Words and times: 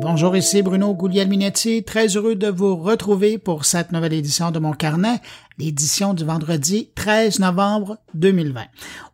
Bonjour, 0.00 0.36
ici 0.36 0.62
Bruno 0.62 0.94
Guglielminetti, 0.94 1.82
très 1.82 2.06
heureux 2.06 2.36
de 2.36 2.46
vous 2.46 2.76
retrouver 2.76 3.36
pour 3.36 3.64
cette 3.64 3.90
nouvelle 3.90 4.12
édition 4.12 4.52
de 4.52 4.60
mon 4.60 4.72
carnet 4.72 5.20
l'édition 5.58 6.14
du 6.14 6.24
vendredi 6.24 6.90
13 6.94 7.40
novembre 7.40 7.98
2020. 8.14 8.62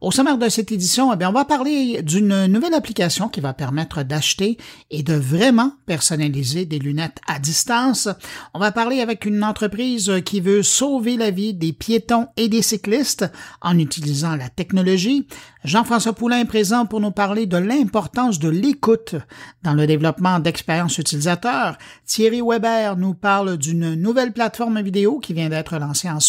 Au 0.01 0.11
sommaire 0.11 0.37
de 0.37 0.49
cette 0.49 0.73
édition, 0.73 1.13
eh 1.13 1.17
bien, 1.17 1.31
on 1.31 1.33
va 1.33 1.45
parler 1.45 2.03
d'une 2.03 2.47
nouvelle 2.47 2.75
application 2.75 3.29
qui 3.29 3.41
va 3.41 3.55
permettre 3.55 4.03
d'acheter 4.03 4.59
et 4.91 5.03
de 5.03 5.15
vraiment 5.15 5.73
personnaliser 5.87 6.67
des 6.67 6.79
lunettes 6.79 7.19
à 7.27 7.39
distance. 7.39 8.09
On 8.53 8.59
va 8.59 8.73
parler 8.73 9.01
avec 9.01 9.25
une 9.25 9.43
entreprise 9.43 10.13
qui 10.25 10.41
veut 10.41 10.63
sauver 10.63 11.17
la 11.17 11.31
vie 11.31 11.55
des 11.55 11.73
piétons 11.73 12.29
et 12.37 12.49
des 12.49 12.63
cyclistes 12.63 13.25
en 13.63 13.79
utilisant 13.79 14.37
la 14.37 14.51
technologie. 14.51 15.27
Jean-François 15.65 16.13
Poulain 16.13 16.41
est 16.41 16.45
présent 16.45 16.85
pour 16.85 17.01
nous 17.01 17.11
parler 17.11 17.47
de 17.47 17.57
l'importance 17.57 18.39
de 18.39 18.51
l'écoute 18.51 19.15
dans 19.63 19.73
le 19.73 19.87
développement 19.87 20.39
d'expériences 20.39 20.99
utilisateurs. 20.99 21.79
Thierry 22.05 22.43
Weber 22.47 22.99
nous 22.99 23.15
parle 23.15 23.57
d'une 23.57 23.95
nouvelle 23.95 24.33
plateforme 24.33 24.83
vidéo 24.83 25.21
qui 25.21 25.33
vient 25.33 25.49
d'être 25.49 25.79
lancée 25.79 26.11
en 26.11 26.21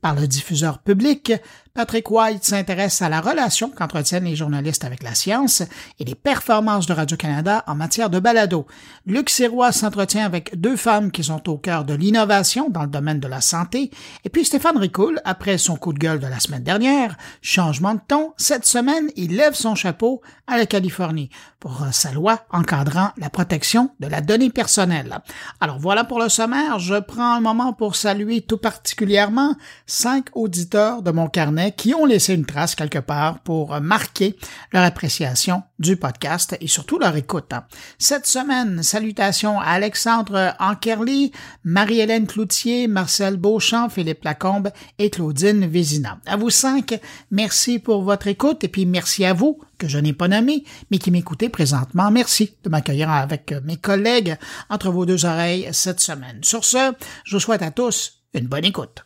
par 0.00 0.14
le 0.14 0.26
diffuseur 0.26 0.78
public. 0.78 1.32
Patrick 1.78 2.10
White 2.10 2.42
s'intéresse 2.42 3.02
à 3.02 3.08
la 3.08 3.20
relation 3.20 3.70
qu'entretiennent 3.70 4.24
les 4.24 4.34
journalistes 4.34 4.82
avec 4.82 5.04
la 5.04 5.14
science 5.14 5.62
et 6.00 6.04
les 6.04 6.16
performances 6.16 6.86
de 6.86 6.92
Radio-Canada 6.92 7.62
en 7.68 7.76
matière 7.76 8.10
de 8.10 8.18
balado. 8.18 8.66
Luc 9.06 9.30
Sirois 9.30 9.70
s'entretient 9.70 10.24
avec 10.24 10.60
deux 10.60 10.74
femmes 10.74 11.12
qui 11.12 11.22
sont 11.22 11.48
au 11.48 11.56
cœur 11.56 11.84
de 11.84 11.94
l'innovation 11.94 12.68
dans 12.68 12.82
le 12.82 12.88
domaine 12.88 13.20
de 13.20 13.28
la 13.28 13.40
santé. 13.40 13.92
Et 14.24 14.28
puis 14.28 14.44
Stéphane 14.44 14.76
Ricoul, 14.76 15.20
après 15.24 15.56
son 15.56 15.76
coup 15.76 15.92
de 15.92 16.00
gueule 16.00 16.18
de 16.18 16.26
la 16.26 16.40
semaine 16.40 16.64
dernière, 16.64 17.16
changement 17.42 17.94
de 17.94 18.00
ton, 18.08 18.32
cette 18.38 18.66
semaine, 18.66 19.10
il 19.14 19.36
lève 19.36 19.54
son 19.54 19.76
chapeau 19.76 20.20
à 20.48 20.58
la 20.58 20.66
Californie 20.66 21.30
pour 21.60 21.86
sa 21.92 22.10
loi 22.10 22.40
encadrant 22.50 23.10
la 23.18 23.30
protection 23.30 23.90
de 24.00 24.08
la 24.08 24.20
donnée 24.20 24.50
personnelle. 24.50 25.18
Alors 25.60 25.78
voilà 25.78 26.02
pour 26.02 26.18
le 26.18 26.28
sommaire. 26.28 26.80
Je 26.80 26.96
prends 26.96 27.34
un 27.34 27.40
moment 27.40 27.72
pour 27.72 27.94
saluer 27.94 28.40
tout 28.40 28.58
particulièrement 28.58 29.54
cinq 29.86 30.26
auditeurs 30.34 31.02
de 31.02 31.10
mon 31.12 31.28
carnet 31.28 31.67
qui 31.76 31.94
ont 31.94 32.04
laissé 32.04 32.34
une 32.34 32.46
trace 32.46 32.74
quelque 32.74 32.98
part 32.98 33.40
pour 33.40 33.80
marquer 33.80 34.36
leur 34.72 34.84
appréciation 34.84 35.62
du 35.78 35.96
podcast 35.96 36.56
et 36.60 36.66
surtout 36.66 36.98
leur 36.98 37.16
écoute. 37.16 37.52
Cette 37.98 38.26
semaine, 38.26 38.82
salutations 38.82 39.60
à 39.60 39.66
Alexandre 39.66 40.54
Ankerly, 40.58 41.32
Marie-Hélène 41.64 42.26
Cloutier, 42.26 42.88
Marcel 42.88 43.36
Beauchamp, 43.36 43.88
Philippe 43.88 44.24
Lacombe 44.24 44.70
et 44.98 45.10
Claudine 45.10 45.66
Vézina. 45.66 46.18
À 46.26 46.36
vous 46.36 46.50
cinq, 46.50 47.00
merci 47.30 47.78
pour 47.78 48.02
votre 48.02 48.26
écoute 48.26 48.64
et 48.64 48.68
puis 48.68 48.86
merci 48.86 49.24
à 49.24 49.32
vous 49.32 49.60
que 49.78 49.88
je 49.88 49.98
n'ai 49.98 50.12
pas 50.12 50.28
nommé, 50.28 50.64
mais 50.90 50.98
qui 50.98 51.10
m'écoutez 51.10 51.48
présentement. 51.48 52.10
Merci 52.10 52.56
de 52.64 52.68
m'accueillir 52.68 53.10
avec 53.10 53.54
mes 53.64 53.76
collègues 53.76 54.36
entre 54.70 54.90
vos 54.90 55.06
deux 55.06 55.24
oreilles 55.24 55.68
cette 55.72 56.00
semaine. 56.00 56.40
Sur 56.42 56.64
ce, 56.64 56.92
je 57.24 57.36
vous 57.36 57.40
souhaite 57.40 57.62
à 57.62 57.70
tous 57.70 58.22
une 58.34 58.46
bonne 58.46 58.64
écoute. 58.64 59.04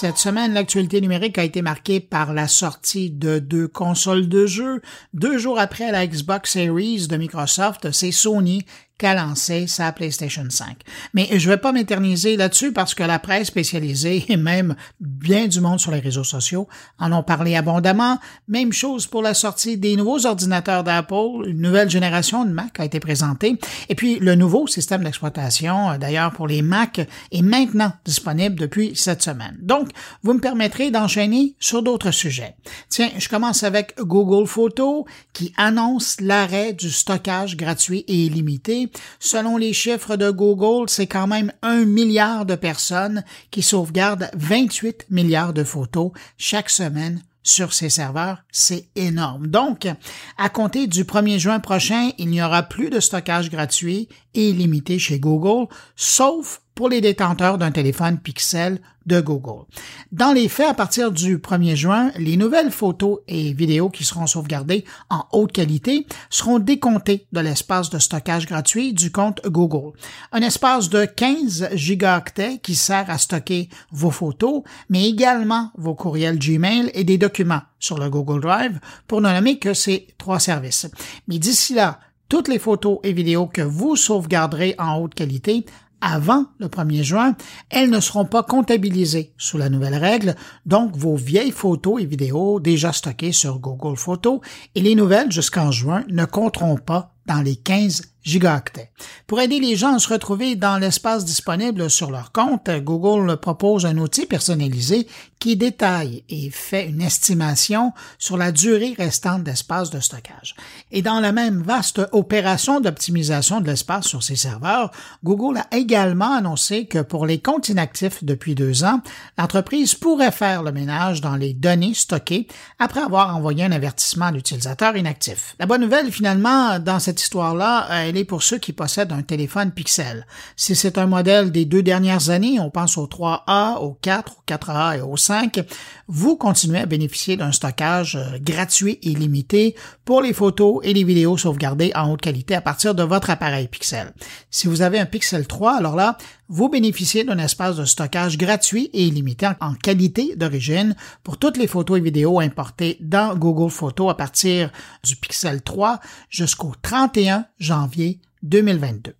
Cette 0.00 0.16
semaine, 0.16 0.54
l'actualité 0.54 1.02
numérique 1.02 1.36
a 1.36 1.44
été 1.44 1.60
marquée 1.60 2.00
par 2.00 2.32
la 2.32 2.48
sortie 2.48 3.10
de 3.10 3.38
deux 3.38 3.68
consoles 3.68 4.30
de 4.30 4.46
jeux. 4.46 4.80
Deux 5.12 5.36
jours 5.36 5.58
après 5.58 5.92
la 5.92 6.06
Xbox 6.06 6.52
Series 6.52 7.06
de 7.06 7.18
Microsoft, 7.18 7.92
c'est 7.92 8.10
Sony 8.10 8.64
qu'a 9.00 9.14
lancé 9.14 9.66
sa 9.66 9.92
PlayStation 9.92 10.44
5. 10.46 10.76
Mais 11.14 11.26
je 11.32 11.48
vais 11.48 11.56
pas 11.56 11.72
m'éterniser 11.72 12.36
là-dessus 12.36 12.70
parce 12.70 12.94
que 12.94 13.02
la 13.02 13.18
presse 13.18 13.46
spécialisée 13.46 14.26
et 14.28 14.36
même 14.36 14.76
bien 15.00 15.48
du 15.48 15.62
monde 15.62 15.80
sur 15.80 15.90
les 15.90 16.00
réseaux 16.00 16.22
sociaux 16.22 16.68
en 16.98 17.10
ont 17.12 17.22
parlé 17.22 17.56
abondamment. 17.56 18.18
Même 18.46 18.74
chose 18.74 19.06
pour 19.06 19.22
la 19.22 19.32
sortie 19.32 19.78
des 19.78 19.96
nouveaux 19.96 20.26
ordinateurs 20.26 20.84
d'Apple. 20.84 21.46
Une 21.46 21.62
nouvelle 21.62 21.88
génération 21.88 22.44
de 22.44 22.50
Mac 22.50 22.78
a 22.78 22.84
été 22.84 23.00
présentée. 23.00 23.58
Et 23.88 23.94
puis 23.94 24.18
le 24.18 24.34
nouveau 24.34 24.66
système 24.66 25.02
d'exploitation, 25.02 25.92
euh, 25.92 25.98
d'ailleurs 25.98 26.32
pour 26.32 26.46
les 26.46 26.60
Mac, 26.60 27.00
est 27.32 27.42
maintenant 27.42 27.92
disponible 28.04 28.56
depuis 28.56 28.92
cette 28.94 29.22
semaine. 29.22 29.56
Donc, 29.62 29.88
vous 30.22 30.34
me 30.34 30.40
permettrez 30.40 30.90
d'enchaîner 30.90 31.54
sur 31.58 31.82
d'autres 31.82 32.10
sujets. 32.10 32.54
Tiens, 32.90 33.08
je 33.16 33.30
commence 33.30 33.62
avec 33.62 33.94
Google 33.98 34.46
Photos 34.46 35.04
qui 35.32 35.54
annonce 35.56 36.20
l'arrêt 36.20 36.74
du 36.74 36.90
stockage 36.90 37.56
gratuit 37.56 38.04
et 38.06 38.26
illimité 38.26 38.89
Selon 39.18 39.56
les 39.56 39.72
chiffres 39.72 40.16
de 40.16 40.30
Google, 40.30 40.88
c'est 40.88 41.06
quand 41.06 41.26
même 41.26 41.52
un 41.62 41.84
milliard 41.84 42.46
de 42.46 42.54
personnes 42.54 43.24
qui 43.50 43.62
sauvegardent 43.62 44.30
28 44.34 45.06
milliards 45.10 45.52
de 45.52 45.64
photos 45.64 46.12
chaque 46.36 46.70
semaine 46.70 47.22
sur 47.42 47.72
ces 47.72 47.88
serveurs, 47.88 48.44
c'est 48.50 48.88
énorme. 48.96 49.46
Donc, 49.46 49.88
à 50.36 50.48
compter 50.48 50.86
du 50.86 51.04
1er 51.04 51.38
juin 51.38 51.58
prochain, 51.58 52.10
il 52.18 52.28
n'y 52.28 52.42
aura 52.42 52.62
plus 52.62 52.90
de 52.90 53.00
stockage 53.00 53.50
gratuit 53.50 54.08
et 54.34 54.50
illimité 54.50 54.98
chez 54.98 55.18
Google, 55.18 55.66
sauf 55.96 56.62
pour 56.74 56.88
les 56.88 57.02
détenteurs 57.02 57.58
d'un 57.58 57.72
téléphone 57.72 58.18
Pixel 58.18 58.80
de 59.04 59.20
Google. 59.20 59.66
Dans 60.12 60.32
les 60.32 60.48
faits, 60.48 60.68
à 60.68 60.72
partir 60.72 61.12
du 61.12 61.36
1er 61.36 61.74
juin, 61.74 62.10
les 62.16 62.38
nouvelles 62.38 62.70
photos 62.70 63.18
et 63.28 63.52
vidéos 63.52 63.90
qui 63.90 64.04
seront 64.04 64.26
sauvegardées 64.26 64.84
en 65.10 65.26
haute 65.32 65.52
qualité 65.52 66.06
seront 66.30 66.58
décomptées 66.58 67.26
de 67.32 67.40
l'espace 67.40 67.90
de 67.90 67.98
stockage 67.98 68.46
gratuit 68.46 68.94
du 68.94 69.12
compte 69.12 69.42
Google. 69.44 69.92
Un 70.32 70.40
espace 70.40 70.88
de 70.88 71.04
15 71.04 71.70
gigaoctets 71.74 72.60
qui 72.62 72.74
sert 72.74 73.10
à 73.10 73.18
stocker 73.18 73.68
vos 73.90 74.10
photos, 74.10 74.62
mais 74.88 75.06
également 75.06 75.72
vos 75.76 75.94
courriels 75.94 76.38
Gmail 76.38 76.90
et 76.94 77.04
des 77.04 77.18
documents 77.18 77.62
sur 77.78 77.98
le 77.98 78.08
Google 78.08 78.40
Drive, 78.40 78.80
pour 79.06 79.20
ne 79.20 79.30
nommer 79.30 79.58
que 79.58 79.74
ces 79.74 80.06
trois 80.16 80.38
services. 80.40 80.86
Mais 81.28 81.38
d'ici 81.38 81.74
là, 81.74 82.00
toutes 82.30 82.48
les 82.48 82.60
photos 82.60 83.00
et 83.02 83.12
vidéos 83.12 83.48
que 83.48 83.60
vous 83.60 83.96
sauvegarderez 83.96 84.76
en 84.78 84.98
haute 85.00 85.14
qualité 85.14 85.66
avant 86.00 86.46
le 86.58 86.68
1er 86.68 87.02
juin, 87.02 87.34
elles 87.68 87.90
ne 87.90 87.98
seront 87.98 88.24
pas 88.24 88.44
comptabilisées 88.44 89.34
sous 89.36 89.58
la 89.58 89.68
nouvelle 89.68 89.96
règle, 89.96 90.36
donc 90.64 90.96
vos 90.96 91.16
vieilles 91.16 91.50
photos 91.50 92.00
et 92.00 92.06
vidéos 92.06 92.60
déjà 92.60 92.92
stockées 92.92 93.32
sur 93.32 93.58
Google 93.58 93.96
Photos 93.96 94.40
et 94.76 94.80
les 94.80 94.94
nouvelles 94.94 95.32
jusqu'en 95.32 95.72
juin 95.72 96.04
ne 96.08 96.24
compteront 96.24 96.76
pas 96.76 97.12
dans 97.26 97.42
les 97.42 97.56
15 97.56 98.09
gigaoctets. 98.22 98.90
Pour 99.26 99.40
aider 99.40 99.60
les 99.60 99.76
gens 99.76 99.94
à 99.94 99.98
se 99.98 100.08
retrouver 100.08 100.56
dans 100.56 100.78
l'espace 100.78 101.24
disponible 101.24 101.90
sur 101.90 102.10
leur 102.10 102.32
compte, 102.32 102.70
Google 102.70 103.36
propose 103.38 103.86
un 103.86 103.98
outil 103.98 104.26
personnalisé 104.26 105.06
qui 105.38 105.56
détaille 105.56 106.22
et 106.28 106.50
fait 106.50 106.86
une 106.86 107.00
estimation 107.00 107.92
sur 108.18 108.36
la 108.36 108.52
durée 108.52 108.94
restante 108.96 109.42
d'espace 109.42 109.88
de 109.90 109.98
stockage. 109.98 110.54
Et 110.92 111.00
dans 111.00 111.18
la 111.18 111.32
même 111.32 111.62
vaste 111.62 112.02
opération 112.12 112.80
d'optimisation 112.80 113.60
de 113.60 113.66
l'espace 113.66 114.06
sur 114.06 114.22
ses 114.22 114.36
serveurs, 114.36 114.90
Google 115.24 115.58
a 115.58 115.76
également 115.76 116.34
annoncé 116.34 116.84
que 116.84 116.98
pour 116.98 117.24
les 117.24 117.40
comptes 117.40 117.70
inactifs 117.70 118.22
depuis 118.22 118.54
deux 118.54 118.84
ans, 118.84 119.00
l'entreprise 119.38 119.94
pourrait 119.94 120.30
faire 120.30 120.62
le 120.62 120.72
ménage 120.72 121.22
dans 121.22 121.36
les 121.36 121.54
données 121.54 121.94
stockées 121.94 122.46
après 122.78 123.00
avoir 123.00 123.34
envoyé 123.34 123.64
un 123.64 123.72
avertissement 123.72 124.26
à 124.26 124.32
l'utilisateur 124.32 124.94
inactif. 124.96 125.56
La 125.58 125.64
bonne 125.64 125.80
nouvelle 125.80 126.12
finalement 126.12 126.78
dans 126.78 126.98
cette 126.98 127.22
histoire-là, 127.22 128.08
pour 128.24 128.42
ceux 128.42 128.58
qui 128.58 128.72
possèdent 128.72 129.12
un 129.12 129.22
téléphone 129.22 129.70
Pixel. 129.70 130.26
Si 130.56 130.74
c'est 130.74 130.98
un 130.98 131.06
modèle 131.06 131.50
des 131.50 131.64
deux 131.64 131.82
dernières 131.82 132.30
années, 132.30 132.60
on 132.60 132.70
pense 132.70 132.98
au 132.98 133.06
3A, 133.06 133.78
au 133.78 133.96
4, 134.02 134.36
au 134.38 134.42
4A 134.46 134.98
et 134.98 135.00
au 135.00 135.16
5, 135.16 135.60
vous 136.08 136.36
continuez 136.36 136.80
à 136.80 136.86
bénéficier 136.86 137.36
d'un 137.36 137.52
stockage 137.52 138.16
euh, 138.16 138.38
gratuit 138.40 138.98
et 139.02 139.10
limité 139.10 139.76
pour 140.10 140.22
les 140.22 140.32
photos 140.32 140.80
et 140.82 140.92
les 140.92 141.04
vidéos 141.04 141.36
sauvegardées 141.36 141.92
en 141.94 142.10
haute 142.10 142.20
qualité 142.20 142.56
à 142.56 142.60
partir 142.60 142.96
de 142.96 143.04
votre 143.04 143.30
appareil 143.30 143.68
Pixel. 143.68 144.12
Si 144.50 144.66
vous 144.66 144.82
avez 144.82 144.98
un 144.98 145.06
Pixel 145.06 145.46
3, 145.46 145.76
alors 145.76 145.94
là, 145.94 146.18
vous 146.48 146.68
bénéficiez 146.68 147.22
d'un 147.22 147.38
espace 147.38 147.76
de 147.76 147.84
stockage 147.84 148.36
gratuit 148.36 148.90
et 148.92 149.04
illimité 149.04 149.48
en 149.60 149.74
qualité 149.74 150.34
d'origine 150.34 150.96
pour 151.22 151.38
toutes 151.38 151.58
les 151.58 151.68
photos 151.68 151.98
et 151.98 152.00
vidéos 152.00 152.40
importées 152.40 152.96
dans 152.98 153.36
Google 153.36 153.70
Photos 153.70 154.10
à 154.10 154.14
partir 154.14 154.72
du 155.04 155.14
Pixel 155.14 155.62
3 155.62 156.00
jusqu'au 156.28 156.72
31 156.82 157.44
janvier 157.60 158.18
2022. 158.42 159.14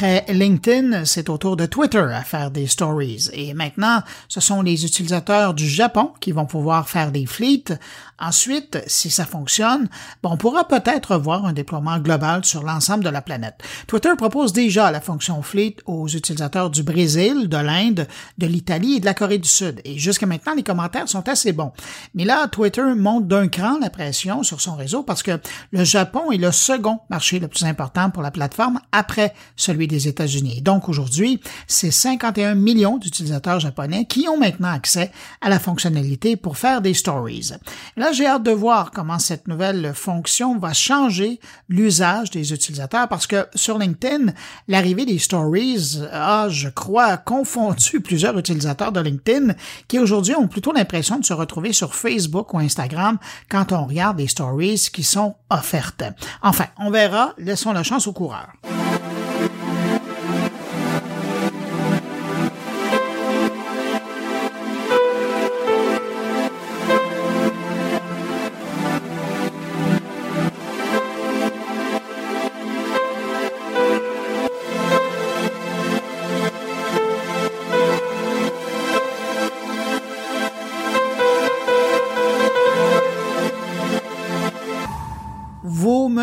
Après 0.00 0.24
LinkedIn, 0.32 1.04
c'est 1.04 1.28
au 1.28 1.36
tour 1.36 1.58
de 1.58 1.66
Twitter 1.66 1.98
à 1.98 2.22
faire 2.22 2.50
des 2.50 2.66
stories. 2.66 3.28
Et 3.34 3.52
maintenant, 3.52 4.02
ce 4.28 4.40
sont 4.40 4.62
les 4.62 4.86
utilisateurs 4.86 5.52
du 5.52 5.68
Japon 5.68 6.12
qui 6.20 6.32
vont 6.32 6.46
pouvoir 6.46 6.88
faire 6.88 7.12
des 7.12 7.26
fleets. 7.26 7.74
Ensuite, 8.18 8.82
si 8.86 9.10
ça 9.10 9.26
fonctionne, 9.26 9.90
bon, 10.22 10.30
on 10.32 10.36
pourra 10.38 10.66
peut-être 10.66 11.18
voir 11.18 11.44
un 11.44 11.52
déploiement 11.52 11.98
global 11.98 12.46
sur 12.46 12.62
l'ensemble 12.62 13.04
de 13.04 13.10
la 13.10 13.20
planète. 13.20 13.56
Twitter 13.86 14.12
propose 14.16 14.54
déjà 14.54 14.90
la 14.90 15.02
fonction 15.02 15.42
fleet 15.42 15.76
aux 15.84 16.08
utilisateurs 16.08 16.70
du 16.70 16.82
Brésil, 16.82 17.50
de 17.50 17.56
l'Inde, 17.58 18.06
de 18.38 18.46
l'Italie 18.46 18.96
et 18.96 19.00
de 19.00 19.06
la 19.06 19.12
Corée 19.12 19.36
du 19.36 19.48
Sud. 19.50 19.82
Et 19.84 19.98
jusqu'à 19.98 20.24
maintenant, 20.24 20.54
les 20.54 20.62
commentaires 20.62 21.10
sont 21.10 21.28
assez 21.28 21.52
bons. 21.52 21.72
Mais 22.14 22.24
là, 22.24 22.48
Twitter 22.48 22.94
monte 22.96 23.28
d'un 23.28 23.48
cran 23.48 23.78
la 23.78 23.90
pression 23.90 24.42
sur 24.44 24.62
son 24.62 24.76
réseau 24.76 25.02
parce 25.02 25.22
que 25.22 25.38
le 25.72 25.84
Japon 25.84 26.32
est 26.32 26.38
le 26.38 26.52
second 26.52 27.00
marché 27.10 27.38
le 27.38 27.48
plus 27.48 27.64
important 27.64 28.08
pour 28.08 28.22
la 28.22 28.30
plateforme 28.30 28.80
après 28.92 29.34
celui 29.56 29.89
des 29.90 30.08
États-Unis. 30.08 30.62
Donc 30.62 30.88
aujourd'hui, 30.88 31.40
c'est 31.66 31.90
51 31.90 32.54
millions 32.54 32.96
d'utilisateurs 32.96 33.60
japonais 33.60 34.06
qui 34.06 34.28
ont 34.28 34.38
maintenant 34.38 34.72
accès 34.72 35.10
à 35.40 35.48
la 35.48 35.58
fonctionnalité 35.58 36.36
pour 36.36 36.56
faire 36.56 36.80
des 36.80 36.94
stories. 36.94 37.50
Là, 37.96 38.12
j'ai 38.12 38.26
hâte 38.26 38.42
de 38.42 38.50
voir 38.50 38.90
comment 38.90 39.18
cette 39.18 39.48
nouvelle 39.48 39.92
fonction 39.94 40.58
va 40.58 40.72
changer 40.72 41.40
l'usage 41.68 42.30
des 42.30 42.52
utilisateurs 42.52 43.08
parce 43.08 43.26
que 43.26 43.46
sur 43.54 43.78
LinkedIn, 43.78 44.32
l'arrivée 44.68 45.04
des 45.04 45.18
stories 45.18 46.00
a, 46.12 46.48
je 46.48 46.68
crois, 46.68 47.16
confondu 47.16 48.00
plusieurs 48.04 48.38
utilisateurs 48.38 48.92
de 48.92 49.00
LinkedIn 49.00 49.54
qui 49.88 49.98
aujourd'hui 49.98 50.34
ont 50.34 50.48
plutôt 50.48 50.72
l'impression 50.72 51.18
de 51.18 51.24
se 51.24 51.32
retrouver 51.32 51.72
sur 51.72 51.94
Facebook 51.94 52.54
ou 52.54 52.58
Instagram 52.58 53.18
quand 53.48 53.72
on 53.72 53.84
regarde 53.84 54.18
les 54.18 54.28
stories 54.28 54.88
qui 54.92 55.02
sont 55.02 55.34
offertes. 55.50 56.04
Enfin, 56.42 56.66
on 56.78 56.90
verra, 56.90 57.34
laissons 57.38 57.72
la 57.72 57.82
chance 57.82 58.06
aux 58.06 58.12
coureurs. 58.12 58.52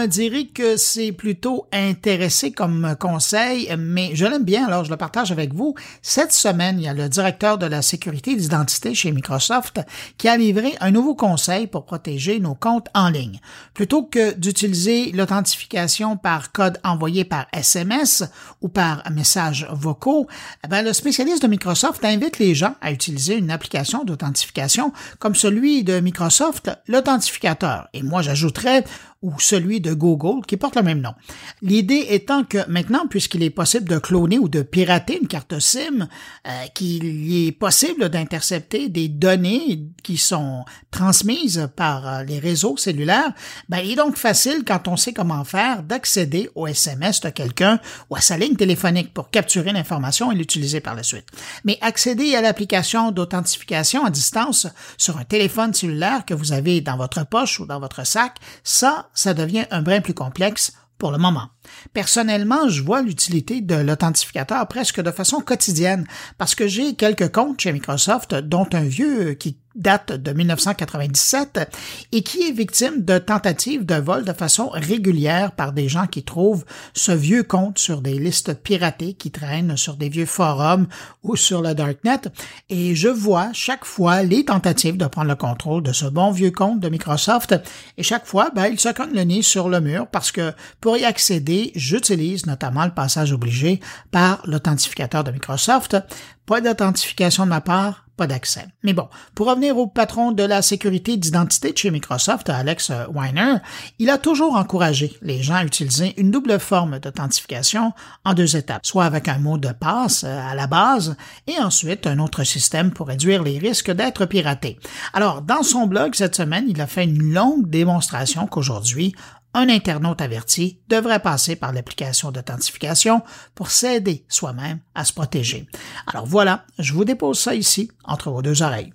Dirais 0.07 0.45
que 0.45 0.77
c'est 0.77 1.11
plutôt 1.11 1.67
intéressé 1.71 2.51
comme 2.51 2.95
conseil, 2.99 3.73
mais 3.77 4.11
je 4.13 4.25
l'aime 4.25 4.43
bien, 4.43 4.65
alors 4.65 4.85
je 4.85 4.89
le 4.89 4.97
partage 4.97 5.31
avec 5.31 5.53
vous. 5.53 5.75
Cette 6.01 6.33
semaine, 6.33 6.79
il 6.79 6.85
y 6.85 6.87
a 6.87 6.93
le 6.93 7.09
directeur 7.09 7.57
de 7.57 7.65
la 7.65 7.81
sécurité 7.81 8.35
d'identité 8.35 8.95
chez 8.95 9.11
Microsoft 9.11 9.79
qui 10.17 10.27
a 10.27 10.37
livré 10.37 10.75
un 10.79 10.91
nouveau 10.91 11.15
conseil 11.15 11.67
pour 11.67 11.85
protéger 11.85 12.39
nos 12.39 12.55
comptes 12.55 12.87
en 12.93 13.09
ligne. 13.09 13.39
Plutôt 13.73 14.03
que 14.03 14.33
d'utiliser 14.33 15.11
l'authentification 15.11 16.17
par 16.17 16.51
code 16.51 16.79
envoyé 16.83 17.25
par 17.25 17.47
SMS 17.53 18.23
ou 18.61 18.69
par 18.69 19.03
messages 19.11 19.67
vocaux, 19.71 20.27
eh 20.63 20.81
le 20.81 20.93
spécialiste 20.93 21.43
de 21.43 21.47
Microsoft 21.47 22.03
invite 22.05 22.39
les 22.39 22.55
gens 22.55 22.75
à 22.81 22.91
utiliser 22.91 23.35
une 23.35 23.51
application 23.51 24.03
d'authentification 24.03 24.93
comme 25.19 25.35
celui 25.35 25.83
de 25.83 25.99
Microsoft, 25.99 26.71
l'authentificateur. 26.87 27.87
Et 27.93 28.03
moi, 28.03 28.21
j'ajouterais 28.21 28.83
ou 29.27 29.33
celui 29.39 29.81
de 29.81 29.93
Google 29.93 30.45
qui 30.47 30.55
porte 30.55 30.77
le 30.77 30.83
même 30.83 31.01
nom. 31.01 31.13
L'idée 31.61 32.05
étant 32.11 32.45
que 32.45 32.65
maintenant, 32.69 33.07
puisqu'il 33.09 33.43
est 33.43 33.49
possible 33.49 33.89
de 33.89 33.97
cloner 33.97 34.39
ou 34.39 34.47
de 34.47 34.61
pirater 34.61 35.19
une 35.21 35.27
carte 35.27 35.59
SIM, 35.59 36.07
euh, 36.47 36.51
qu'il 36.73 37.47
est 37.47 37.51
possible 37.51 38.07
d'intercepter 38.07 38.87
des 38.87 39.09
données 39.09 39.83
qui 40.01 40.15
sont 40.15 40.63
transmises 40.91 41.69
par 41.75 42.07
euh, 42.07 42.23
les 42.23 42.39
réseaux 42.39 42.77
cellulaires, 42.77 43.33
ben, 43.67 43.79
il 43.79 43.91
est 43.91 43.95
donc 43.95 44.15
facile 44.15 44.63
quand 44.65 44.87
on 44.87 44.95
sait 44.95 45.11
comment 45.11 45.43
faire 45.43 45.83
d'accéder 45.83 46.49
au 46.55 46.65
SMS 46.65 47.19
de 47.19 47.29
quelqu'un 47.29 47.81
ou 48.09 48.15
à 48.15 48.21
sa 48.21 48.37
ligne 48.37 48.55
téléphonique 48.55 49.13
pour 49.13 49.29
capturer 49.29 49.73
l'information 49.73 50.31
et 50.31 50.35
l'utiliser 50.35 50.79
par 50.79 50.95
la 50.95 51.03
suite. 51.03 51.27
Mais 51.65 51.77
accéder 51.81 52.33
à 52.35 52.41
l'application 52.41 53.11
d'authentification 53.11 54.05
à 54.05 54.09
distance 54.09 54.67
sur 54.97 55.17
un 55.17 55.25
téléphone 55.25 55.73
cellulaire 55.73 56.23
que 56.25 56.33
vous 56.33 56.53
avez 56.53 56.79
dans 56.79 56.95
votre 56.95 57.27
poche 57.27 57.59
ou 57.59 57.65
dans 57.65 57.81
votre 57.81 58.07
sac, 58.07 58.37
ça, 58.63 59.09
ça 59.17 59.33
devient 59.33 59.65
un 59.71 59.81
brin 59.81 59.99
plus 59.99 60.13
complexe 60.13 60.73
pour 60.97 61.11
le 61.11 61.17
moment. 61.17 61.49
Personnellement, 61.93 62.69
je 62.69 62.81
vois 62.81 63.01
l'utilité 63.01 63.61
de 63.61 63.75
l'authentificateur 63.75 64.67
presque 64.67 65.01
de 65.01 65.11
façon 65.11 65.41
quotidienne 65.41 66.07
parce 66.37 66.55
que 66.55 66.67
j'ai 66.67 66.95
quelques 66.95 67.31
comptes 67.31 67.59
chez 67.59 67.73
Microsoft, 67.73 68.35
dont 68.35 68.67
un 68.73 68.83
vieux 68.83 69.33
qui 69.33 69.57
date 69.77 70.11
de 70.11 70.33
1997 70.33 71.69
et 72.11 72.23
qui 72.23 72.47
est 72.47 72.51
victime 72.51 73.03
de 73.03 73.17
tentatives 73.17 73.85
de 73.85 73.95
vol 73.95 74.25
de 74.25 74.33
façon 74.33 74.69
régulière 74.69 75.51
par 75.53 75.71
des 75.71 75.87
gens 75.87 76.07
qui 76.07 76.23
trouvent 76.23 76.65
ce 76.93 77.11
vieux 77.11 77.43
compte 77.43 77.79
sur 77.79 78.01
des 78.01 78.19
listes 78.19 78.53
piratées 78.55 79.13
qui 79.13 79.31
traînent 79.31 79.77
sur 79.77 79.95
des 79.95 80.09
vieux 80.09 80.25
forums 80.25 80.87
ou 81.23 81.35
sur 81.35 81.61
le 81.61 81.73
Darknet. 81.73 82.21
Et 82.69 82.95
je 82.95 83.07
vois 83.07 83.49
chaque 83.53 83.85
fois 83.85 84.23
les 84.23 84.45
tentatives 84.45 84.97
de 84.97 85.05
prendre 85.05 85.29
le 85.29 85.35
contrôle 85.35 85.83
de 85.83 85.93
ce 85.93 86.05
bon 86.05 86.31
vieux 86.31 86.51
compte 86.51 86.79
de 86.79 86.89
Microsoft 86.89 87.55
et 87.97 88.03
chaque 88.03 88.25
fois, 88.25 88.49
ben, 88.55 88.67
il 88.67 88.79
se 88.79 88.89
cogne 88.89 89.13
le 89.13 89.23
nez 89.23 89.41
sur 89.41 89.69
le 89.69 89.79
mur 89.79 90.07
parce 90.07 90.31
que 90.31 90.53
pour 90.81 90.97
y 90.97 91.05
accéder, 91.05 91.71
j'utilise 91.75 92.45
notamment 92.45 92.85
le 92.85 92.91
passage 92.91 93.31
obligé 93.31 93.79
par 94.11 94.41
l'authentificateur 94.45 95.23
de 95.23 95.31
Microsoft. 95.31 95.97
Pas 96.45 96.61
d'authentification 96.61 97.43
de 97.43 97.49
ma 97.49 97.61
part, 97.61 98.06
pas 98.17 98.27
d'accès. 98.27 98.67
Mais 98.83 98.93
bon, 98.93 99.07
pour 99.35 99.47
revenir 99.47 99.77
au 99.77 99.87
patron 99.87 100.31
de 100.31 100.43
la 100.43 100.61
sécurité 100.61 101.15
d'identité 101.15 101.71
de 101.71 101.77
chez 101.77 101.91
Microsoft, 101.91 102.49
Alex 102.49 102.91
Weiner, 103.13 103.57
il 103.99 104.09
a 104.09 104.17
toujours 104.17 104.55
encouragé 104.55 105.15
les 105.21 105.41
gens 105.41 105.55
à 105.55 105.63
utiliser 105.63 106.19
une 106.19 106.31
double 106.31 106.59
forme 106.59 106.99
d'authentification 106.99 107.93
en 108.25 108.33
deux 108.33 108.57
étapes, 108.57 108.85
soit 108.85 109.05
avec 109.05 109.27
un 109.27 109.37
mot 109.37 109.57
de 109.57 109.71
passe 109.71 110.23
euh, 110.23 110.39
à 110.49 110.55
la 110.55 110.67
base 110.67 111.15
et 111.45 111.59
ensuite 111.59 112.07
un 112.07 112.19
autre 112.19 112.43
système 112.43 112.91
pour 112.91 113.07
réduire 113.07 113.43
les 113.43 113.57
risques 113.57 113.91
d'être 113.91 114.25
piraté. 114.25 114.79
Alors, 115.13 115.41
dans 115.41 115.63
son 115.63 115.87
blog 115.87 116.15
cette 116.15 116.35
semaine, 116.35 116.65
il 116.67 116.81
a 116.81 116.87
fait 116.87 117.03
une 117.03 117.33
longue 117.33 117.69
démonstration 117.69 118.47
qu'aujourd'hui, 118.47 119.15
un 119.57 119.69
internaute 119.69 120.21
averti 120.21 120.79
devrait 120.87 121.19
passer 121.19 121.55
par 121.55 121.73
l'application 121.73 122.31
d'authentification 122.31 123.23
pour 123.55 123.71
s'aider 123.71 124.23
soi-même 124.29 124.79
à 124.93 125.03
se 125.03 125.13
protéger. 125.13 125.67
Alors 126.05 126.27
voilà, 126.27 126.63
je 126.77 126.93
vous 126.93 127.05
dépose 127.05 127.39
ça 127.39 127.55
ici, 127.55 127.89
entre 128.03 128.29
vos 128.29 128.43
deux 128.43 128.61
oreilles. 128.61 128.93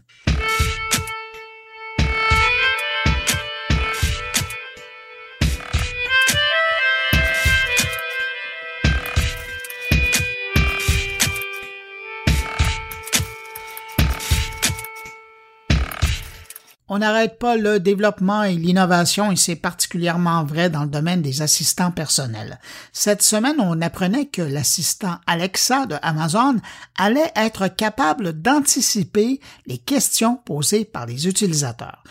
On 16.94 16.99
n'arrête 16.99 17.38
pas 17.38 17.56
le 17.56 17.80
développement 17.80 18.42
et 18.42 18.52
l'innovation 18.52 19.32
et 19.32 19.37
c'est 19.37 19.56
particulièrement 19.56 20.44
vrai 20.44 20.68
dans 20.68 20.82
le 20.82 20.90
domaine 20.90 21.22
des 21.22 21.40
assistants 21.40 21.90
personnels. 21.90 22.61
Cette 22.92 23.22
semaine, 23.22 23.56
on 23.61 23.80
apprenait 23.80 24.26
que 24.26 24.42
l'assistant 24.42 25.16
Alexa 25.26 25.87
de 25.87 25.96
Amazon 26.02 26.56
allait 26.99 27.32
être 27.34 27.68
capable 27.68 28.34
d'anticiper 28.34 29.40
les 29.66 29.78
questions 29.78 30.37
posées 30.37 30.84
par 30.84 31.06
les 31.06 31.26
utilisateurs. 31.26 32.04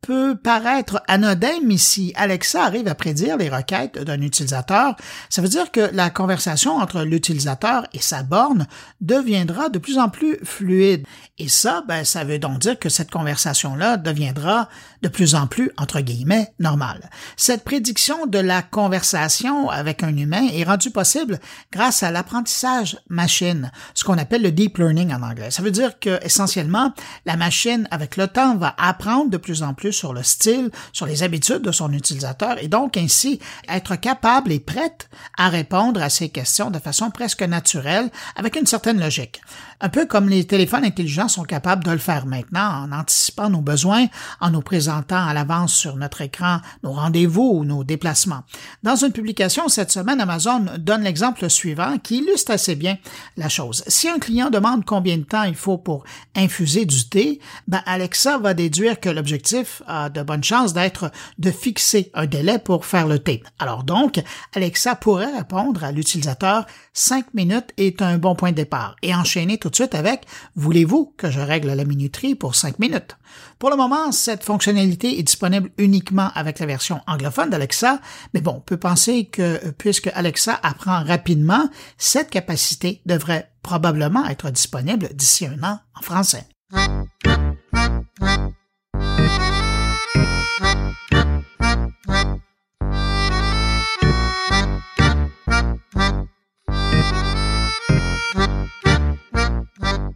Peut 0.00 0.36
paraître 0.36 1.02
anodin, 1.08 1.60
mais 1.64 1.76
si 1.76 2.12
Alexa 2.16 2.64
arrive 2.64 2.88
à 2.88 2.94
prédire 2.94 3.36
les 3.36 3.48
requêtes 3.48 3.98
d'un 3.98 4.20
utilisateur, 4.22 4.96
ça 5.28 5.42
veut 5.42 5.48
dire 5.48 5.70
que 5.70 5.90
la 5.92 6.10
conversation 6.10 6.76
entre 6.76 7.02
l'utilisateur 7.02 7.86
et 7.92 8.00
sa 8.00 8.22
borne 8.22 8.66
deviendra 9.00 9.68
de 9.68 9.78
plus 9.78 9.98
en 9.98 10.08
plus 10.08 10.38
fluide. 10.42 11.06
Et 11.38 11.48
ça, 11.48 11.82
ben, 11.86 12.04
ça 12.04 12.24
veut 12.24 12.38
donc 12.38 12.60
dire 12.60 12.78
que 12.78 12.88
cette 12.88 13.10
conversation-là 13.10 13.98
deviendra 13.98 14.68
de 15.02 15.08
plus 15.08 15.34
en 15.34 15.46
plus, 15.46 15.70
entre 15.76 16.00
guillemets, 16.00 16.52
normale. 16.58 17.10
Cette 17.36 17.64
prédiction 17.64 18.26
de 18.26 18.38
la 18.38 18.62
conversation 18.62 19.68
avec 19.68 20.02
un 20.02 20.16
humain 20.16 20.46
est 20.52 20.64
rendue 20.64 20.90
possible 20.90 21.38
grâce 21.72 22.02
à 22.02 22.10
l'apprentissage 22.10 22.98
machine, 23.08 23.70
ce 23.94 24.04
qu'on 24.04 24.18
appelle 24.18 24.42
le 24.42 24.52
deep 24.52 24.78
learning 24.78 25.12
en 25.12 25.22
anglais. 25.22 25.50
Ça 25.50 25.62
veut 25.62 25.70
dire 25.70 25.98
que, 25.98 26.24
essentiellement, 26.24 26.92
la 27.26 27.36
machine, 27.36 27.86
avec 27.90 28.16
le 28.16 28.28
temps, 28.28 28.56
va 28.56 28.74
apprendre 28.78 29.30
de 29.30 29.36
plus 29.36 29.62
en 29.62 29.74
plus 29.74 29.89
sur 29.92 30.12
le 30.12 30.22
style, 30.22 30.70
sur 30.92 31.06
les 31.06 31.22
habitudes 31.22 31.62
de 31.62 31.72
son 31.72 31.92
utilisateur 31.92 32.62
et 32.62 32.68
donc 32.68 32.96
ainsi 32.96 33.40
être 33.68 33.96
capable 33.96 34.52
et 34.52 34.60
prête 34.60 35.08
à 35.36 35.48
répondre 35.48 36.02
à 36.02 36.10
ces 36.10 36.28
questions 36.28 36.70
de 36.70 36.78
façon 36.78 37.10
presque 37.10 37.42
naturelle 37.42 38.10
avec 38.36 38.56
une 38.56 38.66
certaine 38.66 39.00
logique. 39.00 39.40
Un 39.82 39.88
peu 39.88 40.04
comme 40.04 40.28
les 40.28 40.46
téléphones 40.46 40.84
intelligents 40.84 41.28
sont 41.28 41.44
capables 41.44 41.84
de 41.84 41.90
le 41.90 41.98
faire 41.98 42.26
maintenant 42.26 42.84
en 42.84 42.92
anticipant 42.92 43.48
nos 43.48 43.62
besoins, 43.62 44.06
en 44.40 44.50
nous 44.50 44.60
présentant 44.60 45.26
à 45.26 45.32
l'avance 45.32 45.74
sur 45.74 45.96
notre 45.96 46.20
écran 46.20 46.58
nos 46.82 46.92
rendez-vous 46.92 47.50
ou 47.54 47.64
nos 47.64 47.82
déplacements. 47.82 48.42
Dans 48.82 48.96
une 48.96 49.12
publication 49.12 49.68
cette 49.68 49.90
semaine, 49.90 50.20
Amazon 50.20 50.66
donne 50.78 51.02
l'exemple 51.02 51.48
suivant 51.48 51.98
qui 51.98 52.18
illustre 52.18 52.52
assez 52.52 52.74
bien 52.74 52.98
la 53.38 53.48
chose. 53.48 53.82
Si 53.86 54.08
un 54.08 54.18
client 54.18 54.50
demande 54.50 54.84
combien 54.84 55.16
de 55.16 55.22
temps 55.22 55.44
il 55.44 55.54
faut 55.54 55.78
pour 55.78 56.04
infuser 56.36 56.84
du 56.84 57.08
thé, 57.08 57.40
ben 57.66 57.82
Alexa 57.86 58.38
va 58.38 58.52
déduire 58.52 59.00
que 59.00 59.08
l'objectif 59.08 59.79
a 59.86 60.08
de 60.08 60.22
bonnes 60.22 60.44
chances 60.44 60.72
d'être 60.72 61.10
de 61.38 61.50
fixer 61.50 62.10
un 62.14 62.26
délai 62.26 62.58
pour 62.58 62.86
faire 62.86 63.06
le 63.06 63.18
thé. 63.18 63.42
Alors 63.58 63.84
donc, 63.84 64.22
Alexa 64.54 64.96
pourrait 64.96 65.36
répondre 65.36 65.84
à 65.84 65.92
l'utilisateur 65.92 66.66
5 66.92 67.34
minutes 67.34 67.72
est 67.76 68.02
un 68.02 68.18
bon 68.18 68.34
point 68.34 68.50
de 68.50 68.56
départ 68.56 68.96
et 69.02 69.14
enchaîner 69.14 69.58
tout 69.58 69.70
de 69.70 69.74
suite 69.74 69.94
avec 69.94 70.26
Voulez-vous 70.56 71.14
que 71.16 71.30
je 71.30 71.40
règle 71.40 71.72
la 71.72 71.84
minuterie 71.84 72.34
pour 72.34 72.54
5 72.54 72.78
minutes? 72.78 73.16
Pour 73.58 73.70
le 73.70 73.76
moment, 73.76 74.12
cette 74.12 74.44
fonctionnalité 74.44 75.18
est 75.18 75.22
disponible 75.22 75.70
uniquement 75.78 76.30
avec 76.34 76.58
la 76.58 76.66
version 76.66 77.00
anglophone 77.06 77.50
d'Alexa, 77.50 78.00
mais 78.34 78.40
bon, 78.40 78.54
on 78.56 78.60
peut 78.60 78.76
penser 78.76 79.26
que 79.26 79.70
puisque 79.78 80.10
Alexa 80.14 80.58
apprend 80.62 81.04
rapidement, 81.04 81.68
cette 81.98 82.30
capacité 82.30 83.02
devrait 83.06 83.50
probablement 83.62 84.26
être 84.26 84.50
disponible 84.50 85.08
d'ici 85.14 85.46
un 85.46 85.62
an 85.62 85.78
en 85.94 86.02
français. 86.02 86.46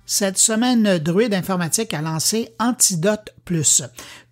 Cette 0.06 0.38
semaine, 0.38 0.98
Druid 0.98 1.34
Informatique 1.34 1.92
a 1.92 2.00
lancé 2.00 2.54
Antidote 2.60 3.33
Plus. 3.44 3.82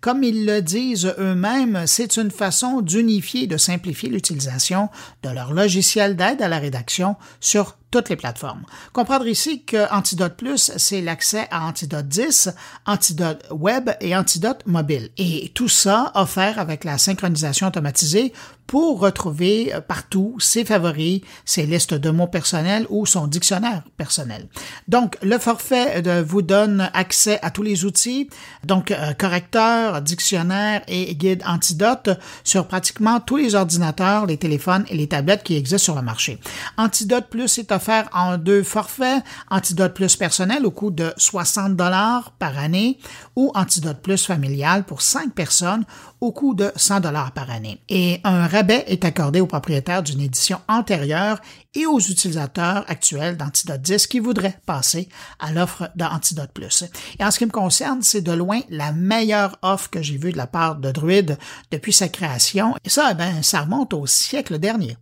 Comme 0.01 0.23
ils 0.23 0.45
le 0.45 0.61
disent 0.61 1.13
eux-mêmes, 1.17 1.83
c'est 1.85 2.17
une 2.17 2.31
façon 2.31 2.81
d'unifier 2.81 3.43
et 3.43 3.47
de 3.47 3.57
simplifier 3.57 4.09
l'utilisation 4.09 4.89
de 5.23 5.29
leur 5.29 5.53
logiciel 5.53 6.15
d'aide 6.15 6.41
à 6.41 6.47
la 6.47 6.59
rédaction 6.59 7.15
sur 7.39 7.77
toutes 7.93 8.09
les 8.09 8.15
plateformes. 8.15 8.63
Comprendre 8.91 9.27
ici 9.27 9.63
que 9.65 9.87
Antidote 9.93 10.35
Plus, 10.35 10.71
c'est 10.77 11.01
l'accès 11.01 11.47
à 11.51 11.67
Antidote 11.67 12.07
10, 12.07 12.49
Antidote 12.87 13.45
Web 13.51 13.91
et 14.01 14.15
Antidote 14.15 14.63
Mobile. 14.65 15.09
Et 15.17 15.51
tout 15.53 15.69
ça 15.69 16.11
offert 16.15 16.57
avec 16.57 16.85
la 16.85 16.97
synchronisation 16.97 17.67
automatisée 17.67 18.33
pour 18.65 18.99
retrouver 18.99 19.73
partout 19.87 20.35
ses 20.39 20.65
favoris, 20.65 21.21
ses 21.45 21.67
listes 21.67 21.93
de 21.93 22.09
mots 22.09 22.27
personnels 22.27 22.87
ou 22.89 23.05
son 23.05 23.27
dictionnaire 23.27 23.83
personnel. 23.95 24.47
Donc, 24.87 25.17
le 25.21 25.37
forfait 25.37 26.01
vous 26.23 26.41
donne 26.41 26.89
accès 26.93 27.37
à 27.43 27.51
tous 27.51 27.61
les 27.61 27.85
outils, 27.85 28.29
donc 28.63 28.89
euh, 28.89 29.02
correcteur, 29.11 30.01
dictionnaire 30.01 30.81
et 30.87 31.15
guide 31.15 31.43
antidote 31.45 32.11
sur 32.43 32.67
pratiquement 32.67 33.19
tous 33.19 33.37
les 33.37 33.55
ordinateurs, 33.55 34.25
les 34.25 34.37
téléphones 34.37 34.85
et 34.89 34.95
les 34.95 35.07
tablettes 35.07 35.43
qui 35.43 35.55
existent 35.55 35.83
sur 35.83 35.95
le 35.95 36.01
marché. 36.01 36.39
Antidote 36.77 37.27
Plus 37.29 37.57
est 37.57 37.71
offert 37.71 38.09
en 38.13 38.37
deux 38.37 38.63
forfaits, 38.63 39.23
Antidote 39.49 39.93
Plus 39.93 40.15
personnel 40.15 40.65
au 40.65 40.71
coût 40.71 40.91
de 40.91 41.13
60 41.17 41.75
dollars 41.75 42.31
par 42.39 42.57
année 42.57 42.97
ou 43.35 43.51
Antidote 43.55 44.01
Plus 44.01 44.25
familial 44.25 44.83
pour 44.83 45.01
5 45.01 45.33
personnes 45.33 45.83
au 46.23 46.31
coût 46.31 46.53
de 46.53 46.71
100 46.77 47.01
dollars 47.01 47.33
par 47.33 47.51
année. 47.51 47.81
Et 47.89 48.21
un 48.23 48.47
rabais 48.47 48.85
est 48.87 49.03
accordé 49.03 49.41
aux 49.41 49.45
propriétaires 49.45 50.03
d'une 50.03 50.21
édition 50.21 50.61
antérieure 50.69 51.41
et 51.75 51.85
aux 51.85 51.99
utilisateurs 51.99 52.85
actuels 52.87 53.35
d'Antidote 53.35 53.81
10 53.81 54.07
qui 54.07 54.19
voudraient 54.19 54.57
passer 54.65 55.09
à 55.39 55.51
l'offre 55.51 55.91
d'Antidote 55.97 56.51
Plus. 56.53 56.85
Et 57.19 57.25
en 57.25 57.29
ce 57.29 57.39
qui 57.39 57.45
me 57.45 57.51
concerne, 57.51 58.01
c'est 58.03 58.21
de 58.21 58.31
loin 58.31 58.61
la 58.69 58.93
meilleure 58.93 59.57
offre 59.63 59.89
que 59.89 60.01
j'ai 60.01 60.15
vue 60.15 60.31
de 60.31 60.37
la 60.37 60.47
part 60.47 60.77
de 60.77 60.91
Druid 60.91 61.37
depuis 61.71 61.91
sa 61.91 62.07
création. 62.07 62.73
Et 62.85 62.89
ça, 62.89 63.09
eh 63.11 63.15
ben, 63.15 63.43
ça 63.43 63.59
remonte 63.61 63.93
au 63.93 64.07
siècle 64.07 64.59
dernier. 64.59 64.95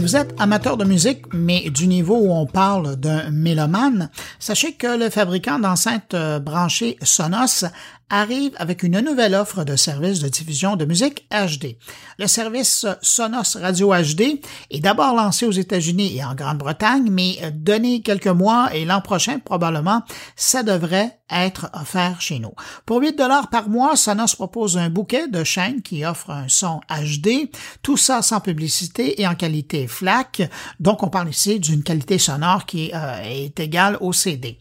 Si 0.00 0.06
vous 0.06 0.16
êtes 0.16 0.34
amateur 0.38 0.78
de 0.78 0.86
musique, 0.86 1.26
mais 1.34 1.68
du 1.68 1.86
niveau 1.86 2.16
où 2.16 2.32
on 2.32 2.46
parle 2.46 2.96
d'un 2.96 3.28
mélomane, 3.30 4.08
sachez 4.38 4.72
que 4.72 4.98
le 4.98 5.10
fabricant 5.10 5.58
d'enceintes 5.58 6.14
euh, 6.14 6.38
branchées 6.38 6.96
Sonos 7.02 7.66
arrive 8.08 8.52
avec 8.56 8.82
une 8.82 9.00
nouvelle 9.00 9.34
offre 9.34 9.62
de 9.62 9.76
service 9.76 10.20
de 10.20 10.28
diffusion 10.30 10.76
de 10.76 10.86
musique 10.86 11.28
HD. 11.30 11.76
Le 12.18 12.26
service 12.28 12.86
Sonos 13.02 13.58
Radio 13.60 13.92
HD 13.92 14.40
est 14.70 14.80
d'abord 14.80 15.14
lancé 15.14 15.44
aux 15.44 15.50
États-Unis 15.50 16.16
et 16.16 16.24
en 16.24 16.34
Grande-Bretagne, 16.34 17.10
mais 17.10 17.38
donné 17.52 18.00
quelques 18.00 18.26
mois 18.26 18.74
et 18.74 18.86
l'an 18.86 19.02
prochain 19.02 19.38
probablement, 19.38 20.00
ça 20.34 20.62
devrait 20.62 21.19
être 21.30 21.70
offert 21.72 22.20
chez 22.20 22.38
nous. 22.38 22.52
Pour 22.86 23.00
8 23.00 23.16
dollars 23.16 23.50
par 23.50 23.68
mois, 23.68 23.96
Sonos 23.96 24.34
propose 24.34 24.78
un 24.78 24.90
bouquet 24.90 25.28
de 25.28 25.44
chaînes 25.44 25.82
qui 25.82 26.04
offrent 26.04 26.30
un 26.30 26.48
son 26.48 26.80
HD, 26.88 27.50
tout 27.82 27.96
ça 27.96 28.22
sans 28.22 28.40
publicité 28.40 29.20
et 29.20 29.26
en 29.26 29.34
qualité 29.34 29.86
FLAC. 29.86 30.42
Donc 30.78 31.02
on 31.02 31.08
parle 31.08 31.30
ici 31.30 31.60
d'une 31.60 31.82
qualité 31.82 32.18
sonore 32.18 32.66
qui 32.66 32.90
euh, 32.94 33.22
est 33.22 33.58
égale 33.60 33.96
au 34.00 34.12
CD. 34.12 34.58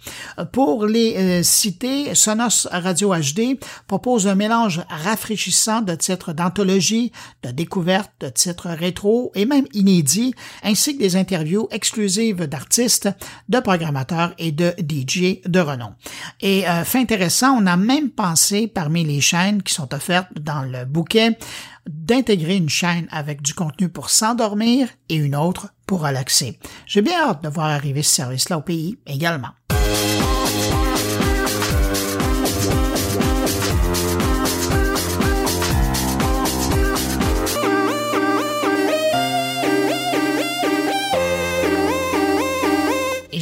Pour 0.51 0.85
les 0.85 1.15
euh, 1.17 1.43
citer, 1.43 2.15
Sonos 2.15 2.67
Radio 2.71 3.13
HD 3.13 3.59
propose 3.87 4.27
un 4.27 4.35
mélange 4.35 4.81
rafraîchissant 4.89 5.81
de 5.81 5.95
titres 5.95 6.33
d'anthologie, 6.33 7.11
de 7.43 7.51
découvertes, 7.51 8.11
de 8.19 8.29
titres 8.29 8.69
rétro 8.69 9.31
et 9.35 9.45
même 9.45 9.65
inédits, 9.73 10.33
ainsi 10.63 10.95
que 10.95 10.99
des 11.01 11.15
interviews 11.15 11.67
exclusives 11.71 12.47
d'artistes, 12.47 13.09
de 13.47 13.59
programmateurs 13.59 14.33
et 14.37 14.51
de 14.51 14.73
DJ 14.79 15.41
de 15.45 15.59
renom. 15.59 15.93
Et 16.41 16.58
euh, 16.67 16.83
fait 16.83 16.99
intéressant, 16.99 17.57
on 17.61 17.65
a 17.65 17.77
même 17.77 18.09
pensé 18.09 18.67
parmi 18.67 19.03
les 19.03 19.21
chaînes 19.21 19.61
qui 19.61 19.73
sont 19.73 19.93
offertes 19.93 20.29
dans 20.39 20.63
le 20.63 20.85
bouquet 20.85 21.37
d'intégrer 21.87 22.55
une 22.55 22.69
chaîne 22.69 23.07
avec 23.11 23.41
du 23.41 23.53
contenu 23.53 23.89
pour 23.89 24.09
s'endormir 24.09 24.87
et 25.09 25.15
une 25.15 25.35
autre 25.35 25.69
pour 25.85 26.01
relaxer. 26.01 26.59
J'ai 26.85 27.01
bien 27.01 27.19
hâte 27.21 27.43
de 27.43 27.49
voir 27.49 27.67
arriver 27.67 28.03
ce 28.03 28.13
service-là 28.15 28.57
au 28.57 28.61
pays 28.61 28.97
également. 29.07 29.49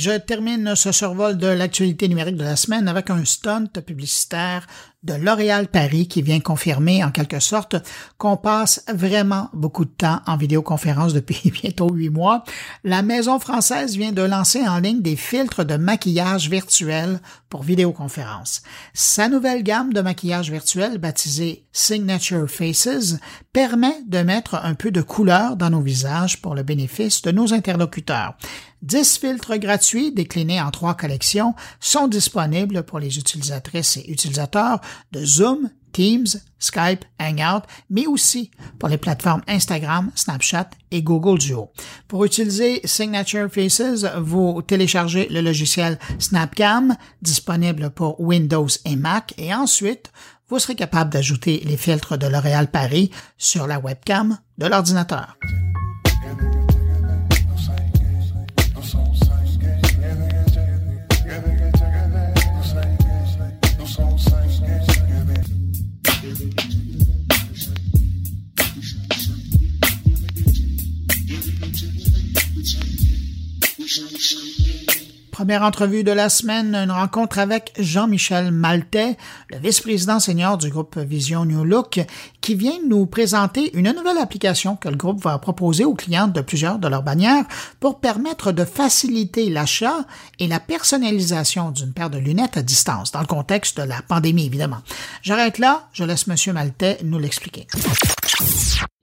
Je 0.08 0.18
termine 0.20 0.74
ce 0.74 0.94
survol 0.94 1.38
de 1.38 1.48
l'actualité 1.48 2.08
numérique 2.08 2.38
de 2.38 2.46
la 2.46 2.56
semaine 2.56 2.88
avec 2.88 3.10
un 3.10 3.26
stunt 3.26 3.68
publicitaire 3.86 4.66
de 5.04 5.14
L'Oréal 5.14 5.68
Paris 5.68 6.08
qui 6.08 6.24
vient 6.24 6.40
confirmer 6.40 7.04
en 7.04 7.12
quelque 7.12 7.40
sorte 7.40 7.76
qu'on 8.18 8.36
passe 8.36 8.84
vraiment 8.92 9.50
beaucoup 9.54 9.86
de 9.86 9.92
temps 9.92 10.22
en 10.26 10.38
vidéoconférence 10.38 11.14
depuis 11.14 11.52
bientôt 11.62 11.90
huit 11.90 12.10
mois. 12.10 12.44
La 12.84 13.04
maison 13.04 13.40
française 13.40 13.96
vient 13.96 14.12
de 14.12 14.24
lancer 14.24 14.68
en 14.68 14.80
ligne 14.80 15.02
des 15.02 15.16
filtres 15.16 15.66
de 15.66 15.78
maquillage 15.78 16.50
virtuel 16.50 17.20
pour 17.50 17.64
vidéoconférence. 17.64 18.64
Sa 18.94 19.30
nouvelle 19.30 19.64
gamme 19.64 19.94
de 19.94 20.02
maquillage 20.02 20.52
virtuel 20.52 20.98
baptisée 20.98 21.66
Signature 21.72 22.50
Faces 22.50 23.18
permet 23.54 24.02
de 24.08 24.20
mettre 24.20 24.56
un 24.56 24.74
peu 24.74 24.90
de 24.90 25.02
couleur 25.02 25.58
dans 25.58 25.70
nos 25.70 25.82
visages 25.82 26.42
pour 26.42 26.56
le 26.56 26.64
bénéfice 26.64 27.22
de 27.22 27.32
nos 27.32 27.54
interlocuteurs. 27.54 28.36
10 28.84 29.18
filtres 29.18 29.58
gratuits 29.58 30.12
déclinés 30.12 30.62
en 30.62 30.70
trois 30.70 30.94
collections 30.94 31.56
sont 31.80 32.08
disponibles 32.08 32.84
pour 32.84 33.00
les 33.00 33.18
utilisatrices 33.18 33.98
et 33.98 34.12
utilisateurs 34.12 34.82
de 35.12 35.24
Zoom, 35.26 35.70
Teams, 35.92 36.28
Skype, 36.60 37.06
Hangout, 37.20 37.66
mais 37.90 38.06
aussi 38.06 38.52
pour 38.78 38.90
les 38.90 38.98
plateformes 38.98 39.42
Instagram, 39.48 40.12
Snapchat 40.16 40.70
et 40.92 41.02
Google 41.02 41.40
Duo. 41.40 41.72
Pour 42.08 42.24
utiliser 42.26 42.82
Signature 42.84 43.50
Faces, 43.52 44.06
vous 44.20 44.62
téléchargez 44.62 45.28
le 45.30 45.42
logiciel 45.42 45.98
Snapcam, 46.20 46.96
disponible 47.22 47.90
pour 47.90 48.20
Windows 48.22 48.68
et 48.86 48.96
Mac, 48.96 49.34
et 49.38 49.54
ensuite, 49.54 50.12
vous 50.50 50.60
serez 50.60 50.76
capable 50.76 51.12
d'ajouter 51.12 51.62
les 51.66 51.78
filtres 51.78 52.18
de 52.18 52.28
L'Oréal 52.28 52.70
Paris 52.70 53.12
sur 53.38 53.68
la 53.68 53.80
webcam 53.80 54.38
de 54.58 54.68
l'ordinateur. 54.68 55.36
Première 75.38 75.62
entrevue 75.62 76.04
de 76.04 76.12
la 76.12 76.30
semaine, 76.30 76.74
une 76.74 76.90
rencontre 76.90 77.38
avec 77.38 77.72
Jean-Michel 77.78 78.52
Maltais, 78.52 79.18
le 79.52 79.60
vice-président 79.60 80.20
senior 80.20 80.58
du 80.58 80.72
groupe 80.72 80.98
Vision 80.98 81.46
New 81.46 81.64
Look, 81.64 82.00
qui 82.42 82.56
vient 82.56 82.80
nous 82.88 83.06
présenter 83.06 83.70
une 83.78 83.92
nouvelle 83.92 84.18
application 84.18 84.76
que 84.76 84.90
le 84.90 84.96
groupe 84.96 85.22
va 85.22 85.38
proposer 85.38 85.86
aux 85.86 85.94
clients 85.94 86.28
de 86.28 86.42
plusieurs 86.42 86.80
de 86.80 86.88
leurs 86.88 87.04
bannières 87.04 87.46
pour 87.80 88.00
permettre 88.00 88.52
de 88.52 88.66
faciliter 88.66 89.52
l'achat 89.52 90.06
et 90.40 90.48
la 90.48 90.60
personnalisation 90.60 91.70
d'une 91.70 91.94
paire 91.94 92.10
de 92.10 92.18
lunettes 92.18 92.58
à 92.58 92.64
distance, 92.64 93.12
dans 93.12 93.22
le 93.22 93.28
contexte 93.28 93.78
de 93.80 93.84
la 93.84 94.02
pandémie, 94.02 94.48
évidemment. 94.48 94.80
J'arrête 95.22 95.60
là, 95.60 95.88
je 95.94 96.04
laisse 96.04 96.28
M. 96.28 96.56
Maltais 96.56 96.98
nous 97.04 97.20
l'expliquer. 97.20 97.68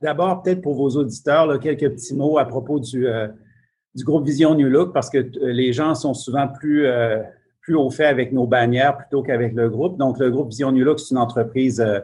D'abord, 0.03 0.43
peut-être 0.43 0.63
pour 0.63 0.75
vos 0.75 0.91
auditeurs, 0.97 1.61
quelques 1.61 1.93
petits 1.93 2.15
mots 2.15 2.39
à 2.39 2.45
propos 2.45 2.81
du, 2.81 3.07
euh, 3.07 3.29
du 3.95 4.05
groupe 4.05 4.27
Vision 4.27 4.55
New 4.55 4.69
Look 4.69 4.93
parce 4.93 5.11
que 5.11 5.19
euh, 5.19 5.53
les 5.53 5.73
gens 5.73 5.95
sont 5.95 6.15
souvent 6.15 6.49
plus, 6.49 6.87
euh, 6.87 7.23
plus 7.61 7.75
au 7.75 7.91
fait 7.91 8.07
avec 8.07 8.33
nos 8.33 8.47
bannières 8.47 8.97
plutôt 8.97 9.23
qu'avec 9.23 9.55
le 9.55 9.69
groupe. 9.69 9.99
Donc, 9.99 10.19
le 10.19 10.31
groupe 10.31 10.49
Vision 10.49 10.73
New 10.73 10.85
Look, 10.85 11.01
c'est 11.01 11.13
une 11.13 11.19
entreprise 11.19 11.81
euh, 11.81 12.01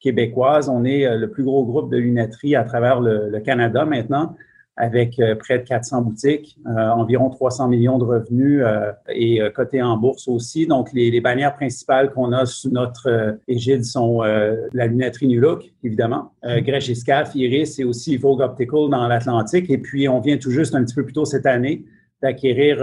québécoise. 0.00 0.68
On 0.68 0.84
est 0.84 1.16
le 1.16 1.30
plus 1.30 1.44
gros 1.44 1.64
groupe 1.64 1.90
de 1.90 1.96
lunetterie 1.96 2.54
à 2.54 2.64
travers 2.64 3.00
le 3.00 3.40
Canada 3.40 3.84
maintenant 3.84 4.36
avec 4.76 5.18
euh, 5.18 5.34
près 5.34 5.58
de 5.58 5.64
400 5.64 6.02
boutiques, 6.02 6.58
euh, 6.66 6.88
environ 6.90 7.30
300 7.30 7.68
millions 7.68 7.98
de 7.98 8.04
revenus 8.04 8.62
euh, 8.62 8.92
et 9.08 9.40
cotés 9.54 9.82
en 9.82 9.96
bourse 9.96 10.28
aussi. 10.28 10.66
Donc, 10.66 10.92
les, 10.92 11.10
les 11.10 11.20
bannières 11.20 11.54
principales 11.54 12.12
qu'on 12.12 12.32
a 12.32 12.44
sous 12.44 12.70
notre 12.70 13.38
égide 13.48 13.84
sont 13.84 14.20
la 14.20 14.86
lunetterie 14.86 15.28
New 15.28 15.40
Look, 15.40 15.64
évidemment, 15.82 16.32
euh, 16.44 16.60
Grèche 16.60 16.90
Iris 17.34 17.78
et 17.78 17.84
aussi 17.84 18.16
Vogue 18.16 18.40
Optical 18.40 18.90
dans 18.90 19.06
l'Atlantique. 19.08 19.70
Et 19.70 19.78
puis, 19.78 20.08
on 20.08 20.20
vient 20.20 20.36
tout 20.36 20.50
juste 20.50 20.74
un 20.74 20.84
petit 20.84 20.94
peu 20.94 21.04
plus 21.04 21.14
tôt 21.14 21.24
cette 21.24 21.46
année 21.46 21.84
d'acquérir 22.22 22.82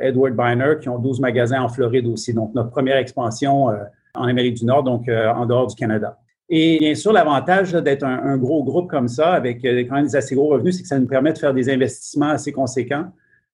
Edward 0.00 0.34
Biner, 0.34 0.74
qui 0.80 0.88
ont 0.88 0.98
12 0.98 1.20
magasins 1.20 1.62
en 1.62 1.68
Floride 1.68 2.06
aussi. 2.06 2.34
Donc, 2.34 2.52
notre 2.54 2.70
première 2.70 2.96
expansion 2.96 3.68
en 4.14 4.24
Amérique 4.24 4.54
du 4.54 4.64
Nord, 4.64 4.82
donc 4.82 5.08
en 5.08 5.46
dehors 5.46 5.68
du 5.68 5.76
Canada. 5.76 6.18
Et 6.54 6.78
bien 6.80 6.94
sûr, 6.94 7.14
l'avantage 7.14 7.72
d'être 7.72 8.02
un, 8.04 8.36
gros 8.36 8.62
groupe 8.62 8.90
comme 8.90 9.08
ça, 9.08 9.32
avec 9.32 9.64
euh, 9.64 9.86
quand 9.88 9.94
même 9.94 10.04
des 10.04 10.16
assez 10.16 10.34
gros 10.34 10.48
revenus, 10.48 10.76
c'est 10.76 10.82
que 10.82 10.88
ça 10.88 10.98
nous 10.98 11.06
permet 11.06 11.32
de 11.32 11.38
faire 11.38 11.54
des 11.54 11.70
investissements 11.70 12.28
assez 12.28 12.52
conséquents 12.52 13.06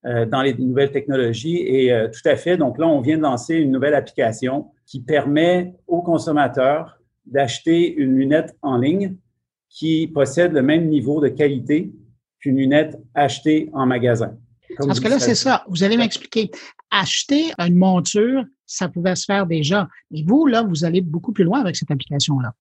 euh, 0.04 0.26
dans 0.26 0.42
les 0.42 0.52
nouvelles 0.54 0.90
technologies. 0.90 1.58
Et 1.58 1.92
euh, 1.92 2.08
tout 2.08 2.28
à 2.28 2.34
fait, 2.34 2.56
donc 2.56 2.76
là, 2.76 2.88
on 2.88 3.00
vient 3.00 3.16
de 3.16 3.22
lancer 3.22 3.54
une 3.54 3.70
nouvelle 3.70 3.94
application 3.94 4.72
qui 4.84 5.00
permet 5.00 5.74
aux 5.86 6.02
consommateurs 6.02 6.98
d'acheter 7.24 7.94
une 7.94 8.16
lunette 8.16 8.56
en 8.62 8.78
ligne 8.78 9.14
qui 9.68 10.08
possède 10.08 10.52
le 10.52 10.62
même 10.62 10.88
niveau 10.88 11.20
de 11.20 11.28
qualité 11.28 11.92
qu'une 12.40 12.56
lunette 12.56 12.98
achetée 13.14 13.70
en 13.74 13.86
magasin. 13.86 14.36
Parce 14.76 14.98
que 14.98 15.06
là, 15.06 15.20
c'est 15.20 15.36
ça. 15.36 15.62
Vous 15.68 15.84
allez 15.84 15.96
m'expliquer. 15.96 16.50
Acheter 16.90 17.52
une 17.58 17.76
monture, 17.76 18.44
ça 18.66 18.88
pouvait 18.88 19.14
se 19.14 19.24
faire 19.24 19.46
déjà. 19.46 19.86
Mais 20.10 20.24
vous, 20.26 20.46
là, 20.46 20.64
vous 20.64 20.84
allez 20.84 21.00
beaucoup 21.00 21.32
plus 21.32 21.44
loin 21.44 21.60
avec 21.60 21.76
cette 21.76 21.92
application-là. 21.92 22.52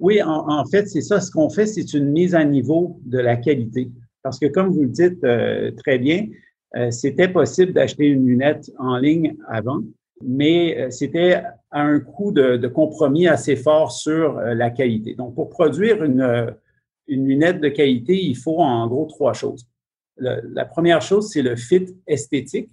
Oui, 0.00 0.22
en, 0.22 0.64
fait, 0.64 0.88
c'est 0.88 1.02
ça. 1.02 1.20
Ce 1.20 1.30
qu'on 1.30 1.50
fait, 1.50 1.66
c'est 1.66 1.92
une 1.92 2.10
mise 2.10 2.34
à 2.34 2.42
niveau 2.42 2.98
de 3.04 3.18
la 3.18 3.36
qualité. 3.36 3.90
Parce 4.22 4.38
que, 4.38 4.46
comme 4.46 4.70
vous 4.70 4.82
le 4.82 4.88
dites 4.88 5.22
euh, 5.24 5.70
très 5.72 5.98
bien, 5.98 6.26
euh, 6.74 6.90
c'était 6.90 7.28
possible 7.28 7.74
d'acheter 7.74 8.06
une 8.06 8.26
lunette 8.26 8.70
en 8.78 8.96
ligne 8.96 9.36
avant, 9.46 9.80
mais 10.22 10.78
euh, 10.78 10.90
c'était 10.90 11.42
à 11.70 11.82
un 11.82 12.00
coût 12.00 12.32
de, 12.32 12.66
compromis 12.66 13.28
assez 13.28 13.56
fort 13.56 13.92
sur 13.92 14.40
la 14.40 14.70
qualité. 14.70 15.14
Donc, 15.14 15.34
pour 15.34 15.50
produire 15.50 16.02
une, 16.02 16.54
une 17.06 17.26
lunette 17.26 17.60
de 17.60 17.68
qualité, 17.68 18.16
il 18.24 18.36
faut 18.36 18.58
en 18.58 18.86
gros 18.88 19.04
trois 19.04 19.34
choses. 19.34 19.66
la 20.16 20.64
première 20.64 21.02
chose, 21.02 21.30
c'est 21.30 21.42
le 21.42 21.56
fit 21.56 21.86
esthétique. 22.06 22.70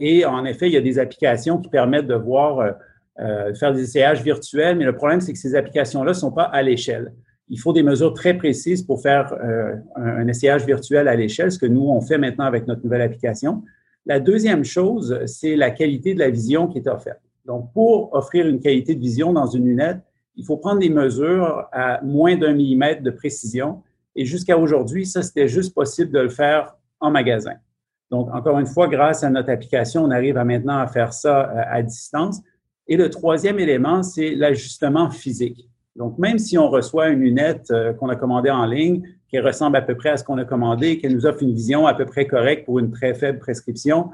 et 0.00 0.24
en 0.24 0.44
effet, 0.44 0.68
il 0.68 0.72
y 0.72 0.76
a 0.78 0.80
des 0.80 0.98
applications 0.98 1.58
qui 1.58 1.68
permettent 1.68 2.06
de 2.06 2.14
voir 2.14 2.76
euh, 3.20 3.54
faire 3.54 3.72
des 3.72 3.82
essayages 3.82 4.22
virtuels, 4.22 4.76
mais 4.78 4.84
le 4.84 4.96
problème, 4.96 5.20
c'est 5.20 5.32
que 5.32 5.38
ces 5.38 5.54
applications-là 5.54 6.12
ne 6.12 6.16
sont 6.16 6.32
pas 6.32 6.44
à 6.44 6.62
l'échelle. 6.62 7.12
Il 7.48 7.58
faut 7.58 7.72
des 7.72 7.82
mesures 7.82 8.14
très 8.14 8.34
précises 8.34 8.82
pour 8.82 9.02
faire 9.02 9.34
euh, 9.34 9.74
un, 9.96 10.26
essayage 10.28 10.64
virtuel 10.64 11.08
à 11.08 11.14
l'échelle, 11.14 11.52
ce 11.52 11.58
que 11.58 11.66
nous, 11.66 11.88
on 11.88 12.00
fait 12.00 12.16
maintenant 12.16 12.46
avec 12.46 12.66
notre 12.66 12.82
nouvelle 12.82 13.02
application. 13.02 13.62
La 14.06 14.18
deuxième 14.18 14.64
chose, 14.64 15.20
c'est 15.26 15.56
la 15.56 15.70
qualité 15.70 16.14
de 16.14 16.20
la 16.20 16.30
vision 16.30 16.68
qui 16.68 16.78
est 16.78 16.88
offerte. 16.88 17.20
Donc, 17.44 17.72
pour 17.72 18.14
offrir 18.14 18.46
une 18.46 18.60
qualité 18.60 18.94
de 18.94 19.00
vision 19.00 19.32
dans 19.32 19.46
une 19.46 19.66
lunette, 19.66 19.98
il 20.36 20.44
faut 20.46 20.56
prendre 20.56 20.80
des 20.80 20.88
mesures 20.88 21.68
à 21.72 22.00
moins 22.02 22.36
d'un 22.36 22.54
millimètre 22.54 23.02
de 23.02 23.10
précision. 23.10 23.82
Et 24.16 24.24
jusqu'à 24.24 24.56
aujourd'hui, 24.56 25.04
ça, 25.04 25.22
c'était 25.22 25.48
juste 25.48 25.74
possible 25.74 26.10
de 26.10 26.20
le 26.20 26.28
faire 26.30 26.74
en 27.00 27.10
magasin. 27.10 27.54
Donc, 28.10 28.28
encore 28.32 28.58
une 28.58 28.66
fois, 28.66 28.88
grâce 28.88 29.24
à 29.24 29.30
notre 29.30 29.50
application, 29.50 30.04
on 30.04 30.10
arrive 30.10 30.36
à 30.36 30.44
maintenant 30.44 30.78
à 30.78 30.86
faire 30.86 31.12
ça 31.12 31.50
euh, 31.50 31.62
à 31.66 31.82
distance. 31.82 32.40
Et 32.88 32.96
le 32.96 33.10
troisième 33.10 33.58
élément, 33.58 34.02
c'est 34.02 34.34
l'ajustement 34.34 35.10
physique. 35.10 35.68
Donc, 35.96 36.18
même 36.18 36.38
si 36.38 36.56
on 36.56 36.68
reçoit 36.68 37.08
une 37.08 37.20
lunette 37.20 37.70
euh, 37.70 37.92
qu'on 37.92 38.08
a 38.08 38.16
commandée 38.16 38.50
en 38.50 38.64
ligne, 38.64 39.02
qui 39.28 39.38
ressemble 39.38 39.76
à 39.76 39.82
peu 39.82 39.94
près 39.94 40.10
à 40.10 40.16
ce 40.16 40.24
qu'on 40.24 40.38
a 40.38 40.44
commandé, 40.44 40.98
qui 40.98 41.08
nous 41.08 41.26
offre 41.26 41.42
une 41.42 41.54
vision 41.54 41.86
à 41.86 41.94
peu 41.94 42.06
près 42.06 42.26
correcte 42.26 42.64
pour 42.66 42.78
une 42.78 42.90
très 42.90 43.14
faible 43.14 43.38
prescription, 43.38 44.10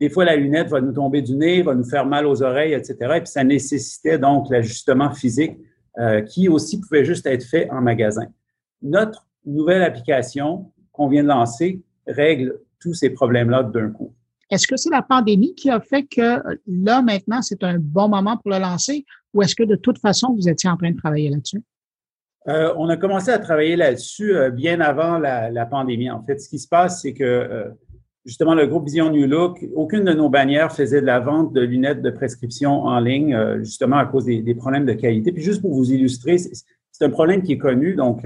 des 0.00 0.10
fois, 0.10 0.24
la 0.24 0.36
lunette 0.36 0.68
va 0.68 0.80
nous 0.80 0.92
tomber 0.92 1.22
du 1.22 1.36
nez, 1.36 1.62
va 1.62 1.74
nous 1.74 1.84
faire 1.84 2.04
mal 2.04 2.26
aux 2.26 2.42
oreilles, 2.42 2.72
etc. 2.74 2.96
Et 3.16 3.20
puis, 3.20 3.28
ça 3.28 3.44
nécessitait 3.44 4.18
donc 4.18 4.50
l'ajustement 4.50 5.10
physique 5.10 5.56
euh, 5.98 6.20
qui 6.22 6.48
aussi 6.48 6.80
pouvait 6.80 7.04
juste 7.04 7.26
être 7.26 7.44
fait 7.44 7.70
en 7.70 7.80
magasin. 7.80 8.26
Notre 8.82 9.26
nouvelle 9.46 9.82
application 9.82 10.72
qu'on 10.92 11.08
vient 11.08 11.22
de 11.22 11.28
lancer 11.28 11.82
règle 12.06 12.58
tous 12.80 12.94
ces 12.94 13.10
problèmes-là 13.10 13.62
d'un 13.62 13.90
coup. 13.90 14.12
Est-ce 14.54 14.68
que 14.68 14.76
c'est 14.76 14.90
la 14.90 15.02
pandémie 15.02 15.52
qui 15.56 15.68
a 15.68 15.80
fait 15.80 16.04
que 16.04 16.40
là, 16.68 17.02
maintenant, 17.02 17.42
c'est 17.42 17.64
un 17.64 17.78
bon 17.78 18.08
moment 18.08 18.36
pour 18.36 18.52
le 18.52 18.60
lancer 18.60 19.04
ou 19.32 19.42
est-ce 19.42 19.56
que 19.56 19.64
de 19.64 19.74
toute 19.74 19.98
façon, 19.98 20.32
vous 20.32 20.48
étiez 20.48 20.70
en 20.70 20.76
train 20.76 20.92
de 20.92 20.96
travailler 20.96 21.28
là-dessus? 21.28 21.60
Euh, 22.46 22.72
on 22.76 22.88
a 22.88 22.96
commencé 22.96 23.32
à 23.32 23.40
travailler 23.40 23.74
là-dessus 23.74 24.36
euh, 24.36 24.50
bien 24.50 24.80
avant 24.80 25.18
la, 25.18 25.66
pandémie. 25.66 26.08
En 26.08 26.22
fait, 26.22 26.38
ce 26.38 26.48
qui 26.48 26.60
se 26.60 26.68
passe, 26.68 27.02
c'est 27.02 27.14
que 27.14 27.24
euh, 27.24 27.64
justement, 28.24 28.54
le 28.54 28.68
groupe 28.68 28.84
Vision 28.84 29.10
New 29.10 29.26
Look, 29.26 29.66
aucune 29.74 30.04
de 30.04 30.12
nos 30.12 30.28
bannières 30.28 30.70
faisait 30.70 31.00
de 31.00 31.06
la 31.06 31.18
vente 31.18 31.52
de 31.52 31.60
lunettes 31.60 32.00
de 32.00 32.10
prescription 32.10 32.84
en 32.84 33.00
ligne, 33.00 33.36
justement 33.58 33.96
à 33.96 34.06
cause 34.06 34.26
des, 34.26 34.40
des, 34.40 34.54
problèmes 34.54 34.86
de 34.86 34.92
qualité. 34.92 35.32
Puis 35.32 35.42
juste 35.42 35.62
pour 35.62 35.74
vous 35.74 35.92
illustrer, 35.92 36.38
c'est 36.38 37.04
un 37.04 37.10
problème 37.10 37.42
qui 37.42 37.54
est 37.54 37.58
connu. 37.58 37.96
Donc, 37.96 38.24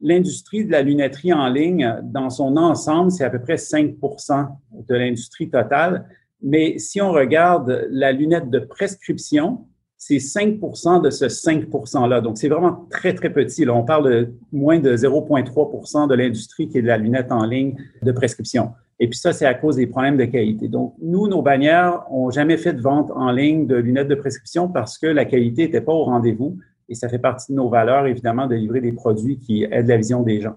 l'industrie 0.00 0.64
de 0.64 0.72
la 0.72 0.82
lunetterie 0.82 1.32
en 1.32 1.48
ligne, 1.48 2.00
dans 2.02 2.30
son 2.30 2.56
ensemble, 2.56 3.10
c'est 3.10 3.24
à 3.24 3.30
peu 3.30 3.40
près 3.40 3.56
5% 3.56 4.48
de 4.88 4.94
l'industrie 4.94 5.48
totale. 5.48 6.06
Mais 6.42 6.78
si 6.78 7.00
on 7.00 7.12
regarde 7.12 7.86
la 7.90 8.12
lunette 8.12 8.50
de 8.50 8.58
prescription, 8.58 9.66
c'est 9.96 10.18
5% 10.18 11.02
de 11.02 11.10
ce 11.10 11.28
5 11.28 11.64
%-là. 11.64 12.20
Donc, 12.20 12.36
c'est 12.36 12.48
vraiment 12.48 12.86
très, 12.90 13.14
très 13.14 13.30
petit. 13.30 13.64
Là, 13.64 13.74
on 13.74 13.84
parle 13.84 14.10
de 14.10 14.32
moins 14.52 14.78
de 14.78 14.94
0,3% 14.94 16.08
de 16.08 16.14
l'industrie 16.14 16.68
qui 16.68 16.78
est 16.78 16.82
de 16.82 16.86
la 16.86 16.98
lunette 16.98 17.32
en 17.32 17.44
ligne 17.44 17.74
de 18.02 18.12
prescription. 18.12 18.72
Et 19.00 19.08
puis 19.08 19.18
ça, 19.18 19.32
c'est 19.32 19.46
à 19.46 19.54
cause 19.54 19.76
des 19.76 19.86
problèmes 19.86 20.16
de 20.16 20.24
qualité. 20.24 20.68
Donc, 20.68 20.94
nous, 21.00 21.28
nos 21.28 21.42
bannières 21.42 22.04
ont 22.10 22.30
jamais 22.30 22.56
fait 22.56 22.72
de 22.72 22.80
vente 22.80 23.10
en 23.14 23.30
ligne 23.30 23.66
de 23.66 23.76
lunettes 23.76 24.08
de 24.08 24.14
prescription 24.14 24.68
parce 24.68 24.98
que 24.98 25.06
la 25.06 25.24
qualité 25.24 25.64
n'était 25.64 25.80
pas 25.80 25.92
au 25.92 26.04
rendez-vous 26.04 26.58
et 26.88 26.94
ça 26.94 27.08
fait 27.08 27.18
partie 27.18 27.52
de 27.52 27.56
nos 27.56 27.68
valeurs, 27.68 28.06
évidemment, 28.06 28.46
de 28.46 28.54
livrer 28.54 28.80
des 28.80 28.92
produits 28.92 29.38
qui 29.38 29.64
aident 29.64 29.88
la 29.88 29.96
vision 29.96 30.22
des 30.22 30.40
gens. 30.40 30.56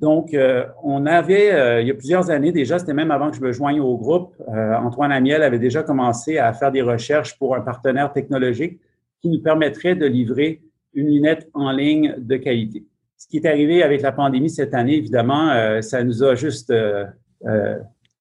Donc, 0.00 0.32
euh, 0.32 0.64
on 0.82 1.04
avait, 1.04 1.52
euh, 1.52 1.82
il 1.82 1.88
y 1.88 1.90
a 1.90 1.94
plusieurs 1.94 2.30
années 2.30 2.52
déjà, 2.52 2.78
c'était 2.78 2.94
même 2.94 3.10
avant 3.10 3.30
que 3.30 3.36
je 3.36 3.42
me 3.42 3.52
joigne 3.52 3.80
au 3.80 3.98
groupe, 3.98 4.34
euh, 4.48 4.74
Antoine 4.76 5.12
Amiel 5.12 5.42
avait 5.42 5.58
déjà 5.58 5.82
commencé 5.82 6.38
à 6.38 6.54
faire 6.54 6.72
des 6.72 6.80
recherches 6.80 7.38
pour 7.38 7.54
un 7.54 7.60
partenaire 7.60 8.10
technologique 8.10 8.80
qui 9.20 9.28
nous 9.28 9.42
permettrait 9.42 9.94
de 9.94 10.06
livrer 10.06 10.62
une 10.94 11.08
lunette 11.08 11.50
en 11.52 11.70
ligne 11.70 12.14
de 12.16 12.36
qualité. 12.36 12.86
Ce 13.18 13.28
qui 13.28 13.36
est 13.36 13.46
arrivé 13.46 13.82
avec 13.82 14.00
la 14.00 14.12
pandémie 14.12 14.48
cette 14.48 14.72
année, 14.72 14.96
évidemment, 14.96 15.82
ça 15.82 16.02
nous 16.02 16.24
a 16.24 16.34
juste 16.34 16.72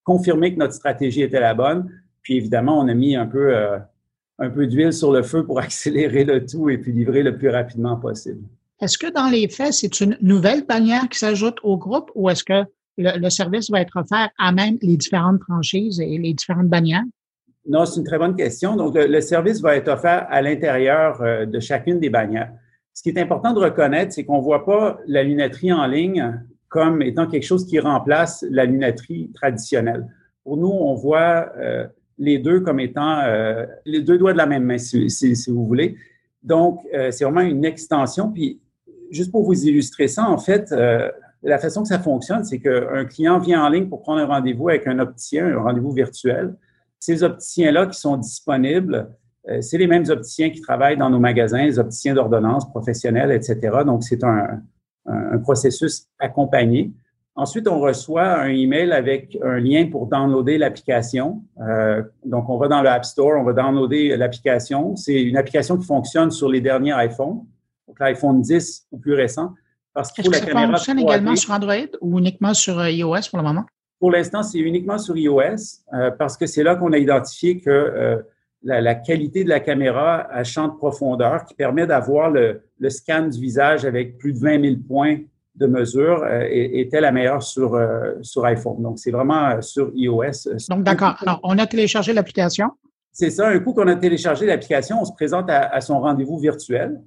confirmé 0.03 0.53
que 0.53 0.59
notre 0.59 0.73
stratégie 0.73 1.21
était 1.21 1.39
la 1.39 1.53
bonne. 1.53 1.89
Puis 2.21 2.35
évidemment, 2.35 2.77
on 2.77 2.87
a 2.89 2.93
mis 2.93 3.15
un 3.15 3.25
peu 3.25 3.55
un 4.39 4.49
peu 4.49 4.67
d'huile 4.67 4.93
sur 4.93 5.11
le 5.11 5.23
feu 5.23 5.45
pour 5.45 5.59
accélérer 5.67 6.23
le 6.23 6.45
tout 6.45 6.69
et 6.69 6.77
puis 6.77 6.91
livrer 6.91 7.23
le 7.23 7.37
plus 7.37 7.49
rapidement 7.49 7.95
possible. 7.97 8.41
Est-ce 8.81 8.97
que 8.97 9.11
dans 9.11 9.27
les 9.27 9.49
faits, 9.49 9.73
c'est 9.73 9.99
une 9.99 10.17
nouvelle 10.21 10.65
bannière 10.65 11.09
qui 11.09 11.19
s'ajoute 11.19 11.57
au 11.63 11.77
groupe 11.77 12.11
ou 12.15 12.29
est-ce 12.29 12.43
que 12.43 12.63
le, 12.97 13.29
service 13.29 13.69
va 13.69 13.81
être 13.81 13.97
offert 13.97 14.29
à 14.37 14.51
même 14.51 14.77
les 14.81 14.97
différentes 14.97 15.41
franchises 15.41 15.99
et 15.99 16.17
les 16.17 16.33
différentes 16.33 16.67
bannières? 16.67 17.03
Non, 17.67 17.85
c'est 17.85 17.99
une 17.99 18.05
très 18.05 18.17
bonne 18.17 18.35
question. 18.35 18.75
Donc, 18.75 18.95
le, 18.95 19.21
service 19.21 19.61
va 19.61 19.75
être 19.75 19.89
offert 19.89 20.25
à 20.29 20.41
l'intérieur 20.41 21.21
euh, 21.21 21.45
de 21.45 21.59
chacune 21.59 21.99
des 21.99 22.09
bannières. 22.09 22.51
Ce 22.93 23.03
qui 23.03 23.09
est 23.09 23.19
important 23.19 23.53
de 23.53 23.59
reconnaître, 23.59 24.13
c'est 24.13 24.25
qu'on 24.25 24.37
ne 24.37 24.43
voit 24.43 24.65
pas 24.65 24.99
la 25.07 25.23
lunetterie 25.23 25.71
en 25.71 25.85
ligne 25.85 26.41
comme 26.67 27.01
étant 27.01 27.27
quelque 27.27 27.45
chose 27.45 27.65
qui 27.65 27.79
remplace 27.79 28.45
la 28.49 28.65
lunetterie 28.65 29.31
traditionnelle. 29.33 30.05
Pour 30.43 30.57
nous, 30.57 30.67
on 30.67 30.95
voit 30.95 31.51
euh, 31.57 31.87
les 32.19 32.37
deux 32.37 32.59
comme 32.59 32.79
étant 32.79 33.21
euh, 33.21 33.65
les 33.85 34.01
deux 34.01 34.17
doigts 34.17 34.33
de 34.33 34.37
la 34.37 34.45
même 34.45 34.63
main, 34.63 34.77
si, 34.77 35.33
vous 35.47 35.65
voulez. 35.65 35.95
Donc, 36.43 36.81
euh, 36.93 37.11
c'est 37.11 37.23
vraiment 37.23 37.41
une 37.41 37.65
extension. 37.65 38.31
Puis, 38.31 38.61
juste 39.09 39.31
pour 39.31 39.43
vous 39.43 39.65
illustrer 39.65 40.07
ça, 40.07 40.29
en 40.29 40.37
fait, 40.37 40.71
euh, 40.71 41.09
la 41.41 41.57
façon 41.57 41.81
que 41.81 41.87
ça 41.87 41.99
fonctionne, 41.99 42.43
c'est 42.43 42.59
qu'un 42.59 43.05
client 43.05 43.39
vient 43.39 43.63
en 43.63 43.69
ligne 43.69 43.87
pour 43.87 44.01
prendre 44.01 44.19
un 44.19 44.25
rendez-vous 44.25 44.69
avec 44.69 44.85
un 44.87 44.99
opticien, 44.99 45.47
un 45.47 45.61
rendez-vous 45.61 45.91
virtuel. 45.91 46.55
Ces 46.99 47.23
opticiens-là 47.23 47.87
qui 47.87 47.97
sont 47.97 48.17
disponibles, 48.17 49.09
c'est 49.61 49.77
les 49.77 49.87
mêmes 49.87 50.03
opticiens 50.09 50.49
qui 50.49 50.59
travaillent 50.59 50.97
dans 50.97 51.09
nos 51.09 51.17
magasins, 51.17 51.63
les 51.63 51.79
opticiens 51.79 52.13
d'ordonnance 52.13 52.69
professionnels, 52.69 53.31
etc. 53.31 53.57
Donc, 53.85 54.03
c'est 54.03 54.21
un, 54.23 54.61
processus 55.41 56.07
accompagné. 56.19 56.91
Ensuite, 57.39 57.69
on 57.69 57.79
reçoit 57.79 58.41
un 58.41 58.49
email 58.49 58.91
avec 58.91 59.37
un 59.41 59.59
lien 59.59 59.87
pour 59.89 60.07
downloader 60.07 60.57
l'application. 60.57 61.41
Euh, 61.61 62.03
donc, 62.25 62.49
on 62.49 62.57
va 62.57 62.67
dans 62.67 62.81
le 62.81 62.89
App 62.89 63.05
Store, 63.05 63.39
on 63.39 63.45
va 63.45 63.53
downloader 63.53 64.17
l'application. 64.17 64.97
C'est 64.97 65.21
une 65.21 65.37
application 65.37 65.77
qui 65.77 65.85
fonctionne 65.85 66.31
sur 66.31 66.49
les 66.49 66.59
derniers 66.59 66.91
iPhones, 66.97 67.45
donc 67.87 67.97
l'iPhone 67.97 68.41
10 68.41 68.87
ou 68.91 68.97
plus 68.97 69.13
récent. 69.13 69.53
Parce 69.93 70.11
que 70.11 70.21
la 70.29 70.41
caméra 70.41 70.67
fonctionne 70.67 70.99
également 70.99 71.33
sur 71.37 71.53
Android 71.53 71.87
ou 72.01 72.19
uniquement 72.19 72.53
sur 72.53 72.77
euh, 72.77 72.91
iOS 72.91 73.29
pour 73.29 73.39
le 73.39 73.45
moment? 73.45 73.65
Pour 74.01 74.11
l'instant, 74.11 74.43
c'est 74.43 74.59
uniquement 74.59 74.97
sur 74.97 75.15
iOS 75.15 75.79
parce 76.17 76.35
que 76.35 76.45
c'est 76.45 76.63
là 76.63 76.75
qu'on 76.75 76.91
a 76.91 76.97
identifié 76.97 77.59
que 77.59 78.21
la, 78.63 78.95
qualité 78.95 79.43
de 79.45 79.49
la 79.49 79.59
caméra 79.59 80.27
à 80.29 80.43
champ 80.43 80.67
de 80.67 80.75
profondeur 80.75 81.45
qui 81.45 81.53
permet 81.53 81.85
d'avoir 81.85 82.29
le, 82.29 82.61
scan 82.87 83.27
du 83.27 83.39
visage 83.39 83.85
avec 83.85 84.17
plus 84.17 84.33
de 84.33 84.39
20 84.39 84.61
000 84.61 84.75
points 84.87 85.17
de 85.59 85.67
mesure 85.67 86.23
euh, 86.23 86.47
était 86.49 87.01
la 87.01 87.11
meilleure 87.11 87.43
sur, 87.43 87.75
euh, 87.75 88.13
sur 88.21 88.45
iPhone. 88.45 88.81
Donc, 88.81 88.97
c'est 88.97 89.11
vraiment 89.11 89.49
euh, 89.49 89.61
sur 89.61 89.91
iOS. 89.93 90.55
Donc, 90.69 90.83
d'accord. 90.83 91.17
Alors, 91.21 91.39
on 91.43 91.57
a 91.57 91.67
téléchargé 91.67 92.13
l'application. 92.13 92.71
C'est 93.11 93.29
ça. 93.29 93.49
Un 93.49 93.59
coup 93.59 93.73
qu'on 93.73 93.87
a 93.87 93.95
téléchargé 93.95 94.45
l'application, 94.45 95.01
on 95.01 95.05
se 95.05 95.11
présente 95.11 95.49
à, 95.49 95.81
son 95.81 95.99
rendez-vous 95.99 96.37
virtuel 96.37 97.01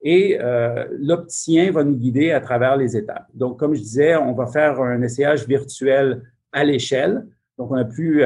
et 0.00 0.38
l'opticien 1.00 1.72
va 1.72 1.82
nous 1.82 1.96
guider 1.96 2.30
à 2.30 2.40
travers 2.40 2.76
les 2.76 2.96
étapes. 2.96 3.26
Donc, 3.34 3.58
comme 3.58 3.74
je 3.74 3.80
disais, 3.80 4.16
on 4.16 4.32
va 4.32 4.46
faire 4.46 4.80
un 4.80 5.02
essayage 5.02 5.46
virtuel 5.46 6.22
à 6.52 6.64
l'échelle. 6.64 7.26
Donc, 7.58 7.72
on 7.72 7.74
a 7.74 7.84
plus, 7.84 8.24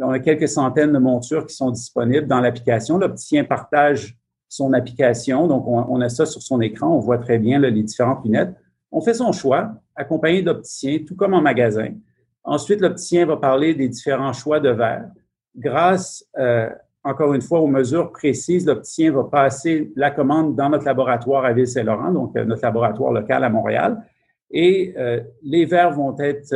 on 0.00 0.10
a 0.10 0.18
quelques 0.18 0.48
centaines 0.48 0.92
de 0.92 0.98
montures 0.98 1.46
qui 1.46 1.54
sont 1.54 1.70
disponibles 1.70 2.26
dans 2.26 2.40
l'application. 2.40 2.98
L'opticien 2.98 3.44
partage 3.44 4.18
son 4.48 4.74
application. 4.74 5.46
Donc, 5.46 5.64
on, 5.66 6.00
a 6.02 6.08
ça 6.10 6.26
sur 6.26 6.42
son 6.42 6.60
écran. 6.60 6.88
On 6.88 6.98
voit 6.98 7.18
très 7.18 7.38
bien 7.38 7.58
les 7.60 7.70
différentes 7.70 8.22
lunettes. 8.24 8.54
On 8.92 9.00
fait 9.00 9.14
son 9.14 9.32
choix, 9.32 9.72
accompagné 9.96 10.42
d'opticien, 10.42 10.98
tout 11.06 11.16
comme 11.16 11.32
en 11.32 11.40
magasin. 11.40 11.88
Ensuite, 12.44 12.80
l'opticien 12.80 13.24
va 13.24 13.38
parler 13.38 13.74
des 13.74 13.88
différents 13.88 14.34
choix 14.34 14.60
de 14.60 14.68
verres. 14.68 15.08
Grâce, 15.56 16.26
euh, 16.38 16.68
encore 17.02 17.32
une 17.32 17.40
fois, 17.40 17.60
aux 17.60 17.66
mesures 17.66 18.12
précises, 18.12 18.66
l'opticien 18.66 19.10
va 19.12 19.24
passer 19.24 19.90
la 19.96 20.10
commande 20.10 20.54
dans 20.56 20.68
notre 20.68 20.84
laboratoire 20.84 21.44
à 21.46 21.52
Ville-Saint-Laurent, 21.54 22.12
donc 22.12 22.36
euh, 22.36 22.44
notre 22.44 22.62
laboratoire 22.62 23.12
local 23.12 23.42
à 23.42 23.48
Montréal 23.48 24.02
et 24.54 24.92
euh, 24.98 25.22
les 25.42 25.64
verres 25.64 25.92
vont 25.92 26.14
être 26.18 26.54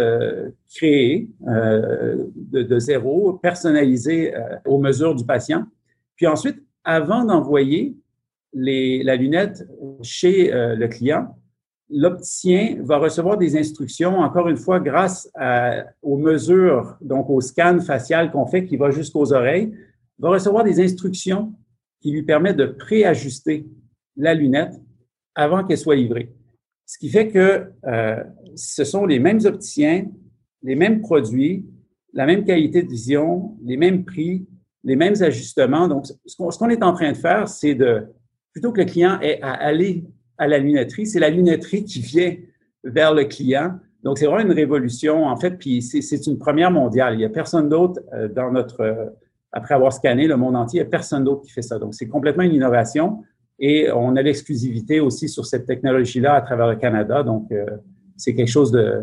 créés 0.75 1.31
de, 1.41 2.79
zéro, 2.79 3.33
personnalisés 3.43 4.35
aux 4.67 4.79
mesures 4.79 5.15
du 5.15 5.25
patient. 5.25 5.65
Puis 6.15 6.27
ensuite, 6.27 6.63
avant 6.85 7.25
d'envoyer 7.25 7.97
la 8.53 9.17
lunette 9.17 9.67
chez 10.03 10.51
le 10.53 10.87
client, 10.89 11.35
l'opticien 11.89 12.79
va 12.83 12.99
recevoir 12.99 13.39
des 13.39 13.57
instructions, 13.57 14.19
encore 14.19 14.49
une 14.49 14.57
fois, 14.57 14.81
grâce 14.81 15.31
aux 16.03 16.19
mesures, 16.19 16.97
donc 17.01 17.31
au 17.31 17.41
scan 17.41 17.81
facial 17.81 18.31
qu'on 18.31 18.47
fait 18.47 18.65
qui 18.65 18.77
va 18.77 18.91
jusqu'aux 18.91 19.33
oreilles, 19.33 19.73
va 20.19 20.31
recevoir 20.31 20.65
des 20.65 20.81
instructions 20.81 21.53
qui 22.01 22.11
lui 22.11 22.23
permettent 22.23 22.57
de 22.57 22.67
préajuster 22.67 23.67
la 24.17 24.35
lunette 24.35 24.75
avant 25.35 25.65
qu'elle 25.65 25.79
soit 25.79 25.97
livrée. 25.97 26.33
Ce 26.87 26.99
qui 26.99 27.11
fait 27.11 27.29
que 27.29 27.71
euh, 27.85 28.23
ce 28.55 28.85
sont 28.85 29.07
les 29.07 29.19
mêmes 29.19 29.41
opticiens, 29.45 30.07
les 30.63 30.77
mêmes 30.77 31.01
produits, 31.01 31.67
la 32.13 32.27
même 32.27 32.45
qualité 32.45 32.83
de 32.83 32.89
vision, 32.89 33.57
les 33.63 33.77
mêmes 33.77 34.05
prix, 34.05 34.47
les 34.85 34.97
mêmes 34.97 35.21
ajustements. 35.21 35.89
Donc, 35.89 36.07
ce 36.25 36.37
qu'on 36.37 36.71
est 36.71 36.83
en 36.83 36.93
train 36.93 37.13
de 37.13 37.17
faire, 37.17 37.49
c'est 37.49 37.75
de, 37.75 38.07
plutôt 38.53 38.73
que 38.73 38.81
le 38.81 38.87
client 38.87 39.21
ait 39.21 39.41
à 39.43 39.53
aller 39.53 40.05
à 40.39 40.47
la 40.47 40.59
lunetterie, 40.59 41.07
c'est 41.07 41.21
la 41.21 41.31
lunetterie 41.31 41.85
qui 41.85 42.01
vient 42.01 42.35
vers 42.85 43.15
le 43.15 43.25
client. 43.25 43.73
Donc, 44.03 44.19
c'est 44.19 44.27
vraiment 44.27 44.49
une 44.49 44.57
révolution, 44.57 45.27
en 45.27 45.37
fait, 45.37 45.53
puis 45.53 45.83
c'est 45.83 46.27
une 46.27 46.39
première 46.39 46.71
mondiale. 46.71 47.15
Il 47.15 47.19
n'y 47.19 47.25
a 47.25 47.29
personne 47.29 47.69
d'autre 47.69 48.01
euh, 48.15 48.29
dans 48.29 48.53
notre, 48.53 48.81
euh, 48.81 49.07
après 49.53 49.75
avoir 49.75 49.93
scanné 49.93 50.27
le 50.27 50.37
monde 50.37 50.55
entier, 50.55 50.81
il 50.81 50.83
n'y 50.83 50.89
a 50.89 50.91
personne 50.91 51.25
d'autre 51.25 51.43
qui 51.43 51.51
fait 51.51 51.63
ça. 51.63 51.79
Donc, 51.79 51.95
c'est 51.95 52.09
complètement 52.09 52.45
une 52.45 52.55
innovation. 52.55 53.23
Et 53.59 53.91
on 53.91 54.15
a 54.17 54.23
l'exclusivité 54.23 55.01
aussi 55.01 55.29
sur 55.29 55.47
cette 55.47 55.67
technologie-là 55.67 56.35
à 56.35 56.43
travers 56.43 56.69
le 56.69 56.77
Canada. 56.77 57.23
Donc, 57.23 57.51
euh, 57.51 57.65
c'est 58.17 58.35
quelque 58.35 58.51
chose 58.51 58.71
de, 58.71 59.03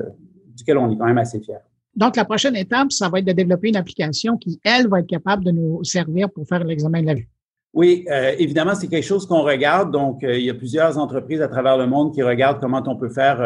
duquel 0.55 0.77
on 0.77 0.91
est 0.91 0.97
quand 0.97 1.05
même 1.05 1.17
assez 1.17 1.39
fier. 1.39 1.59
Donc, 1.95 2.15
la 2.15 2.25
prochaine 2.25 2.55
étape, 2.55 2.91
ça 2.91 3.09
va 3.09 3.19
être 3.19 3.25
de 3.25 3.33
développer 3.33 3.69
une 3.69 3.75
application 3.75 4.37
qui, 4.37 4.59
elle, 4.63 4.87
va 4.87 4.99
être 4.99 5.07
capable 5.07 5.43
de 5.43 5.51
nous 5.51 5.83
servir 5.83 6.29
pour 6.29 6.47
faire 6.47 6.63
l'examen 6.63 7.01
de 7.01 7.07
la 7.07 7.13
vue. 7.15 7.27
Oui, 7.73 8.05
euh, 8.11 8.33
évidemment, 8.37 8.75
c'est 8.75 8.87
quelque 8.87 9.05
chose 9.05 9.25
qu'on 9.25 9.41
regarde. 9.41 9.91
Donc, 9.91 10.23
euh, 10.23 10.37
il 10.37 10.45
y 10.45 10.49
a 10.49 10.53
plusieurs 10.53 10.99
entreprises 10.99 11.41
à 11.41 11.47
travers 11.47 11.75
le 11.75 11.87
monde 11.87 12.13
qui 12.13 12.21
regardent 12.21 12.59
comment 12.59 12.83
on 12.85 12.95
peut 12.95 13.09
faire 13.09 13.41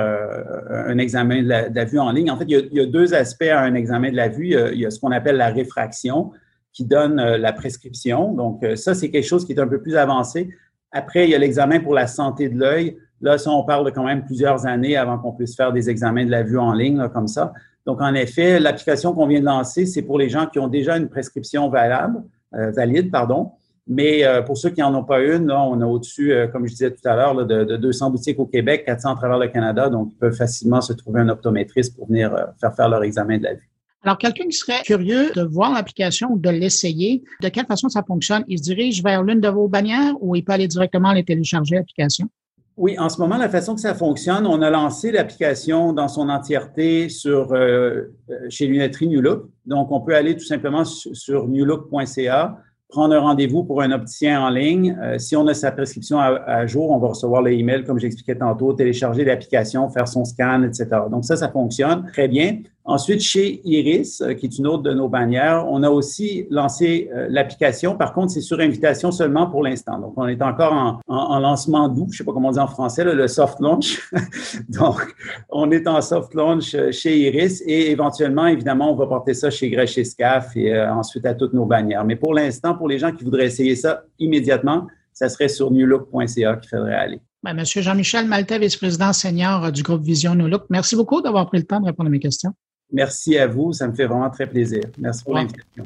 un 0.69 0.97
examen 0.97 1.43
de 1.43 1.47
la, 1.47 1.85
vue 1.85 1.99
en 1.99 2.11
ligne. 2.11 2.29
En 2.29 2.37
fait, 2.37 2.45
il 2.47 2.69
y, 2.71 2.79
a, 2.81 2.85
deux 2.85 3.13
aspects 3.13 3.43
à 3.43 3.61
un 3.61 3.73
examen 3.73 4.11
de 4.11 4.17
la 4.17 4.27
vue. 4.27 4.53
Il 4.73 4.79
y 4.79 4.85
a, 4.85 4.91
ce 4.91 4.99
qu'on 4.99 5.11
appelle 5.11 5.37
la 5.37 5.47
réfraction 5.47 6.31
qui 6.73 6.83
donne 6.83 7.15
la 7.15 7.53
prescription. 7.53 8.33
Donc, 8.33 8.65
ça, 8.75 8.93
c'est 8.93 9.09
quelque 9.09 9.25
chose 9.25 9.45
qui 9.45 9.53
est 9.53 9.59
un 9.59 9.67
peu 9.67 9.81
plus 9.81 9.95
avancé. 9.95 10.49
Après, 10.91 11.25
il 11.25 11.31
y 11.31 11.35
a 11.35 11.37
l'examen 11.37 11.79
pour 11.79 11.93
la 11.93 12.07
santé 12.07 12.49
de 12.49 12.59
l'œil. 12.59 12.97
Là, 13.21 13.37
ça, 13.37 13.49
on 13.51 13.63
parle 13.63 13.85
de 13.85 13.91
quand 13.91 14.03
même 14.03 14.25
plusieurs 14.25 14.65
années 14.65 14.95
avant 14.95 15.17
qu'on 15.17 15.31
puisse 15.31 15.55
faire 15.55 15.73
des 15.73 15.89
examens 15.89 16.25
de 16.25 16.31
la 16.31 16.43
vue 16.43 16.59
en 16.59 16.73
ligne, 16.73 17.07
comme 17.13 17.27
ça. 17.27 17.53
Donc, 17.85 18.01
en 18.01 18.13
effet, 18.13 18.59
l'application 18.59 19.13
qu'on 19.13 19.27
vient 19.27 19.39
de 19.39 19.45
lancer, 19.45 19.85
c'est 19.85 20.01
pour 20.01 20.19
les 20.19 20.29
gens 20.29 20.45
qui 20.45 20.59
ont 20.59 20.67
déjà 20.67 20.97
une 20.97 21.07
prescription 21.07 21.69
valable, 21.69 22.21
euh, 22.53 22.71
valide, 22.71 23.11
pardon. 23.11 23.51
Mais 23.87 24.25
euh, 24.25 24.41
pour 24.41 24.57
ceux 24.57 24.69
qui 24.69 24.81
n'en 24.81 24.93
ont 24.93 25.03
pas 25.03 25.21
une, 25.21 25.47
là, 25.47 25.61
on 25.61 25.79
a 25.81 25.85
au-dessus, 25.85 26.33
euh, 26.33 26.47
comme 26.47 26.67
je 26.67 26.71
disais 26.71 26.91
tout 26.91 27.07
à 27.07 27.15
l'heure, 27.15 27.45
de, 27.45 27.63
de, 27.63 27.77
200 27.77 28.11
boutiques 28.11 28.39
au 28.39 28.45
Québec, 28.45 28.83
400 28.85 29.13
à 29.13 29.15
travers 29.15 29.37
le 29.37 29.47
Canada. 29.47 29.89
Donc, 29.89 30.09
ils 30.11 30.17
peuvent 30.17 30.35
facilement 30.35 30.81
se 30.81 30.93
trouver 30.93 31.21
un 31.21 31.29
optométriste 31.29 31.95
pour 31.95 32.07
venir 32.07 32.35
faire 32.59 32.75
faire 32.75 32.89
leur 32.89 33.03
examen 33.03 33.37
de 33.37 33.43
la 33.43 33.53
vue. 33.53 33.69
Alors, 34.03 34.17
quelqu'un 34.17 34.45
qui 34.45 34.55
serait 34.55 34.81
curieux 34.85 35.31
de 35.35 35.41
voir 35.41 35.73
l'application 35.73 36.29
ou 36.31 36.39
de 36.39 36.49
l'essayer, 36.49 37.23
de 37.41 37.49
quelle 37.49 37.65
façon 37.65 37.89
ça 37.89 38.03
fonctionne? 38.03 38.43
Il 38.47 38.57
se 38.57 38.63
dirige 38.63 39.03
vers 39.03 39.23
l'une 39.23 39.41
de 39.41 39.49
vos 39.49 39.67
bannières 39.67 40.13
ou 40.21 40.35
il 40.35 40.43
peut 40.43 40.53
aller 40.53 40.67
directement 40.67 41.09
aller 41.09 41.23
télécharger 41.23 41.75
l'application? 41.75 42.29
Oui, 42.77 42.97
en 42.99 43.09
ce 43.09 43.19
moment, 43.19 43.37
la 43.37 43.49
façon 43.49 43.73
que 43.73 43.81
ça 43.81 43.95
fonctionne, 43.95 44.45
on 44.45 44.61
a 44.61 44.69
lancé 44.69 45.11
l'application 45.11 45.93
dans 45.93 46.07
son 46.07 46.29
entièreté 46.29 47.09
sur 47.09 47.51
euh, 47.51 48.03
euh, 48.29 48.35
chez 48.49 48.67
Lunetterie 48.67 49.07
New 49.07 49.19
Look. 49.19 49.49
Donc, 49.65 49.91
on 49.91 49.99
peut 49.99 50.15
aller 50.15 50.37
tout 50.37 50.45
simplement 50.45 50.85
sur 50.85 51.47
newlook.ca 51.47 52.59
prendre 52.89 53.13
un 53.13 53.19
rendez-vous 53.19 53.63
pour 53.63 53.81
un 53.81 53.91
opticien 53.91 54.41
en 54.41 54.49
ligne. 54.49 54.97
Euh, 55.01 55.17
si 55.17 55.35
on 55.35 55.45
a 55.47 55.53
sa 55.53 55.71
prescription 55.71 56.19
à, 56.19 56.65
jour, 56.67 56.91
on 56.91 56.99
va 56.99 57.09
recevoir 57.09 57.41
le 57.41 57.51
email, 57.51 57.83
comme 57.83 57.99
j'expliquais 57.99 58.35
tantôt, 58.35 58.73
télécharger 58.73 59.25
l'application, 59.25 59.89
faire 59.89 60.07
son 60.07 60.23
scan, 60.23 60.63
etc. 60.63 60.87
Donc 61.11 61.25
ça, 61.25 61.35
ça 61.35 61.49
fonctionne 61.49 62.05
très 62.11 62.27
bien. 62.27 62.59
Ensuite, 62.89 63.19
chez 63.19 63.61
Iris, 63.65 64.21
euh, 64.21 64.33
qui 64.33 64.45
est 64.45 64.57
une 64.57 64.65
autre 64.65 64.81
de 64.81 64.93
nos 64.93 65.09
bannières, 65.09 65.65
on 65.69 65.83
a 65.83 65.89
aussi 65.89 66.47
lancé 66.49 67.09
euh, 67.13 67.27
l'application. 67.29 67.97
Par 67.97 68.13
contre, 68.13 68.31
c'est 68.31 68.41
sur 68.41 68.61
invitation 68.61 69.11
seulement 69.11 69.47
pour 69.47 69.61
l'instant. 69.61 69.99
Donc, 69.99 70.13
on 70.15 70.25
est 70.27 70.41
encore 70.41 70.71
en, 70.71 71.01
en, 71.07 71.39
lancement 71.39 71.89
doux, 71.89 72.07
je 72.09 72.19
sais 72.19 72.23
pas 72.23 72.31
comment 72.31 72.47
on 72.47 72.53
dit 72.53 72.59
en 72.59 72.67
français, 72.67 73.03
le 73.03 73.27
soft 73.27 73.59
launch. 73.59 74.09
Donc, 74.69 75.13
on 75.49 75.69
est 75.71 75.85
en 75.85 76.01
soft 76.01 76.33
launch 76.33 76.75
chez 76.91 77.19
Iris 77.27 77.61
et 77.65 77.91
éventuellement, 77.91 78.47
évidemment, 78.47 78.91
on 78.93 78.95
va 78.95 79.05
porter 79.05 79.33
ça 79.33 79.49
chez 79.49 79.69
Grèche 79.69 79.97
et 79.97 80.05
Scaf 80.05 80.55
et 80.55 80.79
ensuite 80.81 81.25
à 81.25 81.33
toutes 81.33 81.53
nos 81.53 81.65
bannières. 81.65 82.05
Mais 82.05 82.15
pour 82.15 82.33
l'instant, 82.33 82.73
pour 82.73 82.87
les 82.87 82.99
gens 82.99 83.11
qui 83.11 83.25
voudraient 83.25 83.47
essayer 83.47 83.75
ça 83.75 84.03
immédiatement, 84.17 84.87
ça 85.11 85.29
serait 85.29 85.49
sur 85.49 85.71
newlook.ca 85.71 86.55
qu'il 86.55 86.69
faudrait 86.69 86.95
aller. 86.95 87.21
Ben, 87.43 87.53
Monsieur 87.53 87.81
Jean-Michel 87.81 88.27
Maltais, 88.27 88.59
vice-président 88.59 89.13
senior 89.13 89.65
euh, 89.65 89.71
du 89.71 89.83
groupe 89.83 90.03
Vision 90.03 90.35
New 90.35 90.47
Look, 90.47 90.63
merci 90.69 90.95
beaucoup 90.95 91.21
d'avoir 91.21 91.47
pris 91.47 91.57
le 91.57 91.65
temps 91.65 91.79
de 91.79 91.85
répondre 91.85 92.07
à 92.07 92.11
mes 92.11 92.19
questions. 92.19 92.53
Merci 92.91 93.37
à 93.37 93.47
vous, 93.47 93.73
ça 93.73 93.87
me 93.87 93.93
fait 93.93 94.05
vraiment 94.05 94.29
très 94.29 94.47
plaisir. 94.47 94.83
Merci 94.97 95.23
pour 95.23 95.33
l'invitation. 95.33 95.83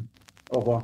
Au 0.52 0.60
revoir. 0.60 0.84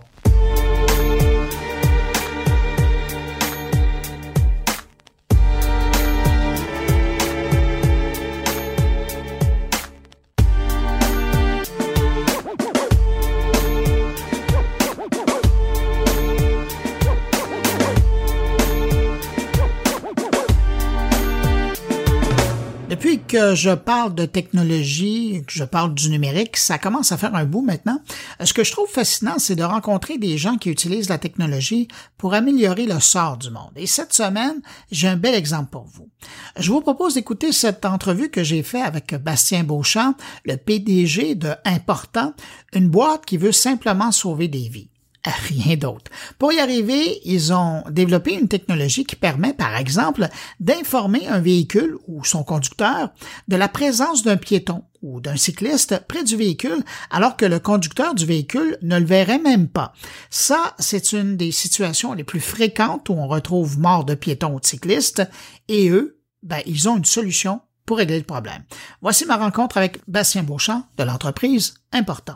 depuis 22.98 23.20
que 23.20 23.54
je 23.54 23.70
parle 23.70 24.16
de 24.16 24.26
technologie, 24.26 25.44
que 25.46 25.54
je 25.54 25.64
parle 25.64 25.94
du 25.94 26.10
numérique, 26.10 26.58
ça 26.58 26.80
commence 26.80 27.12
à 27.12 27.18
faire 27.18 27.36
un 27.36 27.46
bout 27.46 27.62
maintenant. 27.62 28.02
Ce 28.44 28.54
que 28.54 28.64
je 28.64 28.72
trouve 28.72 28.90
fascinant, 28.90 29.38
c'est 29.38 29.56
de 29.56 29.62
rencontrer 29.62 30.18
des 30.18 30.40
gens 30.40 30.58
qui 30.58 30.72
utilisent 30.72 31.08
la 31.08 31.20
technologie 31.20 31.88
pour 32.18 32.34
améliorer 32.34 32.88
le 32.88 33.00
sort 33.00 33.38
du 33.38 33.52
monde. 33.52 33.70
Et 33.76 33.86
cette 33.86 34.14
semaine, 34.14 34.64
j'ai 34.90 35.08
un 35.08 35.16
bel 35.16 35.36
exemple 35.36 35.70
pour 35.70 35.84
vous. 35.84 36.10
Je 36.58 36.72
vous 36.72 36.82
propose 36.82 37.14
d'écouter 37.14 37.52
cette 37.52 37.86
entrevue 37.86 38.32
que 38.32 38.44
j'ai 38.44 38.64
faite 38.64 38.88
avec 38.88 39.14
Bastien 39.14 39.64
Beauchamp, 39.64 40.16
le 40.46 40.58
PDG 40.58 41.36
de 41.36 41.54
Important, 41.66 42.34
une 42.74 42.90
boîte 42.90 43.28
qui 43.28 43.38
veut 43.38 43.52
simplement 43.52 44.12
sauver 44.12 44.48
des 44.48 44.70
vies 44.70 44.90
rien 45.26 45.76
d'autre. 45.76 46.12
Pour 46.38 46.54
y 46.54 46.60
arriver, 46.60 47.20
ils 47.26 47.54
ont 47.54 47.84
développé 47.90 48.34
une 48.34 48.48
technologie 48.48 49.06
qui 49.06 49.16
permet, 49.16 49.54
par 49.54 49.76
exemple, 49.76 50.28
d'informer 50.60 51.28
un 51.28 51.40
véhicule 51.40 51.98
ou 52.08 52.24
son 52.24 52.44
conducteur 52.44 53.10
de 53.48 53.56
la 53.56 53.68
présence 53.68 54.24
d'un 54.24 54.38
piéton 54.38 54.84
ou 55.02 55.22
d'un 55.22 55.36
cycliste 55.36 56.02
près 56.08 56.24
du 56.24 56.36
véhicule 56.36 56.84
alors 57.12 57.38
que 57.38 57.46
le 57.46 57.60
conducteur 57.60 58.16
du 58.16 58.26
véhicule 58.26 58.78
ne 58.82 59.00
le 59.00 59.06
verrait 59.06 59.40
même 59.40 59.68
pas. 59.68 59.94
Ça, 60.30 60.76
c'est 60.80 61.14
une 61.14 61.38
des 61.38 61.52
situations 61.52 62.14
les 62.14 62.24
plus 62.24 62.40
fréquentes 62.40 63.10
où 63.10 63.14
on 63.14 63.28
retrouve 63.28 63.80
mort 63.80 64.06
de 64.06 64.16
piétons 64.16 64.56
ou 64.56 64.60
de 64.60 64.66
cyclistes 64.66 65.24
et 65.68 65.90
eux, 65.90 66.20
ben, 66.44 66.62
ils 66.66 66.88
ont 66.88 66.98
une 66.98 67.06
solution 67.06 67.62
pour 67.86 67.98
régler 67.98 68.18
le 68.18 68.26
problème. 68.26 68.64
Voici 69.02 69.26
ma 69.26 69.38
rencontre 69.38 69.78
avec 69.78 70.00
Bastien 70.08 70.44
Beauchamp 70.44 70.84
de 70.98 71.04
l'entreprise 71.04 71.76
Important. 71.94 72.36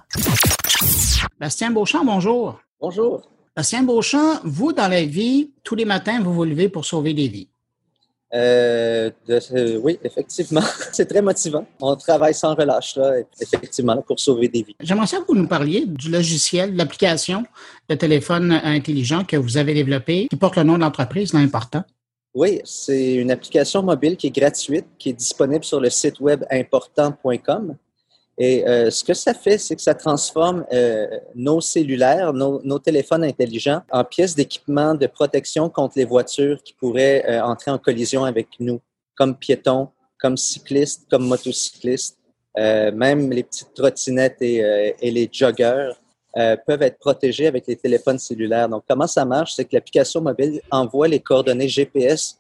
Bastien 1.40 1.72
Beauchamp, 1.72 2.06
bonjour. 2.06 2.60
Bonjour. 2.82 3.22
Bastien 3.56 3.84
Beauchamp, 3.84 4.40
vous, 4.44 4.74
dans 4.74 4.88
la 4.88 5.04
vie, 5.04 5.52
tous 5.64 5.76
les 5.76 5.86
matins, 5.86 6.20
vous 6.20 6.34
vous 6.34 6.46
levez 6.46 6.68
pour 6.68 6.84
sauver 6.84 7.14
des 7.14 7.28
vies. 7.28 7.48
Euh, 8.34 9.12
oui, 9.84 10.00
effectivement. 10.04 10.64
C'est 10.92 11.06
très 11.06 11.22
motivant. 11.22 11.68
On 11.80 11.96
travaille 11.96 12.34
sans 12.34 12.56
relâche, 12.56 12.96
là, 12.96 13.20
effectivement, 13.40 14.02
pour 14.02 14.20
sauver 14.20 14.48
des 14.48 14.64
vies. 14.64 14.76
J'aimerais 14.80 15.06
ça 15.06 15.18
que 15.18 15.26
vous 15.28 15.36
nous 15.36 15.48
parliez 15.48 15.86
du 15.86 16.10
logiciel, 16.10 16.74
de 16.74 16.78
l'application 16.80 17.44
de 17.88 17.94
téléphone 17.94 18.52
intelligent 18.52 19.26
que 19.26 19.38
vous 19.38 19.58
avez 19.58 19.76
développé, 19.76 20.28
qui 20.28 20.36
porte 20.36 20.56
le 20.56 20.64
nom 20.64 20.74
de 20.74 20.80
l'entreprise, 20.80 21.34
l'important. 21.34 21.84
Oui, 22.34 22.62
c'est 22.64 23.14
une 23.14 23.30
application 23.30 23.84
mobile 23.84 24.18
qui 24.18 24.28
est 24.28 24.36
gratuite, 24.36 24.88
qui 24.98 25.10
est 25.10 25.14
disponible 25.14 25.66
sur 25.66 25.80
le 25.80 25.92
site 25.92 26.20
web 26.20 26.44
important.com. 26.50 27.76
Et 28.44 28.68
euh, 28.68 28.90
ce 28.90 29.04
que 29.04 29.14
ça 29.14 29.36
fait, 29.36 29.60
c'est 29.60 29.76
que 29.76 29.84
ça 29.84 29.94
transforme 29.94 30.66
euh, 30.74 31.06
nos 31.36 31.62
cellulaires, 31.62 32.34
nos, 32.34 32.80
téléphones 32.80 33.24
intelligents 33.24 33.84
en 33.92 34.04
pièces 34.04 34.34
d'équipement 34.34 34.96
de 34.96 35.06
protection 35.06 35.70
contre 35.70 35.94
les 36.00 36.06
voitures 36.06 36.64
qui 36.64 36.74
pourraient 36.74 37.24
euh, 37.30 37.44
entrer 37.44 37.70
en 37.70 37.78
collision 37.78 38.26
avec 38.26 38.48
nous, 38.60 38.82
comme 39.14 39.36
piétons, 39.38 39.90
comme 40.20 40.38
cyclistes, 40.38 41.06
comme 41.08 41.28
motocyclistes. 41.28 42.18
même 42.58 43.30
les 43.30 43.44
petites 43.44 43.76
trottinettes 43.76 44.42
et, 44.42 44.96
et 45.00 45.12
les 45.12 45.30
joggers 45.32 45.92
peuvent 46.66 46.82
être 46.82 46.98
protégés 46.98 47.46
avec 47.46 47.68
les 47.68 47.76
téléphones 47.76 48.18
cellulaires. 48.18 48.68
Donc, 48.68 48.84
comment 48.90 49.08
ça 49.08 49.24
marche? 49.24 49.54
C'est 49.54 49.66
que 49.66 49.76
l'application 49.76 50.20
mobile 50.20 50.62
envoie 50.72 51.08
les 51.08 51.20
coordonnées 51.20 51.70
GPS 51.70 52.40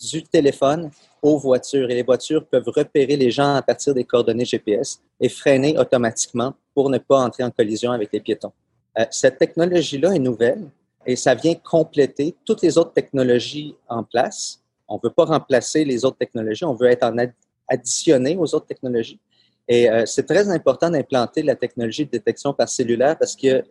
du 0.00 0.22
téléphone 0.22 0.90
aux 1.22 1.38
voitures 1.38 1.88
et 1.88 1.94
les 1.94 2.02
voitures 2.02 2.44
peuvent 2.44 2.68
repérer 2.68 3.16
les 3.16 3.30
gens 3.30 3.54
à 3.54 3.62
partir 3.62 3.94
des 3.94 4.04
coordonnées 4.04 4.44
GPS 4.44 5.00
et 5.20 5.28
freiner 5.28 5.78
automatiquement 5.78 6.54
pour 6.74 6.90
ne 6.90 6.98
pas 6.98 7.20
entrer 7.20 7.44
en 7.44 7.50
collision 7.50 7.92
avec 7.92 8.10
les 8.12 8.20
piétons. 8.20 8.52
Euh, 8.98 9.04
cette 9.10 9.38
technologie-là 9.38 10.12
est 10.14 10.18
nouvelle 10.18 10.68
et 11.06 11.14
ça 11.14 11.34
vient 11.34 11.54
compléter 11.54 12.34
toutes 12.44 12.62
les 12.62 12.76
autres 12.76 12.92
technologies 12.92 13.74
en 13.88 14.02
place. 14.02 14.60
On 14.88 14.96
ne 14.96 15.00
veut 15.02 15.14
pas 15.14 15.24
remplacer 15.24 15.84
les 15.84 16.04
autres 16.04 16.18
technologies, 16.18 16.64
on 16.64 16.74
veut 16.74 16.88
être 16.88 17.04
en 17.04 17.16
additionné 17.68 18.36
aux 18.36 18.54
autres 18.54 18.66
technologies. 18.66 19.20
Et 19.68 19.88
euh, 19.88 20.02
c'est 20.06 20.26
très 20.26 20.48
important 20.48 20.90
d'implanter 20.90 21.42
la 21.42 21.54
technologie 21.54 22.04
de 22.04 22.10
détection 22.10 22.52
par 22.52 22.68
cellulaire 22.68 23.16
parce 23.16 23.36
que 23.36 23.62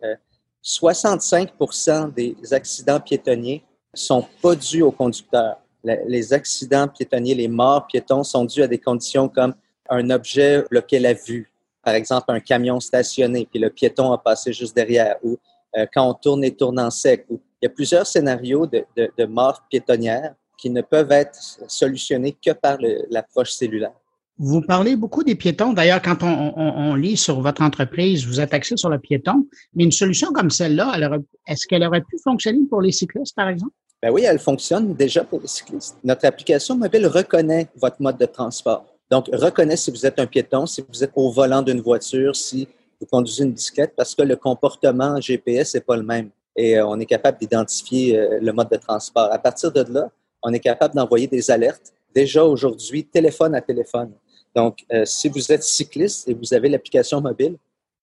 65% 0.64 1.90
euh, 1.90 2.08
des 2.08 2.34
accidents 2.52 2.98
piétonniers 2.98 3.62
sont 3.92 4.24
pas 4.40 4.54
dus 4.56 4.80
au 4.80 4.90
conducteur 4.90 5.61
les 5.84 6.32
accidents 6.32 6.88
piétonniers, 6.88 7.34
les 7.34 7.48
morts 7.48 7.86
piétons 7.86 8.24
sont 8.24 8.44
dus 8.44 8.62
à 8.62 8.68
des 8.68 8.78
conditions 8.78 9.28
comme 9.28 9.54
un 9.88 10.10
objet 10.10 10.64
bloqué 10.70 10.98
la 10.98 11.12
vue, 11.12 11.50
par 11.84 11.94
exemple 11.94 12.26
un 12.28 12.40
camion 12.40 12.80
stationné, 12.80 13.46
puis 13.50 13.60
le 13.60 13.70
piéton 13.70 14.12
a 14.12 14.18
passé 14.18 14.52
juste 14.52 14.74
derrière, 14.74 15.16
ou 15.22 15.38
euh, 15.76 15.86
quand 15.92 16.08
on 16.08 16.14
tourne 16.14 16.44
et 16.44 16.54
tourne 16.54 16.78
en 16.78 16.90
sec. 16.90 17.26
il 17.30 17.38
y 17.62 17.66
a 17.66 17.70
plusieurs 17.70 18.06
scénarios 18.06 18.66
de, 18.66 18.84
de, 18.96 19.24
morts 19.24 19.62
piétonnières 19.70 20.34
qui 20.58 20.70
ne 20.70 20.82
peuvent 20.82 21.10
être 21.10 21.38
solutionnés 21.66 22.36
que 22.44 22.52
par 22.52 22.78
l'approche 23.10 23.52
cellulaire. 23.52 23.92
Vous 24.38 24.62
parlez 24.62 24.96
beaucoup 24.96 25.22
des 25.22 25.34
piétons. 25.34 25.72
D'ailleurs, 25.72 26.00
quand 26.02 26.22
on, 26.22 26.94
lit 26.94 27.16
sur 27.16 27.40
votre 27.40 27.62
entreprise, 27.62 28.26
vous 28.26 28.40
êtes 28.40 28.54
axé 28.54 28.76
sur 28.76 28.88
le 28.88 28.98
piéton. 28.98 29.46
Mais 29.74 29.84
une 29.84 29.92
solution 29.92 30.32
comme 30.32 30.50
celle-là, 30.50 30.98
est-ce 31.46 31.66
qu'elle 31.66 31.84
aurait 31.84 32.00
pu 32.00 32.16
fonctionner 32.22 32.60
pour 32.68 32.80
les 32.80 32.92
cyclistes, 32.92 33.36
par 33.36 33.48
exemple? 33.48 33.72
Ben 34.02 34.10
oui, 34.10 34.24
elle 34.24 34.40
fonctionne 34.40 34.94
déjà 34.94 35.22
pour 35.22 35.40
les 35.40 35.46
cyclistes. 35.46 35.96
Notre 36.02 36.26
application 36.26 36.76
mobile 36.76 37.06
reconnaît 37.06 37.68
votre 37.76 38.02
mode 38.02 38.18
de 38.18 38.26
transport. 38.26 38.84
Donc, 39.08 39.28
reconnaît 39.32 39.76
si 39.76 39.92
vous 39.92 40.04
êtes 40.04 40.18
un 40.18 40.26
piéton, 40.26 40.66
si 40.66 40.84
vous 40.88 41.04
êtes 41.04 41.12
au 41.14 41.30
volant 41.30 41.62
d'une 41.62 41.80
voiture, 41.80 42.34
si 42.34 42.66
vous 43.00 43.06
conduisez 43.06 43.44
une 43.44 43.52
bicyclette, 43.52 43.92
parce 43.96 44.16
que 44.16 44.22
le 44.22 44.34
comportement 44.34 45.20
GPS 45.20 45.74
n'est 45.74 45.82
pas 45.82 45.96
le 45.96 46.02
même. 46.02 46.30
Et 46.56 46.78
euh, 46.78 46.86
on 46.86 46.98
est 46.98 47.06
capable 47.06 47.38
d'identifier 47.38 48.18
euh, 48.18 48.40
le 48.40 48.52
mode 48.52 48.70
de 48.70 48.76
transport. 48.76 49.30
À 49.30 49.38
partir 49.38 49.70
de 49.70 49.84
là, 49.88 50.10
on 50.42 50.52
est 50.52 50.60
capable 50.60 50.96
d'envoyer 50.96 51.28
des 51.28 51.50
alertes, 51.52 51.92
déjà 52.12 52.44
aujourd'hui, 52.44 53.04
téléphone 53.04 53.54
à 53.54 53.60
téléphone. 53.60 54.10
Donc, 54.56 54.78
euh, 54.92 55.04
si 55.04 55.28
vous 55.28 55.52
êtes 55.52 55.62
cycliste 55.62 56.28
et 56.28 56.34
vous 56.34 56.52
avez 56.54 56.68
l'application 56.68 57.20
mobile, 57.20 57.56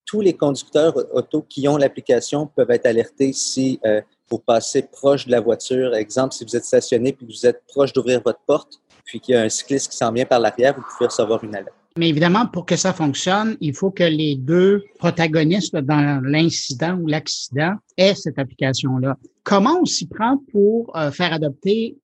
tous 0.05 0.21
les 0.21 0.33
conducteurs 0.33 0.95
auto 1.13 1.41
qui 1.41 1.67
ont 1.67 1.75
l'application 1.75 2.47
peuvent 2.47 2.71
être 2.71 2.85
alertés 2.85 3.33
si 3.33 3.79
vous 4.29 4.39
passez 4.39 4.83
proche 4.83 5.25
de 5.25 5.31
la 5.31 5.41
voiture. 5.41 5.95
Exemple, 5.95 6.33
si 6.33 6.45
vous 6.45 6.55
êtes 6.55 6.65
stationné 6.65 7.13
puis 7.13 7.25
vous 7.25 7.45
êtes 7.45 7.63
proche 7.67 7.93
d'ouvrir 7.93 8.21
votre 8.23 8.39
porte, 8.45 8.79
puis 9.05 9.19
qu'il 9.19 9.33
y 9.33 9.37
a 9.37 9.41
un 9.41 9.49
cycliste 9.49 9.91
qui 9.91 9.97
s'en 9.97 10.11
vient 10.11 10.25
par 10.25 10.39
l'arrière, 10.39 10.75
vous 10.75 10.83
pouvez 10.83 11.07
recevoir 11.07 11.43
une 11.43 11.55
alerte. 11.55 11.73
Mais 11.97 12.09
évidemment, 12.09 12.45
pour 12.45 12.65
que 12.65 12.75
ça 12.75 12.93
fonctionne, 12.93 13.57
il 13.59 13.75
faut 13.75 13.91
que 13.91 14.03
les 14.03 14.35
deux 14.35 14.83
protagonistes 14.99 15.75
dans 15.75 16.21
l'incident 16.23 16.97
ou 16.97 17.07
l'accident 17.07 17.73
aient 17.97 18.15
cette 18.15 18.37
application-là. 18.37 19.17
Comment 19.43 19.79
on 19.81 19.85
s'y 19.85 20.07
prend 20.07 20.37
pour 20.51 20.95
euh, 20.95 21.11
faire 21.11 21.33
adopter, 21.33 21.97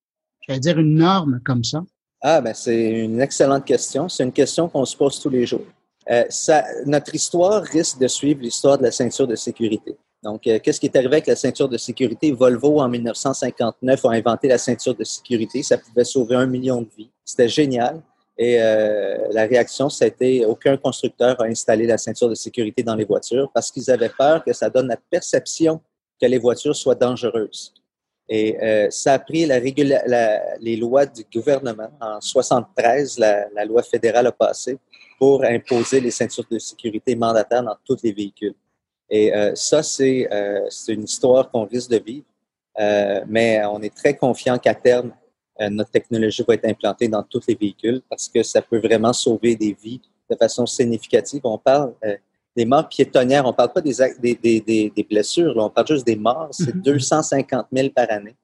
je 0.47 0.53
vais 0.53 0.59
dire, 0.59 0.79
une 0.79 0.95
norme 0.95 1.39
comme 1.45 1.63
ça? 1.63 1.83
Ah, 2.21 2.41
ben 2.41 2.53
c'est 2.55 2.91
une 2.91 3.21
excellente 3.21 3.65
question. 3.65 4.09
C'est 4.09 4.23
une 4.23 4.31
question 4.31 4.67
qu'on 4.67 4.85
se 4.85 4.97
pose 4.97 5.19
tous 5.19 5.29
les 5.29 5.45
jours. 5.45 5.65
Euh, 6.09 6.23
ça, 6.29 6.65
notre 6.85 7.13
histoire 7.13 7.61
risque 7.63 7.99
de 7.99 8.07
suivre 8.07 8.41
l'histoire 8.41 8.77
de 8.77 8.83
la 8.83 8.91
ceinture 8.91 9.27
de 9.27 9.35
sécurité. 9.35 9.95
Donc, 10.25 10.47
euh, 10.47 10.57
qu'est-ce 10.57 10.79
qui 10.79 10.87
est 10.87 10.97
arrivé 10.97 11.13
avec 11.13 11.27
la 11.27 11.35
ceinture 11.35 11.69
de 11.69 11.77
sécurité? 11.77 12.31
Volvo, 12.31 12.81
en 12.81 12.89
1959, 12.89 14.05
a 14.05 14.09
inventé 14.09 14.47
la 14.47 14.57
ceinture 14.57 14.95
de 14.95 15.03
sécurité. 15.03 15.61
Ça 15.61 15.77
pouvait 15.77 16.03
sauver 16.03 16.35
un 16.35 16.47
million 16.47 16.81
de 16.81 16.89
vies. 16.97 17.11
C'était 17.23 17.47
génial. 17.47 18.01
Et 18.35 18.59
euh, 18.59 19.27
la 19.29 19.45
réaction, 19.45 19.87
c'était 19.87 20.43
aucun 20.43 20.77
constructeur 20.77 21.39
a 21.39 21.45
installé 21.45 21.85
la 21.85 21.99
ceinture 21.99 22.27
de 22.27 22.33
sécurité 22.33 22.81
dans 22.81 22.95
les 22.95 23.05
voitures 23.05 23.51
parce 23.53 23.69
qu'ils 23.69 23.89
avaient 23.91 24.09
peur 24.09 24.43
que 24.43 24.51
ça 24.51 24.67
donne 24.67 24.87
la 24.87 24.97
perception 24.97 25.79
que 26.19 26.25
les 26.25 26.39
voitures 26.39 26.75
soient 26.75 26.95
dangereuses. 26.95 27.71
Et 28.27 28.57
euh, 28.63 28.87
ça 28.89 29.13
a 29.13 29.19
pris 29.19 29.45
les 29.45 30.75
lois 30.75 31.05
du 31.05 31.23
gouvernement. 31.31 31.91
En 32.01 32.19
73, 32.19 33.19
la, 33.19 33.47
la 33.53 33.63
loi 33.63 33.83
fédérale 33.83 34.25
a 34.25 34.31
passé 34.31 34.79
pour 35.19 35.43
imposer 35.45 36.01
les 36.01 36.11
ceintures 36.11 36.47
de 36.49 36.57
sécurité 36.57 37.15
mandataires 37.15 37.63
dans 37.63 37.77
tous 37.85 38.01
les 38.03 38.11
véhicules. 38.11 38.55
Et 39.09 39.33
euh, 39.33 39.53
ça, 39.55 39.81
euh, 39.99 40.59
c'est 40.69 40.93
une 40.93 41.03
histoire 41.03 41.49
qu'on 41.49 41.65
risque 41.65 41.91
de 41.91 41.97
vivre, 41.97 42.25
euh, 42.79 43.21
mais 43.27 43.63
on 43.65 43.81
est 43.81 43.95
très 43.95 44.15
confiant 44.15 44.57
qu'à 44.57 44.75
terme, 44.75 45.11
notre 45.71 45.89
technologie 45.89 46.43
va 46.45 46.55
être 46.55 46.65
implantée 46.65 47.07
dans 47.07 47.23
tous 47.23 47.47
les 47.47 47.55
véhicules 47.55 48.01
parce 48.09 48.27
que 48.27 48.43
ça 48.43 48.61
peut 48.61 48.79
vraiment 48.79 49.13
sauver 49.13 49.55
des 49.55 49.71
vies 49.71 50.01
de 50.29 50.35
façon 50.35 50.65
significative. 50.65 51.39
On 51.45 51.57
parle 51.57 51.93
des 52.57 52.65
morts 52.65 52.89
piétonnières, 52.89 53.45
on 53.45 53.51
ne 53.51 53.53
parle 53.53 53.71
pas 53.71 53.79
des, 53.79 53.95
des, 54.19 54.35
des, 54.59 54.91
des 54.93 55.03
blessures, 55.09 55.53
on 55.55 55.69
parle 55.69 55.87
juste 55.87 56.05
des 56.05 56.17
morts, 56.17 56.49
c'est 56.51 56.75
250 56.75 57.67
mm-hmm. 57.71 57.77
000 57.77 57.89
par 57.95 58.11
année. 58.11 58.35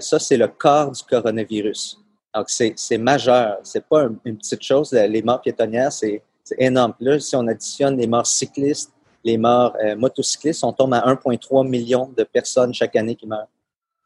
ça, 0.00 0.18
c'est 0.18 0.38
le 0.38 0.48
corps 0.48 0.92
du 0.92 1.02
coronavirus. 1.02 2.00
Donc, 2.34 2.46
c'est 2.48 2.98
majeur. 2.98 3.58
C'est 3.62 3.84
pas 3.84 4.08
une 4.24 4.38
petite 4.38 4.62
chose. 4.62 4.92
Les 4.92 5.20
morts 5.20 5.42
piétonnières, 5.42 5.92
c'est 5.92 6.22
énorme. 6.56 6.94
Là, 7.00 7.20
si 7.20 7.36
on 7.36 7.46
additionne 7.46 7.98
les 7.98 8.06
morts 8.06 8.26
cyclistes, 8.26 8.94
les 9.24 9.36
morts 9.36 9.76
euh, 9.82 9.96
motocyclistes, 9.96 10.64
on 10.64 10.72
tombe 10.72 10.94
à 10.94 11.00
1,3 11.00 11.68
million 11.68 12.12
de 12.16 12.24
personnes 12.24 12.72
chaque 12.72 12.96
année 12.96 13.14
qui 13.14 13.26
meurent. 13.26 13.48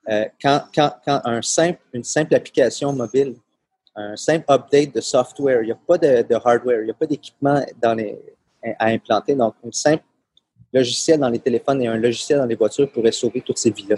Euh, 0.09 0.27
quand, 0.41 0.65
quand, 0.75 0.93
quand 1.05 1.21
un 1.25 1.41
simple, 1.41 1.81
une 1.93 2.05
simple 2.05 2.35
application 2.35 2.93
mobile, 2.93 3.37
un 3.97 4.17
simple 4.17 4.45
update 4.49 4.95
de 4.95 5.01
software, 5.01 5.63
il 5.63 5.67
n'y 5.67 5.73
a 5.73 5.79
pas 5.87 5.97
de, 5.99 6.23
de 6.29 6.35
hardware, 6.35 6.81
il 6.81 6.87
n'y 6.87 6.91
a 6.91 6.95
pas 6.95 7.07
d'équipement 7.07 7.65
à 7.83 8.87
implanter. 8.87 9.35
Donc, 9.35 9.55
un 9.65 9.71
simple 9.71 10.03
logiciel 10.73 11.21
dans 11.21 11.29
les 11.29 11.39
téléphones 11.39 11.81
et 11.83 11.87
un 11.87 11.97
logiciel 11.97 12.41
dans 12.41 12.47
les 12.47 12.57
voitures 12.57 12.91
pourrait 12.91 13.13
sauver 13.13 13.41
toutes 13.41 13.59
ces 13.59 13.71
vies-là. 13.71 13.97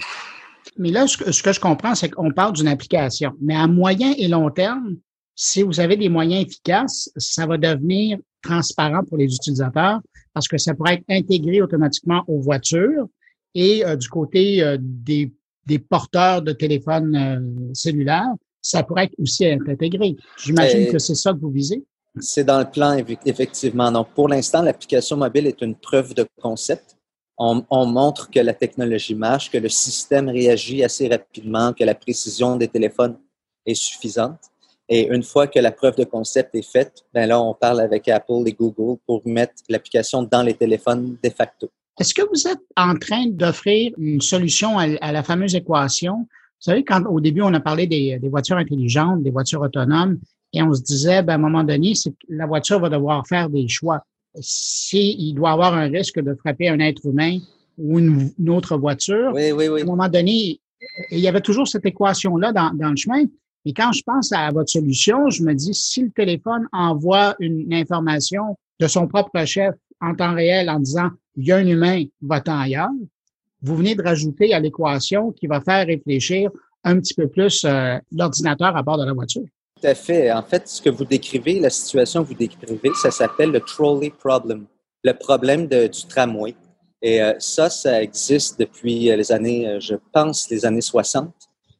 Mais 0.76 0.90
là, 0.90 1.06
ce 1.06 1.42
que 1.42 1.52
je 1.52 1.60
comprends, 1.60 1.94
c'est 1.94 2.10
qu'on 2.10 2.30
parle 2.30 2.52
d'une 2.52 2.68
application. 2.68 3.32
Mais 3.40 3.56
à 3.56 3.66
moyen 3.66 4.12
et 4.18 4.28
long 4.28 4.50
terme, 4.50 4.96
si 5.34 5.62
vous 5.62 5.80
avez 5.80 5.96
des 5.96 6.08
moyens 6.08 6.46
efficaces, 6.46 7.10
ça 7.16 7.46
va 7.46 7.56
devenir 7.56 8.18
transparent 8.42 9.02
pour 9.04 9.16
les 9.16 9.24
utilisateurs 9.24 10.00
parce 10.36 10.48
que 10.48 10.58
ça 10.58 10.74
pourrait 10.74 10.96
être 10.96 11.04
intégré 11.08 11.62
automatiquement 11.62 12.22
aux 12.28 12.40
voitures 12.40 13.06
et 13.54 13.82
euh, 13.86 13.96
du 13.96 14.06
côté 14.10 14.62
euh, 14.62 14.76
des, 14.78 15.32
des, 15.64 15.78
porteurs 15.78 16.42
de 16.42 16.52
téléphones 16.52 17.16
euh, 17.16 17.72
cellulaires, 17.72 18.34
ça 18.60 18.82
pourrait 18.82 19.04
être 19.04 19.14
aussi 19.18 19.44
être 19.44 19.66
intégré. 19.66 20.14
J'imagine 20.36 20.92
que 20.92 20.98
c'est 20.98 21.14
ça 21.14 21.32
que 21.32 21.38
vous 21.38 21.50
visez. 21.50 21.82
C'est 22.20 22.44
dans 22.44 22.58
le 22.58 22.70
plan, 22.70 23.02
effectivement. 23.24 23.90
Donc, 23.90 24.08
pour 24.10 24.28
l'instant, 24.28 24.60
l'application 24.60 25.16
mobile 25.16 25.46
est 25.46 25.62
une 25.62 25.74
preuve 25.74 26.12
de 26.12 26.26
concept. 26.38 26.98
On, 27.38 27.64
on, 27.70 27.86
montre 27.86 28.30
que 28.30 28.40
la 28.40 28.52
technologie 28.52 29.14
marche, 29.14 29.50
que 29.50 29.56
le 29.56 29.70
système 29.70 30.28
réagit 30.28 30.84
assez 30.84 31.08
rapidement, 31.08 31.72
que 31.72 31.84
la 31.84 31.94
précision 31.94 32.56
des 32.56 32.68
téléphones 32.68 33.16
est 33.64 33.74
suffisante. 33.74 34.50
Et 34.88 35.08
une 35.08 35.22
fois 35.22 35.46
que 35.48 35.58
la 35.58 35.72
preuve 35.72 35.96
de 35.96 36.04
concept 36.04 36.54
est 36.54 36.62
faite, 36.62 37.04
ben 37.12 37.26
là, 37.26 37.40
on 37.42 37.54
parle 37.54 37.80
avec 37.80 38.08
Apple 38.08 38.42
et 38.46 38.52
Google 38.52 38.98
pour 39.06 39.20
mettre 39.24 39.54
l'application 39.68 40.22
dans 40.22 40.42
les 40.42 40.54
téléphones 40.54 41.16
de 41.22 41.30
facto. 41.30 41.70
Est-ce 41.98 42.14
que 42.14 42.22
vous 42.22 42.46
êtes 42.46 42.60
en 42.76 42.94
train 42.96 43.26
d'offrir 43.26 43.92
une 43.98 44.20
solution 44.20 44.78
à, 44.78 45.12
la 45.12 45.22
fameuse 45.22 45.54
équation? 45.54 46.18
Vous 46.18 46.70
savez, 46.70 46.84
quand 46.84 47.04
au 47.06 47.20
début, 47.20 47.42
on 47.42 47.52
a 47.54 47.60
parlé 47.60 47.86
des, 47.86 48.18
voitures 48.28 48.58
intelligentes, 48.58 49.22
des 49.22 49.30
voitures 49.30 49.62
autonomes, 49.62 50.18
et 50.52 50.62
on 50.62 50.72
se 50.72 50.82
disait, 50.82 51.22
ben, 51.22 51.32
à 51.32 51.36
un 51.36 51.38
moment 51.38 51.64
donné, 51.64 51.94
la 52.28 52.46
voiture 52.46 52.78
va 52.80 52.88
devoir 52.88 53.26
faire 53.26 53.48
des 53.48 53.66
choix. 53.68 54.04
S'il 54.38 55.34
doit 55.34 55.50
avoir 55.50 55.74
un 55.74 55.88
risque 55.88 56.20
de 56.20 56.34
frapper 56.34 56.68
un 56.68 56.78
être 56.78 57.04
humain 57.06 57.38
ou 57.78 57.98
une, 57.98 58.30
autre 58.48 58.76
voiture, 58.76 59.32
oui, 59.34 59.52
oui, 59.52 59.68
oui. 59.68 59.80
à 59.80 59.84
un 59.84 59.86
moment 59.86 60.08
donné, 60.08 60.60
il 61.10 61.18
y 61.18 61.28
avait 61.28 61.40
toujours 61.40 61.66
cette 61.66 61.86
équation-là 61.86 62.52
dans, 62.52 62.72
dans 62.74 62.90
le 62.90 62.96
chemin. 62.96 63.24
Et 63.68 63.72
quand 63.72 63.90
je 63.90 64.02
pense 64.06 64.30
à 64.30 64.48
votre 64.52 64.70
solution, 64.70 65.28
je 65.28 65.42
me 65.42 65.52
dis, 65.52 65.74
si 65.74 66.02
le 66.02 66.10
téléphone 66.10 66.68
envoie 66.72 67.34
une 67.40 67.74
information 67.74 68.56
de 68.78 68.86
son 68.86 69.08
propre 69.08 69.44
chef 69.44 69.74
en 70.00 70.14
temps 70.14 70.34
réel 70.34 70.70
en 70.70 70.78
disant, 70.78 71.10
il 71.34 71.48
y 71.48 71.52
a 71.52 71.56
un 71.56 71.66
humain 71.66 72.04
votant 72.22 72.60
ailleurs, 72.60 72.90
vous 73.60 73.74
venez 73.74 73.96
de 73.96 74.02
rajouter 74.02 74.54
à 74.54 74.60
l'équation 74.60 75.32
qui 75.32 75.48
va 75.48 75.60
faire 75.60 75.84
réfléchir 75.84 76.48
un 76.84 77.00
petit 77.00 77.14
peu 77.14 77.26
plus 77.26 77.64
euh, 77.64 77.98
l'ordinateur 78.12 78.76
à 78.76 78.82
bord 78.84 78.98
de 78.98 79.04
la 79.04 79.12
voiture. 79.12 79.42
Tout 79.80 79.88
à 79.88 79.96
fait. 79.96 80.30
En 80.30 80.44
fait, 80.44 80.68
ce 80.68 80.80
que 80.80 80.88
vous 80.88 81.04
décrivez, 81.04 81.58
la 81.58 81.70
situation 81.70 82.22
que 82.22 82.28
vous 82.28 82.34
décrivez, 82.34 82.90
ça 82.94 83.10
s'appelle 83.10 83.50
le 83.50 83.58
trolley 83.58 84.10
problem, 84.10 84.66
le 85.02 85.12
problème 85.12 85.66
du 85.66 86.06
tramway. 86.08 86.54
Et 87.02 87.20
euh, 87.20 87.34
ça, 87.40 87.68
ça 87.68 88.00
existe 88.00 88.60
depuis 88.60 89.06
les 89.16 89.32
années, 89.32 89.66
euh, 89.66 89.80
je 89.80 89.96
pense, 90.12 90.48
les 90.50 90.64
années 90.64 90.80
60 90.80 91.34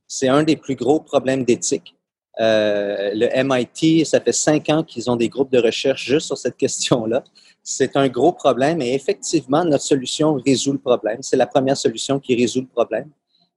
c'est 0.07 0.29
un 0.29 0.43
des 0.43 0.57
plus 0.57 0.77
gros 0.77 1.01
problèmes 1.01 1.45
d'éthique. 1.45 1.95
Euh, 2.39 3.13
le 3.15 3.29
MIT, 3.43 4.05
ça 4.05 4.21
fait 4.21 4.33
cinq 4.33 4.69
ans 4.69 4.83
qu'ils 4.83 5.11
ont 5.11 5.17
des 5.17 5.29
groupes 5.29 5.51
de 5.51 5.59
recherche 5.59 6.05
juste 6.05 6.27
sur 6.27 6.37
cette 6.37 6.57
question-là. 6.57 7.25
C'est 7.63 7.97
un 7.97 8.09
gros 8.09 8.33
problème 8.33 8.83
et 8.83 8.95
effectivement, 8.95 9.65
notre 9.65 9.85
solution 9.85 10.35
résout 10.35 10.73
le 10.73 10.79
problème. 10.79 11.19
C'est 11.23 11.37
la 11.37 11.47
première 11.47 11.77
solution 11.77 12.21
qui 12.21 12.37
résout 12.37 12.61
le 12.61 12.67
problème 12.67 13.11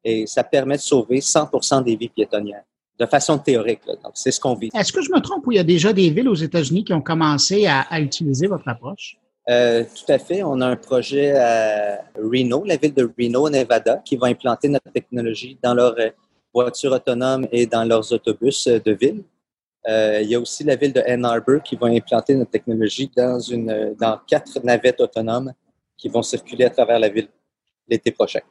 et 0.03 0.25
ça 0.27 0.43
permet 0.43 0.77
de 0.77 0.81
sauver 0.81 1.19
100% 1.19 1.83
des 1.83 1.95
vies 1.95 2.09
piétonnières 2.09 2.63
de 2.99 3.05
façon 3.05 3.37
théorique. 3.37 3.81
Donc, 3.85 4.11
c'est 4.13 4.31
ce 4.31 4.39
qu'on 4.39 4.55
vit. 4.55 4.69
Est-ce 4.73 4.91
que 4.91 5.01
je 5.01 5.09
me 5.11 5.19
trompe 5.19 5.47
ou 5.47 5.51
il 5.53 5.55
y 5.55 5.59
a 5.59 5.63
déjà 5.63 5.93
des 5.93 6.09
villes 6.09 6.27
aux 6.27 6.35
États-Unis 6.35 6.83
qui 6.83 6.93
ont 6.93 7.01
commencé 7.01 7.65
à, 7.65 7.99
utiliser 7.99 8.47
votre 8.47 8.67
approche? 8.67 9.17
Euh, 9.49 9.83
tout 9.83 10.11
à 10.11 10.19
fait. 10.19 10.43
On 10.43 10.59
a 10.61 10.67
un 10.67 10.75
projet 10.75 11.31
à 11.31 12.01
Reno, 12.15 12.63
la 12.65 12.75
ville 12.75 12.93
de 12.93 13.09
Reno, 13.17 13.49
Nevada, 13.49 14.01
qui 14.05 14.17
va 14.17 14.27
implanter 14.27 14.67
notre 14.67 14.91
technologie 14.91 15.57
dans 15.63 15.73
leur 15.73 15.95
euh, 15.97 16.09
voitures 16.53 16.91
autonomes 16.91 17.47
et 17.51 17.65
dans 17.65 17.83
leurs 17.83 18.11
autobus 18.11 18.67
euh, 18.67 18.79
de 18.79 18.91
ville. 18.93 19.23
Euh, 19.87 20.19
il 20.21 20.29
y 20.29 20.35
a 20.35 20.39
aussi 20.39 20.63
la 20.63 20.75
ville 20.75 20.91
de 20.91 21.01
Ann 21.07 21.23
Arbor 21.23 21.63
qui 21.63 21.75
va 21.75 21.87
implanter 21.87 22.35
notre 22.35 22.51
technologie 22.51 23.09
dans, 23.15 23.39
une, 23.39 23.95
dans 23.99 24.19
quatre 24.27 24.61
navettes 24.63 24.99
autonomes 24.99 25.53
qui 25.97 26.09
vont 26.09 26.21
circuler 26.21 26.65
à 26.65 26.69
travers 26.69 26.99
la 26.99 27.09
ville 27.09 27.29
l'été 27.87 28.11
prochain. 28.11 28.41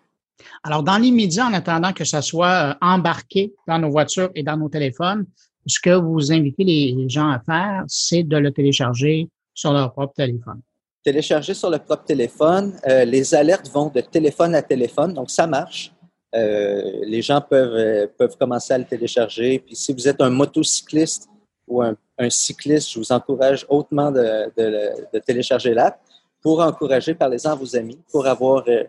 Alors, 0.62 0.82
dans 0.82 0.96
l'immédiat, 0.96 1.46
en 1.46 1.52
attendant 1.52 1.92
que 1.92 2.04
ça 2.04 2.22
soit 2.22 2.70
euh, 2.70 2.74
embarqué 2.80 3.52
dans 3.66 3.78
nos 3.78 3.90
voitures 3.90 4.30
et 4.34 4.42
dans 4.42 4.56
nos 4.56 4.68
téléphones, 4.68 5.26
ce 5.66 5.80
que 5.80 5.90
vous 5.90 6.32
invitez 6.32 6.64
les 6.64 7.08
gens 7.08 7.28
à 7.28 7.40
faire, 7.40 7.84
c'est 7.88 8.22
de 8.22 8.36
le 8.36 8.50
télécharger 8.52 9.28
sur 9.52 9.72
leur 9.72 9.92
propre 9.92 10.14
téléphone. 10.14 10.62
Télécharger 11.04 11.52
sur 11.52 11.68
le 11.68 11.78
propre 11.78 12.04
téléphone. 12.04 12.74
les 12.86 13.34
alertes 13.34 13.68
vont 13.70 13.88
de 13.88 14.00
téléphone 14.00 14.54
à 14.54 14.62
téléphone, 14.62 15.12
donc 15.12 15.30
ça 15.30 15.46
marche. 15.46 15.92
Euh, 16.34 17.00
les 17.04 17.22
gens 17.22 17.40
peuvent, 17.40 17.74
euh, 17.74 18.06
peuvent 18.18 18.36
commencer 18.36 18.74
à 18.74 18.78
le 18.78 18.84
télécharger. 18.84 19.58
Puis 19.60 19.76
si 19.76 19.92
vous 19.92 20.06
êtes 20.06 20.20
un 20.20 20.30
motocycliste 20.30 21.28
ou 21.66 21.82
un, 21.82 21.96
cycliste, 22.28 22.90
je 22.92 22.98
vous 22.98 23.12
encourage 23.12 23.64
hautement 23.68 24.10
de, 24.10 24.50
de, 24.56 25.18
télécharger 25.20 25.72
l'app 25.72 26.00
pour 26.42 26.60
encourager, 26.60 27.14
parlez-en 27.14 27.52
à 27.52 27.54
vos 27.54 27.76
amis, 27.76 27.98
pour 28.10 28.26
avoir 28.26 28.64
euh, 28.68 28.84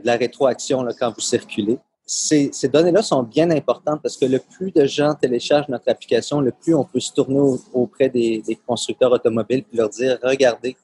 de 0.00 0.06
la 0.06 0.16
rétroaction 0.16 0.86
quand 0.98 1.12
vous 1.12 1.20
circulez. 1.20 1.78
Ces, 2.04 2.50
ces 2.52 2.68
données-là 2.68 3.02
sont 3.02 3.22
bien 3.22 3.50
importantes 3.50 4.00
parce 4.02 4.16
que 4.16 4.24
le 4.24 4.40
plus 4.40 4.72
de 4.72 4.84
gens 4.86 5.14
téléchargent 5.14 5.68
notre 5.68 5.88
application, 5.88 6.40
le 6.40 6.52
plus 6.52 6.74
on 6.74 6.84
peut 6.84 7.00
se 7.00 7.12
tourner 7.12 7.58
auprès 7.72 8.08
des, 8.08 8.42
des 8.42 8.56
constructeurs 8.56 9.12
automobiles 9.12 9.64
et 9.72 9.76
leur 9.76 9.90
dire, 9.90 10.18
regardez, 10.22 10.76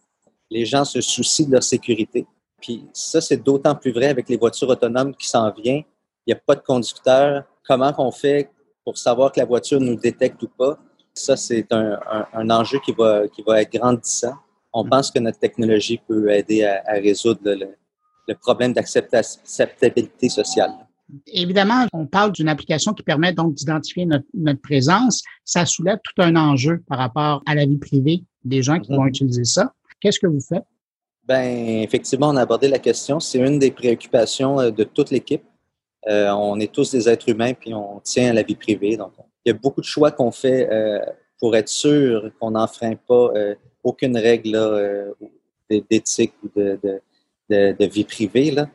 les 0.50 0.64
gens 0.64 0.85
se 0.85 1.00
soucient 1.00 1.46
de 1.46 1.52
leur 1.52 1.62
sécurité. 1.62 2.26
Puis 2.64 2.83
ça, 2.94 3.20
c'est 3.20 3.37
d'autant 3.37 3.74
plus 3.74 3.92
vrai 3.92 4.07
avec 4.07 4.27
les 4.27 4.38
voitures 4.38 4.70
autonomes 4.70 5.14
qui 5.14 5.29
s'en 5.29 5.50
viennent. 5.53 5.85
Il 6.27 6.29
n'y 6.29 6.33
a 6.33 6.40
pas 6.46 6.55
de 6.55 6.62
conducteur. 6.62 7.44
Comment 7.68 7.92
qu'on 7.92 8.11
fait 8.11 8.48
pour 8.83 8.96
savoir 8.96 9.31
que 9.33 9.38
la 9.38 9.44
voiture 9.44 9.79
nous 9.79 9.96
détecte 9.96 10.42
ou 10.42 10.48
pas? 10.48 10.79
Ça, 11.12 11.37
c'est 11.37 11.66
un, 11.72 12.50
enjeu 12.50 12.79
qui 12.83 12.92
va, 12.92 13.29
qui 13.29 13.42
va 13.42 13.61
être 13.61 13.70
grandissant. 13.70 14.33
On 14.72 14.83
mm. 14.83 14.88
pense 14.88 15.11
que 15.11 15.18
notre 15.18 15.38
technologie 15.38 16.00
peut 16.09 16.31
aider 16.31 16.64
à, 16.64 16.94
résoudre 16.94 17.42
le, 17.44 18.35
problème 18.40 18.72
d'acceptabilité 18.72 20.31
sociale. 20.31 20.72
Évidemment, 21.27 21.87
on 21.92 22.07
parle 22.07 22.33
d'une 22.33 22.48
application 22.48 22.94
qui 22.94 23.03
permet 23.03 23.35
donc 23.35 23.53
d'identifier 23.53 24.07
notre, 24.07 24.24
notre, 24.33 24.62
présence. 24.62 25.22
Ça 25.44 25.66
soulève 25.66 25.98
tout 26.03 26.22
un 26.22 26.35
enjeu 26.35 26.83
par 26.88 26.96
rapport 26.96 27.42
à 27.44 27.55
la 27.55 27.66
vie 27.66 27.77
privée 27.77 28.24
des 28.42 28.62
gens 28.62 28.81
qui 28.81 28.90
mm-hmm. 28.90 28.96
vont 28.96 29.07
utiliser 29.07 29.44
ça. 29.44 29.74
Qu'est-ce 30.00 30.18
que 30.18 30.27
vous 30.27 30.40
faites? 30.40 30.64
Ben, 31.26 31.82
effectivement, 31.82 32.28
on 32.28 32.37
a 32.37 32.42
abordé 32.42 32.68
la 32.68 32.78
question. 32.78 33.18
C'est 33.18 33.38
une 33.38 33.58
des 33.58 33.70
préoccupations 33.70 34.60
euh, 34.60 34.70
de 34.70 34.84
toute 34.84 35.10
l'équipe. 35.10 35.42
Euh, 36.06 36.28
on 36.30 36.60
est 36.60 36.70
tous 36.70 36.90
des 36.90 37.08
êtres 37.08 37.30
humains, 37.30 37.54
puis 37.54 37.72
on 37.72 38.00
tient 38.00 38.30
à 38.30 38.32
la 38.34 38.42
vie 38.42 38.56
privée. 38.56 38.98
Donc, 38.98 39.12
il 39.44 39.48
y 39.48 39.52
a 39.52 39.58
beaucoup 39.58 39.80
de 39.80 39.87
choix 39.87 40.10
qu'on 40.10 40.30
fait 40.30 40.68
euh, 40.70 40.98
pour 41.38 41.56
être 41.56 41.70
sûr 41.70 42.30
qu'on 42.38 42.50
n'enfreint 42.50 42.96
pas 43.08 43.32
aucune 43.82 44.16
règle 44.16 45.14
d'éthique 45.70 46.34
ou 46.42 46.48
de, 46.54 46.78
de, 47.50 47.84
vie 47.87 48.04
privée. 48.04 48.50
Là. 48.50 48.68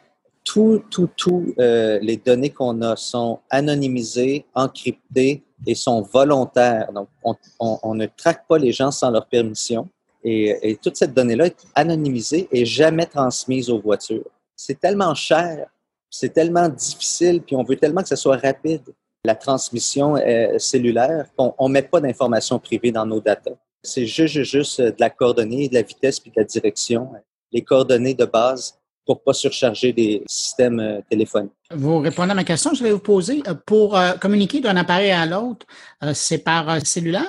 Tout, 0.44 0.84
tout, 0.90 1.10
tout, 1.16 1.54
les 1.58 2.18
données 2.18 2.50
qu'on 2.50 2.82
a 2.82 2.96
sont 2.96 3.40
anonymisées, 3.50 4.46
encryptées 4.56 5.44
et 5.66 5.76
sont 5.76 6.02
volontaires. 6.02 6.92
Donc, 6.94 7.10
on, 7.24 7.36
on 7.60 7.96
ne 7.96 8.08
traque 8.08 8.48
pas 8.48 8.58
les 8.58 8.72
gens 8.72 8.92
sans 8.92 9.12
leur 9.12 9.28
permission. 9.28 9.88
Et, 10.24 10.78
toute 10.82 10.98
cette 10.98 11.14
donnée-là 11.14 11.48
est 11.48 11.66
anonymisée 11.76 12.48
et 12.52 12.66
jamais 12.66 13.06
transmise 13.06 13.70
aux 13.70 13.80
voitures. 13.80 14.30
C'est 14.56 14.80
tellement 14.80 15.16
cher, 15.16 15.68
c'est 16.10 16.34
tellement 16.34 16.68
difficile, 16.68 17.42
puis 17.42 17.56
on 17.56 17.64
veut 17.64 17.78
tellement 17.78 18.02
que 18.02 18.10
ce 18.10 18.16
soit 18.16 18.38
rapide, 18.38 18.84
la 19.24 19.36
transmission 19.36 20.16
euh, 20.18 20.58
cellulaire, 20.58 21.28
qu'on 21.38 21.68
ne 21.68 21.74
met 21.74 21.82
pas 21.82 22.02
d'informations 22.02 22.60
privées 22.60 22.92
dans 22.92 23.06
nos 23.06 23.22
data. 23.22 23.52
C'est 23.84 24.06
juste, 24.06 24.44
juste 24.44 24.82
de 24.82 24.96
la 25.00 25.10
coordonnée, 25.10 25.70
de 25.70 25.76
la 25.76 25.82
vitesse 25.82 26.20
puis 26.20 26.32
de 26.32 26.42
la 26.42 26.44
direction, 26.44 27.10
les 27.52 27.62
coordonnées 27.62 28.14
de 28.14 28.26
base 28.26 28.78
pour 29.06 29.24
pas 29.24 29.34
surcharger 29.34 29.94
des 29.94 30.24
systèmes 30.28 30.80
euh, 30.80 31.02
téléphoniques. 31.10 31.52
Vous 31.72 32.00
répondez 32.00 32.32
à 32.32 32.36
ma 32.36 32.44
question, 32.44 32.74
je 32.74 32.84
vais 32.84 32.92
vous 32.92 33.00
poser. 33.00 33.42
Euh, 33.48 33.54
pour 33.66 33.98
communiquer 34.20 34.60
d'un 34.60 34.76
appareil 34.76 35.12
à 35.12 35.26
l'autre, 35.26 35.66
c'est 36.14 36.40
par 36.40 36.86
cellulaire? 36.86 37.24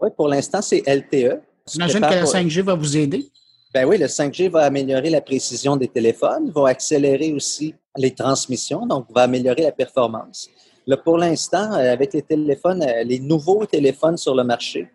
Oui, 0.00 0.08
pour 0.16 0.28
l'instant, 0.28 0.62
c'est 0.62 0.82
LTE. 0.86 1.40
J'imagine 1.72 2.00
que 2.00 2.14
le 2.14 2.26
5G 2.26 2.62
va 2.62 2.74
vous 2.74 2.96
aider. 2.96 3.30
Ben 3.72 3.86
oui, 3.86 3.98
le 3.98 4.06
5G 4.06 4.50
va 4.50 4.64
améliorer 4.64 5.10
la 5.10 5.20
précision 5.20 5.76
des 5.76 5.86
téléphones, 5.86 6.50
va 6.50 6.68
accélérer 6.68 7.32
aussi 7.32 7.74
les 7.96 8.12
transmissions, 8.12 8.86
donc 8.86 9.06
va 9.14 9.22
améliorer 9.22 9.62
la 9.62 9.72
performance. 9.72 10.48
Là, 10.86 10.96
pour 10.96 11.18
l'instant, 11.18 11.72
euh, 11.74 11.92
avec 11.92 12.12
les 12.12 12.22
téléphones, 12.22 12.82
euh, 12.82 13.04
les 13.04 13.20
nouveaux 13.20 13.64
téléphones 13.66 14.16
sur 14.16 14.34
le 14.34 14.42
marché, 14.42 14.88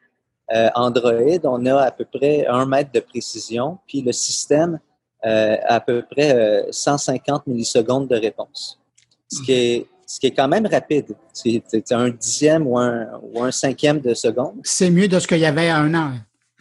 euh, 0.54 0.70
Android, 0.76 1.40
on 1.44 1.66
a 1.66 1.84
à 1.84 1.92
peu 1.92 2.06
près 2.06 2.46
un 2.48 2.66
mètre 2.66 2.92
de 2.92 3.00
précision, 3.00 3.78
puis 3.88 4.02
le 4.02 4.12
système 4.12 4.80
a 5.24 5.74
à 5.74 5.80
peu 5.80 6.04
près 6.04 6.68
150 6.70 7.48
millisecondes 7.48 8.08
de 8.08 8.16
réponse, 8.16 8.80
ce 9.28 9.42
qui 9.42 9.54
est, 9.54 9.88
ce 10.06 10.20
qui 10.20 10.28
est 10.28 10.36
quand 10.36 10.48
même 10.48 10.68
rapide. 10.68 11.16
C'est 11.34 11.92
un 11.94 12.10
dixième 12.10 12.68
ou 12.68 12.78
un, 12.78 13.08
ou 13.24 13.42
un 13.42 13.50
cinquième 13.50 14.00
de 14.02 14.14
seconde. 14.14 14.58
C'est 14.64 14.92
mieux 14.92 15.08
de 15.08 15.18
ce 15.18 15.26
qu'il 15.26 15.40
y 15.40 15.46
avait 15.48 15.70
à 15.70 15.78
un 15.78 15.96
an. 15.96 16.12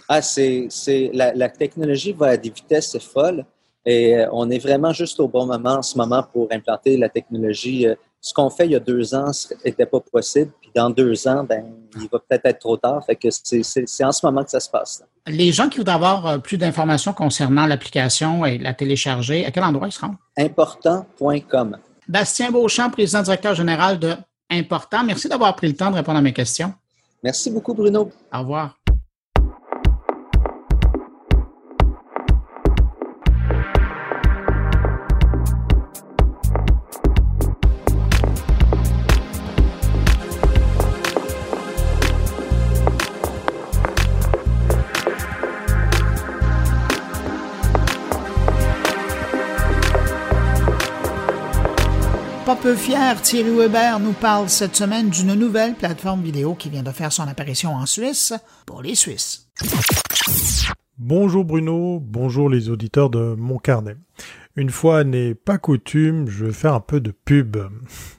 Ah, 0.09 0.23
c'est, 0.23 0.67
c'est 0.71 1.11
la, 1.13 1.35
la, 1.35 1.49
technologie 1.49 2.13
va 2.13 2.29
à 2.29 2.37
des 2.37 2.51
vitesses 2.51 2.99
folles 2.99 3.45
et 3.87 4.17
euh, 4.17 4.29
on 4.33 4.51
est 4.51 4.59
vraiment 4.59 4.93
juste 4.93 5.19
au 5.21 5.29
bon 5.29 5.47
moment 5.47 5.77
en 5.77 5.83
ce 5.83 5.97
moment 5.97 6.23
pour 6.23 6.49
implanter 6.51 6.97
la 6.97 7.09
technologie 7.09 7.87
euh, 7.87 7.95
ce 8.25 8.33
qu'on 8.33 8.49
fait 8.49 8.65
il 8.65 8.73
y 8.73 8.75
a 8.75 8.81
deux 8.81 9.15
ans 9.15 9.31
n'était 9.67 9.85
pas 9.85 10.01
possible, 10.01 10.51
puis 10.59 10.71
dans 10.75 10.89
deux 10.89 11.29
ans, 11.29 11.45
ben, 11.45 11.63
il 11.95 12.09
va 12.11 12.19
peut-être 12.19 12.47
être 12.47 12.59
trop 12.59 12.79
tard. 12.79 13.05
Fait 13.05 13.17
que 13.17 13.29
c'est 13.31 14.05
en 14.05 14.13
ce 14.13 14.25
moment 14.25 14.43
que 14.43 14.51
ça 14.51 14.61
se 14.61 14.71
passe. 14.71 15.05
Les 15.27 15.53
gens 15.53 15.69
qui 15.69 15.77
voudraient 15.77 15.93
avoir 15.93 16.27
euh, 16.27 16.39
plus 16.39 16.57
d'informations 16.57 17.13
concernant 17.13 17.67
l'application 17.67 18.47
et 18.47 18.57
la 18.57 18.73
télécharger, 18.73 19.45
à 19.45 19.51
quel 19.51 19.63
endroit 19.63 19.89
ils 19.89 19.93
se 19.93 20.01
rendent? 20.01 20.17
Important.com. 20.39 21.77
Bastien 22.09 22.51
Beauchamp, 22.51 22.89
président 22.91 23.21
directeur 23.21 23.55
général 23.55 23.99
de 23.99 24.15
Important. 24.51 25.03
Merci 25.05 25.29
d'avoir 25.29 25.57
pris 25.57 25.67
le 25.67 25.75
temps 25.75 25.91
de 25.91 25.97
répondre 25.97 26.19
à 26.19 26.23
mes 26.23 26.33
questions. 26.33 26.73
Merci 27.23 27.51
beaucoup, 27.51 27.75
Bruno. 27.75 28.11
Au 28.33 28.39
revoir. 28.39 28.77
Fier, 52.73 53.21
Thierry 53.21 53.55
Weber 53.55 54.01
nous 54.01 54.15
parle 54.15 54.49
cette 54.49 54.75
semaine 54.75 55.11
d'une 55.11 55.35
nouvelle 55.35 55.75
plateforme 55.75 56.23
vidéo 56.23 56.55
qui 56.55 56.71
vient 56.71 56.83
de 56.83 56.91
faire 56.91 57.13
son 57.13 57.25
apparition 57.25 57.75
en 57.75 57.85
Suisse 57.85 58.33
pour 58.65 58.81
les 58.81 58.95
Suisses. 58.95 59.51
Bonjour 60.97 61.45
Bruno, 61.45 62.01
bonjour 62.01 62.49
les 62.49 62.71
auditeurs 62.71 63.11
de 63.11 63.35
mon 63.35 63.59
carnet. 63.59 63.97
Une 64.57 64.71
fois 64.71 65.05
n'est 65.05 65.35
pas 65.35 65.59
coutume, 65.59 66.29
je 66.29 66.47
vais 66.47 66.53
faire 66.53 66.73
un 66.73 66.81
peu 66.81 67.01
de 67.01 67.11
pub. 67.11 67.59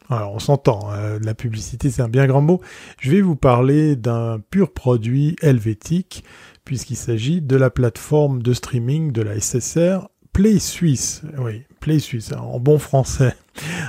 Alors 0.10 0.34
on 0.36 0.40
s'entend, 0.40 0.92
hein, 0.92 1.18
la 1.24 1.34
publicité 1.34 1.90
c'est 1.90 2.04
un 2.04 2.10
bien 2.10 2.28
grand 2.28 2.42
mot. 2.42 2.62
Je 3.00 3.10
vais 3.10 3.22
vous 3.22 3.36
parler 3.36 3.96
d'un 3.96 4.40
pur 4.52 4.74
produit 4.74 5.36
helvétique 5.42 6.24
puisqu'il 6.66 6.98
s'agit 6.98 7.42
de 7.42 7.56
la 7.56 7.72
plateforme 7.72 8.44
de 8.44 8.54
streaming 8.54 9.12
de 9.12 9.24
la 9.24 9.40
SSR 9.40 10.08
Play 10.34 10.60
Suisse. 10.60 11.24
Suisse, 12.00 12.32
hein, 12.34 12.40
en 12.40 12.60
bon 12.60 12.80
français. 12.80 13.36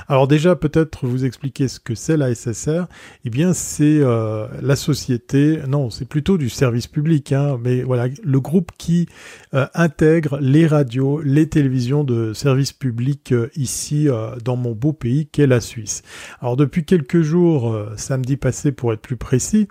Alors 0.07 0.27
déjà, 0.27 0.55
peut-être 0.55 1.05
vous 1.05 1.25
expliquer 1.25 1.67
ce 1.67 1.79
que 1.79 1.95
c'est 1.95 2.17
la 2.17 2.33
SSR. 2.33 2.85
Eh 3.25 3.29
bien, 3.29 3.53
c'est 3.53 3.99
euh, 3.99 4.47
la 4.61 4.75
société, 4.75 5.59
non, 5.67 5.89
c'est 5.89 6.07
plutôt 6.07 6.37
du 6.37 6.49
service 6.49 6.87
public, 6.87 7.31
hein, 7.31 7.59
mais 7.61 7.81
voilà, 7.81 8.07
le 8.23 8.39
groupe 8.39 8.71
qui 8.77 9.07
euh, 9.53 9.67
intègre 9.73 10.39
les 10.39 10.67
radios, 10.67 11.21
les 11.21 11.47
télévisions 11.47 12.03
de 12.03 12.33
service 12.33 12.73
public 12.73 13.31
euh, 13.31 13.49
ici 13.55 14.07
dans 14.43 14.55
mon 14.55 14.71
beau 14.71 14.93
pays 14.93 15.27
qu'est 15.27 15.47
la 15.47 15.59
Suisse. 15.59 16.03
Alors 16.41 16.55
depuis 16.55 16.85
quelques 16.85 17.21
jours, 17.21 17.75
samedi 17.97 18.37
passé 18.37 18.71
pour 18.71 18.93
être 18.93 19.01
plus 19.01 19.17
précis, 19.17 19.67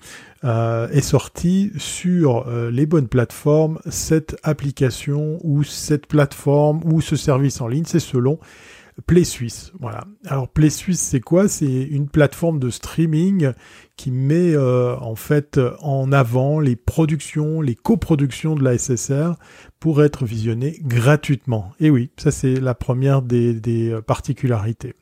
est 0.47 1.01
sorti 1.01 1.73
sur 1.77 2.49
les 2.71 2.87
bonnes 2.87 3.09
plateformes 3.09 3.81
cette 3.89 4.37
application 4.43 5.39
ou 5.43 5.65
cette 5.65 6.07
plateforme 6.07 6.81
ou 6.85 7.01
ce 7.01 7.17
service 7.17 7.61
en 7.61 7.69
ligne, 7.69 7.85
c'est 7.87 7.99
selon 8.01 8.39
Play 9.07 9.25
Suisse. 9.25 9.73
Voilà. 9.79 10.05
Alors 10.27 10.49
Play 10.49 10.71
Suisse, 10.71 11.01
c'est 11.01 11.21
quoi? 11.21 11.49
C'est 11.49 11.67
une 11.67 12.09
plateforme 12.09 12.59
de 12.59 12.71
streaming 12.71 13.53
qui 13.97 14.11
met 14.11 14.55
euh, 14.55 14.97
en 14.97 15.15
fait 15.15 15.61
en 15.81 16.13
avant 16.13 16.61
les 16.61 16.77
productions, 16.77 17.61
les 17.61 17.75
coproductions 17.75 18.55
de 18.55 18.65
la 18.65 18.79
SSR 18.79 19.35
pour 19.81 20.03
être 20.03 20.25
visionnées 20.25 20.79
gratuitement. 20.83 21.73
Et 21.79 21.91
oui, 21.91 22.11
ça 22.17 22.31
c'est 22.31 22.55
la 22.55 22.75
première 22.75 23.21
des, 23.21 23.53
des 23.53 23.91
euh, 23.91 24.01
particularités. 24.01 24.95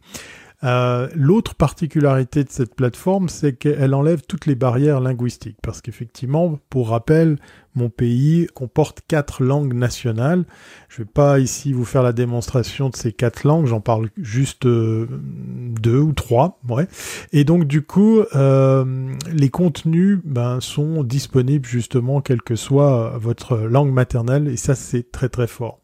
Euh, 0.62 1.08
l'autre 1.14 1.54
particularité 1.54 2.44
de 2.44 2.50
cette 2.50 2.74
plateforme, 2.74 3.28
c'est 3.28 3.54
qu'elle 3.54 3.94
enlève 3.94 4.22
toutes 4.26 4.46
les 4.46 4.54
barrières 4.54 5.00
linguistiques. 5.00 5.58
Parce 5.62 5.82
qu'effectivement, 5.82 6.58
pour 6.70 6.90
rappel, 6.90 7.38
mon 7.74 7.90
pays 7.90 8.46
comporte 8.54 9.00
quatre 9.06 9.42
langues 9.42 9.74
nationales. 9.74 10.44
Je 10.88 11.02
ne 11.02 11.04
vais 11.04 11.10
pas 11.12 11.40
ici 11.40 11.72
vous 11.72 11.84
faire 11.84 12.02
la 12.02 12.12
démonstration 12.12 12.88
de 12.88 12.96
ces 12.96 13.12
quatre 13.12 13.44
langues, 13.44 13.66
j'en 13.66 13.80
parle 13.80 14.10
juste 14.16 14.66
euh, 14.66 15.06
deux 15.10 15.98
ou 15.98 16.12
trois. 16.12 16.60
Ouais. 16.68 16.86
Et 17.32 17.44
donc 17.44 17.64
du 17.64 17.82
coup, 17.82 18.20
euh, 18.34 19.12
les 19.32 19.50
contenus 19.50 20.18
ben, 20.24 20.60
sont 20.60 21.02
disponibles 21.02 21.66
justement 21.66 22.20
quelle 22.20 22.42
que 22.42 22.56
soit 22.56 23.18
votre 23.18 23.56
langue 23.58 23.92
maternelle, 23.92 24.48
et 24.48 24.56
ça 24.56 24.74
c'est 24.74 25.10
très 25.10 25.28
très 25.28 25.48
fort. 25.48 25.80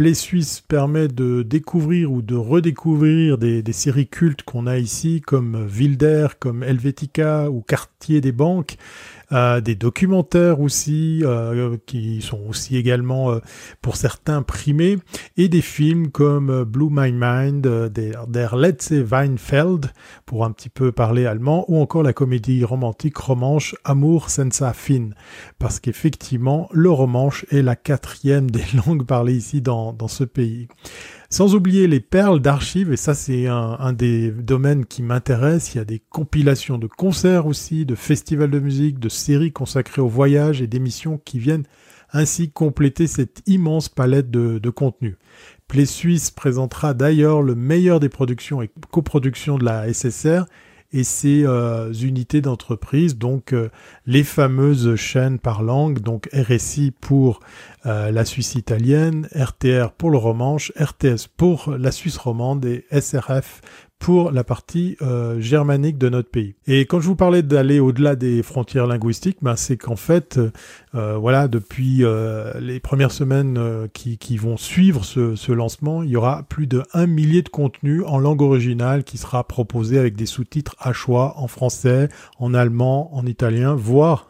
Play 0.00 0.14
Suisse 0.14 0.62
permet 0.66 1.08
de 1.08 1.42
découvrir 1.42 2.10
ou 2.10 2.22
de 2.22 2.34
redécouvrir 2.34 3.36
des, 3.36 3.62
séries 3.74 4.06
cultes 4.06 4.42
qu'on 4.42 4.66
a 4.66 4.78
ici, 4.78 5.20
comme 5.20 5.68
Wilder, 5.70 6.28
comme 6.38 6.62
Helvetica 6.62 7.50
ou 7.50 7.60
Quartier 7.60 8.22
des 8.22 8.32
banques, 8.32 8.78
euh, 9.32 9.60
des 9.60 9.74
documentaires 9.74 10.60
aussi, 10.60 11.20
euh, 11.22 11.76
qui 11.86 12.20
sont 12.20 12.40
aussi 12.48 12.76
également 12.76 13.30
euh, 13.30 13.38
pour 13.80 13.96
certains 13.96 14.42
primés, 14.42 14.98
et 15.36 15.48
des 15.48 15.60
films 15.60 16.10
comme 16.10 16.64
Blue 16.64 16.88
My 16.90 17.12
Mind, 17.12 17.62
der, 17.62 18.26
der 18.26 18.54
Weinfeld, 18.54 19.92
pour 20.26 20.44
un 20.44 20.50
petit 20.50 20.68
peu 20.68 20.92
parler 20.92 21.26
allemand, 21.26 21.64
ou 21.68 21.80
encore 21.80 22.02
la 22.02 22.12
comédie 22.12 22.64
romantique 22.64 23.16
romanche 23.16 23.74
Amour 23.84 24.30
senza 24.30 24.72
fin, 24.72 25.10
parce 25.58 25.80
qu'effectivement, 25.80 26.68
le 26.72 26.90
romanche 26.90 27.46
est 27.50 27.62
la 27.62 27.76
quatrième 27.76 28.50
des 28.50 28.64
langues 28.86 29.06
parlées 29.06 29.36
ici 29.36 29.60
dans, 29.60 29.92
dans 29.92 30.08
ce 30.08 30.24
pays. 30.24 30.68
Sans 31.32 31.54
oublier 31.54 31.86
les 31.86 32.00
perles 32.00 32.40
d'archives, 32.40 32.92
et 32.92 32.96
ça 32.96 33.14
c'est 33.14 33.46
un, 33.46 33.92
des 33.92 34.32
domaines 34.32 34.84
qui 34.84 35.00
m'intéresse, 35.00 35.72
il 35.72 35.78
y 35.78 35.80
a 35.80 35.84
des 35.84 36.02
compilations 36.10 36.76
de 36.76 36.88
concerts 36.88 37.46
aussi, 37.46 37.86
de 37.86 37.94
festivals 37.94 38.50
de 38.50 38.58
musique, 38.58 38.98
de 38.98 39.08
séries 39.08 39.52
consacrées 39.52 40.02
au 40.02 40.08
voyage 40.08 40.60
et 40.60 40.66
d'émissions 40.66 41.18
qui 41.24 41.38
viennent 41.38 41.66
ainsi 42.12 42.50
compléter 42.50 43.06
cette 43.06 43.42
immense 43.46 43.88
palette 43.88 44.32
de, 44.32 44.58
de 44.58 44.70
contenu. 44.70 45.16
Play 45.68 45.86
Suisse 45.86 46.32
présentera 46.32 46.94
d'ailleurs 46.94 47.42
le 47.42 47.54
meilleur 47.54 48.00
des 48.00 48.08
productions 48.08 48.60
et 48.60 48.70
coproductions 48.90 49.56
de 49.56 49.64
la 49.64 49.92
SSR 49.92 50.46
et 50.92 51.04
ses 51.04 51.44
euh, 51.44 51.92
unités 51.92 52.40
d'entreprise, 52.40 53.16
donc 53.16 53.52
euh, 53.52 53.70
les 54.06 54.24
fameuses 54.24 54.96
chaînes 54.96 55.38
par 55.38 55.62
langue, 55.62 56.00
donc 56.00 56.28
RSI 56.32 56.92
pour 57.00 57.40
euh, 57.86 58.10
la 58.10 58.24
Suisse 58.24 58.54
italienne, 58.54 59.28
RTR 59.34 59.92
pour 59.96 60.10
le 60.10 60.18
Romanche, 60.18 60.72
RTS 60.78 61.28
pour 61.36 61.76
la 61.76 61.92
Suisse 61.92 62.16
romande 62.16 62.64
et 62.64 62.84
SRF 62.90 63.60
pour 64.00 64.32
la 64.32 64.44
partie 64.44 64.96
euh, 65.02 65.38
germanique 65.40 65.98
de 65.98 66.08
notre 66.08 66.30
pays. 66.30 66.54
Et 66.66 66.86
quand 66.86 67.00
je 67.00 67.06
vous 67.06 67.16
parlais 67.16 67.42
d'aller 67.42 67.80
au-delà 67.80 68.16
des 68.16 68.42
frontières 68.42 68.86
linguistiques, 68.86 69.36
ben 69.42 69.56
c'est 69.56 69.76
qu'en 69.76 69.94
fait, 69.94 70.40
euh, 70.94 71.16
voilà, 71.18 71.48
depuis 71.48 72.02
euh, 72.02 72.58
les 72.60 72.80
premières 72.80 73.12
semaines 73.12 73.60
qui, 73.92 74.16
qui, 74.16 74.38
vont 74.38 74.56
suivre 74.56 75.04
ce, 75.04 75.36
ce, 75.36 75.52
lancement, 75.52 76.02
il 76.02 76.08
y 76.08 76.16
aura 76.16 76.44
plus 76.44 76.66
de 76.66 76.82
un 76.94 77.06
millier 77.06 77.42
de 77.42 77.50
contenus 77.50 78.02
en 78.06 78.18
langue 78.18 78.40
originale 78.40 79.04
qui 79.04 79.18
sera 79.18 79.44
proposé 79.44 79.98
avec 79.98 80.16
des 80.16 80.26
sous-titres 80.26 80.76
à 80.78 80.94
choix 80.94 81.34
en 81.36 81.46
français, 81.46 82.08
en 82.38 82.54
allemand, 82.54 83.14
en 83.14 83.26
italien, 83.26 83.74
voire 83.74 84.29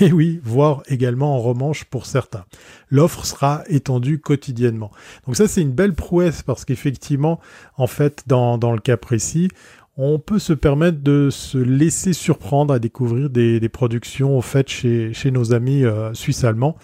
et 0.00 0.12
oui, 0.12 0.40
voire 0.42 0.82
également 0.86 1.34
en 1.34 1.38
romanche 1.38 1.84
pour 1.84 2.06
certains. 2.06 2.44
L'offre 2.90 3.24
sera 3.24 3.64
étendue 3.68 4.20
quotidiennement. 4.20 4.90
Donc 5.26 5.36
ça, 5.36 5.48
c'est 5.48 5.62
une 5.62 5.72
belle 5.72 5.94
prouesse 5.94 6.42
parce 6.42 6.64
qu'effectivement, 6.64 7.40
en 7.76 7.86
fait, 7.86 8.24
dans, 8.26 8.56
le 8.72 8.80
cas 8.80 8.96
précis, 8.96 9.48
on 9.96 10.18
peut 10.18 10.38
se 10.38 10.52
permettre 10.52 10.98
de 11.00 11.28
se 11.30 11.58
laisser 11.58 12.12
surprendre 12.12 12.72
à 12.72 12.78
découvrir 12.78 13.30
des, 13.30 13.68
productions 13.68 14.40
faites 14.40 14.68
chez, 14.68 15.12
chez 15.12 15.30
nos 15.30 15.52
amis 15.52 15.84
euh, 15.84 16.14
suisses-allemands 16.14 16.76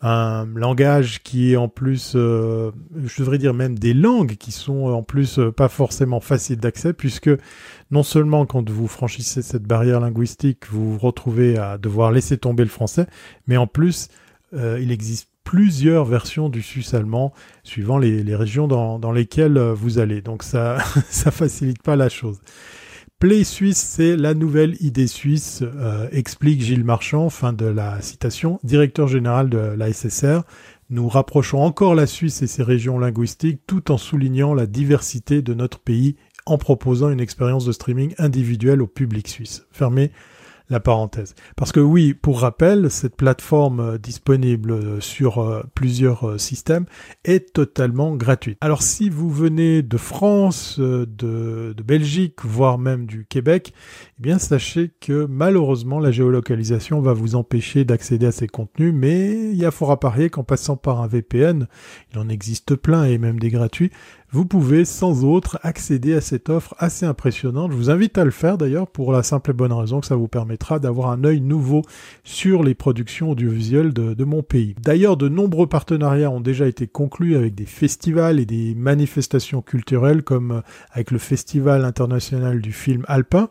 un 0.00 0.46
langage 0.54 1.22
qui 1.22 1.52
est 1.52 1.56
en 1.56 1.68
plus, 1.68 2.12
euh, 2.14 2.70
je 3.04 3.20
devrais 3.20 3.38
dire 3.38 3.52
même 3.52 3.76
des 3.76 3.94
langues 3.94 4.36
qui 4.36 4.52
sont 4.52 4.84
en 4.84 5.02
plus 5.02 5.38
euh, 5.38 5.50
pas 5.50 5.68
forcément 5.68 6.20
faciles 6.20 6.58
d'accès, 6.58 6.92
puisque 6.92 7.30
non 7.90 8.04
seulement 8.04 8.46
quand 8.46 8.68
vous 8.70 8.86
franchissez 8.86 9.42
cette 9.42 9.64
barrière 9.64 10.00
linguistique, 10.00 10.66
vous 10.70 10.92
vous 10.92 10.98
retrouvez 10.98 11.58
à 11.58 11.78
devoir 11.78 12.12
laisser 12.12 12.38
tomber 12.38 12.62
le 12.62 12.70
français, 12.70 13.06
mais 13.48 13.56
en 13.56 13.66
plus, 13.66 14.08
euh, 14.54 14.78
il 14.80 14.92
existe 14.92 15.28
plusieurs 15.42 16.04
versions 16.04 16.48
du 16.48 16.62
suisse 16.62 16.94
allemand 16.94 17.32
suivant 17.64 17.98
les, 17.98 18.36
régions 18.36 18.68
dans, 18.68 18.98
dans, 18.98 19.12
lesquelles 19.12 19.58
vous 19.58 19.98
allez. 19.98 20.20
Donc 20.20 20.42
ça, 20.42 20.78
ça 21.08 21.30
facilite 21.30 21.82
pas 21.82 21.96
la 21.96 22.08
chose. 22.10 22.38
Play 23.18 23.42
Suisse, 23.42 23.78
c'est 23.78 24.16
la 24.16 24.32
nouvelle 24.32 24.76
idée 24.78 25.08
suisse, 25.08 25.64
euh, 25.64 26.06
explique 26.12 26.62
Gilles 26.62 26.84
Marchand, 26.84 27.30
fin 27.30 27.52
de 27.52 27.66
la 27.66 28.00
citation, 28.00 28.60
directeur 28.62 29.08
général 29.08 29.50
de 29.50 29.58
la 29.58 29.92
SSR. 29.92 30.42
Nous 30.88 31.08
rapprochons 31.08 31.58
encore 31.58 31.96
la 31.96 32.06
Suisse 32.06 32.42
et 32.42 32.46
ses 32.46 32.62
régions 32.62 32.96
linguistiques 32.96 33.60
tout 33.66 33.90
en 33.90 33.98
soulignant 33.98 34.54
la 34.54 34.66
diversité 34.66 35.42
de 35.42 35.52
notre 35.52 35.80
pays 35.80 36.14
en 36.46 36.58
proposant 36.58 37.10
une 37.10 37.18
expérience 37.18 37.64
de 37.64 37.72
streaming 37.72 38.14
individuelle 38.18 38.82
au 38.82 38.86
public 38.86 39.26
suisse. 39.26 39.66
Fermez 39.72 40.12
la 40.70 40.80
parenthèse. 40.80 41.34
Parce 41.56 41.72
que 41.72 41.80
oui, 41.80 42.14
pour 42.14 42.40
rappel, 42.40 42.90
cette 42.90 43.16
plateforme 43.16 43.80
euh, 43.80 43.98
disponible 43.98 44.72
euh, 44.72 45.00
sur 45.00 45.38
euh, 45.38 45.62
plusieurs 45.74 46.38
systèmes 46.40 46.86
est 47.24 47.52
totalement 47.52 48.14
gratuite. 48.16 48.58
Alors 48.60 48.82
si 48.82 49.08
vous 49.08 49.30
venez 49.30 49.82
de 49.82 49.96
France, 49.96 50.78
de, 50.78 51.06
de 51.76 51.82
Belgique, 51.82 52.44
voire 52.44 52.78
même 52.78 53.06
du 53.06 53.24
Québec, 53.26 53.72
eh 54.18 54.22
bien 54.22 54.38
sachez 54.38 54.90
que 55.00 55.26
malheureusement 55.26 56.00
la 56.00 56.10
géolocalisation 56.10 57.00
va 57.00 57.12
vous 57.12 57.34
empêcher 57.34 57.84
d'accéder 57.84 58.26
à 58.26 58.32
ces 58.32 58.48
contenus, 58.48 58.92
mais 58.94 59.50
il 59.50 59.56
y 59.56 59.64
a 59.64 59.70
fort 59.70 59.90
à 59.90 60.00
parier 60.00 60.30
qu'en 60.30 60.44
passant 60.44 60.76
par 60.76 61.00
un 61.00 61.06
VPN, 61.06 61.66
il 62.12 62.18
en 62.18 62.28
existe 62.28 62.74
plein 62.74 63.04
et 63.04 63.18
même 63.18 63.38
des 63.38 63.50
gratuits, 63.50 63.90
vous 64.30 64.44
pouvez 64.44 64.84
sans 64.84 65.24
autre 65.24 65.58
accéder 65.62 66.14
à 66.14 66.20
cette 66.20 66.50
offre 66.50 66.74
assez 66.78 67.06
impressionnante. 67.06 67.72
Je 67.72 67.76
vous 67.76 67.90
invite 67.90 68.18
à 68.18 68.24
le 68.24 68.30
faire 68.30 68.58
d'ailleurs 68.58 68.86
pour 68.86 69.12
la 69.12 69.22
simple 69.22 69.50
et 69.50 69.54
bonne 69.54 69.72
raison 69.72 70.00
que 70.00 70.06
ça 70.06 70.16
vous 70.16 70.28
permettra 70.28 70.78
d'avoir 70.78 71.10
un 71.10 71.24
œil 71.24 71.40
nouveau 71.40 71.82
sur 72.24 72.62
les 72.62 72.74
productions 72.74 73.30
audiovisuelles 73.30 73.92
de, 73.92 74.24
mon 74.24 74.42
pays. 74.42 74.74
D'ailleurs, 74.82 75.16
de 75.16 75.28
nombreux 75.28 75.66
partenariats 75.66 76.30
ont 76.30 76.40
déjà 76.40 76.66
été 76.66 76.86
conclus 76.86 77.36
avec 77.36 77.54
des 77.54 77.64
festivals 77.64 78.38
et 78.38 78.46
des 78.46 78.74
manifestations 78.74 79.62
culturelles 79.62 80.22
comme 80.22 80.52
euh, 80.52 80.60
avec 80.92 81.10
le 81.10 81.18
Festival 81.18 81.84
international 81.84 82.60
du 82.60 82.72
film 82.72 83.04
alpin. 83.08 83.48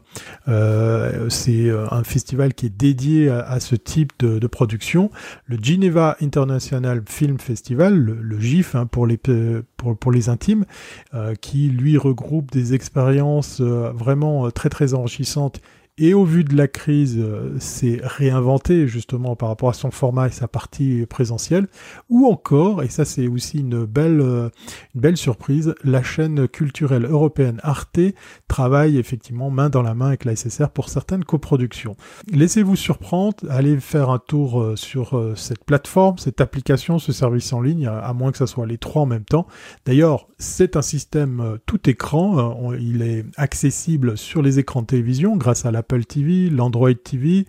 Euh, 0.47 1.30
c'est 1.30 1.69
euh, 1.69 1.86
un 1.91 2.03
festival 2.03 2.53
qui 2.53 2.67
est 2.67 2.78
dédié 2.78 3.30
à, 3.30 3.59
ce 3.59 3.75
type 3.75 4.13
de, 4.19 4.45
production. 4.47 5.09
Le 5.45 5.57
Geneva 5.61 6.15
International 6.21 7.01
Film 7.07 7.39
Festival, 7.39 7.95
le, 7.95 8.39
GIF 8.39 8.75
hein, 8.75 8.86
pour, 8.86 9.07
les, 9.07 10.30
intimes, 10.30 10.65
qui 11.41 11.70
lui 11.70 11.97
regroupe 11.97 12.51
des 12.51 12.74
expériences 12.74 13.61
euh, 13.61 13.91
vraiment 13.93 14.45
euh, 14.45 14.51
très 14.51 14.70
très 14.70 14.93
enrichissantes 14.93 15.61
et 15.97 16.13
au 16.13 16.23
vu 16.23 16.43
de 16.43 16.55
la 16.55 16.67
crise, 16.67 17.23
c'est 17.59 17.99
réinventé 18.03 18.87
justement 18.87 19.35
par 19.35 19.49
rapport 19.49 19.69
à 19.69 19.73
son 19.73 19.91
format 19.91 20.27
et 20.27 20.31
sa 20.31 20.47
partie 20.47 21.05
présentielle, 21.07 21.67
ou 22.09 22.27
encore, 22.27 22.83
et 22.83 22.89
ça 22.89 23.05
c'est 23.05 23.27
aussi 23.27 23.59
une 23.59 23.85
belle, 23.85 24.19
une 24.19 25.01
belle 25.01 25.17
surprise, 25.17 25.73
la 25.83 26.03
chaîne 26.03 26.47
culturelle 26.47 27.05
européenne 27.05 27.59
Arte 27.63 27.99
travaille 28.47 28.97
effectivement 28.97 29.49
main 29.49 29.69
dans 29.69 29.81
la 29.81 29.95
main 29.95 30.07
avec 30.07 30.25
la 30.25 30.35
SSR 30.35 30.69
pour 30.69 30.89
certaines 30.89 31.23
coproductions. 31.23 31.95
Laissez-vous 32.31 32.75
surprendre, 32.75 33.37
allez 33.49 33.79
faire 33.79 34.09
un 34.09 34.19
tour 34.19 34.73
sur 34.75 35.33
cette 35.35 35.63
plateforme, 35.63 36.17
cette 36.17 36.41
application, 36.41 36.99
ce 36.99 37.11
service 37.11 37.51
en 37.53 37.61
ligne, 37.61 37.87
à 37.87 38.13
moins 38.13 38.31
que 38.31 38.37
ça 38.37 38.47
soit 38.47 38.67
les 38.67 38.77
trois 38.77 39.03
en 39.03 39.07
même 39.07 39.25
temps. 39.25 39.47
D'ailleurs, 39.85 40.27
c'est 40.37 40.75
un 40.75 40.81
système 40.81 41.57
tout 41.65 41.89
écran, 41.89 42.73
il 42.79 43.01
est 43.01 43.25
accessible 43.35 44.17
sur 44.17 44.41
les 44.41 44.59
écrans 44.59 44.81
de 44.81 44.87
télévision 44.87 45.35
grâce 45.35 45.65
à 45.65 45.71
la 45.71 45.83
Apple 45.88 46.03
TV, 46.03 46.49
l'Android 46.49 46.93
TV, 46.93 47.45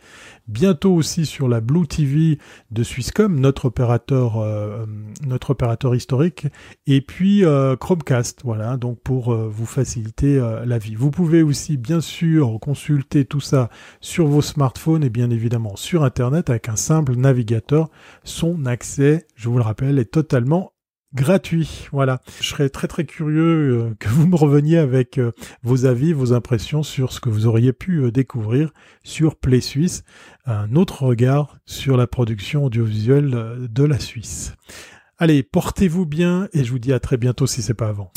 bientôt 0.47 0.95
aussi 0.95 1.27
sur 1.27 1.49
la 1.49 1.61
Blue 1.61 1.89
TV 1.89 2.39
de 2.71 2.85
Swisscom, 2.85 3.41
notre 3.41 3.65
opérateur, 3.65 4.39
euh, 4.39 4.87
notre 5.27 5.51
opérateur 5.51 5.97
historique, 5.97 6.47
et 6.87 7.01
puis 7.01 7.45
euh, 7.45 7.75
Chromecast, 7.75 8.43
voilà, 8.45 8.77
donc 8.77 9.01
pour 9.01 9.33
euh, 9.33 9.49
vous 9.51 9.67
faciliter 9.67 10.39
la 10.65 10.79
vie. 10.79 10.95
Vous 10.95 11.11
pouvez 11.11 11.43
aussi 11.43 11.77
bien 11.77 12.01
sûr 12.01 12.59
consulter 12.61 13.25
tout 13.25 13.41
ça 13.41 13.71
sur 14.01 14.29
vos 14.29 14.43
smartphones 14.43 15.03
et 15.03 15.11
bien 15.11 15.31
évidemment 15.31 15.75
sur 15.75 16.05
Internet 16.05 16.49
avec 16.49 16.69
un 16.69 16.77
simple 16.77 17.17
navigateur. 17.17 17.89
Son 18.23 18.67
accès, 18.67 19.27
je 19.35 19.49
vous 19.49 19.57
le 19.57 19.65
rappelle, 19.65 19.99
est 19.99 20.13
totalement 20.13 20.73
gratuit. 21.15 21.89
Voilà. 21.93 22.21
Je 22.41 22.47
serais 22.47 22.69
très 22.69 22.89
très 22.89 23.05
curieux 23.05 23.91
euh, 23.91 23.95
que 23.99 24.09
vous 24.09 24.27
me 24.27 24.37
reveniez 24.37 24.79
avec 24.79 25.19
euh, 25.19 25.33
vos 25.63 25.87
avis, 25.87 26.13
vos 26.13 26.33
impressions 26.33 26.83
sur 26.83 27.13
ce 27.13 27.21
que 27.21 27.29
vous 27.29 27.47
auriez 27.47 27.73
pu 27.73 28.05
euh, 28.05 28.11
découvrir 28.11 28.73
sur 29.03 29.37
Play 29.37 29.61
Suisse, 29.61 30.05
un 30.47 30.75
autre 30.75 31.05
regard 31.05 31.59
sur 31.67 31.97
la 31.97 32.07
production 32.07 32.65
audiovisuelle 32.65 33.69
de 33.71 33.85
la 33.85 33.99
Suisse. 33.99 34.55
Allez, 35.19 35.43
portez-vous 35.43 36.07
bien 36.07 36.49
et 36.53 36.65
je 36.65 36.71
vous 36.71 36.79
dis 36.79 36.93
à 36.93 37.01
très 37.01 37.17
bientôt 37.17 37.47
si 37.47 37.63
c'est 37.63 37.75
pas 37.75 37.89
avant. 37.89 38.13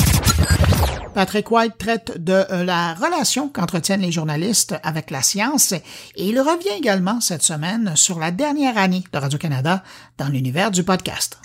Patrick 1.14 1.52
White 1.52 1.78
traite 1.78 2.24
de 2.24 2.46
la 2.64 2.94
relation 2.94 3.50
qu'entretiennent 3.50 4.02
les 4.02 4.12
journalistes 4.12 4.76
avec 4.82 5.12
la 5.12 5.22
science 5.22 5.74
et 5.74 5.82
il 6.16 6.40
revient 6.40 6.78
également 6.78 7.20
cette 7.20 7.44
semaine 7.44 7.94
sur 7.96 8.18
la 8.18 8.32
dernière 8.32 8.78
année 8.78 9.04
de 9.12 9.18
Radio-Canada 9.18 9.84
dans 10.18 10.30
l'univers 10.30 10.72
du 10.72 10.84
podcast. 10.84 11.38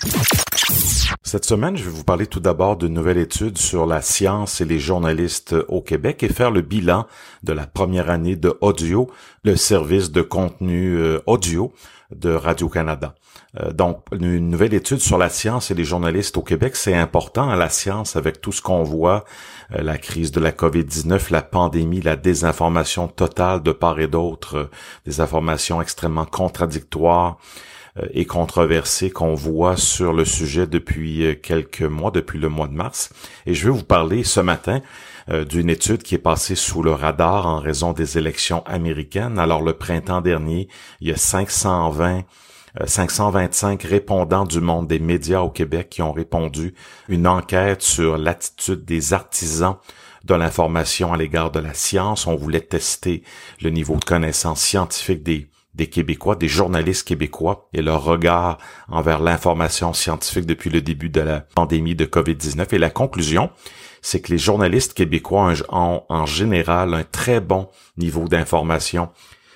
Cette 1.22 1.44
semaine, 1.44 1.76
je 1.76 1.84
vais 1.84 1.90
vous 1.90 2.04
parler 2.04 2.26
tout 2.26 2.40
d'abord 2.40 2.76
d'une 2.76 2.94
nouvelle 2.94 3.18
étude 3.18 3.58
sur 3.58 3.86
la 3.86 4.02
science 4.02 4.60
et 4.60 4.64
les 4.64 4.78
journalistes 4.78 5.54
au 5.68 5.80
Québec 5.80 6.22
et 6.22 6.28
faire 6.28 6.50
le 6.50 6.62
bilan 6.62 7.06
de 7.42 7.52
la 7.52 7.66
première 7.66 8.10
année 8.10 8.36
de 8.36 8.56
Audio, 8.60 9.10
le 9.44 9.56
service 9.56 10.12
de 10.12 10.22
contenu 10.22 10.96
euh, 10.96 11.20
audio 11.26 11.72
de 12.14 12.30
Radio-Canada. 12.30 13.14
Euh, 13.60 13.72
donc, 13.72 14.04
une 14.12 14.50
nouvelle 14.50 14.74
étude 14.74 15.00
sur 15.00 15.18
la 15.18 15.28
science 15.28 15.70
et 15.70 15.74
les 15.74 15.84
journalistes 15.84 16.36
au 16.36 16.42
Québec, 16.42 16.76
c'est 16.76 16.94
important 16.94 17.48
à 17.48 17.56
la 17.56 17.68
science 17.68 18.16
avec 18.16 18.40
tout 18.40 18.52
ce 18.52 18.62
qu'on 18.62 18.82
voit, 18.82 19.24
euh, 19.72 19.82
la 19.82 19.98
crise 19.98 20.30
de 20.30 20.40
la 20.40 20.52
COVID-19, 20.52 21.30
la 21.30 21.42
pandémie, 21.42 22.00
la 22.00 22.16
désinformation 22.16 23.08
totale 23.08 23.62
de 23.62 23.72
part 23.72 23.98
et 24.00 24.08
d'autre, 24.08 24.70
des 25.04 25.20
informations 25.20 25.82
extrêmement 25.82 26.26
contradictoires, 26.26 27.38
euh, 27.98 28.06
et 28.12 28.24
controversée 28.24 29.10
qu'on 29.10 29.34
voit 29.34 29.76
sur 29.76 30.12
le 30.12 30.24
sujet 30.24 30.66
depuis 30.66 31.24
euh, 31.24 31.34
quelques 31.34 31.82
mois, 31.82 32.10
depuis 32.10 32.38
le 32.38 32.48
mois 32.48 32.68
de 32.68 32.74
mars. 32.74 33.10
Et 33.46 33.54
je 33.54 33.66
vais 33.66 33.72
vous 33.72 33.84
parler 33.84 34.24
ce 34.24 34.40
matin 34.40 34.80
euh, 34.80 35.15
d'une 35.28 35.70
étude 35.70 36.02
qui 36.02 36.14
est 36.14 36.18
passée 36.18 36.54
sous 36.54 36.82
le 36.82 36.92
radar 36.92 37.46
en 37.46 37.58
raison 37.58 37.92
des 37.92 38.16
élections 38.16 38.64
américaines. 38.64 39.38
Alors 39.38 39.62
le 39.62 39.72
printemps 39.72 40.20
dernier, 40.20 40.68
il 41.00 41.08
y 41.08 41.12
a 41.12 41.16
520 41.16 42.22
525 42.84 43.82
répondants 43.82 44.44
du 44.44 44.60
monde 44.60 44.86
des 44.86 44.98
médias 44.98 45.40
au 45.40 45.50
Québec 45.50 45.88
qui 45.90 46.02
ont 46.02 46.12
répondu 46.12 46.74
une 47.08 47.26
enquête 47.26 47.82
sur 47.82 48.18
l'attitude 48.18 48.84
des 48.84 49.14
artisans 49.14 49.76
de 50.24 50.34
l'information 50.34 51.12
à 51.12 51.16
l'égard 51.16 51.50
de 51.50 51.60
la 51.60 51.72
science. 51.72 52.26
On 52.26 52.36
voulait 52.36 52.60
tester 52.60 53.22
le 53.62 53.70
niveau 53.70 53.96
de 53.96 54.04
connaissance 54.04 54.60
scientifique 54.60 55.22
des 55.22 55.86
Québécois, 55.86 56.36
des 56.36 56.48
journalistes 56.48 57.06
québécois 57.06 57.68
et 57.72 57.82
leur 57.82 58.02
regard 58.02 58.58
envers 58.88 59.20
l'information 59.20 59.92
scientifique 59.92 60.46
depuis 60.46 60.70
le 60.70 60.80
début 60.80 61.10
de 61.10 61.20
la 61.20 61.40
pandémie 61.40 61.94
de 61.94 62.06
COVID-19. 62.06 62.74
Et 62.74 62.78
la 62.78 62.90
conclusion, 62.90 63.50
c'est 64.06 64.20
que 64.20 64.30
les 64.30 64.38
journalistes 64.38 64.94
québécois 64.94 65.52
ont 65.68 66.04
en 66.08 66.26
général 66.26 66.94
un 66.94 67.02
très 67.02 67.40
bon 67.40 67.68
niveau 67.96 68.28
d'information 68.28 69.08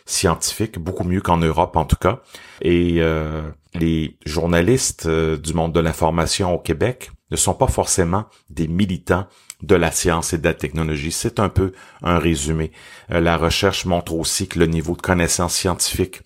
scientifique, 0.06 0.76
beaucoup 0.76 1.04
mieux 1.04 1.20
qu'en 1.20 1.36
Europe 1.36 1.76
en 1.76 1.84
tout 1.84 1.94
cas. 1.94 2.20
Et 2.60 2.96
euh, 2.98 3.42
les 3.74 4.16
journalistes 4.26 5.06
euh, 5.06 5.36
du 5.36 5.54
monde 5.54 5.72
de 5.72 5.78
l'information 5.78 6.52
au 6.52 6.58
Québec 6.58 7.12
ne 7.30 7.36
sont 7.36 7.54
pas 7.54 7.68
forcément 7.68 8.24
des 8.48 8.66
militants 8.66 9.28
de 9.62 9.76
la 9.76 9.92
science 9.92 10.32
et 10.32 10.38
de 10.38 10.44
la 10.44 10.54
technologie. 10.54 11.12
C'est 11.12 11.38
un 11.38 11.48
peu 11.48 11.70
un 12.02 12.18
résumé. 12.18 12.72
Euh, 13.12 13.20
la 13.20 13.36
recherche 13.36 13.84
montre 13.84 14.14
aussi 14.14 14.48
que 14.48 14.58
le 14.58 14.66
niveau 14.66 14.96
de 14.96 15.02
connaissance 15.02 15.54
scientifique 15.54 16.22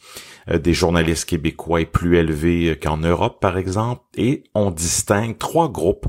des 0.51 0.73
journalistes 0.75 1.27
québécois 1.27 1.83
est 1.83 1.87
plus 1.87 2.17
élevé 2.17 2.79
qu'en 2.83 2.99
Europe, 2.99 3.41
par 3.41 3.57
exemple, 3.57 4.03
et 4.15 4.45
on 4.55 4.71
distingue 4.71 5.39
trois 5.39 5.71
groupes 5.71 6.07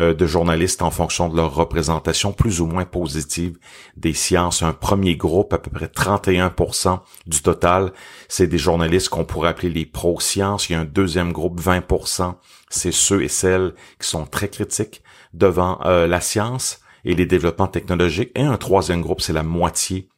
de 0.00 0.26
journalistes 0.26 0.82
en 0.82 0.90
fonction 0.90 1.28
de 1.28 1.36
leur 1.36 1.54
représentation 1.54 2.32
plus 2.32 2.60
ou 2.60 2.66
moins 2.66 2.84
positive 2.84 3.58
des 3.96 4.14
sciences. 4.14 4.62
Un 4.62 4.72
premier 4.72 5.16
groupe, 5.16 5.52
à 5.52 5.58
peu 5.58 5.70
près 5.70 5.86
31% 5.86 7.00
du 7.26 7.42
total, 7.42 7.92
c'est 8.28 8.46
des 8.46 8.58
journalistes 8.58 9.08
qu'on 9.10 9.24
pourrait 9.24 9.50
appeler 9.50 9.70
les 9.70 9.86
pro-sciences. 9.86 10.68
Il 10.68 10.72
y 10.72 10.76
a 10.76 10.80
un 10.80 10.84
deuxième 10.84 11.32
groupe, 11.32 11.60
20%, 11.60 12.34
c'est 12.70 12.92
ceux 12.92 13.22
et 13.22 13.28
celles 13.28 13.74
qui 14.00 14.08
sont 14.08 14.26
très 14.26 14.48
critiques 14.48 15.02
devant 15.34 15.78
euh, 15.84 16.06
la 16.06 16.20
science 16.20 16.80
et 17.04 17.14
les 17.14 17.26
développements 17.26 17.66
technologiques. 17.66 18.32
Et 18.34 18.42
un 18.42 18.56
troisième 18.56 19.02
groupe, 19.02 19.20
c'est 19.20 19.32
la 19.32 19.42
moitié 19.42 20.08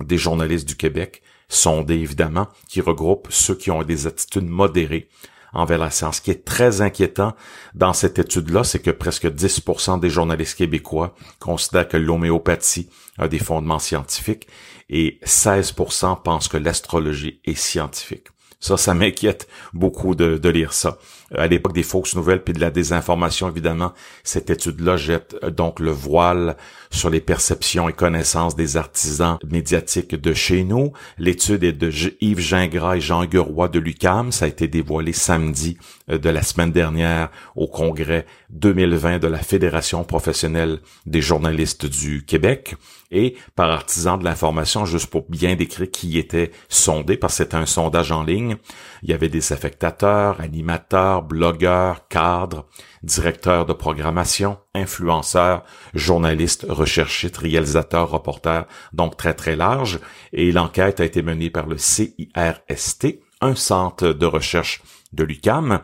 des 0.00 0.18
journalistes 0.18 0.68
du 0.68 0.76
Québec, 0.76 1.22
sondés 1.48 1.94
évidemment, 1.94 2.48
qui 2.68 2.80
regroupent 2.80 3.28
ceux 3.30 3.54
qui 3.54 3.70
ont 3.70 3.82
des 3.82 4.06
attitudes 4.06 4.48
modérées 4.48 5.08
envers 5.54 5.78
la 5.78 5.90
science. 5.90 6.16
Ce 6.16 6.20
qui 6.20 6.30
est 6.30 6.44
très 6.44 6.80
inquiétant 6.80 7.34
dans 7.74 7.92
cette 7.92 8.18
étude-là, 8.18 8.64
c'est 8.64 8.80
que 8.80 8.90
presque 8.90 9.26
10% 9.26 10.00
des 10.00 10.10
journalistes 10.10 10.58
québécois 10.58 11.14
considèrent 11.38 11.88
que 11.88 11.96
l'homéopathie 11.96 12.88
a 13.18 13.28
des 13.28 13.38
fondements 13.38 13.78
scientifiques 13.78 14.48
et 14.90 15.18
16% 15.24 16.22
pensent 16.22 16.48
que 16.48 16.56
l'astrologie 16.56 17.40
est 17.44 17.54
scientifique. 17.54 18.28
Ça, 18.64 18.78
ça 18.78 18.94
m'inquiète 18.94 19.46
beaucoup 19.74 20.14
de, 20.14 20.48
lire 20.48 20.72
ça. 20.72 20.96
Euh, 21.34 21.42
à 21.42 21.46
l'époque 21.48 21.74
des 21.74 21.82
fausses 21.82 22.16
nouvelles 22.16 22.42
puis 22.42 22.54
de 22.54 22.60
la 22.60 22.70
désinformation, 22.70 23.50
évidemment, 23.50 23.92
cette 24.22 24.48
étude-là 24.48 24.96
jette 24.96 25.36
euh, 25.42 25.50
donc 25.50 25.80
le 25.80 25.90
voile 25.90 26.56
sur 26.90 27.10
les 27.10 27.20
perceptions 27.20 27.90
et 27.90 27.92
connaissances 27.92 28.56
des 28.56 28.78
artisans 28.78 29.36
médiatiques 29.46 30.14
de 30.14 30.32
chez 30.32 30.64
nous. 30.64 30.94
L'étude 31.18 31.62
est 31.62 31.72
de 31.72 31.92
Yves 32.22 32.40
Gingras 32.40 32.96
et 32.96 33.00
Jean 33.02 33.26
Gueroy 33.26 33.68
de 33.68 33.78
l'UCAM. 33.78 34.32
Ça 34.32 34.46
a 34.46 34.48
été 34.48 34.66
dévoilé 34.66 35.12
samedi 35.12 35.76
euh, 36.08 36.16
de 36.16 36.30
la 36.30 36.42
semaine 36.42 36.72
dernière 36.72 37.30
au 37.56 37.66
congrès 37.66 38.24
2020 38.48 39.18
de 39.18 39.26
la 39.26 39.40
Fédération 39.40 40.04
professionnelle 40.04 40.78
des 41.04 41.20
journalistes 41.20 41.84
du 41.84 42.24
Québec. 42.24 42.76
Et 43.14 43.36
par 43.54 43.70
artisans 43.70 44.18
de 44.18 44.24
l'information, 44.24 44.84
juste 44.84 45.06
pour 45.06 45.24
bien 45.28 45.54
décrire 45.54 45.90
qui 45.90 46.18
était 46.18 46.50
sondé, 46.68 47.16
parce 47.16 47.34
que 47.34 47.44
c'était 47.44 47.56
un 47.56 47.66
sondage 47.66 48.12
en 48.12 48.22
ligne. 48.22 48.56
Il 49.02 49.10
y 49.10 49.14
avait 49.14 49.28
des 49.28 49.52
affectateurs, 49.52 50.40
animateurs, 50.40 51.22
blogueurs, 51.22 52.08
cadres, 52.08 52.66
directeurs 53.02 53.66
de 53.66 53.72
programmation, 53.72 54.58
influenceurs, 54.74 55.62
journalistes, 55.94 56.66
recherchistes, 56.68 57.36
réalisateurs, 57.36 58.10
reporters, 58.10 58.66
donc 58.92 59.16
très 59.16 59.34
très 59.34 59.56
large. 59.56 60.00
Et 60.32 60.52
l'enquête 60.52 61.00
a 61.00 61.04
été 61.04 61.22
menée 61.22 61.50
par 61.50 61.66
le 61.66 61.78
CIRST, 61.78 63.20
un 63.40 63.54
centre 63.54 64.08
de 64.08 64.26
recherche 64.26 64.82
de 65.12 65.24
l'UCAM. 65.24 65.80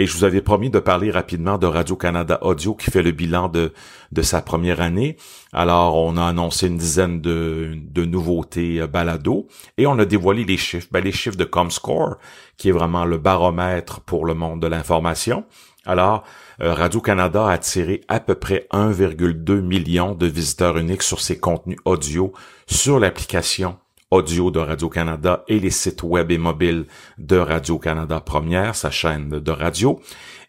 Et 0.00 0.06
je 0.06 0.16
vous 0.16 0.22
avais 0.22 0.40
promis 0.40 0.70
de 0.70 0.78
parler 0.78 1.10
rapidement 1.10 1.58
de 1.58 1.66
Radio-Canada 1.66 2.38
Audio 2.42 2.76
qui 2.76 2.88
fait 2.88 3.02
le 3.02 3.10
bilan 3.10 3.48
de, 3.48 3.72
de 4.12 4.22
sa 4.22 4.40
première 4.40 4.80
année. 4.80 5.16
Alors, 5.52 5.96
on 5.96 6.16
a 6.16 6.24
annoncé 6.24 6.68
une 6.68 6.76
dizaine 6.76 7.20
de, 7.20 7.72
de 7.74 8.04
nouveautés 8.04 8.80
euh, 8.80 8.86
balado 8.86 9.48
et 9.76 9.88
on 9.88 9.98
a 9.98 10.04
dévoilé 10.04 10.44
les 10.44 10.56
chiffres. 10.56 10.86
Ben, 10.92 11.02
les 11.02 11.10
chiffres 11.10 11.36
de 11.36 11.44
ComScore, 11.44 12.18
qui 12.56 12.68
est 12.68 12.72
vraiment 12.72 13.04
le 13.04 13.18
baromètre 13.18 14.00
pour 14.02 14.24
le 14.24 14.34
monde 14.34 14.62
de 14.62 14.68
l'information. 14.68 15.44
Alors, 15.84 16.22
euh, 16.60 16.74
Radio-Canada 16.74 17.48
a 17.48 17.50
attiré 17.50 18.02
à 18.06 18.20
peu 18.20 18.36
près 18.36 18.68
1,2 18.72 19.60
million 19.62 20.14
de 20.14 20.26
visiteurs 20.26 20.78
uniques 20.78 21.02
sur 21.02 21.20
ses 21.20 21.40
contenus 21.40 21.78
audio 21.84 22.32
sur 22.68 23.00
l'application 23.00 23.78
audio 24.10 24.50
de 24.50 24.58
Radio-Canada 24.58 25.44
et 25.48 25.60
les 25.60 25.70
sites 25.70 26.02
web 26.02 26.30
et 26.30 26.38
mobiles 26.38 26.86
de 27.18 27.36
Radio-Canada 27.36 28.20
Première, 28.20 28.74
sa 28.74 28.90
chaîne 28.90 29.28
de 29.28 29.50
radio. 29.50 30.00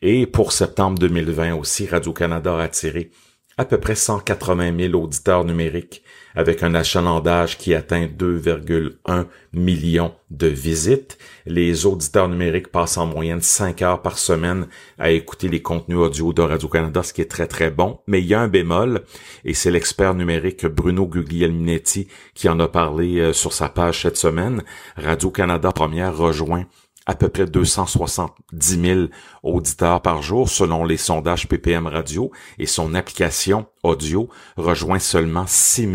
Et 0.02 0.26
pour 0.28 0.54
septembre 0.54 0.98
2020 1.00 1.56
aussi, 1.56 1.86
Radio-Canada 1.86 2.58
a 2.58 2.64
attiré 2.64 3.12
à 3.58 3.66
peu 3.66 3.78
près 3.78 3.96
180 3.96 4.78
000 4.92 4.94
auditeurs 4.94 5.44
numériques 5.44 6.04
avec 6.40 6.64
un 6.64 6.74
achalandage 6.74 7.58
qui 7.58 7.76
atteint 7.76 8.06
2,1 8.06 9.26
millions 9.52 10.14
de 10.30 10.48
visites. 10.48 11.18
Les 11.46 11.86
auditeurs 11.86 12.30
numériques 12.30 12.70
passent 12.70 12.96
en 12.96 13.06
moyenne 13.06 13.42
5 13.42 13.82
heures 13.82 14.02
par 14.02 14.18
semaine 14.18 14.68
à 14.98 15.12
écouter 15.12 15.50
les 15.50 15.62
contenus 15.62 15.98
audio 15.98 16.32
de 16.32 16.42
Radio-Canada, 16.42 17.04
ce 17.04 17.12
qui 17.12 17.20
est 17.20 17.30
très 17.30 17.48
très 17.48 17.72
bon. 17.72 18.00
Mais 18.08 18.22
il 18.22 18.28
y 18.28 18.34
a 18.34 18.40
un 18.40 18.48
bémol, 18.48 19.02
et 19.44 19.54
c'est 19.54 19.70
l'expert 19.70 20.14
numérique 20.14 20.66
Bruno 20.66 21.08
Guglielminetti 21.08 22.08
qui 22.34 22.48
en 22.48 22.58
a 22.62 22.70
parlé 22.70 23.20
euh, 23.20 23.34
sur 23.34 23.52
sa 23.52 23.68
page 23.68 24.04
cette 24.04 24.16
semaine. 24.16 24.64
Radio-Canada 24.96 25.74
Première 25.74 26.16
rejoint 26.16 26.68
à 27.10 27.16
peu 27.16 27.28
près 27.28 27.48
270 27.48 28.82
000 28.82 29.00
auditeurs 29.42 30.00
par 30.00 30.22
jour 30.22 30.48
selon 30.48 30.86
les 30.86 30.98
sondages 30.98 31.48
PPM 31.48 31.88
Radio 31.88 32.30
et 32.60 32.68
son 32.68 32.94
application 32.94 33.66
audio 33.82 34.30
rejoint 34.58 35.00
seulement 35.00 35.46
6 35.48 35.88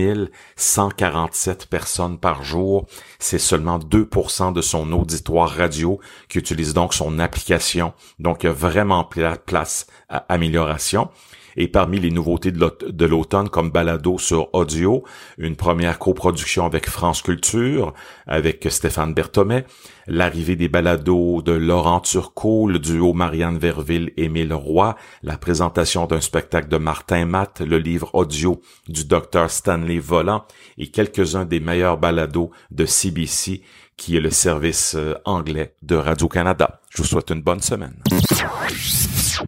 147 0.56 1.66
personnes 1.66 2.18
par 2.18 2.42
jour. 2.42 2.86
C'est 3.20 3.38
seulement 3.38 3.78
2% 3.78 4.52
de 4.52 4.60
son 4.60 4.90
auditoire 4.90 5.50
radio 5.50 6.00
qui 6.28 6.38
utilise 6.38 6.74
donc 6.74 6.92
son 6.94 7.20
application. 7.20 7.92
Donc, 8.18 8.42
il 8.42 8.46
y 8.46 8.48
a 8.48 8.52
vraiment 8.52 9.04
place 9.04 9.86
à 10.08 10.24
amélioration. 10.28 11.10
Et 11.56 11.68
parmi 11.68 12.00
les 12.00 12.10
nouveautés 12.10 12.52
de 12.52 13.06
l'automne 13.06 13.48
comme 13.48 13.70
Balado 13.70 14.18
sur 14.18 14.52
audio, 14.54 15.04
une 15.38 15.56
première 15.56 15.98
coproduction 15.98 16.66
avec 16.66 16.88
France 16.88 17.22
Culture, 17.22 17.94
avec 18.26 18.66
Stéphane 18.68 19.14
Berthomet, 19.14 19.64
l'arrivée 20.06 20.56
des 20.56 20.68
balados 20.68 21.42
de 21.42 21.52
Laurent 21.52 22.00
Turcot, 22.00 22.68
le 22.68 22.78
duo 22.78 23.12
Marianne 23.12 23.58
Verville, 23.58 24.12
Émile 24.16 24.54
Roy, 24.54 24.96
la 25.22 25.36
présentation 25.36 26.06
d'un 26.06 26.20
spectacle 26.20 26.68
de 26.68 26.76
Martin 26.76 27.24
Matt, 27.26 27.60
le 27.60 27.78
livre 27.78 28.10
audio 28.14 28.60
du 28.88 29.04
docteur 29.04 29.50
Stanley 29.50 29.98
Volant 29.98 30.44
et 30.78 30.88
quelques-uns 30.88 31.44
des 31.44 31.60
meilleurs 31.60 31.98
balados 31.98 32.50
de 32.70 32.86
CBC 32.86 33.62
qui 33.96 34.16
est 34.16 34.20
le 34.20 34.30
service 34.30 34.94
euh, 34.96 35.14
anglais 35.24 35.74
de 35.82 35.94
Radio-Canada. 35.94 36.80
Je 36.90 37.02
vous 37.02 37.08
souhaite 37.08 37.30
une 37.30 37.42
bonne 37.42 37.60
semaine. 37.60 37.94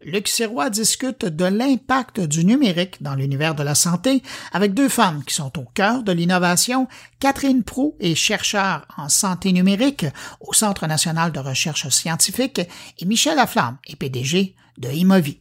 Luc 0.02 0.28
Sirois 0.28 0.70
discute 0.70 1.24
de 1.24 1.44
l'impact 1.44 2.20
du 2.20 2.44
numérique 2.44 3.02
dans 3.02 3.14
l'univers 3.14 3.54
de 3.54 3.62
la 3.62 3.74
santé 3.74 4.22
avec 4.52 4.74
deux 4.74 4.88
femmes 4.88 5.22
qui 5.26 5.34
sont 5.34 5.58
au 5.58 5.64
cœur 5.74 6.02
de 6.02 6.12
l'innovation. 6.12 6.88
Catherine 7.20 7.62
Prou 7.62 7.96
est 8.00 8.14
chercheure 8.14 8.86
en 8.96 9.08
santé 9.08 9.52
numérique 9.52 10.06
au 10.40 10.52
Centre 10.52 10.86
national 10.86 11.32
de 11.32 11.40
recherche 11.40 11.88
scientifique 11.88 12.60
et 12.98 13.04
Michel 13.04 13.36
Laflamme 13.36 13.78
est 13.86 13.96
PDG 13.96 14.54
de 14.78 14.88
Imovi. 14.90 15.40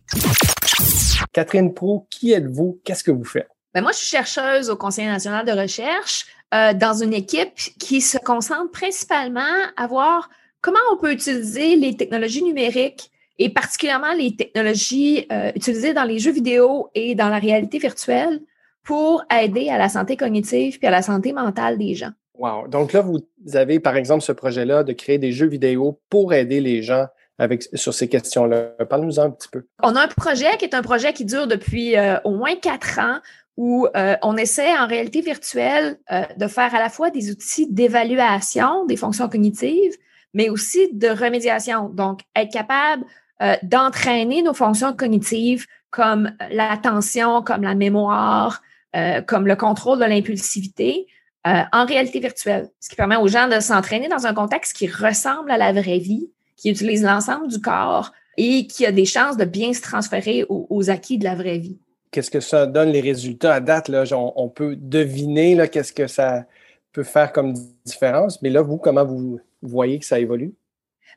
Catherine 1.34 1.74
Prou, 1.74 2.08
qui 2.10 2.32
êtes-vous? 2.32 2.80
Qu'est-ce 2.84 3.04
que 3.04 3.12
vous 3.12 3.26
faites? 3.26 3.50
Ben 3.74 3.82
moi, 3.82 3.92
je 3.92 3.98
suis 3.98 4.08
chercheuse 4.08 4.70
au 4.70 4.78
Conseil 4.78 5.06
national 5.06 5.46
de 5.46 5.52
recherche 5.52 6.26
euh, 6.54 6.74
dans 6.74 6.94
une 6.94 7.14
équipe 7.14 7.56
qui 7.80 8.00
se 8.00 8.18
concentre 8.18 8.72
principalement 8.72 9.42
à 9.76 9.88
voir 9.88 10.30
comment 10.62 10.80
on 10.94 10.98
peut 10.98 11.12
utiliser 11.12 11.76
les 11.76 11.98
technologies 11.98 12.44
numériques 12.44 13.12
et 13.38 13.50
particulièrement 13.50 14.14
les 14.14 14.36
technologies 14.36 15.26
euh, 15.32 15.52
utilisées 15.56 15.94
dans 15.94 16.04
les 16.04 16.20
jeux 16.20 16.32
vidéo 16.32 16.90
et 16.96 17.16
dans 17.16 17.30
la 17.30 17.40
réalité 17.40 17.80
virtuelle 17.80 18.42
pour 18.84 19.24
aider 19.32 19.70
à 19.70 19.78
la 19.78 19.90
santé 19.90 20.16
cognitive 20.16 20.78
puis 20.78 20.88
à 20.88 20.92
la 20.92 21.02
santé 21.02 21.34
mentale 21.34 21.78
des 21.78 21.96
gens. 21.96 22.12
Wow. 22.38 22.68
Donc 22.68 22.94
là, 22.94 23.02
vous 23.02 23.22
avez, 23.54 23.80
par 23.80 23.96
exemple, 23.96 24.22
ce 24.22 24.32
projet-là 24.32 24.84
de 24.84 24.94
créer 24.94 25.18
des 25.18 25.32
jeux 25.32 25.48
vidéo 25.48 26.00
pour 26.10 26.34
aider 26.34 26.60
les 26.60 26.84
gens 26.84 27.06
avec, 27.38 27.64
sur 27.74 27.94
ces 27.94 28.08
questions-là. 28.08 28.74
Parle-nous 28.90 29.20
un 29.20 29.30
petit 29.32 29.48
peu. 29.50 29.66
On 29.82 29.96
a 29.96 30.02
un 30.02 30.08
projet 30.08 30.58
qui 30.58 30.66
est 30.66 30.76
un 30.76 30.82
projet 30.82 31.14
qui 31.14 31.26
dure 31.26 31.48
depuis 31.48 31.98
euh, 31.98 32.18
au 32.24 32.32
moins 32.32 32.56
quatre 32.56 33.00
ans 33.00 33.20
où 33.58 33.88
euh, 33.96 34.16
on 34.22 34.36
essaie 34.36 34.78
en 34.78 34.86
réalité 34.86 35.22
virtuelle 35.22 35.98
de 36.38 36.48
faire 36.48 36.76
à 36.76 36.80
la 36.80 36.90
fois 36.90 37.10
des 37.10 37.32
outils 37.32 37.72
d'évaluation 37.72 38.86
des 38.86 38.98
fonctions 38.98 39.30
cognitives, 39.30 39.94
mais 40.34 40.50
aussi 40.50 40.94
de 40.94 41.08
remédiation. 41.08 41.88
Donc, 41.88 42.20
être 42.36 42.52
capable 42.52 43.06
euh, 43.42 43.56
d'entraîner 43.64 44.42
nos 44.42 44.54
fonctions 44.54 44.94
cognitives 44.94 45.66
comme 45.90 46.32
l'attention, 46.52 47.42
comme 47.42 47.64
la 47.64 47.76
mémoire, 47.76 48.62
euh, 48.96 49.22
comme 49.22 49.46
le 49.48 49.56
contrôle 49.56 50.00
de 50.00 50.06
l'impulsivité 50.06 51.08
euh, 51.48 51.62
en 51.74 51.86
réalité 51.86 52.20
virtuelle, 52.20 52.70
ce 52.80 52.90
qui 52.90 52.96
permet 52.96 53.18
aux 53.18 53.28
gens 53.28 53.48
de 53.48 53.60
s'entraîner 53.60 54.08
dans 54.08 54.26
un 54.26 54.34
contexte 54.34 54.76
qui 54.76 54.88
ressemble 54.88 55.52
à 55.52 55.58
la 55.58 55.74
vraie 55.74 56.00
vie, 56.00 56.32
qui 56.56 56.70
utilise 56.70 57.04
l'ensemble 57.04 57.48
du 57.50 57.62
corps 57.62 58.14
et 58.38 58.68
qui 58.68 58.86
a 58.86 58.92
des 58.92 59.06
chances 59.06 59.38
de 59.38 59.46
bien 59.46 59.74
se 59.74 59.82
transférer 59.82 60.46
aux, 60.50 60.90
acquis 60.90 61.18
de 61.18 61.24
la 61.24 61.36
vraie 61.36 61.60
vie. 61.60 61.78
Qu'est-ce 62.12 62.32
que 62.32 62.40
ça 62.40 62.66
donne 62.66 62.90
les 62.90 63.02
résultats 63.02 63.54
à 63.54 63.60
date? 63.60 63.90
Là, 63.90 64.06
on, 64.14 64.50
peut 64.50 64.76
deviner 64.76 65.70
qu'est-ce 65.70 65.94
que 65.94 66.08
ça 66.08 66.46
peut 66.92 67.04
faire 67.04 67.32
comme 67.32 67.54
différence, 67.86 68.42
mais 68.42 68.50
là, 68.50 68.62
vous, 68.62 68.78
comment 68.78 69.06
vous 69.06 69.40
voyez 69.62 70.00
que 70.00 70.06
ça 70.06 70.20
évolue? 70.20 70.54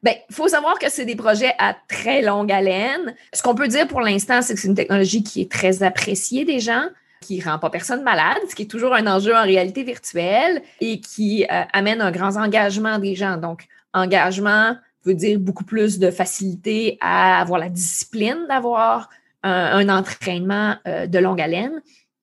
Bien, 0.03 0.14
il 0.28 0.34
faut 0.34 0.49
savoir 0.49 0.78
que 0.78 0.90
c'est 0.90 1.05
des 1.05 1.16
projets 1.16 1.53
à 1.59 1.74
très 1.88 2.22
longue 2.22 2.53
haleine. 2.53 3.14
Ce 3.32 3.42
qu'on 3.42 3.55
peut 3.55 3.68
dire 3.68 3.88
pour 3.88 4.01
l'instant, 4.01 4.42
c'est 4.42 4.55
que 4.55 4.61
c'est 4.61 4.68
une 4.68 4.74
technologie 4.74 5.22
qui 5.22 5.42
est 5.42 5.51
très 5.51 5.82
appréciée 5.82 6.44
des 6.44 6.61
gens, 6.61 6.84
qui 7.20 7.40
rend 7.42 7.59
pas 7.59 7.70
personne 7.70 8.03
malade, 8.03 8.38
ce 8.49 8.55
qui 8.55 8.62
est 8.62 8.70
toujours 8.70 8.94
un 8.94 9.07
enjeu 9.07 9.34
en 9.34 9.42
réalité 9.42 9.82
virtuelle 9.82 10.62
et 10.80 11.01
qui 11.01 11.44
euh, 11.44 11.62
amène 11.72 12.01
un 12.01 12.12
grand 12.12 12.36
engagement 12.36 12.99
des 12.99 13.16
gens. 13.16 13.36
Donc, 13.36 13.66
engagement 13.92 14.76
veut 15.05 15.14
dire 15.14 15.38
beaucoup 15.40 15.64
plus 15.64 15.99
de 15.99 16.11
facilité 16.11 16.96
à 17.01 17.40
avoir 17.40 17.59
la 17.59 17.68
discipline 17.68 18.46
d'avoir 18.49 19.09
un, 19.42 19.88
entraînement 19.88 20.76
euh, 20.86 21.07
de 21.07 21.18
longue 21.18 21.40
haleine. 21.40 21.80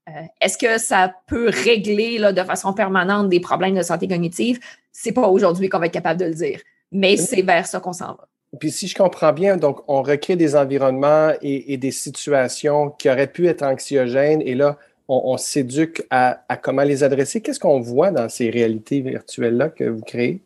Euh, 0.07 0.21
est-ce 0.39 0.57
que 0.57 0.77
ça 0.77 1.13
peut 1.27 1.49
régler 1.49 2.19
de 2.19 2.43
façon 2.43 2.73
permanente 2.73 3.27
des 3.27 3.39
problèmes 3.39 3.75
de 3.75 3.81
santé 3.81 4.07
cognitive? 4.07 4.59
C'est 4.91 5.11
pas 5.11 5.27
aujourd'hui 5.27 5.67
qu'on 5.67 5.79
va 5.79 5.87
être 5.87 5.93
capable 5.93 6.19
de 6.19 6.25
le 6.25 6.35
dire 6.35 6.59
mais 6.95 7.17
c'est 7.17 7.41
vers 7.41 7.67
ça 7.67 7.79
qu'on 7.79 7.93
s'en 7.93 8.07
va. 8.07 8.27
Puis 8.59 8.71
si 8.71 8.87
je 8.87 8.95
comprends 8.95 9.33
bien, 9.33 9.57
donc 9.57 9.81
on 9.87 10.01
recrée 10.01 10.35
des 10.35 10.55
environnements 10.55 11.33
et, 11.41 11.77
des 11.77 11.91
situations 11.91 12.89
qui 12.89 13.09
auraient 13.09 13.27
pu 13.27 13.47
être 13.47 13.63
anxiogènes 13.63 14.41
et 14.41 14.55
là, 14.55 14.77
on, 15.07 15.37
s'éduque 15.37 16.03
à, 16.09 16.39
comment 16.63 16.83
les 16.83 17.03
adresser. 17.03 17.41
Qu'est-ce 17.41 17.59
qu'on 17.59 17.79
voit 17.79 18.09
dans 18.09 18.27
ces 18.27 18.49
réalités 18.49 19.01
virtuelles-là 19.01 19.69
que 19.69 19.83
vous 19.83 20.01
créez? 20.01 20.41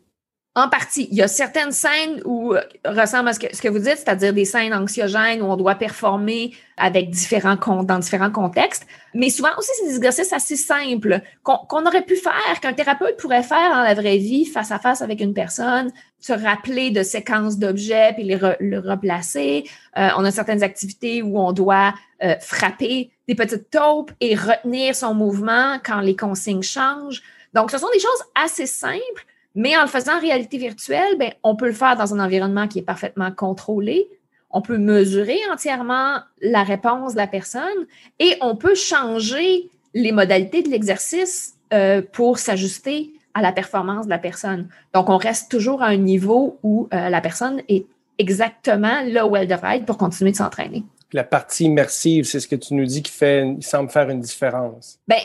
En 0.56 0.68
partie. 0.68 1.06
Il 1.12 1.16
y 1.16 1.22
a 1.22 1.28
certaines 1.28 1.70
scènes 1.70 2.22
où 2.24 2.54
euh, 2.54 2.60
ressemblent 2.84 3.28
à 3.28 3.32
ce 3.34 3.38
que, 3.38 3.68
vous 3.68 3.78
dites, 3.78 3.98
c'est-à-dire 3.98 4.32
des 4.32 4.44
scènes 4.44 4.74
anxiogènes 4.74 5.42
où 5.42 5.44
on 5.44 5.56
doit 5.56 5.76
performer 5.76 6.52
avec 6.76 7.08
différents 7.08 7.54
dans 7.84 8.00
différents 8.00 8.32
contextes. 8.32 8.84
Mais 9.14 9.30
souvent 9.30 9.50
aussi, 9.58 9.70
c'est 9.78 9.86
des 9.86 9.96
exercices 9.96 10.32
assez 10.32 10.56
simples 10.56 11.20
qu'on 11.44 11.86
aurait 11.86 12.02
pu 12.02 12.16
faire, 12.16 12.58
qu'un 12.60 12.72
thérapeute 12.72 13.16
pourrait 13.16 13.44
faire 13.44 13.70
dans 13.70 13.82
la 13.82 13.94
vraie 13.94 14.16
vie, 14.16 14.44
face 14.44 14.72
à 14.72 14.80
face 14.80 15.02
avec 15.02 15.20
une 15.20 15.34
personne, 15.34 15.92
se 16.18 16.32
rappeler 16.32 16.90
de 16.90 17.04
séquences 17.04 17.56
d'objets 17.56 18.12
puis 18.14 18.24
les 18.24 18.36
le 18.58 18.78
replacer. 18.80 19.70
Euh, 19.98 20.08
on 20.16 20.24
a 20.24 20.32
certaines 20.32 20.64
activités 20.64 21.22
où 21.22 21.38
on 21.38 21.52
doit 21.52 21.94
euh, 22.24 22.34
frapper 22.40 23.12
des 23.28 23.36
petites 23.36 23.70
taupes 23.70 24.10
et 24.20 24.34
retenir 24.34 24.96
son 24.96 25.14
mouvement 25.14 25.78
quand 25.84 26.00
les 26.00 26.16
consignes 26.16 26.64
changent. 26.64 27.22
Donc, 27.54 27.70
ce 27.70 27.78
sont 27.78 27.90
des 27.92 28.00
choses 28.00 28.24
assez 28.34 28.66
simples 28.66 29.26
mais 29.54 29.76
en 29.76 29.82
le 29.82 29.88
faisant 29.88 30.16
en 30.16 30.20
réalité 30.20 30.58
virtuelle, 30.58 31.16
ben, 31.18 31.32
on 31.42 31.56
peut 31.56 31.66
le 31.66 31.72
faire 31.72 31.96
dans 31.96 32.14
un 32.14 32.24
environnement 32.24 32.68
qui 32.68 32.78
est 32.78 32.82
parfaitement 32.82 33.32
contrôlé. 33.32 34.08
On 34.50 34.62
peut 34.62 34.78
mesurer 34.78 35.38
entièrement 35.52 36.18
la 36.40 36.62
réponse 36.62 37.12
de 37.12 37.18
la 37.18 37.26
personne 37.26 37.86
et 38.18 38.36
on 38.40 38.56
peut 38.56 38.74
changer 38.74 39.70
les 39.94 40.12
modalités 40.12 40.62
de 40.62 40.68
l'exercice 40.68 41.54
euh, 41.72 42.02
pour 42.02 42.38
s'ajuster 42.38 43.12
à 43.34 43.42
la 43.42 43.52
performance 43.52 44.06
de 44.06 44.10
la 44.10 44.18
personne. 44.18 44.68
Donc, 44.92 45.08
on 45.08 45.16
reste 45.16 45.50
toujours 45.50 45.82
à 45.82 45.86
un 45.86 45.96
niveau 45.96 46.58
où 46.62 46.88
euh, 46.92 47.08
la 47.08 47.20
personne 47.20 47.62
est 47.68 47.86
exactement 48.18 49.02
là 49.06 49.26
où 49.26 49.36
elle 49.36 49.48
devrait 49.48 49.78
être 49.78 49.86
pour 49.86 49.96
continuer 49.96 50.32
de 50.32 50.36
s'entraîner. 50.36 50.84
La 51.12 51.24
partie 51.24 51.64
immersive, 51.64 52.24
c'est 52.24 52.40
ce 52.40 52.46
que 52.46 52.56
tu 52.56 52.74
nous 52.74 52.84
dis 52.84 53.02
qui 53.02 53.10
fait, 53.12 53.46
il 53.46 53.64
semble 53.64 53.90
faire 53.90 54.08
une 54.10 54.20
différence. 54.20 54.98
Bien, 55.08 55.18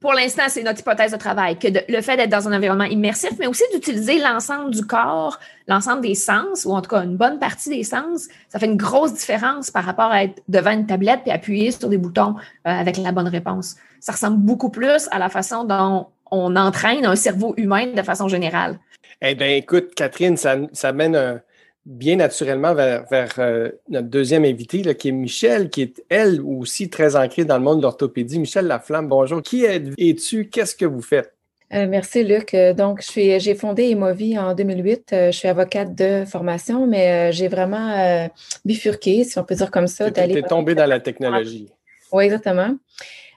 pour 0.00 0.12
l'instant, 0.12 0.44
c'est 0.48 0.62
notre 0.64 0.80
hypothèse 0.80 1.12
de 1.12 1.16
travail, 1.16 1.56
que 1.56 1.68
le 1.68 2.00
fait 2.00 2.16
d'être 2.16 2.30
dans 2.30 2.48
un 2.48 2.56
environnement 2.56 2.84
immersif, 2.84 3.30
mais 3.38 3.46
aussi 3.46 3.62
d'utiliser 3.72 4.18
l'ensemble 4.18 4.72
du 4.72 4.84
corps, 4.84 5.38
l'ensemble 5.68 6.00
des 6.00 6.16
sens, 6.16 6.64
ou 6.64 6.72
en 6.72 6.82
tout 6.82 6.90
cas 6.90 7.04
une 7.04 7.16
bonne 7.16 7.38
partie 7.38 7.70
des 7.70 7.84
sens, 7.84 8.26
ça 8.48 8.58
fait 8.58 8.66
une 8.66 8.76
grosse 8.76 9.14
différence 9.14 9.70
par 9.70 9.84
rapport 9.84 10.10
à 10.10 10.24
être 10.24 10.42
devant 10.48 10.72
une 10.72 10.86
tablette 10.86 11.20
et 11.26 11.30
appuyer 11.30 11.70
sur 11.70 11.88
des 11.88 11.98
boutons 11.98 12.34
euh, 12.34 12.70
avec 12.70 12.96
la 12.96 13.12
bonne 13.12 13.28
réponse. 13.28 13.76
Ça 14.00 14.12
ressemble 14.12 14.38
beaucoup 14.38 14.70
plus 14.70 15.08
à 15.12 15.18
la 15.18 15.28
façon 15.28 15.64
dont 15.64 16.08
on 16.30 16.56
entraîne 16.56 17.06
un 17.06 17.16
cerveau 17.16 17.54
humain 17.56 17.86
de 17.86 18.02
façon 18.02 18.26
générale. 18.26 18.78
Eh 19.20 19.34
bien, 19.34 19.48
écoute, 19.48 19.94
Catherine, 19.94 20.36
ça, 20.36 20.56
ça 20.72 20.92
mène 20.92 21.16
un, 21.16 21.40
bien 21.88 22.16
naturellement 22.16 22.74
vers, 22.74 23.06
euh, 23.38 23.70
notre 23.88 24.08
deuxième 24.08 24.44
invité, 24.44 24.82
là, 24.82 24.92
qui 24.92 25.08
est 25.08 25.12
Michel, 25.12 25.70
qui 25.70 25.82
est 25.82 26.04
elle 26.10 26.40
aussi 26.42 26.90
très 26.90 27.16
ancrée 27.16 27.46
dans 27.46 27.56
le 27.56 27.64
monde 27.64 27.78
de 27.78 27.82
l'orthopédie. 27.82 28.38
Michel 28.38 28.66
Laflamme, 28.66 29.08
bonjour. 29.08 29.42
Qui 29.42 29.64
es-tu? 29.64 30.50
Qu'est-ce 30.50 30.76
que 30.76 30.84
vous 30.84 31.00
faites? 31.00 31.32
Euh, 31.72 31.86
merci, 31.88 32.24
Luc. 32.24 32.52
Euh, 32.52 32.74
donc, 32.74 33.02
j'ai 33.14 33.54
fondé 33.54 33.84
Emovi 33.84 34.38
en 34.38 34.54
2008. 34.54 35.08
je 35.10 35.30
suis 35.30 35.48
avocate 35.48 35.94
de 35.94 36.26
formation, 36.26 36.86
mais 36.86 37.32
j'ai 37.32 37.48
vraiment 37.48 38.28
bifurqué, 38.66 39.24
si 39.24 39.38
on 39.38 39.44
peut 39.44 39.54
dire 39.54 39.70
comme 39.70 39.86
ça. 39.86 40.10
Tu 40.10 40.20
es 40.20 40.42
tombé 40.42 40.74
dans 40.74 40.86
la 40.86 41.00
technologie. 41.00 41.70
Oui, 42.12 42.24
exactement. 42.24 42.76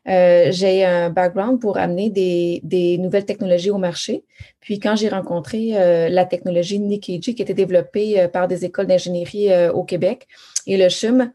Euh, 0.08 0.48
j'ai 0.52 0.84
un 0.84 1.12
background 1.12 1.60
pour 1.60 1.78
amener 1.78 2.10
des, 2.10 2.98
nouvelles 2.98 3.26
technologies 3.26 3.70
au 3.70 3.78
marché. 3.78 4.24
Puis 4.60 4.80
quand 4.80 4.96
j'ai 4.96 5.10
rencontré 5.10 5.72
euh, 5.74 6.10
la 6.10 6.26
technologie 6.26 6.80
Nikiji 6.80 7.36
qui 7.36 7.42
était 7.42 7.54
développée 7.54 8.20
euh, 8.20 8.28
par 8.28 8.48
des 8.48 8.66
écoles 8.66 8.88
d'ingénierie 8.88 9.50
au 9.70 9.84
Québec 9.84 10.28
et 10.66 10.78
le 10.78 10.90
CHUM, 10.90 11.32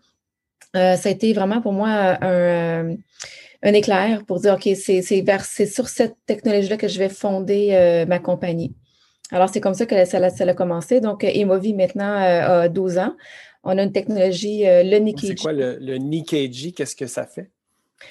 ça 0.75 1.09
a 1.09 1.09
été 1.09 1.33
vraiment 1.33 1.63
pour 1.63 1.73
moi 1.73 2.19
un, 2.21 2.97
éclair 3.63 4.25
pour 4.27 4.41
dire, 4.41 4.55
OK, 4.55 4.69
c'est 4.75 5.67
sur 5.67 5.89
cette 5.89 6.17
technologie-là 6.27 6.77
que 6.77 6.89
je 6.89 6.99
vais 6.99 7.09
fonder 7.09 8.05
ma 8.07 8.19
compagnie. 8.19 8.75
Alors, 9.33 9.49
c'est 9.49 9.61
comme 9.61 9.75
ça 9.75 9.87
que 9.87 10.05
ça, 10.05 10.19
a 10.19 10.55
commencé. 10.55 11.01
Donc, 11.01 11.25
Emovi 11.25 11.73
maintenant 11.73 12.15
a 12.15 12.69
12 12.69 12.99
ans. 12.99 13.17
On 13.65 13.79
a 13.79 13.83
une 13.83 13.93
technologie, 13.93 14.65
le 14.65 14.99
Nikiji. 14.99 15.29
C'est 15.29 15.43
quoi 15.43 15.53
le, 15.53 15.79
le 15.81 15.97
Nikiji? 15.97 16.75
Qu'est-ce 16.75 16.95
que 16.95 17.07
ça 17.07 17.25
fait? 17.25 17.51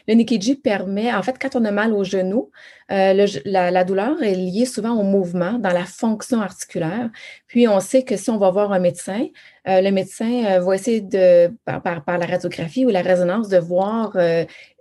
Le 0.08 0.14
Nikiji 0.14 0.56
permet, 0.56 1.14
en 1.14 1.22
fait, 1.24 1.36
quand 1.40 1.56
on 1.56 1.66
a 1.66 1.72
mal 1.72 1.94
au 1.94 2.04
genou, 2.04 2.52
euh, 2.92 3.28
la, 3.46 3.84
douleur 3.84 4.22
est 4.22 4.36
liée 4.36 4.66
souvent 4.66 4.94
au 4.94 5.04
mouvement, 5.04 5.54
dans 5.54 5.72
la 5.72 5.86
fonction 5.86 6.42
articulaire. 6.42 7.10
Puis, 7.48 7.68
on 7.68 7.80
sait 7.80 8.04
que 8.04 8.16
si 8.16 8.30
on 8.30 8.38
va 8.38 8.52
voir 8.52 8.72
un 8.72 8.80
médecin, 8.80 9.28
euh, 9.68 9.82
le 9.82 9.92
médecin 9.92 10.46
euh, 10.46 10.60
va 10.60 10.76
essayer 10.76 11.02
de, 11.02 11.52
par, 11.66 12.04
la 12.08 12.26
radiographie 12.26 12.86
ou 12.86 12.90
la 12.90 13.02
résonance, 13.02 13.50
de 13.50 13.58
voir 13.58 14.16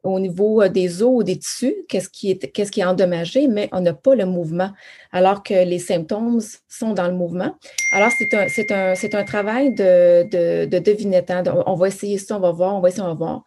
au 0.02 0.20
niveau 0.20 0.68
des 0.68 1.02
os 1.02 1.10
ou 1.10 1.22
des 1.22 1.38
tissus 1.38 1.74
qu'est-ce 1.88 2.10
qui, 2.10 2.30
est, 2.30 2.84
endommagé, 2.84 3.48
mais 3.48 3.70
on 3.72 3.80
n'a 3.80 3.94
pas 3.94 4.14
le 4.14 4.26
mouvement, 4.26 4.70
alors 5.12 5.42
que 5.42 5.64
les 5.64 5.78
symptômes 5.78 6.40
sont 6.68 6.92
dans 6.92 7.08
le 7.08 7.14
mouvement. 7.14 7.56
Alors, 7.92 8.10
c'est 8.18 9.14
un 9.14 9.24
travail 9.24 9.72
de, 9.72 10.28
de, 10.28 10.66
de 10.66 10.78
devinette. 10.78 11.30
Hein. 11.30 11.42
On 11.66 11.74
va 11.74 11.88
essayer 11.88 12.18
ça, 12.18 12.36
on 12.36 12.40
va 12.40 12.52
voir, 12.52 12.76
on 12.76 12.80
va 12.80 12.88
essayer, 12.88 13.02
on 13.02 13.08
va 13.08 13.14
voir. 13.14 13.44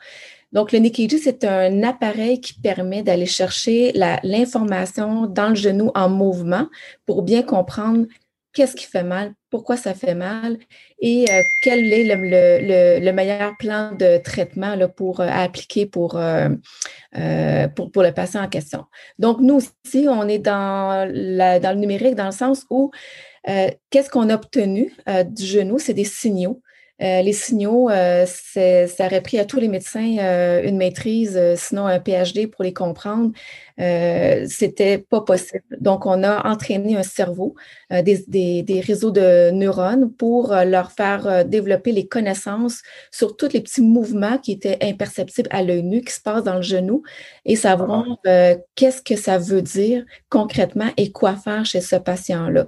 Donc, 0.54 0.72
le 0.72 0.80
Nikiji, 0.80 1.20
c'est 1.20 1.43
un 1.43 1.84
appareil 1.84 2.39
qui 2.39 2.54
permet 2.54 3.04
d'aller 3.04 3.26
chercher 3.26 3.91
l'information 4.24 5.26
dans 5.26 5.50
le 5.50 5.56
genou 5.56 5.91
en 5.93 6.10
mouvement 6.10 6.68
pour 7.06 7.22
bien 7.22 7.43
comprendre 7.43 8.06
qu'est-ce 8.58 8.76
qui 8.76 8.86
fait 8.86 9.04
mal, 9.04 9.34
pourquoi 9.52 9.78
ça 9.78 9.93
fait 9.93 10.16
mal 10.16 10.58
et 11.00 11.26
euh, 11.30 11.41
quel 11.62 11.93
est 11.93 12.06
le, 12.06 13.12
meilleur 13.12 13.56
plan 13.60 13.91
de 13.93 14.18
traitement 14.18 14.76
pour 14.95 15.20
euh, 15.20 15.28
appliquer 15.28 15.86
pour, 15.86 16.18
euh, 16.18 16.50
pour, 17.76 17.91
pour, 17.91 18.02
le 18.02 18.12
patient 18.14 18.41
en 18.41 18.48
question. 18.48 18.86
Donc, 19.20 19.41
nous 19.41 19.58
aussi, 19.58 20.08
on 20.10 20.28
est 20.28 20.39
dans 20.39 21.08
le 21.08 21.76
numérique 21.76 22.16
dans 22.16 22.26
le 22.26 22.32
sens 22.32 22.66
où 22.72 22.89
qu'est-ce 23.45 24.10
qu'on 24.10 24.30
a 24.30 24.36
obtenu 24.36 24.91
du 25.28 25.45
genou? 25.45 25.78
C'est 25.78 25.93
des 25.93 26.04
signaux. 26.04 26.62
Euh, 27.02 27.22
les 27.22 27.34
signaux, 27.34 27.89
euh, 27.89 28.26
ça 28.26 29.06
aurait 29.06 29.22
pris 29.22 29.38
à 29.38 29.45
tous 29.45 29.60
les 29.60 29.68
médecins 29.68 30.18
euh, 30.20 30.64
une 30.64 30.78
maîtrise, 30.78 31.39
sinon 31.56 31.86
un 31.86 32.00
PhD 32.00 32.48
pour 32.48 32.64
les 32.64 32.74
comprendre. 32.74 33.32
C'était 33.78 34.97
pas 34.97 35.21
possible. 35.21 35.63
Donc, 35.80 36.05
on 36.05 36.23
a 36.23 36.47
entraîné 36.47 36.97
un 36.97 37.03
cerveau, 37.03 37.55
des, 37.91 38.25
des, 38.28 38.80
réseaux 38.80 39.11
de 39.11 39.51
neurones 39.51 40.11
pour 40.11 40.53
leur 40.53 40.91
faire 40.91 41.45
développer 41.45 41.91
les 41.91 42.07
connaissances 42.07 42.82
sur 43.11 43.38
tous 43.38 43.49
les 43.53 43.61
petits 43.61 43.82
mouvements 43.82 44.38
qui 44.38 44.51
étaient 44.51 44.78
imperceptibles 44.82 45.49
à 45.51 45.61
l'œil 45.61 45.84
nu, 45.84 46.01
qui 46.01 46.13
se 46.13 46.21
passent 46.21 46.43
dans 46.43 46.55
le 46.55 46.61
genou, 46.61 47.03
et 47.45 47.55
savoir 47.55 48.05
qu'est-ce 48.75 49.01
que 49.01 49.15
ça 49.15 49.38
veut 49.38 49.61
dire 49.61 50.03
concrètement 50.30 50.89
et 50.97 51.11
quoi 51.11 51.36
faire 51.36 51.65
chez 51.65 51.82
ce 51.82 51.95
patient-là. 51.95 52.65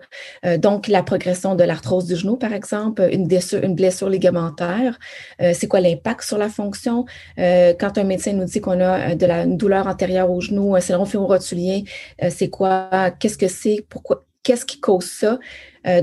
donc, 0.58 0.88
la 0.88 1.04
progression 1.04 1.56
de 1.56 1.64
l'arthrose 1.64 2.06
du 2.06 2.16
genou, 2.16 2.38
par 2.38 2.54
exemple, 2.54 3.08
une 3.12 3.28
blessure, 3.28 3.64
une 3.64 3.76
blessure 3.76 4.10
ligamentaire, 4.10 4.98
euh, 5.42 5.54
c'est 5.54 5.68
quoi 5.68 5.80
l'impact 5.80 6.22
sur 6.22 6.38
la 6.38 6.50
fonction? 6.50 7.06
Euh, 7.38 7.74
quand 7.80 7.98
un 7.98 8.04
médecin 8.04 8.34
nous 8.34 8.46
dit 8.46 8.62
qu'on 8.62 8.80
a 8.80 9.12
euh, 9.12 9.16
de 9.16 9.26
la 9.26 9.46
douleur 9.46 9.88
antérieure 9.88 10.32
au 10.32 10.42
genou, 10.42 10.76
un 10.76 10.82
syndrome 10.82 10.99
rotulien, 11.04 11.82
c'est 12.30 12.50
quoi, 12.50 13.12
qu'est-ce 13.20 13.38
que 13.38 13.48
c'est, 13.48 13.86
pourquoi, 13.90 14.26
qu'est-ce 14.44 14.66
qui 14.66 14.80
cause 14.80 15.06
ça? 15.06 15.40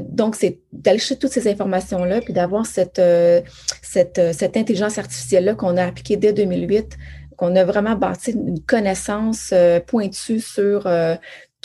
donc, 0.01 0.37
c'est 0.37 0.61
d'aller 0.73 0.99
chercher 0.99 1.19
toutes 1.19 1.33
ces 1.33 1.49
informations-là, 1.49 2.21
puis 2.23 2.33
d'avoir 2.33 2.65
cette, 2.65 3.01
cette, 3.83 4.21
cette 4.33 4.57
intelligence 4.57 4.99
artificielle-là 4.99 5.55
qu'on 5.55 5.77
a 5.77 5.85
appliquée 5.85 6.17
dès 6.17 6.33
2008 6.33 6.97
qu'on 7.37 7.55
a 7.55 7.65
vraiment 7.65 7.95
bâti 7.97 8.31
une 8.31 8.63
connaissance 8.63 9.53
pointue 9.87 10.41
sur 10.41 10.87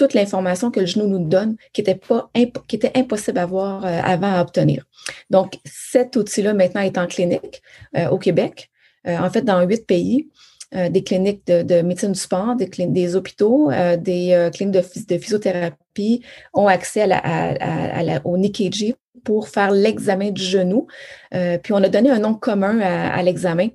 toute 0.02 0.14
l'information 0.16 0.72
que 0.72 0.80
le 0.80 0.88
genou 0.88 1.08
nous 1.08 1.28
donne 1.28 1.56
qui 1.74 1.82
était, 1.82 1.96
pas, 1.96 2.32
qui 2.68 2.76
était 2.76 2.92
impossible 2.96 3.38
à 3.38 3.44
avoir 3.44 3.86
euh, 3.86 4.00
avant 4.04 4.34
à 4.34 4.42
obtenir. 4.42 4.86
Donc, 5.30 5.60
cet 5.66 6.16
outil-là 6.16 6.56
maintenant 6.56 6.82
est 6.82 6.98
en 6.98 7.06
clinique 7.08 7.62
euh, 7.96 8.10
au 8.10 8.18
Québec, 8.18 8.72
euh, 9.08 9.18
en 9.18 9.30
fait 9.30 9.44
dans 9.44 9.62
huit 9.62 9.86
pays. 9.86 10.30
Des 10.74 11.04
cliniques 11.04 11.46
de, 11.48 11.82
médecine 11.82 12.14
du 12.14 12.20
sport, 12.20 12.56
des, 12.56 12.68
des 12.68 13.16
hôpitaux, 13.16 13.72
des 13.98 14.50
cliniques 14.54 14.84
de, 15.08 15.18
physiothérapie 15.18 16.24
ont 16.54 16.68
accès 16.68 17.12
à 17.12 18.22
au 18.24 18.38
Nikiji 18.38 18.96
pour 19.24 19.50
faire 19.50 19.72
l'examen 19.72 20.32
du 20.32 20.42
genou. 20.42 20.88
puis 21.32 21.74
on 21.74 21.84
a 21.84 21.90
donné 21.90 22.10
un 22.10 22.20
nom 22.20 22.36
commun 22.36 22.80
à 22.80 23.22
l'examen 23.22 23.68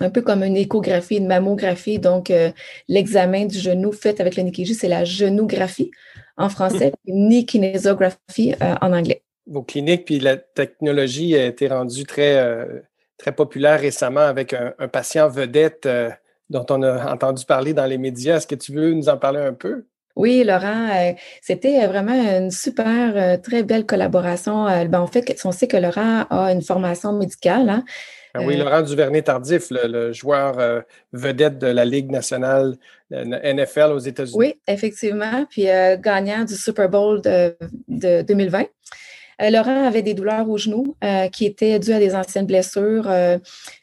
un 0.00 0.10
peu 0.10 0.22
comme 0.22 0.42
une 0.42 0.56
échographie, 0.56 1.16
une 1.16 1.26
mammographie. 1.26 1.98
Donc, 1.98 2.30
euh, 2.30 2.50
l'examen 2.88 3.46
du 3.46 3.58
genou 3.58 3.92
fait 3.92 4.20
avec 4.20 4.36
le 4.36 4.42
Nikiji, 4.42 4.74
c'est 4.74 4.88
la 4.88 5.04
genographie 5.04 5.90
en 6.36 6.48
français, 6.48 6.92
ni 7.06 7.46
kinésographie 7.46 8.54
euh, 8.62 8.74
en 8.80 8.92
anglais. 8.92 9.22
Vos 9.46 9.62
cliniques, 9.62 10.04
puis 10.06 10.20
la 10.20 10.36
technologie 10.36 11.36
a 11.36 11.46
été 11.46 11.68
rendue 11.68 12.04
très, 12.04 12.36
euh, 12.36 12.80
très 13.18 13.32
populaire 13.32 13.80
récemment 13.80 14.20
avec 14.20 14.52
un, 14.52 14.72
patient 14.88 15.28
vedette 15.28 15.88
dont 16.50 16.66
on 16.70 16.82
a 16.82 17.12
entendu 17.12 17.44
parler 17.44 17.74
dans 17.74 17.86
les 17.86 17.98
médias. 17.98 18.36
Est-ce 18.36 18.46
que 18.46 18.54
tu 18.54 18.72
veux 18.72 18.92
nous 18.92 19.08
en 19.08 19.16
parler 19.16 19.40
un 19.40 19.54
peu? 19.54 19.86
Oui, 20.14 20.44
Laurent, 20.44 21.14
c'était 21.42 21.86
vraiment 21.86 22.14
une 22.14 22.50
super, 22.50 23.40
très 23.42 23.62
belle 23.62 23.84
collaboration. 23.84 24.64
Ben, 24.64 25.00
en 25.00 25.06
fait, 25.06 25.38
on 25.44 25.52
sait 25.52 25.66
que 25.66 25.76
Laurent 25.76 26.24
a 26.30 26.52
une 26.52 26.62
formation 26.62 27.12
médicale. 27.12 27.68
Hein, 27.68 27.84
ah 28.36 28.42
oui, 28.42 28.60
euh, 28.60 28.64
Laurent 28.64 28.82
Duvernay-Tardif, 28.82 29.68
le, 29.70 30.12
joueur 30.12 30.58
euh, 30.58 30.80
vedette 31.12 31.58
de 31.58 31.68
la 31.68 31.84
Ligue 31.84 32.10
nationale 32.10 32.76
NFL 33.10 33.92
aux 33.92 33.98
États-Unis. 33.98 34.36
Oui, 34.36 34.54
effectivement. 34.66 35.46
Puis 35.48 35.68
euh, 35.68 35.96
gagnant 35.96 36.44
du 36.44 36.54
Super 36.54 36.88
Bowl 36.88 37.20
de, 37.22 37.56
2020. 37.88 38.66
Laurent 39.40 39.86
avait 39.86 40.02
des 40.02 40.14
douleurs 40.14 40.48
au 40.48 40.56
genou 40.56 40.96
qui 41.32 41.46
étaient 41.46 41.78
dues 41.78 41.92
à 41.92 41.98
des 41.98 42.14
anciennes 42.14 42.46
blessures, 42.46 43.10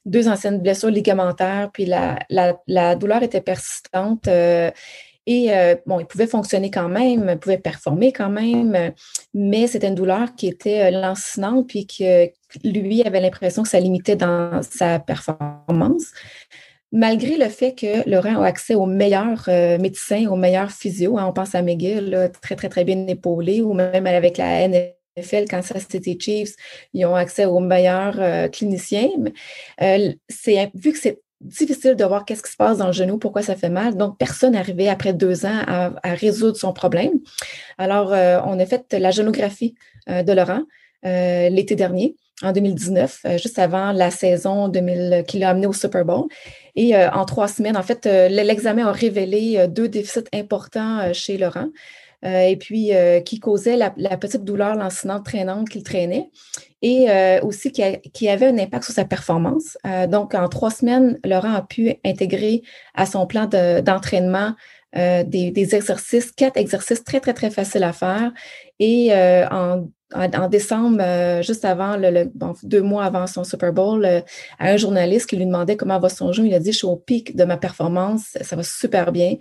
deux 0.06 0.28
anciennes 0.28 0.60
blessures 0.60 0.90
ligamentaires, 0.90 1.70
puis 1.72 1.86
la, 1.86 2.96
douleur 2.96 3.24
était 3.24 3.42
persistante. 3.42 4.28
Et 5.26 5.52
bon, 5.86 6.00
il 6.00 6.06
pouvait 6.06 6.28
fonctionner 6.28 6.72
quand 6.72 6.90
même, 6.90 7.28
il 7.30 7.38
pouvait 7.38 7.58
performer 7.58 8.12
quand 8.12 8.30
même, 8.30 8.94
mais 9.34 9.68
c'était 9.68 9.88
une 9.88 9.96
douleur 9.96 10.36
qui 10.36 10.48
était 10.48 10.90
lancinante, 10.90 11.68
puis 11.68 11.86
que 11.86 12.30
lui 12.64 13.04
avait 13.04 13.22
l'impression 13.22 13.64
que 13.64 13.70
ça 13.70 13.80
limitait 13.80 14.16
dans 14.16 14.62
sa 14.64 15.00
performance. 15.00 16.12
Malgré 16.96 17.38
le 17.38 17.50
fait 17.50 17.74
que 17.74 18.08
Laurent 18.08 18.44
a 18.44 18.46
accès 18.46 18.76
aux 18.76 18.86
meilleurs 18.86 19.46
euh, 19.48 19.80
médecins, 19.80 20.28
aux 20.28 20.36
meilleurs 20.36 20.70
physios, 20.70 21.18
hein, 21.18 21.26
on 21.28 21.34
pense 21.34 21.56
à 21.56 21.64
McGill, 21.64 22.30
très, 22.40 22.56
très, 22.56 22.70
très 22.70 22.84
bien 22.84 23.08
épaulé, 23.08 23.64
ou 23.64 23.74
même 23.74 24.06
avec 24.06 24.38
la 24.38 24.68
NFL, 24.68 24.94
quand 25.50 25.62
ça 25.62 25.80
c'était 25.80 26.18
Chiefs, 26.20 26.56
ils 26.94 27.06
ont 27.06 27.16
accès 27.16 27.46
aux 27.46 27.60
meilleurs 27.60 28.16
euh, 28.20 28.48
cliniciens. 28.48 29.10
Euh, 29.82 30.14
vu 30.74 30.92
que 30.92 30.98
c'est 30.98 31.20
difficile 31.42 31.96
de 31.96 32.06
voir 32.06 32.26
qu'est-ce 32.26 32.42
qui 32.42 32.52
se 32.52 32.58
passe 32.58 32.78
dans 32.78 32.88
le 32.88 32.94
genou, 32.94 33.18
pourquoi 33.18 33.42
ça 33.42 33.56
fait 33.56 33.70
mal. 33.70 33.98
Donc, 33.98 34.18
personne 34.18 34.54
n'arrivait 34.54 34.88
après 34.88 35.14
deux 35.14 35.46
ans 35.46 35.62
à, 35.68 35.92
résoudre 36.14 36.56
son 36.56 36.72
problème. 36.72 37.20
Alors, 37.78 38.12
on 38.48 38.60
a 38.60 38.66
fait 38.66 38.94
la 38.94 39.12
génographie 39.12 39.76
de 40.08 40.32
Laurent 40.32 40.62
l'été 41.04 41.76
dernier 41.76 42.16
en 42.44 42.54
2019, 42.54 43.26
juste 43.36 43.60
avant 43.60 43.92
la 43.92 44.10
saison 44.10 44.70
2000 44.70 45.26
qui 45.28 45.38
l'a 45.40 45.50
amené 45.50 45.68
au 45.68 45.74
Super 45.74 46.06
Bowl. 46.06 46.28
Et 46.78 46.96
en 46.96 47.26
trois 47.26 47.50
semaines, 47.50 47.76
en 47.76 47.84
fait, 47.84 48.06
l'examen 48.06 48.88
a 48.88 48.94
révélé 48.94 49.68
deux 49.68 49.90
déficits 49.90 50.30
importants 50.34 51.12
chez 51.12 51.38
Laurent. 51.38 51.68
Euh, 52.26 52.48
et 52.48 52.56
puis 52.56 52.94
euh, 52.94 53.20
qui 53.20 53.40
causait 53.40 53.76
la, 53.76 53.90
petite 54.18 54.46
douleur 54.46 54.76
lancinante 54.76 55.26
traînante 55.26 55.68
qu'il 55.68 55.84
traînait 55.84 56.30
et 56.82 57.10
euh, 57.10 57.42
aussi 57.42 57.72
qui, 57.72 58.30
avait 58.30 58.48
un 58.48 58.58
impact 58.58 58.86
sur 58.86 58.94
sa 58.94 59.06
performance. 59.06 59.78
donc, 60.10 60.36
en 60.36 60.50
trois 60.50 60.72
semaines, 60.72 61.18
Laurent 61.24 61.54
a 61.54 61.62
pu 61.62 61.96
intégrer 62.06 62.62
à 62.94 63.06
son 63.06 63.26
plan 63.26 63.48
d'entraînement 63.48 64.54
des, 64.94 65.76
exercices, 65.76 66.32
quatre 66.34 66.58
exercices 66.58 67.04
très, 67.04 67.22
très, 67.22 67.34
très 67.34 67.50
faciles 67.52 67.84
à 67.84 67.94
faire. 67.94 68.34
Et 68.80 69.14
en, 69.14 69.88
décembre, 70.50 71.42
juste 71.42 71.64
avant, 71.64 71.96
le, 71.96 72.30
deux 72.64 72.82
mois 72.82 73.06
avant 73.06 73.28
son 73.28 73.46
Super 73.46 73.72
Bowl, 73.72 74.06
à 74.06 74.24
un 74.60 74.76
journaliste 74.76 75.30
qui 75.30 75.38
lui 75.38 75.46
demandait 75.46 75.78
comment 75.78 76.00
va 76.00 76.10
son 76.10 76.34
jeu, 76.34 76.46
il 76.46 76.54
a 76.54 76.60
dit, 76.60 76.74
je 76.74 76.80
suis 76.80 76.88
au 76.88 76.98
pic 76.98 77.34
de 77.34 77.46
ma 77.46 77.56
performance, 77.56 78.38
ça 78.42 78.58
va 78.58 78.64
super 78.64 79.14
bien. 79.14 79.38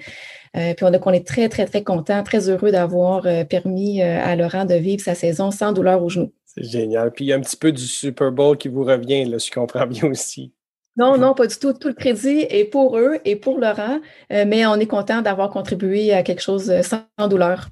Euh, 0.57 0.75
puis 0.75 0.85
on, 0.85 0.91
on 0.91 1.13
est 1.13 1.27
très, 1.27 1.49
très, 1.49 1.65
très 1.65 1.83
content, 1.83 2.23
très 2.23 2.49
heureux 2.51 2.71
d'avoir 2.71 3.27
euh, 3.27 3.45
permis 3.45 4.03
euh, 4.03 4.23
à 4.23 4.37
Laurent 4.37 4.65
de 4.65 4.75
vivre 4.75 5.03
sa 5.03 5.15
saison 5.15 5.51
sans 5.51 5.73
douleur 5.73 6.03
au 6.03 6.09
genou. 6.09 6.33
C'est 6.45 6.65
génial. 6.65 7.11
Puis 7.11 7.25
il 7.25 7.29
y 7.29 7.33
a 7.33 7.37
un 7.37 7.41
petit 7.41 7.57
peu 7.57 7.73
du 7.73 7.83
Super 7.83 8.31
Bowl 8.31 8.59
qui 8.59 8.69
vous 8.69 8.85
revient, 8.85 9.25
là, 9.25 9.39
si 9.39 9.49
je 9.49 9.55
comprends 9.55 9.87
bien 9.87 10.11
aussi. 10.11 10.53
Non, 10.97 11.17
non, 11.17 11.33
pas 11.33 11.47
du 11.47 11.57
tout. 11.57 11.73
Tout 11.73 11.89
le 11.89 11.95
crédit 11.95 12.47
est 12.51 12.67
pour 12.67 12.99
eux 12.99 13.19
et 13.25 13.37
pour 13.37 13.59
Laurent, 13.59 13.99
mais 14.29 14.67
on 14.67 14.75
est 14.75 14.87
content 14.87 15.23
d'avoir 15.23 15.49
contribué 15.49 16.13
à 16.13 16.23
quelque 16.23 16.43
chose 16.43 16.71
sans 16.83 17.29
douleur. 17.29 17.69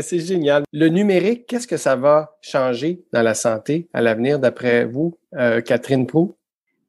C'est 0.00 0.20
génial. 0.20 0.62
Le 0.72 0.86
numérique, 0.86 1.46
qu'est-ce 1.48 1.66
que 1.66 1.76
ça 1.76 1.96
va 1.96 2.36
changer 2.42 3.02
dans 3.12 3.22
la 3.22 3.34
santé 3.34 3.88
à 3.92 4.00
l'avenir, 4.00 4.38
d'après 4.38 4.84
vous, 4.84 5.18
Catherine 5.64 6.06
Prou? 6.06 6.36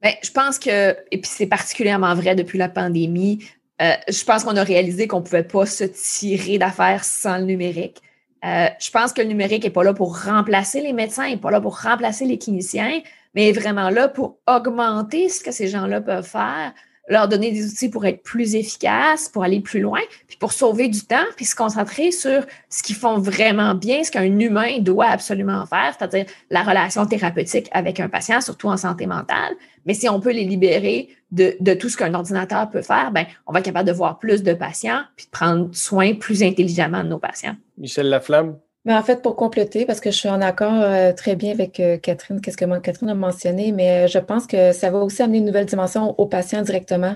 Bien, 0.03 0.11
je 0.21 0.29
pense 0.29 0.59
que, 0.59 0.91
et 0.91 1.19
puis 1.19 1.31
c'est 1.33 1.47
particulièrement 1.47 2.13
vrai 2.13 2.35
depuis 2.35 2.59
la 2.59 2.69
pandémie, 2.69 3.39
euh, 3.81 3.93
je 4.07 4.23
pense 4.23 4.43
qu'on 4.43 4.55
a 4.55 4.63
réalisé 4.63 5.07
qu'on 5.07 5.19
ne 5.19 5.25
pouvait 5.25 5.43
pas 5.43 5.65
se 5.65 5.83
tirer 5.83 6.57
d'affaires 6.57 7.03
sans 7.03 7.37
le 7.37 7.45
numérique. 7.45 8.01
Euh, 8.45 8.67
je 8.79 8.91
pense 8.91 9.11
que 9.11 9.21
le 9.21 9.27
numérique 9.27 9.63
n'est 9.63 9.69
pas 9.69 9.83
là 9.83 9.93
pour 9.93 10.23
remplacer 10.23 10.81
les 10.81 10.93
médecins, 10.93 11.27
n'est 11.27 11.37
pas 11.37 11.51
là 11.51 11.59
pour 11.59 11.81
remplacer 11.81 12.25
les 12.25 12.37
cliniciens, 12.37 13.01
mais 13.33 13.49
est 13.49 13.53
vraiment 13.53 13.89
là 13.89 14.07
pour 14.07 14.37
augmenter 14.47 15.29
ce 15.29 15.43
que 15.43 15.51
ces 15.51 15.67
gens-là 15.67 15.99
peuvent 15.99 16.27
faire, 16.27 16.73
leur 17.07 17.27
donner 17.27 17.51
des 17.51 17.65
outils 17.65 17.89
pour 17.89 18.05
être 18.05 18.23
plus 18.23 18.55
efficaces, 18.55 19.29
pour 19.29 19.43
aller 19.43 19.59
plus 19.59 19.79
loin, 19.79 19.99
puis 20.27 20.37
pour 20.37 20.53
sauver 20.53 20.87
du 20.87 21.01
temps, 21.01 21.25
puis 21.35 21.45
se 21.45 21.55
concentrer 21.55 22.11
sur 22.11 22.43
ce 22.69 22.81
qu'ils 22.81 22.95
font 22.95 23.19
vraiment 23.19 23.75
bien, 23.75 24.03
ce 24.03 24.11
qu'un 24.11 24.39
humain 24.39 24.79
doit 24.79 25.07
absolument 25.07 25.65
faire, 25.65 25.95
c'est-à-dire 25.97 26.25
la 26.49 26.63
relation 26.63 27.05
thérapeutique 27.05 27.69
avec 27.71 27.99
un 27.99 28.09
patient, 28.09 28.41
surtout 28.41 28.67
en 28.67 28.77
santé 28.77 29.05
mentale. 29.05 29.55
Mais 29.85 29.93
si 29.93 30.09
on 30.09 30.19
peut 30.19 30.31
les 30.31 30.45
libérer 30.45 31.09
de, 31.31 31.73
tout 31.75 31.89
ce 31.89 31.97
qu'un 31.97 32.13
ordinateur 32.13 32.69
peut 32.69 32.81
faire, 32.81 33.11
ben, 33.11 33.25
on 33.45 33.53
va 33.53 33.59
être 33.59 33.65
capable 33.65 33.87
de 33.87 33.93
voir 33.93 34.17
plus 34.17 34.41
de 34.41 34.53
patients, 34.53 35.01
puis 35.15 35.25
de 35.25 35.31
prendre 35.31 35.69
soin 35.75 36.15
plus 36.15 36.41
intelligemment 36.41 37.03
de 37.03 37.09
nos 37.09 37.19
patients. 37.19 37.55
Michel 37.77 38.09
Laflamme? 38.09 38.57
Mais 38.85 38.93
en 38.93 39.01
fait, 39.01 39.23
pour 39.23 39.35
compléter, 39.35 39.85
parce 39.85 39.99
que 39.99 40.11
je 40.11 40.15
suis 40.15 40.29
en 40.29 40.41
accord 40.41 40.73
euh, 40.73 41.11
très 41.11 41.35
bien 41.35 41.51
avec 41.51 41.79
euh, 41.79 41.97
Catherine, 41.97 42.39
qu'est-ce 42.39 42.55
que 42.55 42.79
Catherine 42.79 43.09
a 43.09 43.15
mentionné, 43.15 43.71
mais 43.71 44.05
euh, 44.05 44.07
je 44.07 44.19
pense 44.19 44.45
que 44.45 44.73
ça 44.73 44.91
va 44.91 44.99
aussi 44.99 45.23
amener 45.23 45.39
une 45.39 45.45
nouvelle 45.45 45.65
dimension 45.65 46.13
aux 46.19 46.27
patients 46.27 46.61
directement. 46.61 47.15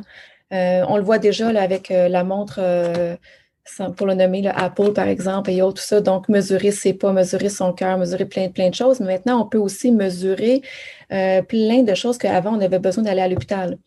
on 0.52 0.98
le 0.98 1.04
voit 1.04 1.20
déjà 1.20 1.54
là, 1.54 1.62
avec 1.62 1.90
la 1.90 2.24
montre, 2.24 2.60
pour 3.98 4.08
le 4.08 4.16
nommer, 4.16 4.48
Apple 4.48 4.94
par 4.94 5.08
exemple, 5.08 5.52
et 5.52 5.62
autres, 5.62 5.80
tout 5.82 5.88
ça. 5.88 6.02
Donc, 6.02 6.28
mesurer 6.28 6.72
ses 6.72 6.94
pas, 6.94 7.14
mesurer 7.14 7.50
son 7.50 7.72
cœur, 7.72 8.00
mesurer 8.00 8.26
plein, 8.26 8.50
plein 8.50 8.70
de 8.70 8.76
choses. 8.76 9.00
Mais 9.00 9.14
maintenant, 9.14 9.42
on 9.44 9.46
peut 9.48 9.60
aussi 9.60 9.92
mesurer 9.92 10.64
plein 11.10 11.84
de 11.84 11.94
choses 11.94 12.18
qu'avant, 12.18 12.58
on 12.58 12.62
avait 12.62 12.80
besoin 12.80 13.04
d'aller 13.04 13.22
à 13.22 13.28
l'hôpital 13.28 13.78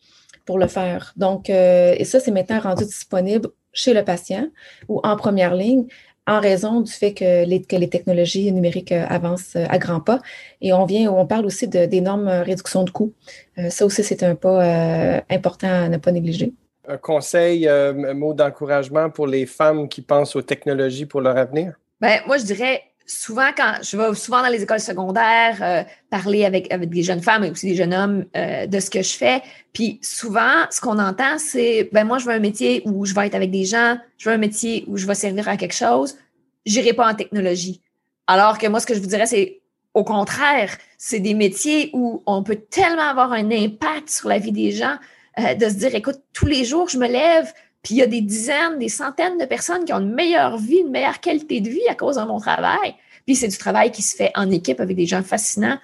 pour 0.45 0.57
le 0.57 0.67
faire. 0.67 1.13
Donc, 1.17 1.49
et 1.49 2.05
ça, 2.05 2.21
c'est 2.21 2.31
maintenant 2.31 2.61
rendu 2.61 2.85
disponible 2.85 3.49
chez 3.73 3.93
le 3.93 4.03
patient 4.05 4.47
ou 4.87 5.01
en 5.03 5.17
première 5.17 5.55
ligne 5.55 5.87
en 6.27 6.39
raison 6.39 6.81
du 6.81 6.91
fait 6.91 7.13
que 7.13 7.45
les, 7.45 7.61
que 7.61 7.75
les 7.75 7.89
technologies 7.89 8.51
numériques 8.51 8.91
euh, 8.91 9.05
avancent 9.07 9.55
euh, 9.55 9.65
à 9.69 9.77
grands 9.77 9.99
pas. 9.99 10.21
Et 10.61 10.73
on 10.73 10.85
vient, 10.85 11.11
on 11.11 11.25
parle 11.25 11.45
aussi 11.45 11.67
d'énormes 11.67 12.27
réductions 12.27 12.83
de 12.83 12.89
coûts. 12.89 13.13
Euh, 13.57 13.69
ça 13.69 13.85
aussi, 13.85 14.03
c'est 14.03 14.23
un 14.23 14.35
pas 14.35 15.21
important 15.29 15.67
à 15.67 15.89
ne 15.89 15.97
pas 15.97 16.11
négliger. 16.11 16.53
Un 16.87 16.97
conseil, 16.97 17.67
un 17.67 18.13
mot 18.13 18.33
d'encouragement 18.33 19.09
pour 19.09 19.27
les 19.27 19.45
femmes 19.45 19.87
qui 19.87 20.01
pensent 20.01 20.35
aux 20.35 20.41
technologies 20.41 21.05
pour 21.05 21.21
leur 21.21 21.37
avenir? 21.37 21.73
Ben, 22.01 22.19
moi, 22.27 22.37
je 22.37 22.43
dirais 22.43 22.81
souvent, 23.05 23.49
quand 23.55 23.73
je 23.81 23.97
vais 23.97 24.13
souvent 24.15 24.41
dans 24.41 24.49
les 24.49 24.63
écoles 24.63 24.79
secondaires 24.79 25.85
parler 26.09 26.45
avec, 26.45 26.71
avec 26.71 26.89
des 26.89 27.03
jeunes 27.03 27.21
femmes 27.21 27.43
et 27.43 27.51
aussi 27.51 27.67
des 27.67 27.75
jeunes 27.75 27.93
hommes 27.93 28.25
de 28.33 28.79
ce 28.79 28.89
que 28.89 29.01
je 29.01 29.13
fais. 29.13 29.41
Puis 29.73 29.99
souvent, 30.01 30.65
ce 30.69 30.81
qu'on 30.81 30.99
entend, 30.99 31.37
c'est 31.37 31.89
ben 31.91 32.05
moi, 32.05 32.17
je 32.17 32.25
veux 32.25 32.31
un 32.31 32.39
métier 32.39 32.81
où 32.85 33.05
je 33.05 33.13
vais 33.13 33.27
être 33.27 33.35
avec 33.35 33.51
des 33.51 33.65
gens, 33.65 33.97
je 34.17 34.29
veux 34.29 34.35
un 34.35 34.39
métier 34.39 34.85
où 34.87 34.97
je 34.97 35.05
vais 35.05 35.15
servir 35.15 35.47
à 35.47 35.57
quelque 35.57 35.75
chose, 35.75 36.17
j'irai 36.65 36.93
pas 36.93 37.11
en 37.11 37.15
technologie. 37.15 37.81
Alors 38.27 38.57
que 38.57 38.67
moi, 38.67 38.79
ce 38.79 38.85
que 38.85 38.93
je 38.93 38.99
vous 38.99 39.07
dirais, 39.07 39.25
c'est 39.25 39.59
au 39.93 40.03
contraire, 40.03 40.75
c'est 40.97 41.19
des 41.19 41.33
métiers 41.33 41.91
où 41.93 42.23
on 42.25 42.41
peut 42.41 42.55
tellement 42.55 43.09
avoir 43.09 43.31
un 43.31 43.51
impact 43.51 44.09
sur 44.09 44.29
la 44.29 44.39
vie 44.39 44.51
des 44.51 44.71
gens, 44.71 44.95
de 45.37 45.67
se 45.67 45.73
dire, 45.73 45.93
écoute, 45.95 46.19
tous 46.31 46.45
les 46.45 46.63
jours, 46.63 46.89
je 46.89 46.97
me 46.97 47.07
lève, 47.07 47.51
puis 47.83 47.95
il 47.95 47.97
y 47.97 48.01
a 48.01 48.07
des 48.07 48.21
dizaines, 48.21 48.79
des 48.79 48.89
centaines 48.89 49.37
de 49.37 49.45
personnes 49.45 49.83
qui 49.83 49.93
ont 49.93 49.99
une 49.99 50.13
meilleure 50.13 50.57
vie, 50.57 50.77
une 50.77 50.91
meilleure 50.91 51.19
qualité 51.19 51.59
de 51.59 51.69
vie 51.69 51.87
à 51.89 51.95
cause 51.95 52.15
de 52.15 52.23
mon 52.23 52.39
travail. 52.39 52.95
Puis 53.25 53.35
c'est 53.35 53.49
du 53.49 53.57
travail 53.57 53.91
qui 53.91 54.01
se 54.01 54.15
fait 54.15 54.31
en 54.35 54.49
équipe 54.49 54.79
avec 54.79 54.95
des 54.95 55.05
gens 55.05 55.21
fascinants. 55.21 55.77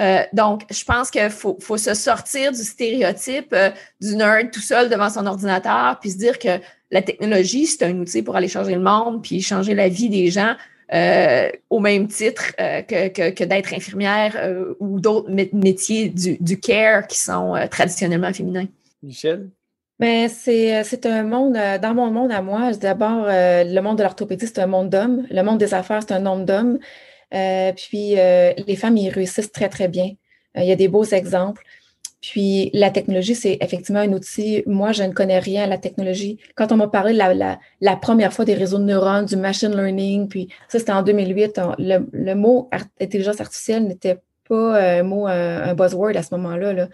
Euh, 0.00 0.22
donc, 0.32 0.62
je 0.70 0.82
pense 0.84 1.10
qu'il 1.10 1.28
faut, 1.28 1.58
faut, 1.60 1.76
se 1.76 1.92
sortir 1.92 2.52
du 2.52 2.64
stéréotype 2.64 3.52
euh, 3.52 3.70
du 4.00 4.16
nerd 4.16 4.50
tout 4.50 4.60
seul 4.60 4.88
devant 4.88 5.10
son 5.10 5.26
ordinateur, 5.26 5.98
puis 6.00 6.10
se 6.10 6.16
dire 6.16 6.38
que 6.38 6.58
la 6.90 7.02
technologie, 7.02 7.66
c'est 7.66 7.84
un 7.84 7.98
outil 7.98 8.22
pour 8.22 8.34
aller 8.34 8.48
changer 8.48 8.74
le 8.74 8.80
monde, 8.80 9.22
puis 9.22 9.42
changer 9.42 9.74
la 9.74 9.88
vie 9.88 10.08
des 10.08 10.30
gens 10.30 10.54
euh, 10.94 11.50
au 11.68 11.80
même 11.80 12.08
titre 12.08 12.54
que, 12.56 13.30
que, 13.30 13.44
d'être 13.44 13.74
infirmière 13.74 14.36
ou 14.78 15.00
d'autres 15.00 15.30
métiers 15.30 16.08
du, 16.08 16.36
du, 16.38 16.60
care 16.60 17.06
qui 17.06 17.18
sont 17.18 17.54
traditionnellement 17.70 18.32
féminins. 18.32 18.66
Michel? 19.02 19.48
Mais 19.98 20.28
ben, 20.28 20.84
c'est 20.84 21.06
un 21.06 21.22
monde, 21.22 21.52
dans 21.54 21.94
mon 21.94 22.10
monde 22.10 22.32
à 22.32 22.42
moi, 22.42 22.72
d'abord, 22.72 23.26
le 23.28 23.80
monde 23.80 23.98
de 23.98 24.02
l'orthopédie, 24.02 24.46
c'est 24.46 24.58
un 24.58 24.66
monde 24.66 24.90
d'hommes. 24.90 25.26
Le 25.30 25.42
monde 25.42 25.58
des 25.58 25.74
affaires, 25.74 26.02
c'est 26.02 26.12
un 26.12 26.20
monde 26.20 26.44
d'hommes. 26.44 26.78
Euh, 27.34 27.72
puis 27.72 28.18
euh, 28.18 28.52
les 28.66 28.76
femmes 28.76 28.96
y 28.96 29.08
réussissent 29.08 29.52
très, 29.52 29.68
très 29.68 29.88
bien. 29.88 30.10
Euh, 30.56 30.62
il 30.62 30.66
y 30.66 30.72
a 30.72 30.76
des 30.76 30.88
beaux 30.88 31.04
exemples. 31.04 31.62
Puis 32.20 32.70
la 32.72 32.90
technologie, 32.90 33.34
c'est 33.34 33.58
effectivement 33.60 34.00
un 34.00 34.12
outil. 34.12 34.62
Moi, 34.66 34.92
je 34.92 35.02
ne 35.02 35.12
connais 35.12 35.40
rien 35.40 35.64
à 35.64 35.66
la 35.66 35.78
technologie. 35.78 36.38
Quand 36.54 36.70
on 36.70 36.76
m'a 36.76 36.86
parlé 36.86 37.12
la, 37.12 37.96
première 37.96 38.32
fois 38.32 38.44
des 38.44 38.54
réseaux 38.54 38.78
de 38.78 38.84
neurones, 38.84 39.26
du 39.26 39.36
machine 39.36 39.74
learning, 39.74 40.28
puis 40.28 40.48
ça, 40.68 40.78
c'était 40.78 40.92
en 40.92 41.02
2008, 41.02 41.60
le, 41.78 42.34
mot 42.34 42.70
intelligence 43.00 43.40
artificielle 43.40 43.88
n'était 43.88 44.18
pas 44.48 44.98
un 44.98 45.02
mot, 45.02 45.26
un 45.26 45.74
buzzword 45.74 46.16
à 46.16 46.22
ce 46.22 46.32
moment-là. 46.36 46.72
Là. 46.72 46.88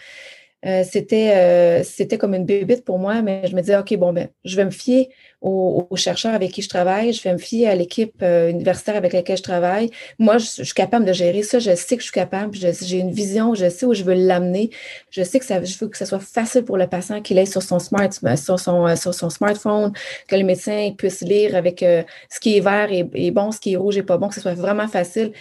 Euh, 0.67 0.83
c'était, 0.83 1.37
euh, 1.37 1.85
c'était 1.85 2.19
comme 2.19 2.35
une 2.35 2.45
bébite 2.45 2.85
pour 2.85 2.99
moi, 2.99 3.23
mais 3.23 3.47
je 3.47 3.55
me 3.55 3.61
disais, 3.61 3.77
OK, 3.77 3.95
bon, 3.97 4.13
ben, 4.13 4.29
je 4.45 4.57
vais 4.57 4.65
me 4.65 4.71
fier 4.71 5.09
aux, 5.41 5.87
chercheurs 5.95 6.35
avec 6.35 6.51
qui 6.51 6.63
je 6.63 6.69
travaille, 6.69 7.13
je 7.13 7.23
vais 7.23 7.33
me 7.33 7.39
fier 7.39 7.69
à 7.69 7.77
l'équipe 7.77 8.15
euh, 8.23 8.51
universitaire 8.51 8.97
avec 8.97 9.13
laquelle 9.13 9.37
je 9.37 9.43
travaille. 9.43 9.91
Moi, 10.19 10.39
je, 10.39 10.65
suis 10.65 10.75
capable 10.75 11.05
de 11.05 11.13
gérer 11.13 11.45
ça, 11.45 11.61
je 11.61 11.77
sais 11.77 11.97
que 11.97 12.03
je 12.03 12.07
suis 12.07 12.13
capable, 12.13 12.57
j'ai 12.57 12.99
une 12.99 13.13
vision, 13.13 13.55
je 13.55 13.69
sais 13.69 13.87
où 13.87 13.95
je 13.95 14.03
veux 14.03 14.15
l'amener, 14.15 14.71
je 15.11 15.23
sais 15.23 15.39
que 15.39 15.45
ça, 15.45 15.63
je 15.63 15.79
veux 15.79 15.87
que 15.87 15.97
ce 15.97 16.05
soit 16.05 16.19
facile 16.19 16.65
pour 16.65 16.77
le 16.77 16.89
patient 16.89 17.23
qu'il 17.23 17.39
ait 17.39 17.47
sur 17.47 17.63
son, 17.63 17.79
smart, 17.79 18.11
sur 18.37 18.59
son, 18.59 18.97
sur 18.97 19.15
son 19.15 19.31
smartphone, 19.31 19.93
que 20.27 20.35
le 20.35 20.43
médecin 20.43 20.93
puisse 20.99 21.21
lire 21.21 21.55
avec 21.55 21.81
ce 21.81 22.41
qui 22.41 22.57
est 22.57 22.61
vert 22.61 22.91
et, 22.91 23.09
et 23.15 23.31
bon, 23.31 23.53
ce 23.53 23.61
qui 23.61 23.75
est 23.75 23.77
rouge 23.77 23.97
et 23.97 24.03
pas 24.03 24.17
bon, 24.17 24.29
que 24.29 24.35
ce 24.35 24.41
soit 24.41 24.55
vraiment 24.55 24.89
facile. 24.89 25.33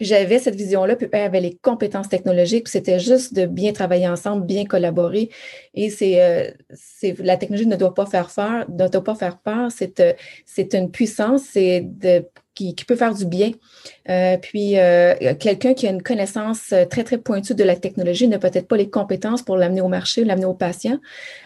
J'avais 0.00 0.38
cette 0.40 0.56
vision-là, 0.56 0.96
puis 0.96 1.08
elle 1.12 1.22
avait 1.22 1.40
les 1.40 1.56
compétences 1.56 2.08
technologiques, 2.08 2.64
puis 2.64 2.72
c'était 2.72 2.98
juste 2.98 3.34
de 3.34 3.46
bien 3.46 3.72
travailler 3.72 4.08
ensemble, 4.08 4.44
bien 4.44 4.64
collaborer. 4.64 5.30
Et 5.74 5.88
c'est, 5.90 6.20
euh, 6.22 6.50
c'est 6.72 7.16
la 7.20 7.36
technologie 7.36 7.68
ne 7.68 7.76
doit 7.76 7.94
pas 7.94 8.06
faire 8.06 8.28
peur, 8.34 8.68
ne 8.68 8.88
doit 8.88 9.04
pas 9.04 9.14
faire 9.14 9.38
peur. 9.38 9.70
C'est, 9.70 10.00
euh, 10.00 10.12
c'est 10.46 10.74
une 10.74 10.90
puissance, 10.90 11.42
c'est 11.52 11.82
de 11.82 12.24
qui, 12.54 12.74
qui, 12.74 12.84
peut 12.84 12.96
faire 12.96 13.14
du 13.14 13.26
bien. 13.26 13.50
Euh, 14.08 14.36
puis, 14.38 14.78
euh, 14.78 15.34
quelqu'un 15.38 15.74
qui 15.74 15.86
a 15.86 15.90
une 15.90 16.02
connaissance 16.02 16.72
très, 16.90 17.04
très 17.04 17.18
pointue 17.18 17.54
de 17.54 17.64
la 17.64 17.76
technologie 17.76 18.28
n'a 18.28 18.38
peut-être 18.38 18.68
pas 18.68 18.76
les 18.76 18.88
compétences 18.88 19.42
pour 19.42 19.56
l'amener 19.56 19.80
au 19.80 19.88
marché, 19.88 20.24
l'amener 20.24 20.46
au 20.46 20.54
patient, 20.54 20.98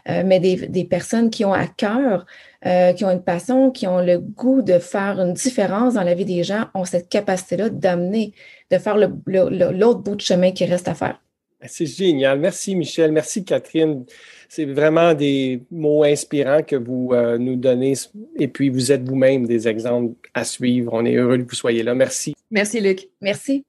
euh, 0.08 0.22
mais 0.24 0.40
des, 0.40 0.68
des, 0.68 0.84
personnes 0.84 1.30
qui 1.30 1.44
ont 1.44 1.52
à 1.52 1.66
cœur, 1.66 2.26
euh, 2.66 2.92
qui 2.92 3.04
ont 3.04 3.10
une 3.10 3.22
passion, 3.22 3.70
qui 3.70 3.86
ont 3.86 4.00
le 4.00 4.18
goût 4.18 4.62
de 4.62 4.78
faire 4.78 5.20
une 5.20 5.32
différence 5.32 5.94
dans 5.94 6.02
la 6.02 6.14
vie 6.14 6.24
des 6.24 6.42
gens, 6.42 6.66
ont 6.74 6.84
cette 6.84 7.08
capacité-là 7.08 7.68
d'amener, 7.68 8.32
de 8.70 8.78
faire 8.78 8.96
l'autre 8.96 9.14
le, 9.26 9.94
bout 9.94 10.16
de 10.16 10.20
chemin 10.20 10.50
qui 10.50 10.64
reste 10.64 10.88
à 10.88 10.94
faire. 10.94 11.20
C'est 11.66 11.86
génial. 11.86 12.38
Merci 12.38 12.76
Michel. 12.76 13.12
Merci 13.12 13.44
Catherine. 13.44 14.04
C'est 14.48 14.64
vraiment 14.64 15.14
des 15.14 15.62
mots 15.70 16.04
inspirants 16.04 16.62
que 16.62 16.76
vous 16.76 17.10
euh, 17.12 17.36
nous 17.36 17.56
donnez 17.56 17.94
et 18.36 18.48
puis 18.48 18.70
vous 18.70 18.92
êtes 18.92 19.02
vous-même 19.08 19.46
des 19.46 19.66
exemples 19.68 20.14
à 20.34 20.44
suivre. 20.44 20.92
On 20.94 21.04
est 21.04 21.14
heureux 21.14 21.38
que 21.38 21.48
vous 21.48 21.56
soyez 21.56 21.82
là. 21.82 21.94
Merci. 21.94 22.34
Merci 22.50 22.80
Luc. 22.80 23.08
Merci. 23.20 23.64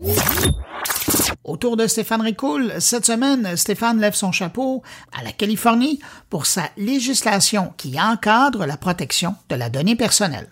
Autour 1.45 1.77
de 1.77 1.87
Stéphane 1.87 2.21
Ricoul, 2.21 2.73
cette 2.79 3.05
semaine, 3.05 3.55
Stéphane 3.55 4.01
lève 4.01 4.13
son 4.13 4.33
chapeau 4.33 4.83
à 5.17 5.23
la 5.23 5.31
Californie 5.31 5.99
pour 6.29 6.45
sa 6.45 6.69
législation 6.75 7.71
qui 7.77 7.99
encadre 7.99 8.65
la 8.65 8.75
protection 8.75 9.35
de 9.47 9.55
la 9.55 9.69
donnée 9.69 9.95
personnelle. 9.95 10.49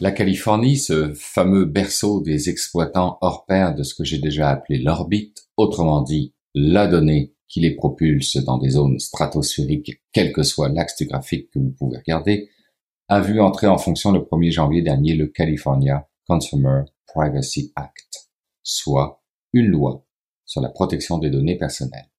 La 0.00 0.12
Californie, 0.12 0.76
ce 0.76 1.12
fameux 1.14 1.64
berceau 1.64 2.20
des 2.20 2.48
exploitants 2.48 3.18
hors 3.20 3.44
pair 3.44 3.74
de 3.74 3.82
ce 3.82 3.96
que 3.96 4.04
j'ai 4.04 4.18
déjà 4.18 4.50
appelé 4.50 4.78
l'orbite, 4.78 5.48
autrement 5.56 6.02
dit, 6.02 6.32
la 6.54 6.86
donnée 6.86 7.34
qui 7.48 7.58
les 7.58 7.74
propulse 7.74 8.36
dans 8.36 8.58
des 8.58 8.70
zones 8.70 9.00
stratosphériques, 9.00 10.00
quel 10.12 10.32
que 10.32 10.44
soit 10.44 10.68
l'axe 10.68 10.96
du 10.96 11.06
graphique 11.06 11.50
que 11.50 11.58
vous 11.58 11.74
pouvez 11.76 11.98
regarder, 11.98 12.48
a 13.08 13.20
vu 13.20 13.40
entrer 13.40 13.66
en 13.66 13.78
fonction 13.78 14.12
le 14.12 14.20
1er 14.20 14.50
janvier 14.50 14.82
dernier 14.82 15.14
le 15.14 15.28
California 15.28 16.06
Consumer 16.26 16.82
Privacy 17.06 17.72
Act, 17.74 18.28
soit 18.62 19.22
une 19.54 19.68
loi 19.68 20.04
sur 20.44 20.60
la 20.60 20.68
protection 20.68 21.16
des 21.16 21.30
données 21.30 21.56
personnelles. 21.56 22.10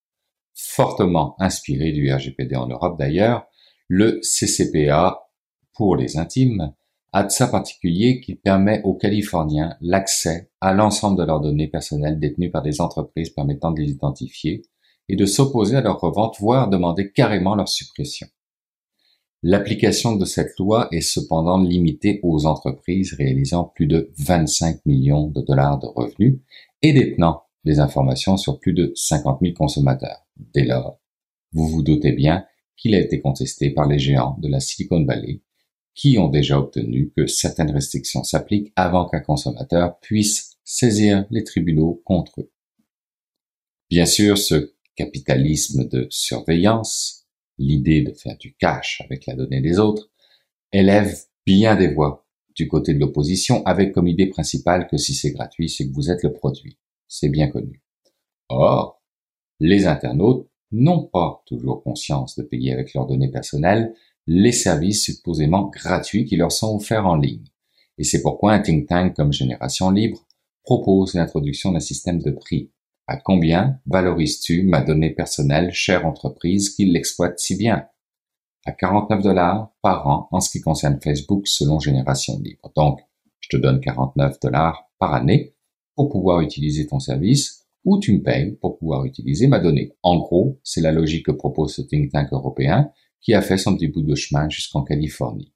Fortement 0.52 1.36
inspiré 1.38 1.92
du 1.92 2.12
RGPD 2.12 2.56
en 2.56 2.66
Europe 2.66 2.98
d'ailleurs, 2.98 3.46
le 3.86 4.20
CCPA, 4.22 5.28
pour 5.74 5.94
les 5.94 6.18
intimes, 6.18 6.74
a 7.12 7.22
de 7.22 7.30
ça 7.30 7.46
particulier 7.46 8.20
qui 8.20 8.34
permet 8.34 8.82
aux 8.82 8.94
Californiens 8.94 9.76
l'accès 9.80 10.50
à 10.60 10.72
l'ensemble 10.72 11.18
de 11.18 11.24
leurs 11.24 11.40
données 11.40 11.68
personnelles 11.68 12.18
détenues 12.18 12.50
par 12.50 12.62
des 12.62 12.80
entreprises 12.80 13.30
permettant 13.30 13.70
de 13.70 13.80
les 13.80 13.90
identifier 13.90 14.62
et 15.08 15.16
de 15.16 15.26
s'opposer 15.26 15.76
à 15.76 15.80
leur 15.80 16.00
revente, 16.00 16.36
voire 16.40 16.68
demander 16.68 17.10
carrément 17.12 17.54
leur 17.54 17.68
suppression. 17.68 18.28
L'application 19.42 20.16
de 20.16 20.26
cette 20.26 20.58
loi 20.58 20.88
est 20.92 21.00
cependant 21.00 21.62
limitée 21.62 22.20
aux 22.22 22.44
entreprises 22.44 23.14
réalisant 23.14 23.64
plus 23.74 23.86
de 23.86 24.12
25 24.18 24.84
millions 24.84 25.28
de 25.28 25.40
dollars 25.40 25.78
de 25.78 25.86
revenus 25.86 26.38
et 26.82 26.92
détenant 26.92 27.44
des 27.64 27.80
informations 27.80 28.36
sur 28.36 28.58
plus 28.58 28.74
de 28.74 28.92
50 28.94 29.40
000 29.40 29.54
consommateurs. 29.54 30.26
Dès 30.36 30.64
lors, 30.64 31.00
vous 31.52 31.68
vous 31.68 31.82
doutez 31.82 32.12
bien 32.12 32.44
qu'il 32.76 32.94
a 32.94 33.00
été 33.00 33.20
contesté 33.20 33.70
par 33.70 33.88
les 33.88 33.98
géants 33.98 34.36
de 34.40 34.48
la 34.48 34.60
Silicon 34.60 35.04
Valley 35.04 35.40
qui 35.94 36.18
ont 36.18 36.28
déjà 36.28 36.58
obtenu 36.58 37.12
que 37.16 37.26
certaines 37.26 37.70
restrictions 37.70 38.24
s'appliquent 38.24 38.72
avant 38.76 39.08
qu'un 39.08 39.20
consommateur 39.20 39.98
puisse 40.00 40.56
saisir 40.64 41.26
les 41.30 41.44
tribunaux 41.44 42.00
contre 42.04 42.40
eux. 42.40 42.50
Bien 43.90 44.06
sûr, 44.06 44.38
ce 44.38 44.74
capitalisme 44.96 45.88
de 45.88 46.06
surveillance, 46.10 47.19
l'idée 47.60 48.02
de 48.02 48.12
faire 48.12 48.36
du 48.38 48.54
cash 48.54 49.02
avec 49.04 49.26
la 49.26 49.34
donnée 49.34 49.60
des 49.60 49.78
autres, 49.78 50.10
élève 50.72 51.14
bien 51.46 51.76
des 51.76 51.92
voix 51.92 52.26
du 52.56 52.66
côté 52.66 52.94
de 52.94 52.98
l'opposition 52.98 53.64
avec 53.64 53.92
comme 53.92 54.08
idée 54.08 54.26
principale 54.26 54.88
que 54.88 54.96
si 54.96 55.14
c'est 55.14 55.30
gratuit, 55.30 55.68
c'est 55.68 55.88
que 55.88 55.94
vous 55.94 56.10
êtes 56.10 56.22
le 56.22 56.32
produit. 56.32 56.78
C'est 57.06 57.28
bien 57.28 57.48
connu. 57.48 57.82
Or, 58.48 59.00
les 59.60 59.86
internautes 59.86 60.48
n'ont 60.72 61.04
pas 61.04 61.42
toujours 61.46 61.82
conscience 61.82 62.36
de 62.36 62.42
payer 62.42 62.72
avec 62.72 62.94
leurs 62.94 63.06
données 63.06 63.30
personnelles 63.30 63.94
les 64.26 64.52
services 64.52 65.04
supposément 65.04 65.68
gratuits 65.68 66.24
qui 66.24 66.36
leur 66.36 66.52
sont 66.52 66.76
offerts 66.76 67.06
en 67.06 67.16
ligne. 67.16 67.46
Et 67.98 68.04
c'est 68.04 68.22
pourquoi 68.22 68.52
un 68.52 68.60
think 68.60 68.88
tank 68.88 69.16
comme 69.16 69.32
Génération 69.32 69.90
Libre 69.90 70.24
propose 70.62 71.14
l'introduction 71.14 71.72
d'un 71.72 71.80
système 71.80 72.20
de 72.20 72.30
prix. 72.30 72.70
À 73.10 73.16
combien 73.16 73.80
valorises-tu 73.86 74.62
ma 74.62 74.82
donnée 74.82 75.10
personnelle, 75.10 75.72
chère 75.72 76.06
entreprise, 76.06 76.70
qui 76.70 76.84
l'exploite 76.84 77.40
si 77.40 77.56
bien? 77.56 77.86
À 78.64 78.70
49 78.70 79.20
dollars 79.20 79.72
par 79.82 80.06
an 80.06 80.28
en 80.30 80.38
ce 80.38 80.48
qui 80.48 80.60
concerne 80.60 81.00
Facebook 81.02 81.48
selon 81.48 81.80
Génération 81.80 82.38
Libre. 82.38 82.70
Donc, 82.76 83.00
je 83.40 83.48
te 83.48 83.56
donne 83.56 83.80
49 83.80 84.38
dollars 84.38 84.88
par 85.00 85.12
année 85.12 85.56
pour 85.96 86.08
pouvoir 86.08 86.40
utiliser 86.40 86.86
ton 86.86 87.00
service 87.00 87.66
ou 87.84 87.98
tu 87.98 88.12
me 88.12 88.22
payes 88.22 88.52
pour 88.60 88.78
pouvoir 88.78 89.04
utiliser 89.04 89.48
ma 89.48 89.58
donnée. 89.58 89.90
En 90.04 90.20
gros, 90.20 90.60
c'est 90.62 90.80
la 90.80 90.92
logique 90.92 91.26
que 91.26 91.32
propose 91.32 91.74
ce 91.74 91.82
think 91.82 92.12
tank 92.12 92.32
européen 92.32 92.92
qui 93.20 93.34
a 93.34 93.42
fait 93.42 93.58
son 93.58 93.74
petit 93.74 93.88
bout 93.88 94.02
de 94.02 94.14
chemin 94.14 94.48
jusqu'en 94.48 94.84
Californie. 94.84 95.52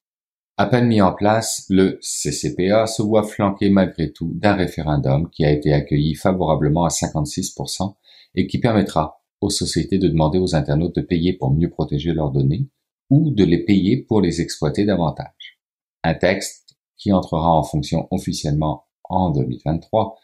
À 0.57 0.67
peine 0.67 0.87
mis 0.87 1.01
en 1.01 1.13
place, 1.13 1.67
le 1.69 1.99
CCPA 2.01 2.87
se 2.87 3.03
voit 3.03 3.25
flanqué 3.25 3.71
malgré 3.71 4.13
tout 4.13 4.31
d'un 4.35 4.55
référendum 4.55 5.29
qui 5.31 5.45
a 5.45 5.51
été 5.51 5.73
accueilli 5.73 6.15
favorablement 6.15 6.85
à 6.85 6.91
56% 6.91 7.95
et 8.37 8.47
qui 8.47 8.59
permettra 8.59 9.21
aux 9.41 9.51
sociétés 9.51 9.99
de 9.99 10.07
demander 10.07 10.39
aux 10.39 10.55
internautes 10.55 10.95
de 10.95 11.01
payer 11.01 11.33
pour 11.33 11.51
mieux 11.51 11.71
protéger 11.71 12.13
leurs 12.13 12.31
données 12.31 12.69
ou 13.11 13.33
de 13.33 13.45
les 13.45 13.65
payer 13.65 13.97
pour 13.97 14.21
les 14.21 14.41
exploiter 14.41 14.85
davantage. 14.85 15.59
Un 16.05 16.15
texte 16.15 16.77
qui 16.97 17.13
entrera 17.13 17.53
en 17.53 17.65
fonction 17.65 18.07
officiellement 18.13 18.87
en 19.03 19.31
2023 19.31 20.17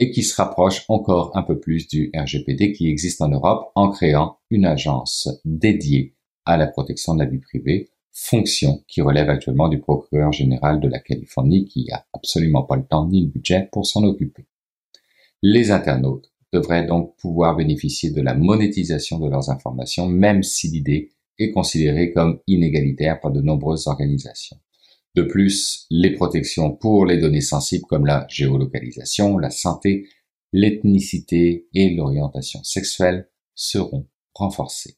et 0.00 0.10
qui 0.10 0.24
se 0.24 0.34
rapproche 0.34 0.84
encore 0.88 1.30
un 1.36 1.42
peu 1.42 1.60
plus 1.60 1.86
du 1.86 2.10
RGPD 2.12 2.72
qui 2.72 2.88
existe 2.88 3.22
en 3.22 3.28
Europe 3.28 3.70
en 3.76 3.90
créant 3.90 4.38
une 4.50 4.66
agence 4.66 5.28
dédiée 5.44 6.16
à 6.44 6.56
la 6.56 6.66
protection 6.66 7.14
de 7.14 7.20
la 7.20 7.30
vie 7.30 7.38
privée, 7.38 7.90
fonction 8.18 8.82
qui 8.88 9.02
relève 9.02 9.28
actuellement 9.28 9.68
du 9.68 9.78
procureur 9.78 10.32
général 10.32 10.80
de 10.80 10.88
la 10.88 11.00
Californie 11.00 11.66
qui 11.66 11.90
a 11.92 12.06
absolument 12.14 12.62
pas 12.62 12.76
le 12.76 12.86
temps 12.86 13.06
ni 13.06 13.20
le 13.20 13.30
budget 13.30 13.68
pour 13.70 13.84
s'en 13.86 14.04
occuper. 14.04 14.46
Les 15.42 15.70
internautes 15.70 16.32
devraient 16.50 16.86
donc 16.86 17.14
pouvoir 17.18 17.56
bénéficier 17.56 18.10
de 18.10 18.22
la 18.22 18.34
monétisation 18.34 19.18
de 19.18 19.28
leurs 19.28 19.50
informations, 19.50 20.06
même 20.06 20.42
si 20.42 20.68
l'idée 20.68 21.12
est 21.38 21.50
considérée 21.50 22.10
comme 22.12 22.40
inégalitaire 22.46 23.20
par 23.20 23.32
de 23.32 23.42
nombreuses 23.42 23.86
organisations. 23.86 24.56
De 25.14 25.22
plus, 25.22 25.86
les 25.90 26.14
protections 26.14 26.74
pour 26.74 27.04
les 27.04 27.18
données 27.18 27.42
sensibles 27.42 27.84
comme 27.84 28.06
la 28.06 28.26
géolocalisation, 28.30 29.36
la 29.36 29.50
santé, 29.50 30.08
l'ethnicité 30.54 31.68
et 31.74 31.90
l'orientation 31.90 32.64
sexuelle 32.64 33.28
seront 33.54 34.06
renforcées. 34.34 34.96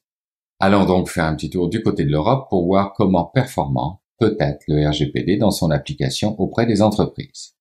Allons 0.61 0.85
donc 0.85 1.09
faire 1.09 1.23
un 1.23 1.35
petit 1.35 1.49
tour 1.49 1.69
du 1.69 1.81
côté 1.81 2.03
de 2.03 2.11
l'Europe 2.11 2.49
pour 2.49 2.65
voir 2.65 2.93
comment 2.93 3.25
performant 3.25 4.01
peut 4.17 4.35
être 4.41 4.61
le 4.67 4.85
RGPD 4.85 5.37
dans 5.37 5.51
son 5.51 5.71
application 5.71 6.37
auprès 6.37 6.65
des 6.65 6.81
entreprises. 6.81 7.55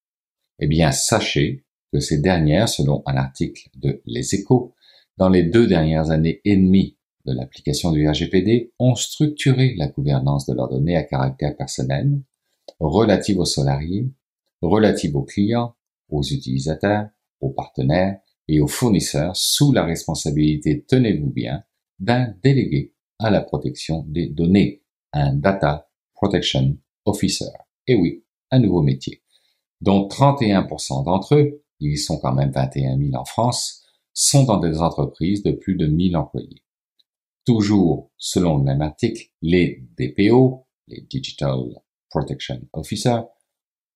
Eh 0.59 0.67
bien, 0.67 0.91
sachez 0.91 1.65
que 1.93 2.01
ces 2.01 2.19
dernières, 2.19 2.69
selon 2.69 3.05
un 3.07 3.17
article 3.17 3.69
de 3.77 4.03
Les 4.05 4.35
Échos, 4.35 4.75
dans 5.17 5.29
les 5.29 5.45
deux 5.45 5.69
dernières 5.69 6.11
années 6.11 6.41
et 6.45 6.57
demie 6.57 6.97
de 7.25 7.33
l'application 7.33 7.93
du 7.93 8.09
RGPD, 8.09 8.73
ont 8.81 8.97
structuré 8.97 9.75
la 9.77 9.87
gouvernance 9.87 10.47
de 10.47 10.55
leurs 10.55 10.69
données 10.69 10.97
à 10.97 11.05
caractère 11.05 11.57
personnel, 11.57 12.21
relative 12.81 13.39
aux 13.39 13.45
salariés, 13.45 14.11
relative 14.61 15.15
aux 15.15 15.23
clients, 15.23 15.77
aux 16.09 16.23
utilisateurs, 16.23 17.07
aux 17.41 17.51
partenaires 17.51 18.19
et 18.49 18.59
aux 18.61 18.67
fournisseurs 18.67 19.37
sous 19.37 19.73
la 19.73 19.85
responsabilité, 19.85 20.85
tenez-vous 20.89 21.31
bien, 21.31 21.63
d'un 21.99 22.35
délégué 22.43 22.95
à 23.19 23.31
la 23.31 23.41
protection 23.41 24.05
des 24.07 24.29
données, 24.29 24.83
un 25.13 25.35
Data 25.35 25.91
Protection 26.15 26.77
Officer. 27.05 27.51
Et 27.87 27.95
oui, 27.95 28.25
un 28.51 28.61
nouveau 28.61 28.83
métier, 28.83 29.23
dont 29.81 30.09
31% 30.09 31.05
d'entre 31.05 31.35
eux, 31.35 31.63
ils 31.81 31.99
sont 31.99 32.19
quand 32.19 32.35
même 32.35 32.51
21 32.51 32.99
000 32.99 33.15
en 33.15 33.25
France, 33.25 33.85
sont 34.13 34.45
dans 34.45 34.59
des 34.59 34.81
entreprises 34.81 35.43
de 35.43 35.53
plus 35.53 35.77
de 35.77 35.87
1000 35.87 36.17
employés. 36.17 36.63
Toujours 37.45 38.11
selon 38.17 38.59
le 38.59 38.65
même 38.65 38.83
article, 38.83 39.31
les 39.43 39.83
DPO, 39.97 40.67
les 40.89 41.03
Digital 41.03 41.61
Protection 42.11 42.61
Officer, 42.73 43.21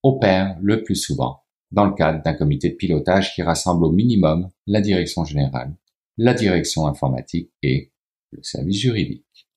opèrent 0.03 0.57
le 0.61 0.82
plus 0.82 0.96
souvent 0.96 1.42
dans 1.70 1.86
le 1.86 1.94
cadre 1.94 2.22
d'un 2.22 2.34
comité 2.34 2.70
de 2.70 2.74
pilotage 2.74 3.34
qui 3.34 3.42
rassemble 3.42 3.84
au 3.84 3.90
minimum 3.90 4.50
la 4.66 4.80
direction 4.80 5.24
générale, 5.24 5.74
la 6.18 6.34
direction 6.34 6.86
informatique 6.86 7.50
et 7.62 7.91
le 8.33 8.43
service 8.43 8.80
juridique. 8.80 9.49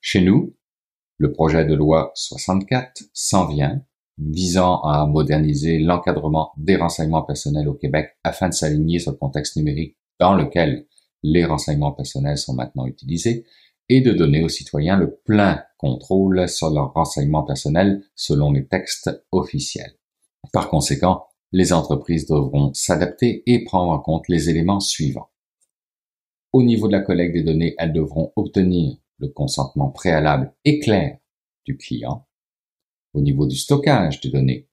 Chez 0.00 0.20
nous, 0.20 0.54
le 1.16 1.32
projet 1.32 1.64
de 1.64 1.74
loi 1.74 2.12
64 2.14 3.02
s'en 3.12 3.46
vient, 3.46 3.82
visant 4.18 4.80
à 4.82 5.06
moderniser 5.06 5.78
l'encadrement 5.78 6.52
des 6.56 6.76
renseignements 6.76 7.22
personnels 7.22 7.68
au 7.68 7.74
Québec 7.74 8.16
afin 8.24 8.48
de 8.48 8.54
s'aligner 8.54 8.98
sur 8.98 9.12
le 9.12 9.16
contexte 9.16 9.56
numérique 9.56 9.96
dans 10.18 10.34
lequel 10.34 10.86
les 11.22 11.44
renseignements 11.44 11.92
personnels 11.92 12.38
sont 12.38 12.54
maintenant 12.54 12.86
utilisés 12.86 13.44
et 13.88 14.00
de 14.00 14.12
donner 14.12 14.42
aux 14.44 14.48
citoyens 14.48 14.96
le 14.96 15.16
plein 15.24 15.62
contrôle 15.78 16.48
sur 16.48 16.70
leurs 16.70 16.92
renseignements 16.92 17.44
personnels 17.44 18.04
selon 18.14 18.52
les 18.52 18.66
textes 18.66 19.10
officiels. 19.32 19.94
Par 20.52 20.68
conséquent, 20.68 21.26
les 21.52 21.72
entreprises 21.72 22.26
devront 22.26 22.72
s'adapter 22.74 23.42
et 23.46 23.64
prendre 23.64 23.92
en 23.92 24.00
compte 24.00 24.28
les 24.28 24.50
éléments 24.50 24.80
suivants. 24.80 25.30
Au 26.52 26.62
niveau 26.62 26.88
de 26.88 26.92
la 26.92 27.00
collecte 27.02 27.34
des 27.34 27.42
données, 27.42 27.74
elles 27.78 27.92
devront 27.92 28.32
obtenir 28.36 28.96
le 29.18 29.28
consentement 29.28 29.90
préalable 29.90 30.54
et 30.64 30.78
clair 30.78 31.18
du 31.64 31.76
client. 31.76 32.26
Au 33.12 33.20
niveau 33.20 33.46
du 33.46 33.56
stockage 33.56 34.20
des 34.20 34.30
données, 34.30 34.68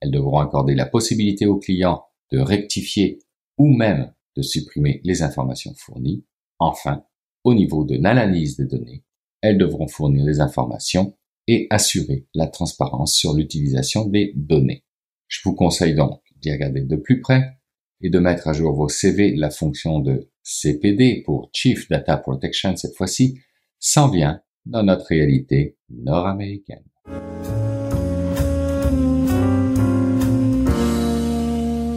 Elles 0.00 0.10
devront 0.10 0.38
accorder 0.38 0.74
la 0.74 0.86
possibilité 0.86 1.46
aux 1.46 1.58
clients 1.58 2.04
de 2.32 2.38
rectifier 2.38 3.18
ou 3.58 3.68
même 3.68 4.12
de 4.36 4.42
supprimer 4.42 5.00
les 5.04 5.22
informations 5.22 5.74
fournies. 5.76 6.24
Enfin, 6.58 7.04
au 7.44 7.54
niveau 7.54 7.84
de 7.84 7.96
l'analyse 7.96 8.56
des 8.56 8.66
données, 8.66 9.04
elles 9.42 9.58
devront 9.58 9.88
fournir 9.88 10.24
les 10.24 10.40
informations 10.40 11.16
et 11.46 11.66
assurer 11.70 12.26
la 12.34 12.46
transparence 12.46 13.14
sur 13.14 13.34
l'utilisation 13.34 14.06
des 14.06 14.32
données. 14.36 14.84
Je 15.28 15.40
vous 15.44 15.54
conseille 15.54 15.94
donc 15.94 16.22
d'y 16.36 16.50
regarder 16.52 16.82
de 16.82 16.96
plus 16.96 17.20
près 17.20 17.58
et 18.00 18.08
de 18.08 18.18
mettre 18.18 18.48
à 18.48 18.52
jour 18.52 18.74
vos 18.74 18.88
CV. 18.88 19.36
La 19.36 19.50
fonction 19.50 20.00
de 20.00 20.29
CPD 20.42 21.22
pour 21.24 21.50
Chief 21.52 21.88
Data 21.88 22.16
Protection 22.16 22.76
cette 22.76 22.96
fois-ci 22.96 23.40
s'en 23.78 24.08
vient 24.08 24.40
dans 24.66 24.82
notre 24.82 25.06
réalité 25.08 25.76
nord-américaine. 25.88 26.84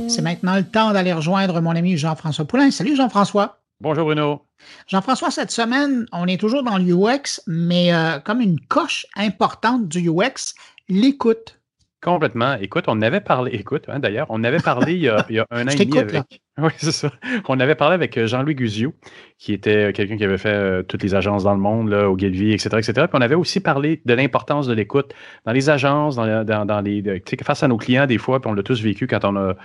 C'est 0.08 0.22
maintenant 0.22 0.56
le 0.56 0.64
temps 0.64 0.94
d'aller 0.94 1.12
rejoindre 1.14 1.60
mon 1.60 1.76
ami 1.76 1.98
Jean-François 1.98 2.46
Poulain. 2.46 2.70
Salut 2.72 2.96
Jean-François. 2.96 3.60
Bonjour 3.82 4.06
Bruno. 4.06 4.42
Jean-François, 4.88 5.32
cette 5.32 5.52
semaine, 5.52 6.06
on 6.12 6.28
est 6.28 6.40
toujours 6.40 6.64
dans 6.64 6.78
l'UX, 6.78 7.42
mais 7.48 7.94
euh, 7.94 8.20
comme 8.20 8.40
une 8.40 8.60
coche 8.60 9.06
importante 9.16 9.88
du 9.88 10.10
UX, 10.10 10.54
l'écoute. 10.88 11.60
Complètement. 12.04 12.56
Écoute, 12.60 12.86
on 12.88 13.02
avait 13.02 13.22
parlé, 13.22 13.52
écoute, 13.54 13.86
hein, 13.88 14.00
d'ailleurs, 14.00 14.28
on 14.30 14.44
avait 14.44 14.60
parlé 14.60 14.94
il 14.94 15.04
y 15.04 15.08
a, 15.08 15.26
un 15.52 15.68
an 15.68 15.70
et 15.70 15.86
demi 15.86 16.00
avec. 16.00 16.42
Oui, 16.62 16.70
c'est 16.78 16.92
ça. 16.92 17.12
On 17.48 17.60
avait 17.60 17.74
parlé 17.74 17.96
avec 17.96 18.16
euh, 18.16 18.28
Jean-Louis 18.28 18.54
Guzio, 18.54 18.94
qui 19.40 19.54
était 19.54 19.90
euh, 19.90 19.92
quelqu'un 19.92 20.18
qui 20.18 20.24
avait 20.24 20.38
fait 20.38 20.54
euh, 20.54 20.84
toutes 20.84 21.02
les 21.02 21.16
agences 21.16 21.44
dans 21.44 21.56
le 21.56 21.60
monde, 21.60 21.90
là, 21.90 22.08
au 22.08 22.16
Guilvy, 22.16 22.52
etc., 22.52 22.70
etc. 22.78 22.94
Puis 22.94 23.14
on 23.14 23.22
avait 23.22 23.34
aussi 23.34 23.60
parlé 23.60 24.04
de 24.06 24.14
l'importance 24.14 24.68
de 24.68 24.74
l'écoute 24.74 25.16
dans 25.48 25.52
les 25.52 25.72
agences, 25.72 26.16
dans, 26.16 26.44
dans, 26.46 26.66
dans 26.66 26.82
les, 26.82 27.02
tu 27.02 27.22
sais, 27.26 27.44
face 27.44 27.64
à 27.64 27.68
nos 27.68 27.78
clients 27.78 28.06
des 28.06 28.20
fois, 28.20 28.40
puis 28.40 28.52
on 28.52 28.54
l'a 28.54 28.62
tous 28.62 28.84
vécu 28.84 29.08
quand 29.08 29.26
on 29.26 29.36
a, 29.36 29.56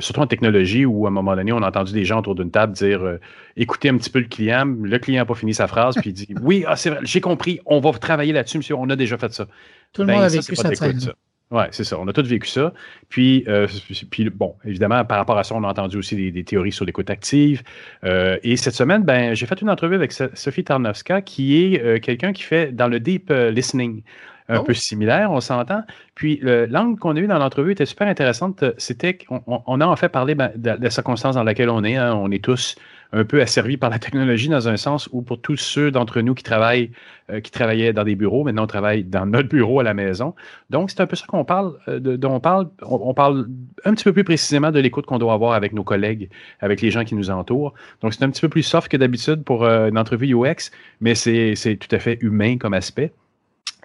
surtout 0.00 0.20
en 0.20 0.26
technologie, 0.26 0.84
où 0.84 1.06
à 1.06 1.10
un 1.10 1.12
moment 1.12 1.36
donné, 1.36 1.52
on 1.52 1.62
a 1.62 1.68
entendu 1.68 1.92
des 1.92 2.04
gens 2.04 2.18
autour 2.18 2.34
d'une 2.34 2.50
table 2.50 2.72
dire, 2.72 3.18
écoutez 3.56 3.88
un 3.88 3.96
petit 3.96 4.10
peu 4.10 4.18
le 4.18 4.26
client, 4.26 4.64
le 4.66 4.98
client 4.98 5.22
n'a 5.22 5.26
pas 5.26 5.34
fini 5.34 5.54
sa 5.54 5.68
phrase, 5.68 5.94
puis 5.94 6.10
il 6.10 6.12
dit, 6.12 6.34
oui, 6.42 6.64
ah, 6.66 6.74
c'est 6.74 6.90
vrai, 6.90 6.98
j'ai 7.04 7.20
compris, 7.20 7.60
on 7.66 7.78
va 7.78 7.92
travailler 7.92 8.32
là-dessus, 8.32 8.56
monsieur, 8.58 8.74
on 8.74 8.90
a 8.90 8.96
déjà 8.96 9.16
fait 9.16 9.32
ça. 9.32 9.46
Tout 9.92 10.02
le 10.02 10.08
monde 10.08 10.16
ben, 10.16 10.24
a 10.24 10.28
vécu 10.28 10.56
ça, 10.56 10.74
cette 10.74 11.12
oui, 11.52 11.62
c'est 11.70 11.84
ça. 11.84 11.96
On 12.00 12.08
a 12.08 12.12
tous 12.12 12.26
vécu 12.26 12.48
ça. 12.48 12.72
Puis, 13.08 13.44
euh, 13.46 13.68
puis, 14.10 14.28
bon, 14.30 14.56
évidemment, 14.64 15.04
par 15.04 15.18
rapport 15.18 15.38
à 15.38 15.44
ça, 15.44 15.54
on 15.54 15.62
a 15.62 15.68
entendu 15.68 15.96
aussi 15.96 16.32
des, 16.32 16.44
théories 16.44 16.72
sur 16.72 16.84
l'écoute 16.84 17.08
active. 17.08 17.62
Euh, 18.02 18.36
et 18.42 18.56
cette 18.56 18.74
semaine, 18.74 19.04
ben, 19.04 19.32
j'ai 19.34 19.46
fait 19.46 19.60
une 19.60 19.70
entrevue 19.70 19.94
avec 19.94 20.12
Sophie 20.12 20.64
Tarnowska, 20.64 21.22
qui 21.22 21.62
est 21.62 21.82
euh, 21.82 21.98
quelqu'un 22.00 22.32
qui 22.32 22.42
fait 22.42 22.72
dans 22.74 22.88
le 22.88 22.98
deep 22.98 23.30
listening 23.30 24.02
un 24.48 24.58
oh. 24.58 24.64
peu 24.64 24.74
similaire, 24.74 25.30
on 25.30 25.40
s'entend. 25.40 25.82
Puis 26.14 26.40
l'angle 26.42 26.98
qu'on 26.98 27.16
a 27.16 27.20
eu 27.20 27.26
dans 27.26 27.38
l'entrevue 27.38 27.72
était 27.72 27.86
super 27.86 28.06
intéressante. 28.06 28.64
C'était 28.78 29.16
qu'on 29.16 29.42
on 29.46 29.80
a 29.80 29.86
en 29.86 29.96
fait 29.96 30.08
parlé 30.08 30.34
ben, 30.36 30.52
de, 30.54 30.70
la 30.80 30.90
circonstance 30.90 31.34
dans 31.34 31.42
laquelle 31.42 31.70
on 31.70 31.82
est. 31.82 31.96
Hein. 31.96 32.14
On 32.14 32.30
est 32.30 32.42
tous 32.42 32.76
un 33.12 33.24
peu 33.24 33.40
asservis 33.40 33.76
par 33.76 33.90
la 33.90 33.98
technologie 33.98 34.48
dans 34.48 34.68
un 34.68 34.76
sens 34.76 35.08
où 35.12 35.22
pour 35.22 35.40
tous 35.40 35.56
ceux 35.56 35.90
d'entre 35.90 36.20
nous 36.20 36.34
qui 36.34 36.42
travaillent, 36.42 36.90
euh, 37.30 37.40
qui 37.40 37.50
travaillaient 37.50 37.92
dans 37.92 38.04
des 38.04 38.14
bureaux, 38.14 38.44
maintenant 38.44 38.64
on 38.64 38.66
travaille 38.66 39.04
dans 39.04 39.26
notre 39.26 39.48
bureau 39.48 39.80
à 39.80 39.82
la 39.82 39.94
maison. 39.94 40.34
Donc 40.70 40.90
c'est 40.90 41.00
un 41.00 41.06
peu 41.06 41.16
ça 41.16 41.26
qu'on 41.26 41.44
parle, 41.44 41.74
euh, 41.88 41.98
dont 41.98 42.34
on 42.34 42.40
parle. 42.40 42.68
On, 42.82 43.14
parle 43.14 43.48
un 43.84 43.94
petit 43.94 44.04
peu 44.04 44.12
plus 44.12 44.24
précisément 44.24 44.70
de 44.70 44.80
l'écoute 44.80 45.06
qu'on 45.06 45.18
doit 45.18 45.32
avoir 45.32 45.52
avec 45.52 45.72
nos 45.72 45.84
collègues, 45.84 46.28
avec 46.60 46.80
les 46.80 46.90
gens 46.90 47.04
qui 47.04 47.14
nous 47.14 47.30
entourent. 47.30 47.74
Donc 48.02 48.14
c'est 48.14 48.24
un 48.24 48.30
petit 48.30 48.40
peu 48.40 48.48
plus 48.48 48.62
soft 48.62 48.88
que 48.88 48.96
d'habitude 48.96 49.42
pour 49.44 49.64
euh, 49.64 49.88
une 49.88 49.98
entrevue 49.98 50.34
UX, 50.34 50.70
mais 51.00 51.14
c'est 51.14 51.76
tout 51.76 51.94
à 51.94 51.98
fait 51.98 52.18
humain 52.20 52.58
comme 52.58 52.74
aspect. 52.74 53.12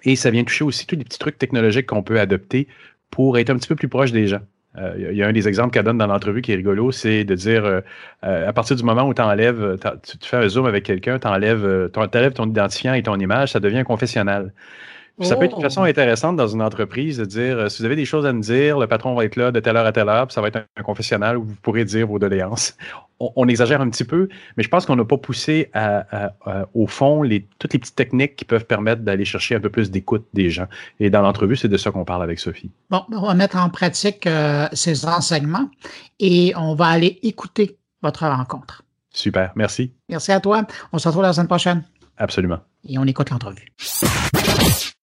Et 0.04 0.16
ça 0.16 0.30
vient 0.30 0.44
toucher 0.44 0.64
aussi 0.64 0.86
tous 0.86 0.96
les 0.96 1.04
petits 1.04 1.18
trucs 1.18 1.38
technologiques 1.38 1.86
qu'on 1.86 2.02
peut 2.02 2.18
adopter 2.18 2.66
pour 3.10 3.38
être 3.38 3.50
un 3.50 3.56
petit 3.56 3.68
peu 3.68 3.76
plus 3.76 3.88
proche 3.88 4.10
des 4.10 4.26
gens. 4.26 4.40
Il 4.74 4.82
euh, 4.82 5.12
y 5.12 5.22
a 5.22 5.26
un 5.26 5.32
des 5.32 5.48
exemples 5.48 5.70
qu'elle 5.70 5.84
donne 5.84 5.98
dans 5.98 6.06
l'entrevue 6.06 6.40
qui 6.40 6.52
est 6.52 6.56
rigolo, 6.56 6.92
c'est 6.92 7.24
de 7.24 7.34
dire 7.34 7.64
euh, 7.64 7.80
euh, 8.24 8.48
à 8.48 8.52
partir 8.54 8.74
du 8.74 8.82
moment 8.82 9.02
où 9.02 9.12
enlèves, 9.20 9.78
tu, 10.02 10.16
fais 10.26 10.38
un 10.38 10.48
zoom 10.48 10.64
avec 10.64 10.84
quelqu'un, 10.84 11.18
tu 11.18 11.26
enlèves, 11.26 11.90
ton 11.92 12.48
identifiant 12.48 12.94
et 12.94 13.02
ton 13.02 13.18
image, 13.18 13.52
ça 13.52 13.60
devient 13.60 13.84
Ça 15.22 15.36
peut 15.36 15.44
être 15.44 15.56
une 15.56 15.62
façon 15.62 15.82
oh. 15.82 15.84
intéressante 15.84 16.36
dans 16.36 16.48
une 16.48 16.62
entreprise 16.62 17.18
de 17.18 17.24
dire 17.24 17.70
si 17.70 17.80
vous 17.82 17.86
avez 17.86 17.96
des 17.96 18.04
choses 18.04 18.26
à 18.26 18.32
me 18.32 18.40
dire, 18.40 18.78
le 18.78 18.86
patron 18.86 19.14
va 19.14 19.24
être 19.24 19.36
là 19.36 19.52
de 19.52 19.60
telle 19.60 19.76
heure 19.76 19.86
à 19.86 19.92
telle 19.92 20.08
heure, 20.08 20.26
puis 20.26 20.34
ça 20.34 20.40
va 20.40 20.48
être 20.48 20.64
un, 20.76 20.82
confessionnal 20.82 21.38
où 21.38 21.44
vous 21.44 21.56
pourrez 21.62 21.84
dire 21.84 22.06
vos 22.06 22.18
doléances 22.18 22.76
on, 23.36 23.48
exagère 23.48 23.80
un 23.80 23.88
petit 23.88 24.04
peu, 24.04 24.28
mais 24.56 24.62
je 24.62 24.68
pense 24.68 24.86
qu'on 24.86 24.96
n'a 24.96 25.04
pas 25.04 25.18
poussé 25.18 25.70
au 26.74 26.86
fond 26.86 27.22
les, 27.22 27.46
toutes 27.58 27.72
les 27.72 27.78
petites 27.78 27.94
techniques 27.94 28.36
qui 28.36 28.44
peuvent 28.44 28.64
permettre 28.64 29.02
d'aller 29.02 29.24
chercher 29.24 29.54
un 29.54 29.60
peu 29.60 29.70
plus 29.70 29.90
d'écoute 29.90 30.26
des 30.32 30.50
gens. 30.50 30.66
Et 31.00 31.10
dans 31.10 31.22
l'entrevue, 31.22 31.56
c'est 31.56 31.68
de 31.68 31.76
ça 31.76 31.90
qu'on 31.90 32.04
parle 32.04 32.22
avec 32.22 32.38
Sophie. 32.38 32.70
Bon, 32.90 33.02
on 33.12 33.26
va 33.26 33.34
mettre 33.34 33.56
en 33.56 33.68
pratique 33.70 34.26
euh, 34.26 34.68
ces 34.72 35.06
enseignements 35.06 35.70
et 36.18 36.52
on 36.56 36.74
va 36.74 36.86
aller 36.86 37.18
écouter 37.22 37.78
votre 38.02 38.26
rencontre. 38.26 38.82
Super, 39.12 39.52
merci. 39.56 39.92
Merci 40.08 40.32
à 40.32 40.40
toi. 40.40 40.66
On 40.92 40.98
se 40.98 41.06
retrouve 41.08 41.22
la 41.22 41.32
semaine 41.32 41.48
prochaine. 41.48 41.82
Absolument. 42.16 42.58
Et 42.88 42.98
on 42.98 43.04
écoute 43.04 43.30
l'entrevue. 43.30 43.72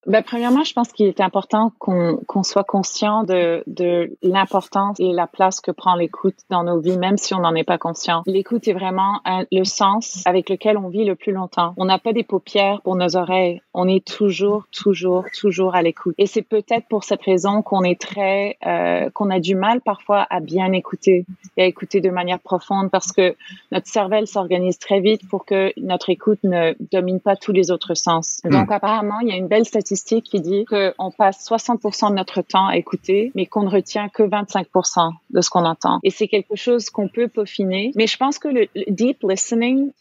Ben, 0.06 0.24
premièrement, 0.24 0.64
je 0.64 0.74
pense 0.74 0.93
qu'il 0.93 1.08
est 1.08 1.20
important 1.20 1.74
qu'on 1.78 2.18
qu'on 2.26 2.43
soit 2.43 2.64
conscient 2.64 3.24
de, 3.24 3.64
de 3.68 4.16
l'importance 4.22 4.97
et 5.00 5.12
la 5.12 5.28
place 5.28 5.60
que 5.60 5.72
prend 5.72 5.95
l'écoute 5.95 6.38
dans 6.50 6.64
nos 6.64 6.80
vies, 6.80 6.97
même 6.97 7.18
si 7.18 7.34
on 7.34 7.39
n'en 7.39 7.54
est 7.54 7.66
pas 7.66 7.78
conscient. 7.78 8.24
L'écoute 8.26 8.68
est 8.70 8.74
vraiment 8.74 9.20
le 9.52 9.64
sens 9.66 10.24
avec 10.26 10.50
lequel 10.50 10.78
on 10.78 10.88
vit 10.88 11.04
le 11.04 11.16
plus 11.16 11.34
longtemps. 11.34 11.74
On 11.76 11.86
n'a 11.86 12.00
pas 12.00 12.14
des 12.14 12.24
paupières 12.24 12.82
pour 12.82 12.95
nos 12.95 13.18
oreilles. 13.18 13.62
On 13.74 13.89
est 13.89 14.06
toujours, 14.06 14.66
toujours, 14.72 15.26
toujours 15.38 15.76
à 15.76 15.82
l'écoute. 15.82 16.16
Et 16.18 16.28
c'est 16.28 16.43
peut-être 16.43 16.88
pour 16.88 17.04
cette 17.04 17.22
raison 17.22 17.62
qu'on 17.62 17.84
est 17.84 18.00
très, 18.00 18.58
euh, 18.66 19.10
qu'on 19.10 19.30
a 19.30 19.39
du 19.39 19.56
mal 19.56 19.82
parfois 19.82 20.26
à 20.30 20.39
bien 20.39 20.72
écouter 20.72 21.26
et 21.58 21.64
à 21.64 21.66
écouter 21.66 22.00
de 22.00 22.10
manière 22.10 22.39
profonde 22.39 22.89
parce 22.89 23.12
que 23.12 23.36
notre 23.74 23.88
cervelle 23.88 24.28
s'organise 24.28 24.80
très 24.80 25.02
vite 25.02 25.28
pour 25.30 25.45
que 25.45 25.74
notre 25.78 26.10
écoute 26.10 26.39
ne 26.43 26.74
domine 26.91 27.20
pas 27.20 27.36
tous 27.36 27.52
les 27.52 27.70
autres 27.70 27.95
sens. 27.95 28.39
Hmm. 28.45 28.52
Donc 28.52 28.72
apparemment, 28.72 29.20
il 29.22 29.28
y 29.28 29.34
a 29.34 29.36
une 29.36 29.47
belle 29.47 29.66
statistique 29.66 29.89
qui 30.24 30.42
dit 30.42 30.66
qu'on 30.66 31.12
passe 31.12 31.48
60% 31.48 32.10
de 32.10 32.16
notre 32.16 32.42
temps 32.42 32.68
à 32.68 32.78
écouter, 32.78 33.32
mais 33.36 33.46
qu'on 33.46 33.64
ne 33.64 33.70
retient 33.70 34.10
que 34.10 34.24
25% 34.24 35.12
de 35.30 35.42
ce 35.42 35.50
qu'on 35.50 35.66
entend. 35.66 36.00
Et 36.04 36.10
c'est 36.10 36.28
quelque 36.28 36.56
chose 36.56 36.90
qu'on 36.90 37.08
peut 37.08 37.28
peaufiner. 37.28 37.92
Mais 37.96 38.08
je 38.08 38.18
pense 38.18 38.40
que 38.40 38.48
le, 38.48 38.68
deep 38.88 39.20
listening, 39.24 39.92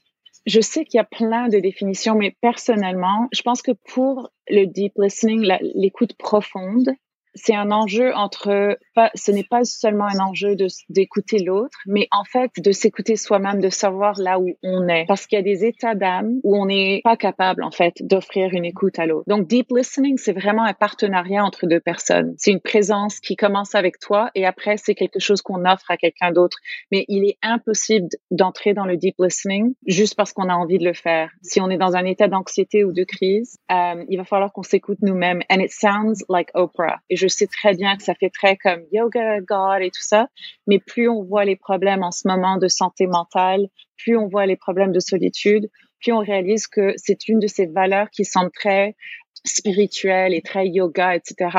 je 0.46 0.60
sais 0.60 0.84
qu'il 0.84 0.98
y 0.98 1.00
a 1.00 1.04
plein 1.04 1.48
de 1.48 1.58
définitions, 1.58 2.14
mais 2.14 2.34
personnellement, 2.40 3.28
je 3.32 3.42
pense 3.42 3.62
que 3.62 3.72
pour 3.92 4.30
le 4.48 4.66
deep 4.66 4.92
listening, 4.96 5.50
l'écoute 5.74 6.14
profonde, 6.14 6.90
c'est 7.34 7.54
un 7.54 7.70
enjeu 7.70 8.14
entre, 8.14 8.78
pas, 8.94 9.10
ce 9.14 9.30
n'est 9.30 9.44
pas 9.44 9.64
seulement 9.64 10.06
un 10.06 10.18
enjeu 10.18 10.56
d'écouter 10.88 11.38
l'autre, 11.38 11.78
mais 11.86 12.08
en 12.12 12.24
fait 12.24 12.50
de 12.58 12.72
s'écouter 12.72 13.16
soi-même, 13.16 13.60
de 13.60 13.68
savoir 13.68 14.18
là 14.18 14.38
où 14.38 14.50
on 14.62 14.88
est. 14.88 15.04
Parce 15.06 15.26
qu'il 15.26 15.36
y 15.36 15.40
a 15.40 15.44
des 15.44 15.64
états 15.64 15.94
d'âme 15.94 16.40
où 16.42 16.56
on 16.56 16.66
n'est 16.66 17.00
pas 17.04 17.16
capable, 17.16 17.62
en 17.62 17.70
fait, 17.70 17.94
d'offrir 18.00 18.52
une 18.52 18.64
écoute 18.64 18.98
à 18.98 19.06
l'autre. 19.06 19.24
Donc, 19.26 19.46
deep 19.46 19.68
listening, 19.70 20.18
c'est 20.18 20.32
vraiment 20.32 20.64
un 20.64 20.74
partenariat 20.74 21.44
entre 21.44 21.66
deux 21.66 21.80
personnes. 21.80 22.34
C'est 22.38 22.50
une 22.50 22.60
présence 22.60 23.20
qui 23.20 23.36
commence 23.36 23.74
avec 23.74 23.98
toi 23.98 24.30
et 24.34 24.46
après, 24.46 24.76
c'est 24.76 24.94
quelque 24.94 25.18
chose 25.18 25.42
qu'on 25.42 25.64
offre 25.64 25.90
à 25.90 25.96
quelqu'un 25.96 26.32
d'autre. 26.32 26.58
Mais 26.90 27.04
il 27.08 27.24
est 27.24 27.38
impossible 27.42 28.08
d'entrer 28.30 28.74
dans 28.74 28.84
le 28.84 28.96
deep 28.96 29.16
listening 29.18 29.74
juste 29.86 30.16
parce 30.16 30.32
qu'on 30.32 30.48
a 30.48 30.54
envie 30.54 30.78
de 30.78 30.84
le 30.84 30.92
faire. 30.94 31.30
Si 31.42 31.60
on 31.60 31.70
est 31.70 31.76
dans 31.76 31.96
un 31.96 32.04
état 32.04 32.28
d'anxiété 32.28 32.84
ou 32.84 32.92
de 32.92 33.04
crise, 33.04 33.58
euh, 33.70 34.04
il 34.08 34.16
va 34.16 34.24
falloir 34.24 34.52
qu'on 34.52 34.62
s'écoute 34.62 34.98
nous-mêmes. 35.02 35.42
And 35.50 35.60
it 35.60 35.70
sounds 35.70 36.24
like 36.28 36.50
Oprah. 36.54 37.00
Je 37.18 37.28
sais 37.28 37.46
très 37.46 37.74
bien 37.74 37.96
que 37.96 38.02
ça 38.02 38.14
fait 38.14 38.30
très 38.30 38.56
comme 38.56 38.82
yoga, 38.92 39.40
God 39.40 39.82
et 39.82 39.90
tout 39.90 40.02
ça, 40.02 40.28
mais 40.66 40.78
plus 40.78 41.08
on 41.08 41.22
voit 41.24 41.44
les 41.44 41.56
problèmes 41.56 42.02
en 42.02 42.10
ce 42.10 42.26
moment 42.26 42.56
de 42.56 42.68
santé 42.68 43.06
mentale, 43.06 43.68
plus 43.96 44.16
on 44.16 44.28
voit 44.28 44.46
les 44.46 44.56
problèmes 44.56 44.92
de 44.92 45.00
solitude, 45.00 45.68
plus 46.00 46.12
on 46.12 46.20
réalise 46.20 46.66
que 46.66 46.94
c'est 46.96 47.28
une 47.28 47.40
de 47.40 47.46
ces 47.46 47.66
valeurs 47.66 48.08
qui 48.10 48.24
sont 48.24 48.48
très 48.54 48.94
spirituelles 49.44 50.34
et 50.34 50.42
très 50.42 50.68
yoga, 50.68 51.14
etc., 51.14 51.50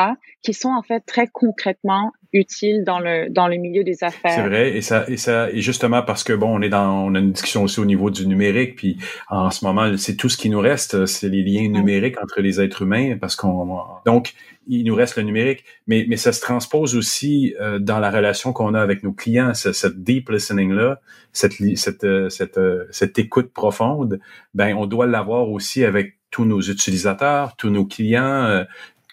qui 0.41 0.53
sont 0.53 0.69
en 0.69 0.81
fait 0.81 1.01
très 1.01 1.27
concrètement 1.27 2.11
utiles 2.33 2.83
dans 2.85 2.99
le 2.99 3.29
dans 3.29 3.47
le 3.47 3.57
milieu 3.57 3.83
des 3.83 4.03
affaires. 4.03 4.31
C'est 4.31 4.47
vrai, 4.47 4.75
et 4.77 4.81
ça 4.81 5.05
et 5.07 5.17
ça 5.17 5.49
et 5.51 5.61
justement 5.61 6.01
parce 6.03 6.23
que 6.23 6.33
bon, 6.33 6.57
on 6.57 6.61
est 6.61 6.69
dans 6.69 7.05
on 7.05 7.15
a 7.15 7.19
une 7.19 7.31
discussion 7.31 7.63
aussi 7.63 7.79
au 7.79 7.85
niveau 7.85 8.09
du 8.09 8.27
numérique, 8.27 8.75
puis 8.75 8.97
en 9.29 9.49
ce 9.49 9.65
moment 9.65 9.97
c'est 9.97 10.15
tout 10.15 10.29
ce 10.29 10.37
qui 10.37 10.49
nous 10.49 10.59
reste, 10.59 11.05
c'est 11.05 11.29
les 11.29 11.43
liens 11.43 11.69
numériques 11.69 12.21
entre 12.21 12.41
les 12.41 12.61
êtres 12.61 12.83
humains, 12.83 13.17
parce 13.19 13.35
qu'on 13.35 13.79
donc 14.05 14.33
il 14.69 14.85
nous 14.85 14.93
reste 14.93 15.17
le 15.17 15.23
numérique, 15.23 15.65
mais, 15.87 16.05
mais 16.07 16.15
ça 16.15 16.31
se 16.31 16.41
transpose 16.41 16.95
aussi 16.95 17.55
euh, 17.59 17.79
dans 17.79 17.97
la 17.99 18.11
relation 18.11 18.53
qu'on 18.53 18.75
a 18.75 18.81
avec 18.81 19.01
nos 19.01 19.11
clients, 19.11 19.55
cette, 19.55 20.03
deep 20.03 20.29
listening-là, 20.29 21.01
cette, 21.33 21.53
cette, 21.75 22.03
euh, 22.03 22.29
cette, 22.29 22.59
euh, 22.59 22.85
cette 22.91 23.17
écoute 23.17 23.51
profonde, 23.51 24.19
ben 24.53 24.75
on 24.75 24.85
doit 24.85 25.07
l'avoir 25.07 25.49
aussi 25.49 25.83
avec 25.83 26.17
tous 26.29 26.45
nos 26.45 26.61
utilisateurs, 26.61 27.55
tous 27.55 27.71
nos 27.71 27.85
clients, 27.85 28.63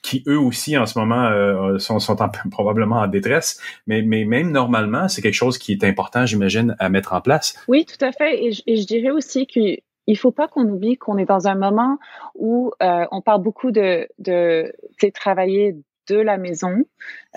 qui 0.06 0.22
eux 0.26 0.38
aussi 0.38 0.78
en 0.78 0.86
ce 0.86 0.98
moment 0.98 1.78
sont, 1.78 1.98
sont 1.98 2.16
probablement 2.50 2.96
en 2.96 3.06
détresse, 3.08 3.60
mais, 3.86 4.02
mais 4.02 4.24
même 4.24 4.50
normalement, 4.50 5.08
c'est 5.08 5.22
quelque 5.22 5.34
chose 5.34 5.58
qui 5.58 5.72
est 5.72 5.84
important, 5.84 6.26
j'imagine, 6.26 6.76
à 6.78 6.88
mettre 6.88 7.12
en 7.12 7.20
place. 7.20 7.56
Oui, 7.68 7.84
tout 7.84 8.02
à 8.04 8.12
fait. 8.12 8.44
Et, 8.44 8.50
et 8.66 8.76
je 8.76 8.86
dirais 8.86 9.10
aussi 9.10 9.46
que 9.46 9.80
il 10.08 10.16
faut 10.16 10.30
pas 10.30 10.46
qu'on 10.46 10.68
oublie 10.68 10.96
qu'on 10.96 11.18
est 11.18 11.24
dans 11.24 11.48
un 11.48 11.56
moment 11.56 11.98
où 12.34 12.70
euh, 12.80 13.06
on 13.10 13.20
parle 13.20 13.42
beaucoup 13.42 13.72
de, 13.72 14.08
de 14.18 14.72
travailler 15.12 15.76
de 16.08 16.16
la 16.16 16.36
maison. 16.36 16.84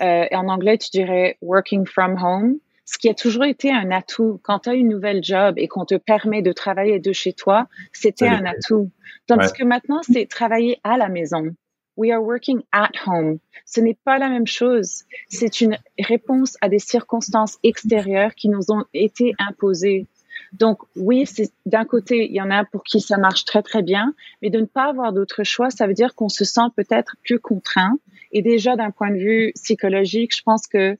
Euh, 0.00 0.26
et 0.30 0.36
en 0.36 0.48
anglais, 0.48 0.78
tu 0.78 0.90
dirais 0.90 1.36
working 1.42 1.84
from 1.84 2.16
home 2.22 2.58
ce 2.84 2.98
qui 2.98 3.08
a 3.08 3.14
toujours 3.14 3.44
été 3.44 3.72
un 3.72 3.92
atout. 3.92 4.40
Quand 4.42 4.60
tu 4.60 4.70
as 4.70 4.74
une 4.74 4.88
nouvelle 4.88 5.22
job 5.22 5.54
et 5.58 5.68
qu'on 5.68 5.84
te 5.84 5.94
permet 5.94 6.42
de 6.42 6.50
travailler 6.50 6.98
de 6.98 7.12
chez 7.12 7.32
toi, 7.32 7.68
c'était 7.92 8.26
un 8.26 8.44
atout. 8.44 8.90
Tandis 9.28 9.52
que 9.52 9.62
maintenant, 9.62 10.00
c'est 10.02 10.26
travailler 10.26 10.80
à 10.82 10.96
la 10.96 11.08
maison. 11.08 11.54
We 12.00 12.12
are 12.12 12.22
working 12.22 12.62
at 12.72 12.92
home. 13.06 13.40
Ce 13.66 13.78
n'est 13.78 13.98
pas 14.06 14.16
la 14.16 14.30
même 14.30 14.46
chose. 14.46 15.04
C'est 15.28 15.60
une 15.60 15.76
réponse 15.98 16.56
à 16.62 16.70
des 16.70 16.78
circonstances 16.78 17.58
extérieures 17.62 18.34
qui 18.34 18.48
nous 18.48 18.70
ont 18.70 18.84
été 18.94 19.34
imposées. 19.38 20.06
Donc 20.54 20.78
oui, 20.96 21.26
d'un 21.66 21.84
côté, 21.84 22.24
il 22.24 22.34
y 22.34 22.40
en 22.40 22.50
a 22.50 22.64
pour 22.64 22.84
qui 22.84 23.02
ça 23.02 23.18
marche 23.18 23.44
très 23.44 23.62
très 23.62 23.82
bien, 23.82 24.14
mais 24.40 24.48
de 24.48 24.60
ne 24.60 24.64
pas 24.64 24.88
avoir 24.88 25.12
d'autre 25.12 25.44
choix, 25.44 25.68
ça 25.68 25.86
veut 25.86 25.92
dire 25.92 26.14
qu'on 26.14 26.30
se 26.30 26.46
sent 26.46 26.70
peut-être 26.74 27.16
plus 27.22 27.38
contraint. 27.38 27.98
Et 28.32 28.40
déjà 28.40 28.76
d'un 28.76 28.92
point 28.92 29.10
de 29.10 29.18
vue 29.18 29.52
psychologique, 29.56 30.34
je 30.34 30.42
pense 30.42 30.66
que 30.66 30.96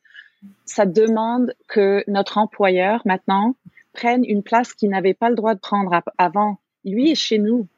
ça 0.66 0.84
demande 0.84 1.54
que 1.66 2.04
notre 2.08 2.36
employeur 2.36 3.00
maintenant 3.06 3.56
prenne 3.94 4.22
une 4.22 4.42
place 4.42 4.74
qu'il 4.74 4.90
n'avait 4.90 5.14
pas 5.14 5.30
le 5.30 5.34
droit 5.34 5.54
de 5.54 5.60
prendre 5.60 6.02
avant. 6.18 6.58
Lui 6.84 7.10
est 7.10 7.14
chez 7.14 7.38
nous. 7.38 7.68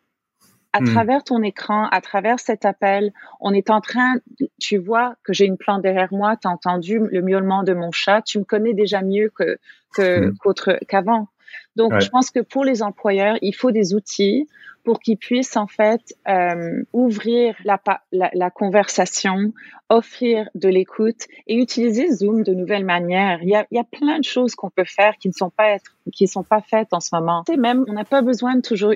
À 0.73 0.81
hmm. 0.81 0.86
travers 0.86 1.24
ton 1.24 1.43
écran, 1.43 1.86
à 1.89 2.01
travers 2.01 2.40
cet 2.40 2.65
appel, 2.65 3.12
on 3.40 3.53
est 3.53 3.69
en 3.70 3.81
train, 3.81 4.15
tu 4.59 4.78
vois 4.78 5.16
que 5.23 5.32
j'ai 5.32 5.44
une 5.44 5.59
plante 5.59 5.82
derrière 5.82 6.12
moi, 6.12 6.36
tu 6.36 6.49
as 6.49 6.51
entendu 6.51 6.99
le 7.11 7.20
miaulement 7.20 7.62
de 7.62 7.74
mon 7.74 7.93
chat, 7.93 8.23
tu 8.23 8.39
me 8.39 8.44
connais 8.44 8.73
déjà 8.73 9.03
mieux 9.03 9.31
que, 9.35 9.59
que 9.94 10.27
hmm. 10.27 10.36
qu'autre, 10.39 10.78
qu'avant. 10.89 11.28
Donc, 11.77 11.99
je 12.01 12.09
pense 12.09 12.31
que 12.31 12.40
pour 12.40 12.65
les 12.65 12.82
employeurs, 12.82 13.36
il 13.43 13.55
faut 13.55 13.70
des 13.70 13.94
outils 13.94 14.47
pour 14.85 15.01
qu'ils 15.01 15.16
puissent 15.16 15.57
en 15.57 15.66
fait 15.66 16.15
euh, 16.28 16.82
ouvrir 16.93 17.55
la, 17.65 17.81
la, 18.11 18.31
la, 18.35 18.51
conversation, 18.51 19.53
offrir 19.89 20.49
de 20.55 20.69
l'écoute 20.69 21.27
et 21.47 21.57
utiliser 21.57 22.11
Zoom 22.11 22.43
de 22.43 22.53
nouvelles 22.53 22.85
manières. 22.85 23.39
Il 23.43 23.51
y 23.51 23.55
a, 23.55 23.66
il 23.70 23.77
y 23.77 23.81
a 23.81 23.85
plein 23.85 24.19
de 24.19 24.24
choses 24.24 24.55
qu'on 24.55 24.70
peut 24.70 24.85
faire 24.86 25.15
qui 25.19 25.28
ne 25.28 25.32
sont 25.32 25.51
pas 25.51 25.70
être, 25.70 25.97
qui 26.12 26.27
sont 26.27 26.43
pas 26.43 26.61
faites 26.62 26.89
en 26.93 27.01
ce 27.01 27.11
moment. 27.15 27.44
Tu 27.47 27.53
sais, 27.53 27.59
même, 27.59 27.85
on 27.89 27.93
n'a 27.93 28.05
pas 28.05 28.23
besoin 28.23 28.57
de 28.57 28.61
toujours, 28.62 28.93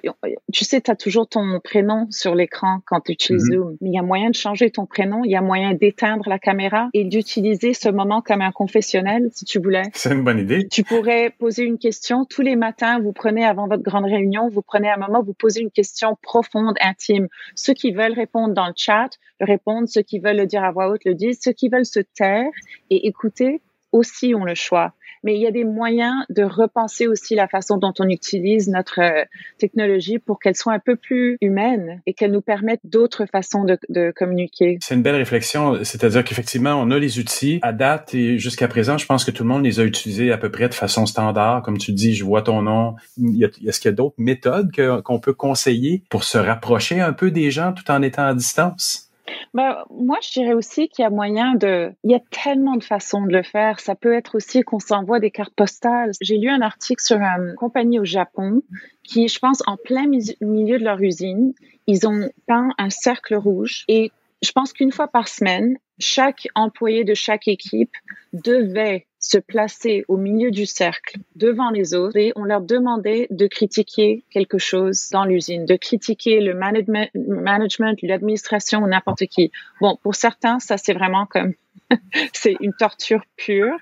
tu 0.53 0.65
sais, 0.65 0.81
tu 0.81 0.91
as 0.91 0.97
toujours 0.97 1.29
ton 1.29 1.61
prénom 1.63 2.09
sur 2.11 2.35
l'écran 2.35 2.81
quand 2.87 3.01
tu 3.01 3.13
utilises 3.13 3.49
mm-hmm. 3.51 3.55
Zoom, 3.55 3.77
mais 3.81 3.91
il 3.91 3.95
y 3.95 3.99
a 3.99 4.03
moyen 4.03 4.31
de 4.31 4.35
changer 4.35 4.71
ton 4.71 4.87
prénom, 4.87 5.23
il 5.25 5.31
y 5.31 5.37
a 5.37 5.43
moyen 5.43 5.75
d'éteindre 5.75 6.29
la 6.29 6.39
caméra 6.39 6.89
et 6.95 7.05
d'utiliser 7.05 7.75
ce 7.75 7.89
moment 7.89 8.23
comme 8.23 8.41
un 8.41 8.53
confessionnel, 8.53 9.29
si 9.33 9.45
tu 9.45 9.61
voulais. 9.61 9.85
C'est 9.93 10.13
une 10.13 10.25
bonne 10.25 10.39
idée. 10.39 10.67
Tu 10.69 10.83
pourrais 10.83 11.31
poser 11.31 11.65
une 11.65 11.79
question 11.79 12.25
tous 12.25 12.43
les 12.43 12.57
matins, 12.57 12.66
vous 13.03 13.13
prenez 13.13 13.45
avant 13.45 13.69
votre 13.69 13.83
grande 13.83 14.05
réunion, 14.05 14.49
vous 14.49 14.63
prenez 14.63 14.91
un 14.91 14.97
moment, 14.97 15.23
vous 15.23 15.35
posez 15.35 15.61
une 15.61 15.71
question 15.71 16.17
profonde, 16.23 16.77
intime. 16.81 17.29
Ceux 17.55 17.75
qui 17.75 17.93
veulent 17.93 18.15
répondre 18.15 18.55
dans 18.55 18.67
le 18.67 18.75
chat, 18.77 19.11
le 19.41 19.47
répondent. 19.47 19.89
Ceux 19.89 20.03
qui 20.03 20.19
veulent 20.19 20.37
le 20.37 20.47
dire 20.47 20.65
à 20.65 20.73
voix 20.73 20.89
haute, 20.89 21.05
le 21.05 21.15
disent. 21.15 21.41
Ceux 21.43 21.53
qui 21.53 21.69
veulent 21.69 21.87
se 21.87 22.01
taire 22.01 22.51
et 22.91 23.07
écouter 23.07 23.63
aussi 23.93 24.35
ont 24.35 24.45
le 24.45 24.55
choix 24.55 24.95
mais 25.27 25.35
il 25.35 25.41
y 25.41 25.47
a 25.49 25.51
des 25.51 25.65
moyens 25.65 26.25
de 26.31 26.45
repenser 26.45 27.09
aussi 27.09 27.35
la 27.35 27.49
façon 27.49 27.79
dont 27.79 27.93
on 27.99 28.09
utilise 28.09 28.69
notre 28.69 29.01
euh, 29.01 29.25
technologie 29.59 30.21
pour 30.21 30.39
qu'elle 30.39 30.55
soit 30.55 30.73
un 30.73 30.79
peu 30.79 30.95
plus 30.95 31.37
humaine 31.41 32.01
et 32.07 32.15
qu'elle 32.15 32.31
nous 32.31 32.41
permette 32.41 32.79
d'autres 32.85 33.27
façons 33.27 33.65
de, 33.65 33.77
de 33.89 34.13
communiquer. 34.15 34.79
C'est 34.81 34.95
une 34.95 35.03
belle 35.03 35.17
réflexion, 35.17 35.83
c'est-à-dire 35.83 36.23
qu'effectivement, 36.23 36.81
on 36.81 36.93
a 36.93 36.99
les 37.01 37.19
outils 37.19 37.59
à 37.63 37.73
date 37.73 38.15
et 38.15 38.39
jusqu'à 38.39 38.69
présent, 38.69 38.99
je 38.99 39.07
pense 39.07 39.25
que 39.25 39.33
tout 39.33 39.43
le 39.43 39.49
monde 39.49 39.65
les 39.65 39.81
a 39.81 39.83
utilisés 39.83 40.31
à 40.31 40.39
peu 40.39 40.49
près 40.49 40.69
de 40.69 40.75
façon 40.75 41.07
standard. 41.07 41.63
Comme 41.63 41.79
tu 41.79 41.91
dis, 41.91 42.15
je 42.15 42.25
vois 42.25 42.43
ton 42.43 42.63
nom. 42.63 42.95
Est-ce 43.19 43.81
qu'il 43.81 43.89
y 43.91 43.93
a 43.93 43.97
d'autres 43.97 44.15
méthodes 44.19 44.71
qu'on 45.03 45.19
peut 45.19 45.35
conseiller 45.35 46.05
pour 46.09 46.23
se 46.23 46.39
rapprocher 46.39 47.01
un 47.01 47.13
peu 47.13 47.33
des 47.33 47.51
gens 47.51 47.73
tout 47.73 47.91
en 47.91 48.01
étant 48.01 48.27
à 48.27 48.35
distance? 48.35 49.06
Ben, 49.55 49.85
moi, 49.91 50.19
je 50.23 50.33
dirais 50.33 50.53
aussi 50.53 50.89
qu'il 50.89 51.03
y 51.03 51.07
a 51.07 51.11
moyen 51.11 51.55
de... 51.55 51.93
Il 52.05 52.11
y 52.11 52.15
a 52.15 52.21
tellement 52.31 52.77
de 52.77 52.85
façons 52.85 53.23
de 53.23 53.33
le 53.33 53.43
faire. 53.43 53.81
Ça 53.81 53.95
peut 53.95 54.15
être 54.15 54.37
aussi 54.37 54.63
qu'on 54.63 54.79
s'envoie 54.79 55.21
des 55.21 55.31
cartes 55.31 55.55
postales. 55.55 56.13
J'ai 56.21 56.39
lu 56.39 56.49
un 56.49 56.61
article 56.61 57.03
sur 57.03 57.17
une 57.19 57.55
compagnie 57.57 57.99
au 57.99 58.05
Japon 58.05 58.63
qui, 59.03 59.29
je 59.29 59.39
pense, 59.39 59.63
en 59.67 59.77
plein 59.77 60.07
milieu 60.41 60.79
de 60.79 60.85
leur 60.85 61.01
usine, 61.01 61.55
ils 61.87 62.07
ont 62.07 62.29
peint 62.47 62.71
un 62.79 62.91
cercle 62.91 63.35
rouge 63.35 63.85
et 63.89 64.11
je 64.43 64.53
pense 64.53 64.73
qu'une 64.73 64.93
fois 64.93 65.09
par 65.09 65.29
semaine, 65.29 65.79
chaque 65.99 66.49
employé 66.55 67.05
de 67.05 67.15
chaque 67.15 67.49
équipe 67.49 67.95
devait 68.33 69.07
se 69.27 69.39
placer 69.39 70.05
au 70.07 70.17
milieu 70.17 70.53
du 70.53 70.67
cercle 70.67 71.19
devant 71.35 71.71
les 71.71 71.95
autres 71.95 72.17
et 72.17 72.33
on 72.37 72.45
leur 72.45 72.61
demandait 72.61 73.27
de 73.31 73.49
critiquer 73.49 74.23
quelque 74.31 74.59
chose 74.59 75.09
dans 75.11 75.25
l'usine, 75.25 75.67
de 75.67 75.75
critiquer 75.75 76.41
le 76.41 76.55
management, 76.55 77.11
management 77.15 77.99
l'administration 78.03 78.83
ou 78.83 78.87
n'importe 78.87 79.27
qui. 79.27 79.51
Bon, 79.81 79.99
pour 80.01 80.15
certains, 80.15 80.61
ça 80.61 80.77
c'est 80.77 80.93
vraiment 80.93 81.27
comme 81.27 81.55
c'est 82.33 82.57
une 82.61 82.73
torture 82.73 83.23
pure. 83.37 83.79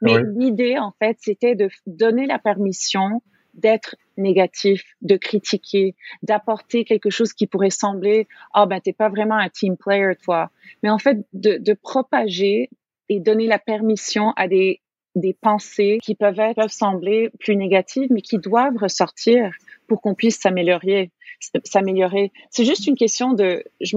Mais 0.00 0.14
l'idée, 0.36 0.78
en 0.78 0.92
fait, 1.00 1.16
c'était 1.20 1.56
de 1.56 1.68
donner 1.86 2.26
la 2.26 2.38
permission 2.38 3.20
d'être 3.54 3.96
négatif, 4.16 4.84
de 5.02 5.16
critiquer, 5.16 5.94
d'apporter 6.22 6.84
quelque 6.84 7.10
chose 7.10 7.32
qui 7.32 7.46
pourrait 7.46 7.70
sembler, 7.70 8.28
ah 8.52 8.62
oh, 8.62 8.66
ben 8.66 8.80
t'es 8.80 8.92
pas 8.92 9.08
vraiment 9.08 9.36
un 9.36 9.48
team 9.48 9.76
player 9.76 10.12
toi, 10.22 10.50
mais 10.82 10.90
en 10.90 10.98
fait 10.98 11.18
de, 11.32 11.58
de 11.58 11.72
propager 11.72 12.68
et 13.08 13.20
donner 13.20 13.46
la 13.46 13.58
permission 13.58 14.32
à 14.36 14.48
des 14.48 14.80
des 15.14 15.32
pensées 15.32 15.98
qui 16.02 16.14
peuvent 16.14 16.38
être 16.38 16.56
peuvent 16.56 16.70
sembler 16.70 17.30
plus 17.40 17.56
négatives, 17.56 18.08
mais 18.10 18.20
qui 18.20 18.38
doivent 18.38 18.76
ressortir 18.76 19.50
pour 19.86 20.00
qu'on 20.00 20.14
puisse 20.14 20.38
s'améliorer. 20.38 21.10
S'améliorer. 21.64 22.32
C'est 22.50 22.64
juste 22.64 22.86
une 22.86 22.94
question 22.94 23.34
de, 23.34 23.64
je 23.80 23.96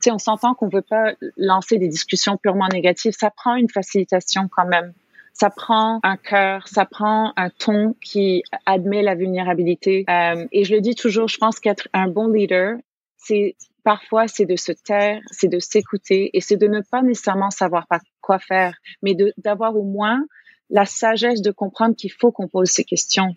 sais, 0.00 0.10
on 0.12 0.18
s'entend 0.18 0.54
qu'on 0.54 0.68
veut 0.68 0.82
pas 0.82 1.14
lancer 1.36 1.78
des 1.78 1.88
discussions 1.88 2.36
purement 2.36 2.68
négatives. 2.68 3.14
Ça 3.18 3.30
prend 3.30 3.56
une 3.56 3.68
facilitation 3.68 4.48
quand 4.50 4.66
même 4.66 4.92
ça 5.38 5.50
prend 5.50 6.00
un 6.02 6.16
cœur, 6.16 6.66
ça 6.66 6.84
prend 6.84 7.32
un 7.36 7.48
ton 7.48 7.94
qui 8.02 8.42
admet 8.66 9.02
la 9.02 9.14
vulnérabilité. 9.14 10.04
Euh, 10.10 10.46
et 10.50 10.64
je 10.64 10.74
le 10.74 10.80
dis 10.80 10.96
toujours, 10.96 11.28
je 11.28 11.38
pense 11.38 11.60
qu'être 11.60 11.88
un 11.92 12.08
bon 12.08 12.26
leader, 12.28 12.76
c'est 13.16 13.54
parfois 13.88 14.28
c'est 14.28 14.44
de 14.44 14.54
se 14.54 14.70
taire, 14.70 15.22
c'est 15.30 15.48
de 15.48 15.58
s'écouter 15.58 16.28
et 16.34 16.42
c'est 16.42 16.58
de 16.58 16.66
ne 16.66 16.82
pas 16.82 17.00
nécessairement 17.00 17.48
savoir 17.48 17.86
pas 17.86 18.00
quoi 18.20 18.38
faire, 18.38 18.76
mais 19.00 19.16
d'avoir 19.38 19.74
au 19.76 19.82
moins 19.82 20.26
la 20.68 20.84
sagesse 20.84 21.40
de 21.40 21.50
comprendre 21.50 21.96
qu'il 21.96 22.12
faut 22.12 22.30
qu'on 22.30 22.48
pose 22.48 22.68
ces 22.68 22.84
questions 22.84 23.34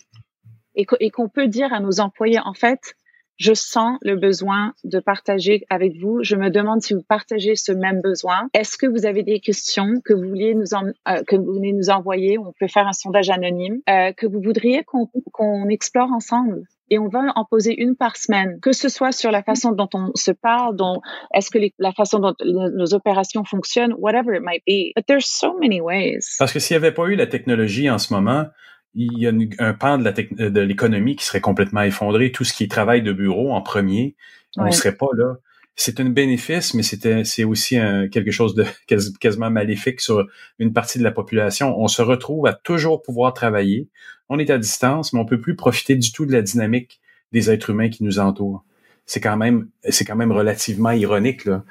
et 0.76 0.86
qu'on 0.86 1.30
peut 1.30 1.48
dire 1.48 1.72
à 1.72 1.80
nos 1.80 2.02
employés, 2.02 2.42
en 2.44 2.54
fait, 2.54 2.96
je 3.38 3.54
sens 3.54 3.98
le 4.02 4.16
besoin 4.16 4.74
de 4.84 5.00
partager 5.00 5.66
avec 5.70 5.98
vous. 5.98 6.24
Je 6.24 6.36
me 6.36 6.50
demande 6.50 6.82
si 6.82 6.94
vous 6.94 7.04
partagez 7.04 7.56
ce 7.56 7.72
même 7.72 8.02
besoin. 8.02 8.50
Est-ce 8.54 8.78
que 8.78 8.86
vous 8.86 9.06
avez 9.06 9.24
des 9.24 9.40
questions 9.40 10.02
que 10.06 10.14
vous 10.14 10.24
euh, 10.24 11.38
voulez 11.38 11.74
nous 11.74 11.90
envoyer? 11.90 12.38
On 12.38 12.54
peut 12.60 12.68
faire 12.68 12.88
un 12.88 12.94
sondage 12.94 13.30
anonyme 13.30 13.80
euh, 13.90 14.12
que 14.14 14.28
vous 14.28 14.42
voudriez 14.42 14.84
qu'on 15.32 15.68
explore 15.70 16.12
ensemble 16.12 16.64
et 16.92 17.00
on 17.00 17.08
va 17.08 17.32
en 17.36 17.46
poser 17.46 17.82
une 17.82 17.96
par 17.96 18.18
semaine, 18.18 18.60
que 18.62 18.74
ce 18.74 18.90
soit 18.90 19.14
sur 19.14 19.32
la 19.32 19.42
façon 19.42 19.72
dont 19.72 19.88
on 19.94 20.12
se 20.14 20.32
parle, 20.32 20.76
dont 20.76 21.02
est-ce 21.34 21.50
que 21.50 21.58
la 21.80 21.94
façon 21.94 22.20
dont 22.20 22.36
nos 22.42 22.94
opérations 22.94 23.46
fonctionnent, 23.46 23.96
whatever 23.98 24.36
it 24.36 24.44
might 24.44 24.62
be. 24.68 24.92
But 24.96 25.06
there's 25.08 25.26
so 25.26 25.58
many 25.58 25.80
ways. 25.80 26.36
Parce 26.38 26.52
que 26.52 26.60
s'il 26.60 26.78
n'y 26.78 26.86
avait 26.86 26.94
pas 26.94 27.08
eu 27.08 27.16
la 27.16 27.28
technologie 27.28 27.90
en 27.90 27.98
ce 27.98 28.14
moment, 28.14 28.48
il 28.94 29.18
y 29.18 29.28
a 29.28 29.32
un 29.60 29.74
pan 29.74 29.98
de 29.98 30.60
l'économie 30.60 31.16
qui 31.16 31.26
serait 31.26 31.42
complètement 31.42 31.82
effondré. 31.82 32.32
Tout 32.32 32.44
ce 32.44 32.54
qui 32.54 32.66
est 32.66 32.72
travail 32.72 33.02
de 33.02 33.14
bureau 33.14 33.54
en 33.54 33.62
premier, 33.62 34.16
on 34.58 34.66
ne 34.66 34.72
serait 34.72 34.96
pas 34.96 35.08
là. 35.16 35.38
C'est 35.76 36.00
un 36.02 36.10
bénéfice, 36.10 36.74
mais 36.74 36.84
c'est 36.84 37.44
aussi 37.46 37.78
quelque 38.12 38.32
chose 38.32 38.54
de 38.56 38.66
quasiment 39.20 39.50
maléfique 39.50 40.02
sur 40.02 40.28
une 40.60 40.74
partie 40.74 41.00
de 41.00 41.04
la 41.04 41.12
population. 41.12 41.80
On 41.80 41.88
se 41.88 42.02
retrouve 42.02 42.46
à 42.48 42.54
toujours 42.54 43.02
pouvoir 43.02 43.34
travailler. 43.34 43.88
On 44.30 44.38
est 44.40 44.50
à 44.50 44.58
distance, 44.58 45.14
mais 45.14 45.20
on 45.20 45.26
peut 45.26 45.40
plus 45.40 45.56
profiter 45.56 45.96
du 45.96 46.12
tout 46.12 46.26
de 46.26 46.34
la 46.34 46.42
dynamique 46.42 47.00
des 47.32 47.50
êtres 47.50 47.70
humains 47.70 47.90
qui 47.90 48.04
nous 48.04 48.20
entourent. 48.20 48.64
C'est 49.06 49.22
quand 49.22 49.38
même 49.38 49.70
c'est 49.90 50.06
quand 50.06 50.16
même 50.16 50.32
relativement 50.32 50.92
ironique 50.92 51.46
là. 51.46 51.64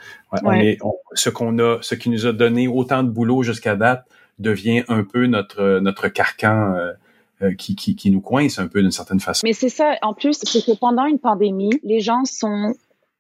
On 0.43 0.53
est, 0.53 0.79
ce 1.15 1.31
qu'on 1.31 1.59
a, 1.59 1.79
ce 1.81 1.95
qui 1.95 2.11
nous 2.11 2.27
a 2.27 2.33
donné 2.33 2.69
autant 2.69 3.03
de 3.03 3.11
boulot 3.11 3.43
jusqu'à 3.43 3.77
date 3.77 4.05
devient 4.39 4.85
un 4.89 5.05
peu 5.05 5.27
notre 5.27 5.79
notre 5.81 6.09
carcan. 6.09 6.75
Euh, 6.75 6.79
euh, 6.89 6.93
qui, 7.59 7.75
qui, 7.75 7.97
qui, 7.97 8.11
nous 8.11 8.21
coince 8.21 8.59
un 8.59 8.69
peu 8.69 8.83
d'une 8.83 8.91
certaine 8.91 9.21
façon. 9.21 9.41
Mais 9.45 9.53
c'est 9.53 9.69
ça, 9.69 9.97
en 10.03 10.15
plus, 10.15 10.39
c'est 10.43 10.65
que 10.65 10.77
pendant 10.79 11.07
une 11.07 11.19
pandémie, 11.19 11.81
les 11.83 12.01
gens 12.01 12.25
sont, 12.25 12.75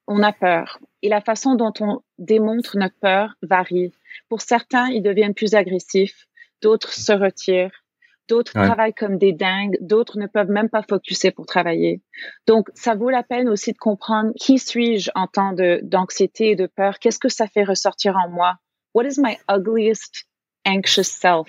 on 0.06 0.22
a 0.22 0.32
peur. 0.32 0.78
Et 1.02 1.08
la 1.08 1.20
façon 1.20 1.54
dont 1.54 1.72
on 1.80 2.00
démontre 2.18 2.76
notre 2.76 2.96
peur 3.00 3.34
varie. 3.42 3.92
Pour 4.28 4.42
certains, 4.42 4.88
ils 4.88 5.02
deviennent 5.02 5.34
plus 5.34 5.54
agressifs, 5.54 6.26
d'autres 6.62 6.92
se 6.92 7.12
retirent, 7.12 7.84
d'autres 8.28 8.52
travaillent 8.52 8.94
comme 8.94 9.18
des 9.18 9.32
dingues, 9.32 9.76
d'autres 9.80 10.18
ne 10.18 10.26
peuvent 10.26 10.50
même 10.50 10.68
pas 10.68 10.82
focuser 10.82 11.30
pour 11.30 11.46
travailler. 11.46 12.00
Donc, 12.46 12.68
ça 12.74 12.94
vaut 12.94 13.10
la 13.10 13.22
peine 13.22 13.48
aussi 13.48 13.72
de 13.72 13.78
comprendre 13.78 14.32
qui 14.38 14.58
suis-je 14.58 15.10
en 15.14 15.26
temps 15.26 15.54
d'anxiété 15.82 16.50
et 16.50 16.56
de 16.56 16.66
peur, 16.66 16.98
qu'est-ce 16.98 17.18
que 17.18 17.28
ça 17.28 17.46
fait 17.46 17.64
ressortir 17.64 18.16
en 18.16 18.28
moi? 18.28 18.56
What 18.94 19.04
is 19.04 19.20
my 19.20 19.36
ugliest 19.48 20.26
anxious 20.66 21.04
self? 21.04 21.48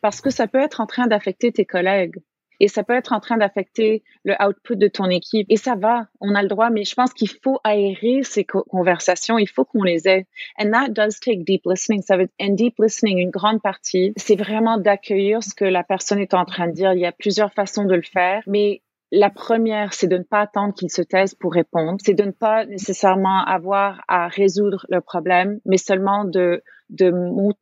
Parce 0.00 0.20
que 0.20 0.30
ça 0.30 0.46
peut 0.46 0.60
être 0.60 0.80
en 0.80 0.86
train 0.86 1.06
d'affecter 1.06 1.52
tes 1.52 1.64
collègues. 1.64 2.16
et 2.60 2.68
ça 2.68 2.82
peut 2.82 2.94
être 2.94 3.12
en 3.12 3.20
train 3.20 3.36
d'affecter 3.36 4.02
le 4.24 4.34
output 4.44 4.76
de 4.76 4.88
ton 4.88 5.08
équipe. 5.10 5.46
Et 5.48 5.56
ça 5.56 5.76
va, 5.76 6.08
on 6.20 6.34
a 6.34 6.42
le 6.42 6.48
droit, 6.48 6.70
mais 6.70 6.84
je 6.84 6.94
pense 6.94 7.12
qu'il 7.12 7.28
faut 7.28 7.60
aérer 7.62 8.22
ces 8.24 8.44
conversations, 8.44 9.38
il 9.38 9.48
faut 9.48 9.64
qu'on 9.64 9.84
les 9.84 10.08
ait. 10.08 10.26
And 10.58 10.72
that 10.72 10.88
does 10.88 11.20
take 11.20 11.44
deep 11.44 11.62
listening. 11.66 12.02
Ça 12.02 12.16
veut, 12.16 12.28
and 12.40 12.54
deep 12.54 12.74
listening, 12.78 13.18
une 13.18 13.30
grande 13.30 13.62
partie, 13.62 14.12
c'est 14.16 14.36
vraiment 14.36 14.78
d'accueillir 14.78 15.42
ce 15.42 15.54
que 15.54 15.64
la 15.64 15.84
personne 15.84 16.18
est 16.18 16.34
en 16.34 16.44
train 16.44 16.66
de 16.66 16.72
dire. 16.72 16.92
Il 16.94 17.00
y 17.00 17.06
a 17.06 17.12
plusieurs 17.12 17.52
façons 17.52 17.84
de 17.84 17.94
le 17.94 18.02
faire, 18.02 18.42
mais 18.46 18.82
la 19.10 19.30
première, 19.30 19.94
c'est 19.94 20.06
de 20.06 20.18
ne 20.18 20.22
pas 20.22 20.40
attendre 20.40 20.74
qu'il 20.74 20.90
se 20.90 21.00
taise 21.00 21.34
pour 21.34 21.54
répondre. 21.54 21.96
C'est 22.04 22.14
de 22.14 22.24
ne 22.24 22.30
pas 22.30 22.66
nécessairement 22.66 23.42
avoir 23.44 24.02
à 24.06 24.28
résoudre 24.28 24.84
le 24.90 25.00
problème, 25.00 25.60
mais 25.64 25.78
seulement 25.78 26.24
de, 26.24 26.62
de 26.90 27.12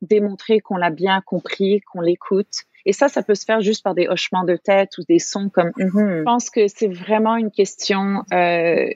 démontrer 0.01 0.59
qu'on 0.59 0.77
l'a 0.77 0.89
bien 0.89 1.21
compris, 1.21 1.81
qu'on 1.81 2.01
l'écoute. 2.01 2.63
Et 2.85 2.93
ça, 2.93 3.09
ça 3.09 3.21
peut 3.21 3.35
se 3.35 3.45
faire 3.45 3.61
juste 3.61 3.83
par 3.83 3.95
des 3.95 4.07
hochements 4.07 4.45
de 4.45 4.55
tête 4.55 4.97
ou 4.97 5.03
des 5.07 5.19
sons 5.19 5.49
comme 5.49 5.71
mm-hmm. 5.77 6.19
Je 6.19 6.23
pense 6.23 6.49
que 6.49 6.67
c'est 6.67 6.87
vraiment 6.87 7.35
une 7.35 7.51
question. 7.51 8.23
Euh, 8.33 8.87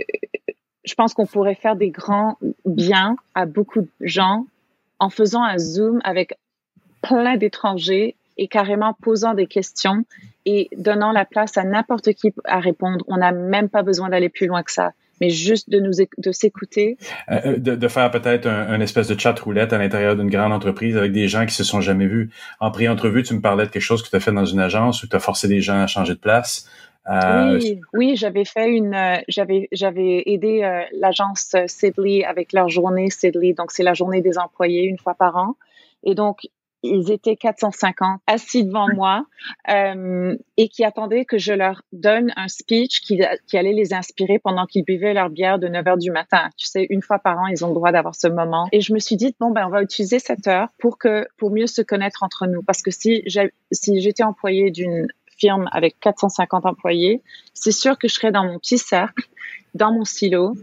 je 0.83 0.93
pense 0.95 1.13
qu'on 1.13 1.25
pourrait 1.25 1.55
faire 1.55 1.75
des 1.75 1.89
grands 1.89 2.37
biens 2.65 3.15
à 3.35 3.45
beaucoup 3.45 3.81
de 3.81 3.89
gens 3.99 4.45
en 4.99 5.09
faisant 5.09 5.43
un 5.43 5.57
zoom 5.57 5.99
avec 6.03 6.37
plein 7.01 7.35
d'étrangers 7.35 8.15
et 8.37 8.47
carrément 8.47 8.93
posant 8.93 9.33
des 9.33 9.47
questions 9.47 10.05
et 10.45 10.69
donnant 10.77 11.11
la 11.11 11.25
place 11.25 11.57
à 11.57 11.63
n'importe 11.63 12.13
qui 12.13 12.33
à 12.45 12.59
répondre. 12.59 13.03
On 13.07 13.17
n'a 13.17 13.31
même 13.31 13.69
pas 13.69 13.83
besoin 13.83 14.09
d'aller 14.09 14.29
plus 14.29 14.47
loin 14.47 14.63
que 14.63 14.71
ça, 14.71 14.93
mais 15.21 15.29
juste 15.29 15.69
de 15.69 15.79
nous 15.79 15.91
de 16.17 16.31
s'écouter. 16.31 16.97
Euh, 17.29 17.39
euh, 17.45 17.57
de, 17.57 17.75
de, 17.75 17.87
faire 17.87 18.09
peut-être 18.09 18.47
un, 18.47 18.81
espèce 18.81 19.07
de 19.07 19.17
chat 19.17 19.39
roulette 19.39 19.71
à 19.71 19.77
l'intérieur 19.77 20.15
d'une 20.15 20.29
grande 20.29 20.51
entreprise 20.51 20.97
avec 20.97 21.11
des 21.11 21.27
gens 21.27 21.45
qui 21.45 21.53
se 21.53 21.63
sont 21.63 21.79
jamais 21.79 22.07
vus. 22.07 22.31
En 22.59 22.71
pré-entrevue, 22.71 23.21
tu 23.21 23.35
me 23.35 23.39
parlais 23.39 23.65
de 23.67 23.69
quelque 23.69 23.83
chose 23.83 24.01
que 24.01 24.09
tu 24.09 24.15
as 24.15 24.19
fait 24.19 24.31
dans 24.31 24.45
une 24.45 24.59
agence 24.59 25.03
où 25.03 25.07
tu 25.07 25.15
as 25.15 25.19
forcé 25.19 25.47
des 25.47 25.61
gens 25.61 25.79
à 25.79 25.87
changer 25.87 26.15
de 26.15 26.19
place. 26.19 26.67
Euh, 27.09 27.59
oui, 27.59 27.79
oui 27.93 28.15
j'avais 28.15 28.45
fait 28.45 28.69
une, 28.69 28.95
j'avais, 29.27 29.69
j'avais 29.71 30.23
aidé 30.25 30.83
l'agence 30.91 31.55
Sidley 31.67 32.23
avec 32.23 32.51
leur 32.51 32.69
journée 32.69 33.11
Sidley. 33.11 33.53
Donc, 33.53 33.71
c'est 33.71 33.83
la 33.83 33.93
journée 33.93 34.21
des 34.21 34.39
employés 34.39 34.83
une 34.83 34.97
fois 34.97 35.13
par 35.13 35.37
an. 35.37 35.55
Et 36.03 36.15
donc, 36.15 36.47
ils 36.83 37.11
étaient 37.11 37.35
450 37.35 38.21
assis 38.27 38.65
devant 38.65 38.87
moi 38.93 39.25
euh, 39.69 40.35
et 40.57 40.67
qui 40.67 40.83
attendaient 40.83 41.25
que 41.25 41.37
je 41.37 41.53
leur 41.53 41.83
donne 41.91 42.33
un 42.35 42.47
speech 42.47 43.01
qui, 43.01 43.21
qui 43.47 43.57
allait 43.57 43.73
les 43.73 43.93
inspirer 43.93 44.39
pendant 44.39 44.65
qu'ils 44.65 44.83
buvaient 44.83 45.13
leur 45.13 45.29
bière 45.29 45.59
de 45.59 45.67
9 45.67 45.87
heures 45.87 45.97
du 45.97 46.11
matin. 46.11 46.49
Tu 46.57 46.67
sais, 46.67 46.87
une 46.89 47.01
fois 47.01 47.19
par 47.19 47.39
an, 47.39 47.47
ils 47.47 47.63
ont 47.63 47.69
le 47.69 47.75
droit 47.75 47.91
d'avoir 47.91 48.15
ce 48.15 48.27
moment. 48.27 48.67
Et 48.71 48.81
je 48.81 48.93
me 48.93 48.99
suis 48.99 49.15
dit, 49.15 49.35
bon, 49.39 49.51
ben, 49.51 49.65
on 49.67 49.69
va 49.69 49.83
utiliser 49.83 50.19
cette 50.19 50.47
heure 50.47 50.69
pour 50.79 50.97
que, 50.97 51.27
pour 51.37 51.51
mieux 51.51 51.67
se 51.67 51.81
connaître 51.81 52.23
entre 52.23 52.47
nous. 52.47 52.63
Parce 52.63 52.81
que 52.81 52.91
si 52.91 53.23
si 53.71 54.01
j'étais 54.01 54.23
employée 54.23 54.71
d'une 54.71 55.07
firme 55.37 55.67
avec 55.71 55.99
450 55.99 56.65
employés, 56.65 57.21
c'est 57.53 57.71
sûr 57.71 57.97
que 57.97 58.07
je 58.07 58.13
serais 58.13 58.31
dans 58.31 58.45
mon 58.45 58.59
petit 58.59 58.77
cercle, 58.77 59.27
dans 59.73 59.91
mon 59.91 60.05
silo. 60.05 60.55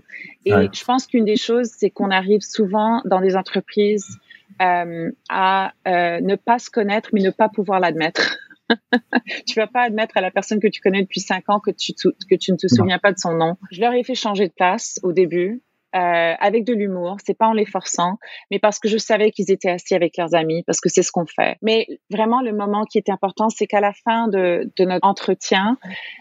Et 0.44 0.52
je 0.72 0.84
pense 0.84 1.06
qu'une 1.06 1.24
des 1.24 1.36
choses, 1.36 1.70
c'est 1.76 1.90
qu'on 1.90 2.10
arrive 2.10 2.42
souvent 2.42 3.02
dans 3.04 3.20
des 3.20 3.36
entreprises 3.36 4.18
euh, 4.62 5.10
à 5.28 5.72
euh, 5.86 6.20
ne 6.20 6.36
pas 6.36 6.58
se 6.58 6.70
connaître, 6.70 7.10
mais 7.12 7.20
ne 7.20 7.30
pas 7.30 7.48
pouvoir 7.48 7.80
l'admettre. 7.80 8.38
tu 9.46 9.54
vas 9.54 9.66
pas 9.66 9.82
admettre 9.82 10.16
à 10.16 10.20
la 10.20 10.30
personne 10.30 10.60
que 10.60 10.68
tu 10.68 10.80
connais 10.80 11.02
depuis 11.02 11.20
cinq 11.20 11.48
ans 11.48 11.60
que 11.60 11.70
tu, 11.70 11.94
que 11.94 12.34
tu 12.34 12.52
ne 12.52 12.56
te 12.56 12.68
souviens 12.68 12.98
pas 12.98 13.12
de 13.12 13.18
son 13.18 13.32
nom. 13.32 13.56
Je 13.70 13.80
leur 13.80 13.92
ai 13.92 14.04
fait 14.04 14.14
changer 14.14 14.48
de 14.48 14.52
place 14.52 14.98
au 15.02 15.12
début. 15.12 15.62
Euh, 15.96 16.34
avec 16.38 16.64
de 16.64 16.74
l'humour, 16.74 17.16
c'est 17.24 17.36
pas 17.36 17.46
en 17.46 17.54
les 17.54 17.64
forçant, 17.64 18.18
mais 18.50 18.58
parce 18.58 18.78
que 18.78 18.88
je 18.88 18.98
savais 18.98 19.30
qu'ils 19.30 19.50
étaient 19.50 19.70
assis 19.70 19.94
avec 19.94 20.18
leurs 20.18 20.34
amis, 20.34 20.62
parce 20.64 20.82
que 20.82 20.90
c'est 20.90 21.02
ce 21.02 21.10
qu'on 21.10 21.24
fait. 21.24 21.56
Mais 21.62 21.86
vraiment, 22.10 22.42
le 22.42 22.52
moment 22.52 22.84
qui 22.84 22.98
était 22.98 23.10
important, 23.10 23.48
c'est 23.48 23.66
qu'à 23.66 23.80
la 23.80 23.94
fin 23.94 24.28
de, 24.28 24.70
de, 24.76 24.84
notre 24.84 25.06
entretien, 25.06 25.78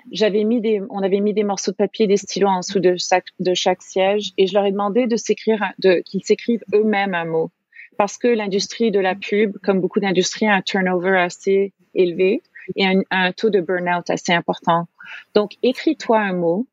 j'avais 0.10 0.46
mis 0.46 0.62
des, 0.62 0.82
on 0.90 1.00
avait 1.00 1.20
mis 1.20 1.34
des 1.34 1.44
morceaux 1.44 1.72
de 1.72 1.76
papier, 1.76 2.08
des 2.08 2.16
stylos 2.16 2.48
en 2.48 2.60
dessous 2.60 2.80
de 2.80 2.96
chaque, 2.98 3.28
de 3.40 3.54
chaque 3.54 3.82
siège, 3.82 4.32
et 4.38 4.48
je 4.48 4.54
leur 4.54 4.64
ai 4.64 4.72
demandé 4.72 5.06
de 5.06 5.18
s'écrire, 5.18 5.62
de 5.80 6.02
qu'ils 6.06 6.24
s'écrivent 6.24 6.64
eux-mêmes 6.74 7.14
un 7.14 7.26
mot 7.26 7.52
parce 7.98 8.18
que 8.18 8.28
l'industrie 8.28 8.92
de 8.92 9.00
la 9.00 9.16
pub, 9.16 9.58
comme 9.64 9.82
beaucoup 9.82 10.00
d'industries, 10.00 10.48
a 10.48 10.56
un 10.56 10.62
turnover 10.62 11.18
assez 11.18 11.74
élevé 11.96 12.42
et 12.76 12.86
un, 13.10 13.32
taux 13.32 13.50
de 13.50 13.62
burn-out 13.62 14.10
assez 14.10 14.34
important. 14.34 14.88
Donc, 15.34 15.54
écris-toi 15.64 16.20
un 16.20 16.34
mot 16.34 16.68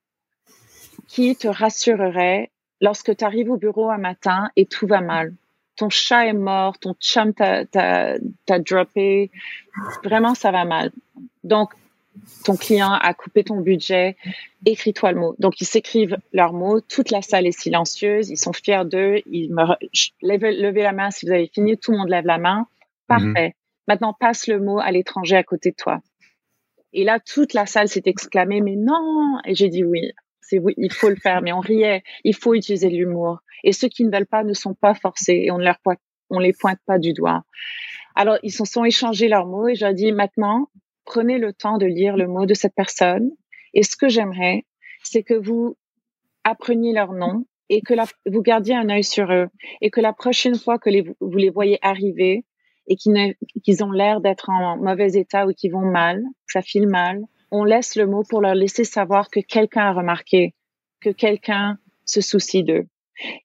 qui 1.07 1.37
te 1.37 1.49
rassurerait 1.49 2.51
lorsque 2.81 3.17
tu 3.17 3.25
arrives 3.25 3.51
au 3.51 3.57
bureau 3.57 3.91
un 3.91 3.99
matin 3.99 4.51
et 4.57 4.67
tout 4.67 4.87
va 4.87 5.01
mal. 5.01 5.35
Ton 5.77 5.91
chat 5.91 6.27
est 6.27 6.33
mort, 6.33 6.79
ton 6.79 6.95
chum 7.01 7.33
t'a 7.35 8.17
droppé, 8.61 9.31
vraiment 10.05 10.35
ça 10.35 10.51
va 10.51 10.65
mal. 10.65 10.91
Donc, 11.43 11.73
ton 12.45 12.57
client 12.57 12.93
a 12.93 13.15
coupé 13.15 13.45
ton 13.45 13.61
budget, 13.61 14.17
écris-toi 14.65 15.13
le 15.13 15.21
mot. 15.21 15.35
Donc, 15.39 15.61
ils 15.61 15.67
s'écrivent 15.67 16.17
leurs 16.33 16.53
mots, 16.53 16.81
toute 16.81 17.11
la 17.11 17.23
salle 17.23 17.47
est 17.47 17.59
silencieuse, 17.59 18.31
ils 18.31 18.37
sont 18.37 18.53
fiers 18.53 18.85
d'eux, 18.85 19.21
ils 19.27 19.53
me 19.53 19.65
levez, 20.23 20.83
la 20.83 20.93
main 20.93 21.11
si 21.11 21.27
vous 21.27 21.33
avez 21.33 21.51
fini, 21.53 21.77
tout 21.77 21.93
le 21.93 21.99
monde 21.99 22.09
lève 22.09 22.27
la 22.27 22.39
main. 22.39 22.67
Parfait. 23.07 23.49
Mhm. 23.49 23.53
Maintenant, 23.89 24.15
passe 24.19 24.47
le 24.47 24.61
mot 24.61 24.79
à 24.79 24.91
l'étranger 24.91 25.37
à 25.37 25.43
côté 25.43 25.71
de 25.71 25.77
toi. 25.77 26.01
Et 26.93 27.05
là, 27.05 27.19
toute 27.21 27.53
la 27.55 27.67
salle 27.67 27.89
s'est 27.89 28.03
exclamée, 28.07 28.61
mais 28.61 28.77
non! 28.77 29.39
Et 29.45 29.55
j'ai 29.55 29.69
dit 29.69 29.85
oui, 29.85 30.13
c'est 30.41 30.59
oui, 30.59 30.75
il 30.77 30.93
faut 30.93 31.11
le 31.11 31.17
faire, 31.17 31.43
mais 31.43 31.53
on 31.53 31.61
riait, 31.61 32.03
il 32.23 32.35
faut 32.35 32.55
utiliser 32.55 32.89
de 32.89 32.97
l'humour. 32.97 33.41
Et 33.65 33.73
ceux 33.73 33.89
qui 33.89 34.05
ne 34.05 34.17
veulent 34.17 34.27
pas 34.27 34.45
ne 34.45 34.55
sont 34.55 34.75
pas 34.75 34.95
forcés 34.95 35.43
et 35.45 35.51
on 35.51 35.59
ne 35.59 35.65
leur 35.65 35.79
on 36.31 36.39
les 36.39 36.53
pointe 36.53 36.79
pas 36.87 36.99
du 36.99 37.13
doigt. 37.13 37.45
Alors, 38.15 38.39
ils 38.43 38.53
se 38.53 38.65
sont 38.65 38.85
échangés 38.85 39.29
leurs 39.29 39.47
mots 39.47 39.69
et 39.69 39.75
j'ai 39.75 39.93
dit 39.93 40.13
maintenant, 40.13 40.69
prenez 41.05 41.39
le 41.39 41.53
temps 41.53 41.79
de 41.79 41.87
lire 41.87 42.17
le 42.17 42.27
mot 42.27 42.47
de 42.47 42.55
cette 42.55 42.75
personne. 42.75 43.31
Et 43.73 43.83
ce 43.83 43.97
que 43.97 44.09
j'aimerais, 44.09 44.65
c'est 45.03 45.23
que 45.23 45.35
vous 45.35 45.77
appreniez 46.45 46.93
leur 46.93 47.13
nom 47.13 47.45
et 47.69 47.81
que 47.81 47.95
vous 48.27 48.43
gardiez 48.43 48.75
un 48.75 48.89
œil 48.91 49.05
sur 49.05 49.33
eux 49.33 49.49
et 49.81 49.91
que 49.91 50.01
la 50.01 50.13
prochaine 50.13 50.57
fois 50.57 50.79
que 50.79 50.91
vous 51.21 51.37
les 51.37 51.51
voyez 51.51 51.79
arriver 51.83 52.45
et 52.87 52.97
qu'ils 52.97 53.85
ont 53.85 53.93
l'air 53.93 54.21
d'être 54.21 54.51
en 54.51 54.77
mauvais 54.77 55.13
état 55.13 55.47
ou 55.47 55.53
qu'ils 55.53 55.73
vont 55.73 55.91
mal, 55.91 56.23
ça 56.47 56.61
file 56.61 56.87
mal, 56.87 57.23
on 57.51 57.65
laisse 57.65 57.97
le 57.97 58.07
mot 58.07 58.23
pour 58.29 58.41
leur 58.41 58.55
laisser 58.55 58.85
savoir 58.85 59.31
que 59.31 59.41
quelqu'un 59.41 59.87
a 59.87 59.93
remarqué, 59.93 60.55
que 61.01 61.11
quelqu'un 61.11 61.79
se 62.05 62.21
soucie 62.21 62.65
d'eux. 62.65 62.87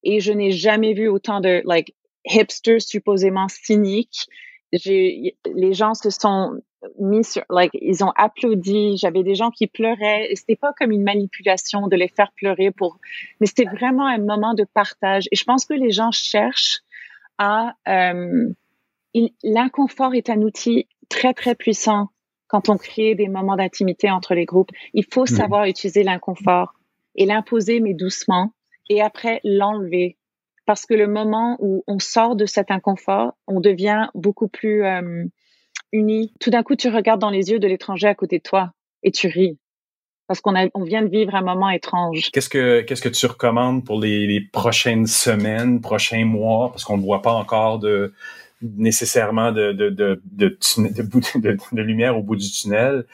Et 0.03 0.19
je 0.19 0.33
n'ai 0.33 0.51
jamais 0.51 0.93
vu 0.93 1.07
autant 1.07 1.39
de 1.39 1.61
like 1.65 1.95
hipsters 2.25 2.81
supposément 2.81 3.47
cyniques. 3.47 4.27
les 4.73 5.73
gens 5.73 5.93
se 5.93 6.09
sont 6.09 6.59
mis 6.99 7.23
sur, 7.23 7.43
like, 7.49 7.71
ils 7.73 8.03
ont 8.03 8.11
applaudi. 8.15 8.97
J'avais 8.97 9.23
des 9.23 9.35
gens 9.35 9.51
qui 9.51 9.67
pleuraient. 9.67 10.31
Et 10.31 10.35
c'était 10.35 10.55
pas 10.55 10.73
comme 10.73 10.91
une 10.91 11.03
manipulation 11.03 11.87
de 11.87 11.95
les 11.95 12.07
faire 12.07 12.31
pleurer 12.35 12.71
pour, 12.71 12.99
mais 13.39 13.47
c'était 13.47 13.69
vraiment 13.69 14.05
un 14.05 14.19
moment 14.19 14.53
de 14.53 14.63
partage. 14.63 15.27
Et 15.31 15.35
je 15.35 15.43
pense 15.43 15.65
que 15.65 15.73
les 15.73 15.91
gens 15.91 16.11
cherchent 16.11 16.79
à, 17.37 17.73
euh, 17.87 18.49
l'inconfort 19.43 20.13
est 20.13 20.29
un 20.29 20.41
outil 20.41 20.87
très, 21.09 21.33
très 21.33 21.55
puissant 21.55 22.09
quand 22.47 22.69
on 22.69 22.77
crée 22.77 23.15
des 23.15 23.27
moments 23.27 23.55
d'intimité 23.55 24.09
entre 24.09 24.33
les 24.33 24.45
groupes. 24.45 24.71
Il 24.93 25.05
faut 25.05 25.23
mmh. 25.23 25.27
savoir 25.27 25.65
utiliser 25.65 26.03
l'inconfort 26.03 26.73
et 27.15 27.25
l'imposer, 27.25 27.79
mais 27.79 27.93
doucement. 27.93 28.53
Et 28.89 29.01
après, 29.01 29.39
l'enlever. 29.43 30.17
Parce 30.65 30.85
que 30.85 30.93
le 30.93 31.07
moment 31.07 31.57
où 31.59 31.83
on 31.87 31.99
sort 31.99 32.35
de 32.35 32.45
cet 32.45 32.71
inconfort, 32.71 33.33
on 33.47 33.59
devient 33.59 34.09
beaucoup 34.13 34.47
plus, 34.47 34.83
euh, 34.83 35.25
unis. 35.91 36.33
Tout 36.39 36.49
d'un 36.49 36.63
coup, 36.63 36.75
tu 36.75 36.89
regardes 36.89 37.21
dans 37.21 37.29
les 37.29 37.51
yeux 37.51 37.59
de 37.59 37.67
l'étranger 37.67 38.07
à 38.07 38.15
côté 38.15 38.37
de 38.37 38.43
toi 38.43 38.71
et 39.03 39.11
tu 39.11 39.27
ris 39.27 39.57
parce 40.29 40.41
qu'on 40.41 40.53
on 40.75 40.83
vient 40.83 41.01
de 41.01 41.09
vivre 41.09 41.33
un 41.33 41.41
moment 41.41 41.71
étrange. 41.71 42.29
Qu'est-ce 42.31 42.49
que 42.49 42.81
qu'est-ce 42.81 43.01
que 43.01 43.09
tu 43.09 43.25
recommandes 43.25 43.83
pour 43.83 43.99
les, 43.99 44.47
prochaines 44.53 45.07
semaines, 45.07 45.81
prochains 45.81 46.23
mois, 46.23 46.69
parce 46.69 46.83
qu'on 46.83 46.97
ne 46.97 47.01
voit 47.01 47.23
pas 47.23 47.33
encore 47.33 47.79
de 47.79 48.13
nécessairement 48.61 49.51
de 49.51 49.71
de, 49.71 49.89
de, 49.89 50.21
de, 50.31 50.57
de, 51.35 51.81
lumière 51.81 52.15
au 52.15 52.21
bout 52.21 52.35
du 52.35 52.47
tunnel. 52.47 53.05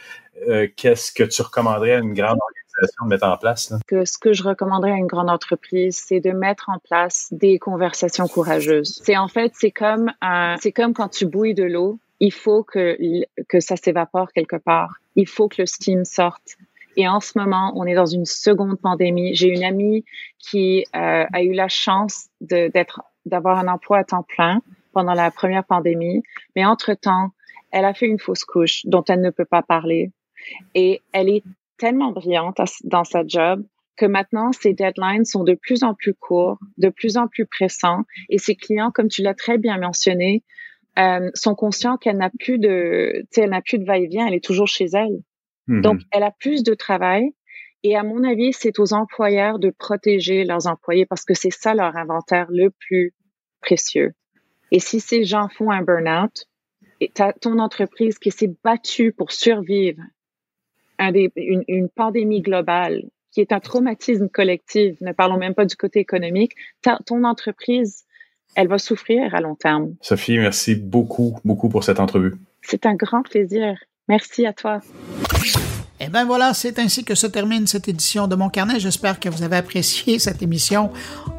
Euh, 0.49 0.67
qu'est-ce 0.75 1.13
que 1.13 1.23
tu 1.23 1.41
recommanderais 1.41 1.93
à 1.93 1.99
une 1.99 2.13
grande 2.13 2.37
organisation 2.37 3.05
de 3.05 3.09
mettre 3.09 3.27
en 3.27 3.37
place? 3.37 3.73
Que 3.87 4.03
ce 4.03 4.17
que 4.17 4.33
je 4.33 4.43
recommanderais 4.43 4.91
à 4.91 4.97
une 4.97 5.07
grande 5.07 5.29
entreprise, 5.29 6.03
c'est 6.05 6.19
de 6.19 6.31
mettre 6.31 6.67
en 6.67 6.79
place 6.79 7.29
des 7.31 7.59
conversations 7.59 8.27
courageuses. 8.27 8.99
C'est 9.05 9.15
en 9.15 9.29
fait, 9.29 9.53
c'est 9.55 9.71
comme 9.71 10.11
c'est 10.59 10.73
comme 10.73 10.93
quand 10.93 11.07
tu 11.07 11.25
bouilles 11.25 11.53
de 11.53 11.63
l'eau 11.63 11.97
il 12.19 12.31
faut 12.31 12.63
que, 12.63 12.97
que 13.47 13.59
ça 13.59 13.75
s'évapore 13.75 14.31
quelque 14.31 14.55
part. 14.55 14.95
Il 15.15 15.27
faut 15.27 15.47
que 15.47 15.61
le 15.61 15.65
steam 15.65 16.05
sorte. 16.05 16.57
Et 16.97 17.07
en 17.07 17.19
ce 17.19 17.37
moment, 17.37 17.73
on 17.75 17.85
est 17.85 17.93
dans 17.93 18.05
une 18.05 18.25
seconde 18.25 18.79
pandémie. 18.79 19.35
J'ai 19.35 19.49
une 19.49 19.63
amie 19.63 20.05
qui 20.39 20.85
euh, 20.95 21.25
a 21.31 21.43
eu 21.43 21.51
la 21.51 21.67
chance 21.67 22.29
d'être, 22.39 23.01
d'avoir 23.25 23.59
un 23.59 23.67
emploi 23.67 23.99
à 23.99 24.03
temps 24.03 24.23
plein 24.23 24.61
pendant 24.93 25.13
la 25.13 25.29
première 25.29 25.65
pandémie, 25.65 26.23
mais 26.55 26.65
entre-temps, 26.65 27.31
elle 27.71 27.83
a 27.83 27.93
fait 27.93 28.07
une 28.07 28.19
fausse 28.19 28.45
couche 28.45 28.85
dont 28.85 29.03
elle 29.09 29.19
ne 29.19 29.29
peut 29.29 29.45
pas 29.45 29.61
parler. 29.61 30.11
Et 30.73 31.01
elle 31.11 31.27
est 31.27 31.43
tellement 31.77 32.11
brillante 32.11 32.61
dans 32.85 33.03
sa 33.03 33.27
job 33.27 33.65
que 33.97 34.05
maintenant, 34.05 34.51
ses 34.51 34.73
deadlines 34.73 35.25
sont 35.25 35.43
de 35.43 35.53
plus 35.53 35.83
en 35.83 35.93
plus 35.93 36.13
courts, 36.13 36.59
de 36.77 36.89
plus 36.89 37.17
en 37.17 37.27
plus 37.27 37.45
pressants, 37.45 38.03
et 38.29 38.37
ses 38.37 38.55
clients, 38.55 38.91
comme 38.91 39.07
tu 39.07 39.21
l'as 39.21 39.33
très 39.33 39.57
bien 39.57 39.77
mentionné, 39.77 40.43
euh, 40.97 41.29
sont 41.33 41.55
conscients 41.55 41.97
qu'elle 41.97 42.17
n'a 42.17 42.29
plus 42.29 42.57
de, 42.57 43.21
tu 43.21 43.27
sais, 43.31 43.41
elle 43.41 43.49
n'a 43.49 43.61
plus 43.61 43.79
de 43.79 43.85
va-et-vient, 43.85 44.27
elle 44.27 44.33
est 44.33 44.43
toujours 44.43 44.67
chez 44.67 44.85
elle. 44.93 45.21
Mm-hmm. 45.67 45.81
Donc, 45.81 46.01
elle 46.11 46.23
a 46.23 46.31
plus 46.31 46.63
de 46.63 46.73
travail. 46.73 47.31
Et 47.83 47.95
à 47.95 48.03
mon 48.03 48.23
avis, 48.23 48.53
c'est 48.53 48.79
aux 48.79 48.93
employeurs 48.93 49.59
de 49.59 49.69
protéger 49.69 50.43
leurs 50.43 50.67
employés 50.67 51.05
parce 51.05 51.23
que 51.23 51.33
c'est 51.33 51.51
ça 51.51 51.75
leur 51.75 51.95
inventaire 51.95 52.47
le 52.49 52.71
plus 52.71 53.13
précieux. 53.61 54.13
Et 54.71 54.79
si 54.79 54.99
ces 54.99 55.23
gens 55.23 55.49
font 55.49 55.69
un 55.69 55.83
burn-out, 55.83 56.47
ton 57.41 57.59
entreprise 57.59 58.17
qui 58.17 58.31
s'est 58.31 58.53
battue 58.63 59.11
pour 59.11 59.31
survivre 59.31 60.01
à 60.97 61.09
une, 61.09 61.63
une, 61.67 61.89
pandémie 61.89 62.41
globale, 62.41 63.03
qui 63.31 63.41
est 63.41 63.51
un 63.51 63.59
traumatisme 63.59 64.29
collectif, 64.29 64.99
ne 65.01 65.11
parlons 65.11 65.37
même 65.37 65.53
pas 65.53 65.65
du 65.65 65.75
côté 65.75 65.99
économique, 65.99 66.53
ton 67.05 67.23
entreprise, 67.25 68.05
elle 68.55 68.67
va 68.67 68.77
souffrir 68.77 69.35
à 69.35 69.41
long 69.41 69.55
terme. 69.55 69.95
Sophie, 70.01 70.37
merci 70.37 70.75
beaucoup, 70.75 71.37
beaucoup 71.45 71.69
pour 71.69 71.83
cette 71.83 71.99
entrevue. 71.99 72.35
C'est 72.61 72.85
un 72.85 72.95
grand 72.95 73.21
plaisir. 73.21 73.77
Merci 74.07 74.45
à 74.45 74.53
toi. 74.53 74.79
Et 75.99 76.05
eh 76.05 76.07
ben 76.09 76.25
voilà, 76.25 76.53
c'est 76.53 76.77
ainsi 76.77 77.05
que 77.05 77.15
se 77.15 77.25
termine 77.25 77.67
cette 77.67 77.87
édition 77.87 78.27
de 78.27 78.35
Mon 78.35 78.49
Carnet. 78.49 78.79
J'espère 78.79 79.17
que 79.19 79.29
vous 79.29 79.43
avez 79.43 79.55
apprécié 79.55 80.19
cette 80.19 80.41
émission 80.41 80.91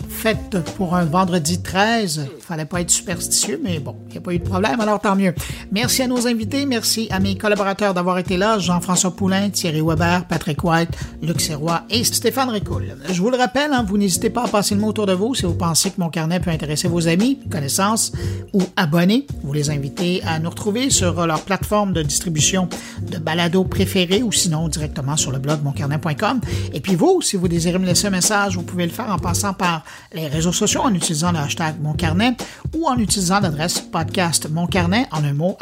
faite 0.09 0.59
pour 0.77 0.95
un 0.95 1.05
vendredi 1.05 1.61
13. 1.63 2.27
Fallait 2.41 2.65
pas 2.65 2.81
être 2.81 2.91
superstitieux, 2.91 3.61
mais 3.63 3.79
bon, 3.79 3.97
il 4.09 4.13
n'y 4.13 4.19
a 4.19 4.21
pas 4.21 4.33
eu 4.33 4.39
de 4.39 4.45
problème, 4.45 4.81
alors 4.81 5.01
tant 5.01 5.17
mieux. 5.17 5.35
Merci 5.73 6.03
à 6.03 6.07
nos 6.07 6.27
invités, 6.27 6.67
merci 6.67 7.09
à 7.11 7.21
mes 7.21 7.37
collaborateurs 7.37 7.95
d'avoir 7.95 8.19
été 8.19 8.37
là, 8.37 8.59
Jean-François 8.59 9.15
Poulain, 9.15 9.51
Thierry 9.51 9.81
Weber, 9.81 10.27
Patrick 10.27 10.63
White, 10.65 10.91
Luc 11.23 11.41
Serrois 11.41 11.83
et 11.91 12.05
Stéphane 12.05 12.51
Ricoul. 12.51 12.97
Je 13.11 13.21
vous 13.21 13.31
le 13.31 13.37
rappelle, 13.37 13.73
hein, 13.73 13.85
vous 13.87 13.99
n'hésitez 13.99 14.31
pas 14.31 14.45
à 14.45 14.49
passer 14.49 14.75
le 14.75 14.81
mot 14.81 14.89
autour 14.89 15.07
de 15.07 15.13
vous 15.13 15.35
si 15.35 15.45
vous 15.45 15.55
pensez 15.55 15.91
que 15.91 16.01
Mon 16.01 16.09
Carnet 16.09 16.41
peut 16.41 16.51
intéresser 16.51 16.89
vos 16.89 17.09
amis, 17.09 17.39
connaissances 17.51 18.13
ou 18.53 18.63
abonnés. 18.77 19.27
Vous 19.43 19.53
les 19.53 19.71
invitez 19.71 20.23
à 20.25 20.39
nous 20.39 20.51
retrouver 20.51 20.91
sur 20.91 21.27
leur 21.27 21.43
plateforme 21.43 21.93
de 21.93 22.03
distribution 22.03 22.69
de 23.03 23.19
balado 23.19 23.65
préférée 23.65 24.23
ou 24.23 24.33
sinon 24.33 24.69
directement 24.69 25.17
sur 25.17 25.33
le 25.33 25.39
blog 25.39 25.63
moncarnet.com. 25.63 26.41
Et 26.73 26.81
puis 26.81 26.95
vous, 26.95 27.21
si 27.23 27.37
vous 27.37 27.49
désirez 27.49 27.79
me 27.79 27.87
laisser 27.87 28.07
un 28.07 28.11
message, 28.11 28.57
vous 28.57 28.63
pouvez 28.63 28.87
le 28.87 28.93
faire 28.93 29.11
en 29.11 29.19
passant 29.19 29.53
par 29.53 29.85
les 30.13 30.29
réseaux 30.29 30.53
sociaux 30.53 30.83
en 30.83 30.95
utilisant 30.95 31.33
le 31.33 31.39
hashtag 31.39 31.81
moncarnet 31.81 32.37
ou 32.77 32.87
en 32.87 32.97
utilisant 32.97 33.41
l'adresse 33.41 33.81
podcast 33.81 34.49
moncarnet 34.51 35.07
en 35.13 35.25
un 35.25 35.33
mot 35.33 35.57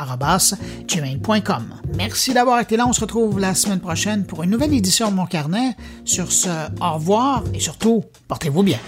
gmail.com. 0.89 1.75
Merci 1.97 2.35
d'avoir 2.35 2.61
été 2.61 2.77
là. 2.77 2.87
On 2.87 2.93
se 2.93 3.01
retrouve 3.01 3.39
la 3.39 3.55
semaine 3.55 3.81
prochaine 3.81 4.25
pour 4.25 4.43
une 4.43 4.51
nouvelle 4.51 4.75
édition 4.75 5.11
de 5.11 5.17
Mon 5.17 5.27
Carnet. 5.27 5.77
Sur 6.05 6.33
ce, 6.33 6.49
au 6.81 6.95
revoir 6.95 7.45
et 7.53 7.61
surtout, 7.61 8.05
portez-vous 8.29 8.63
bien. 8.63 8.79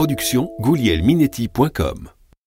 production 0.00 0.50
goulielminetti.com 0.60 2.19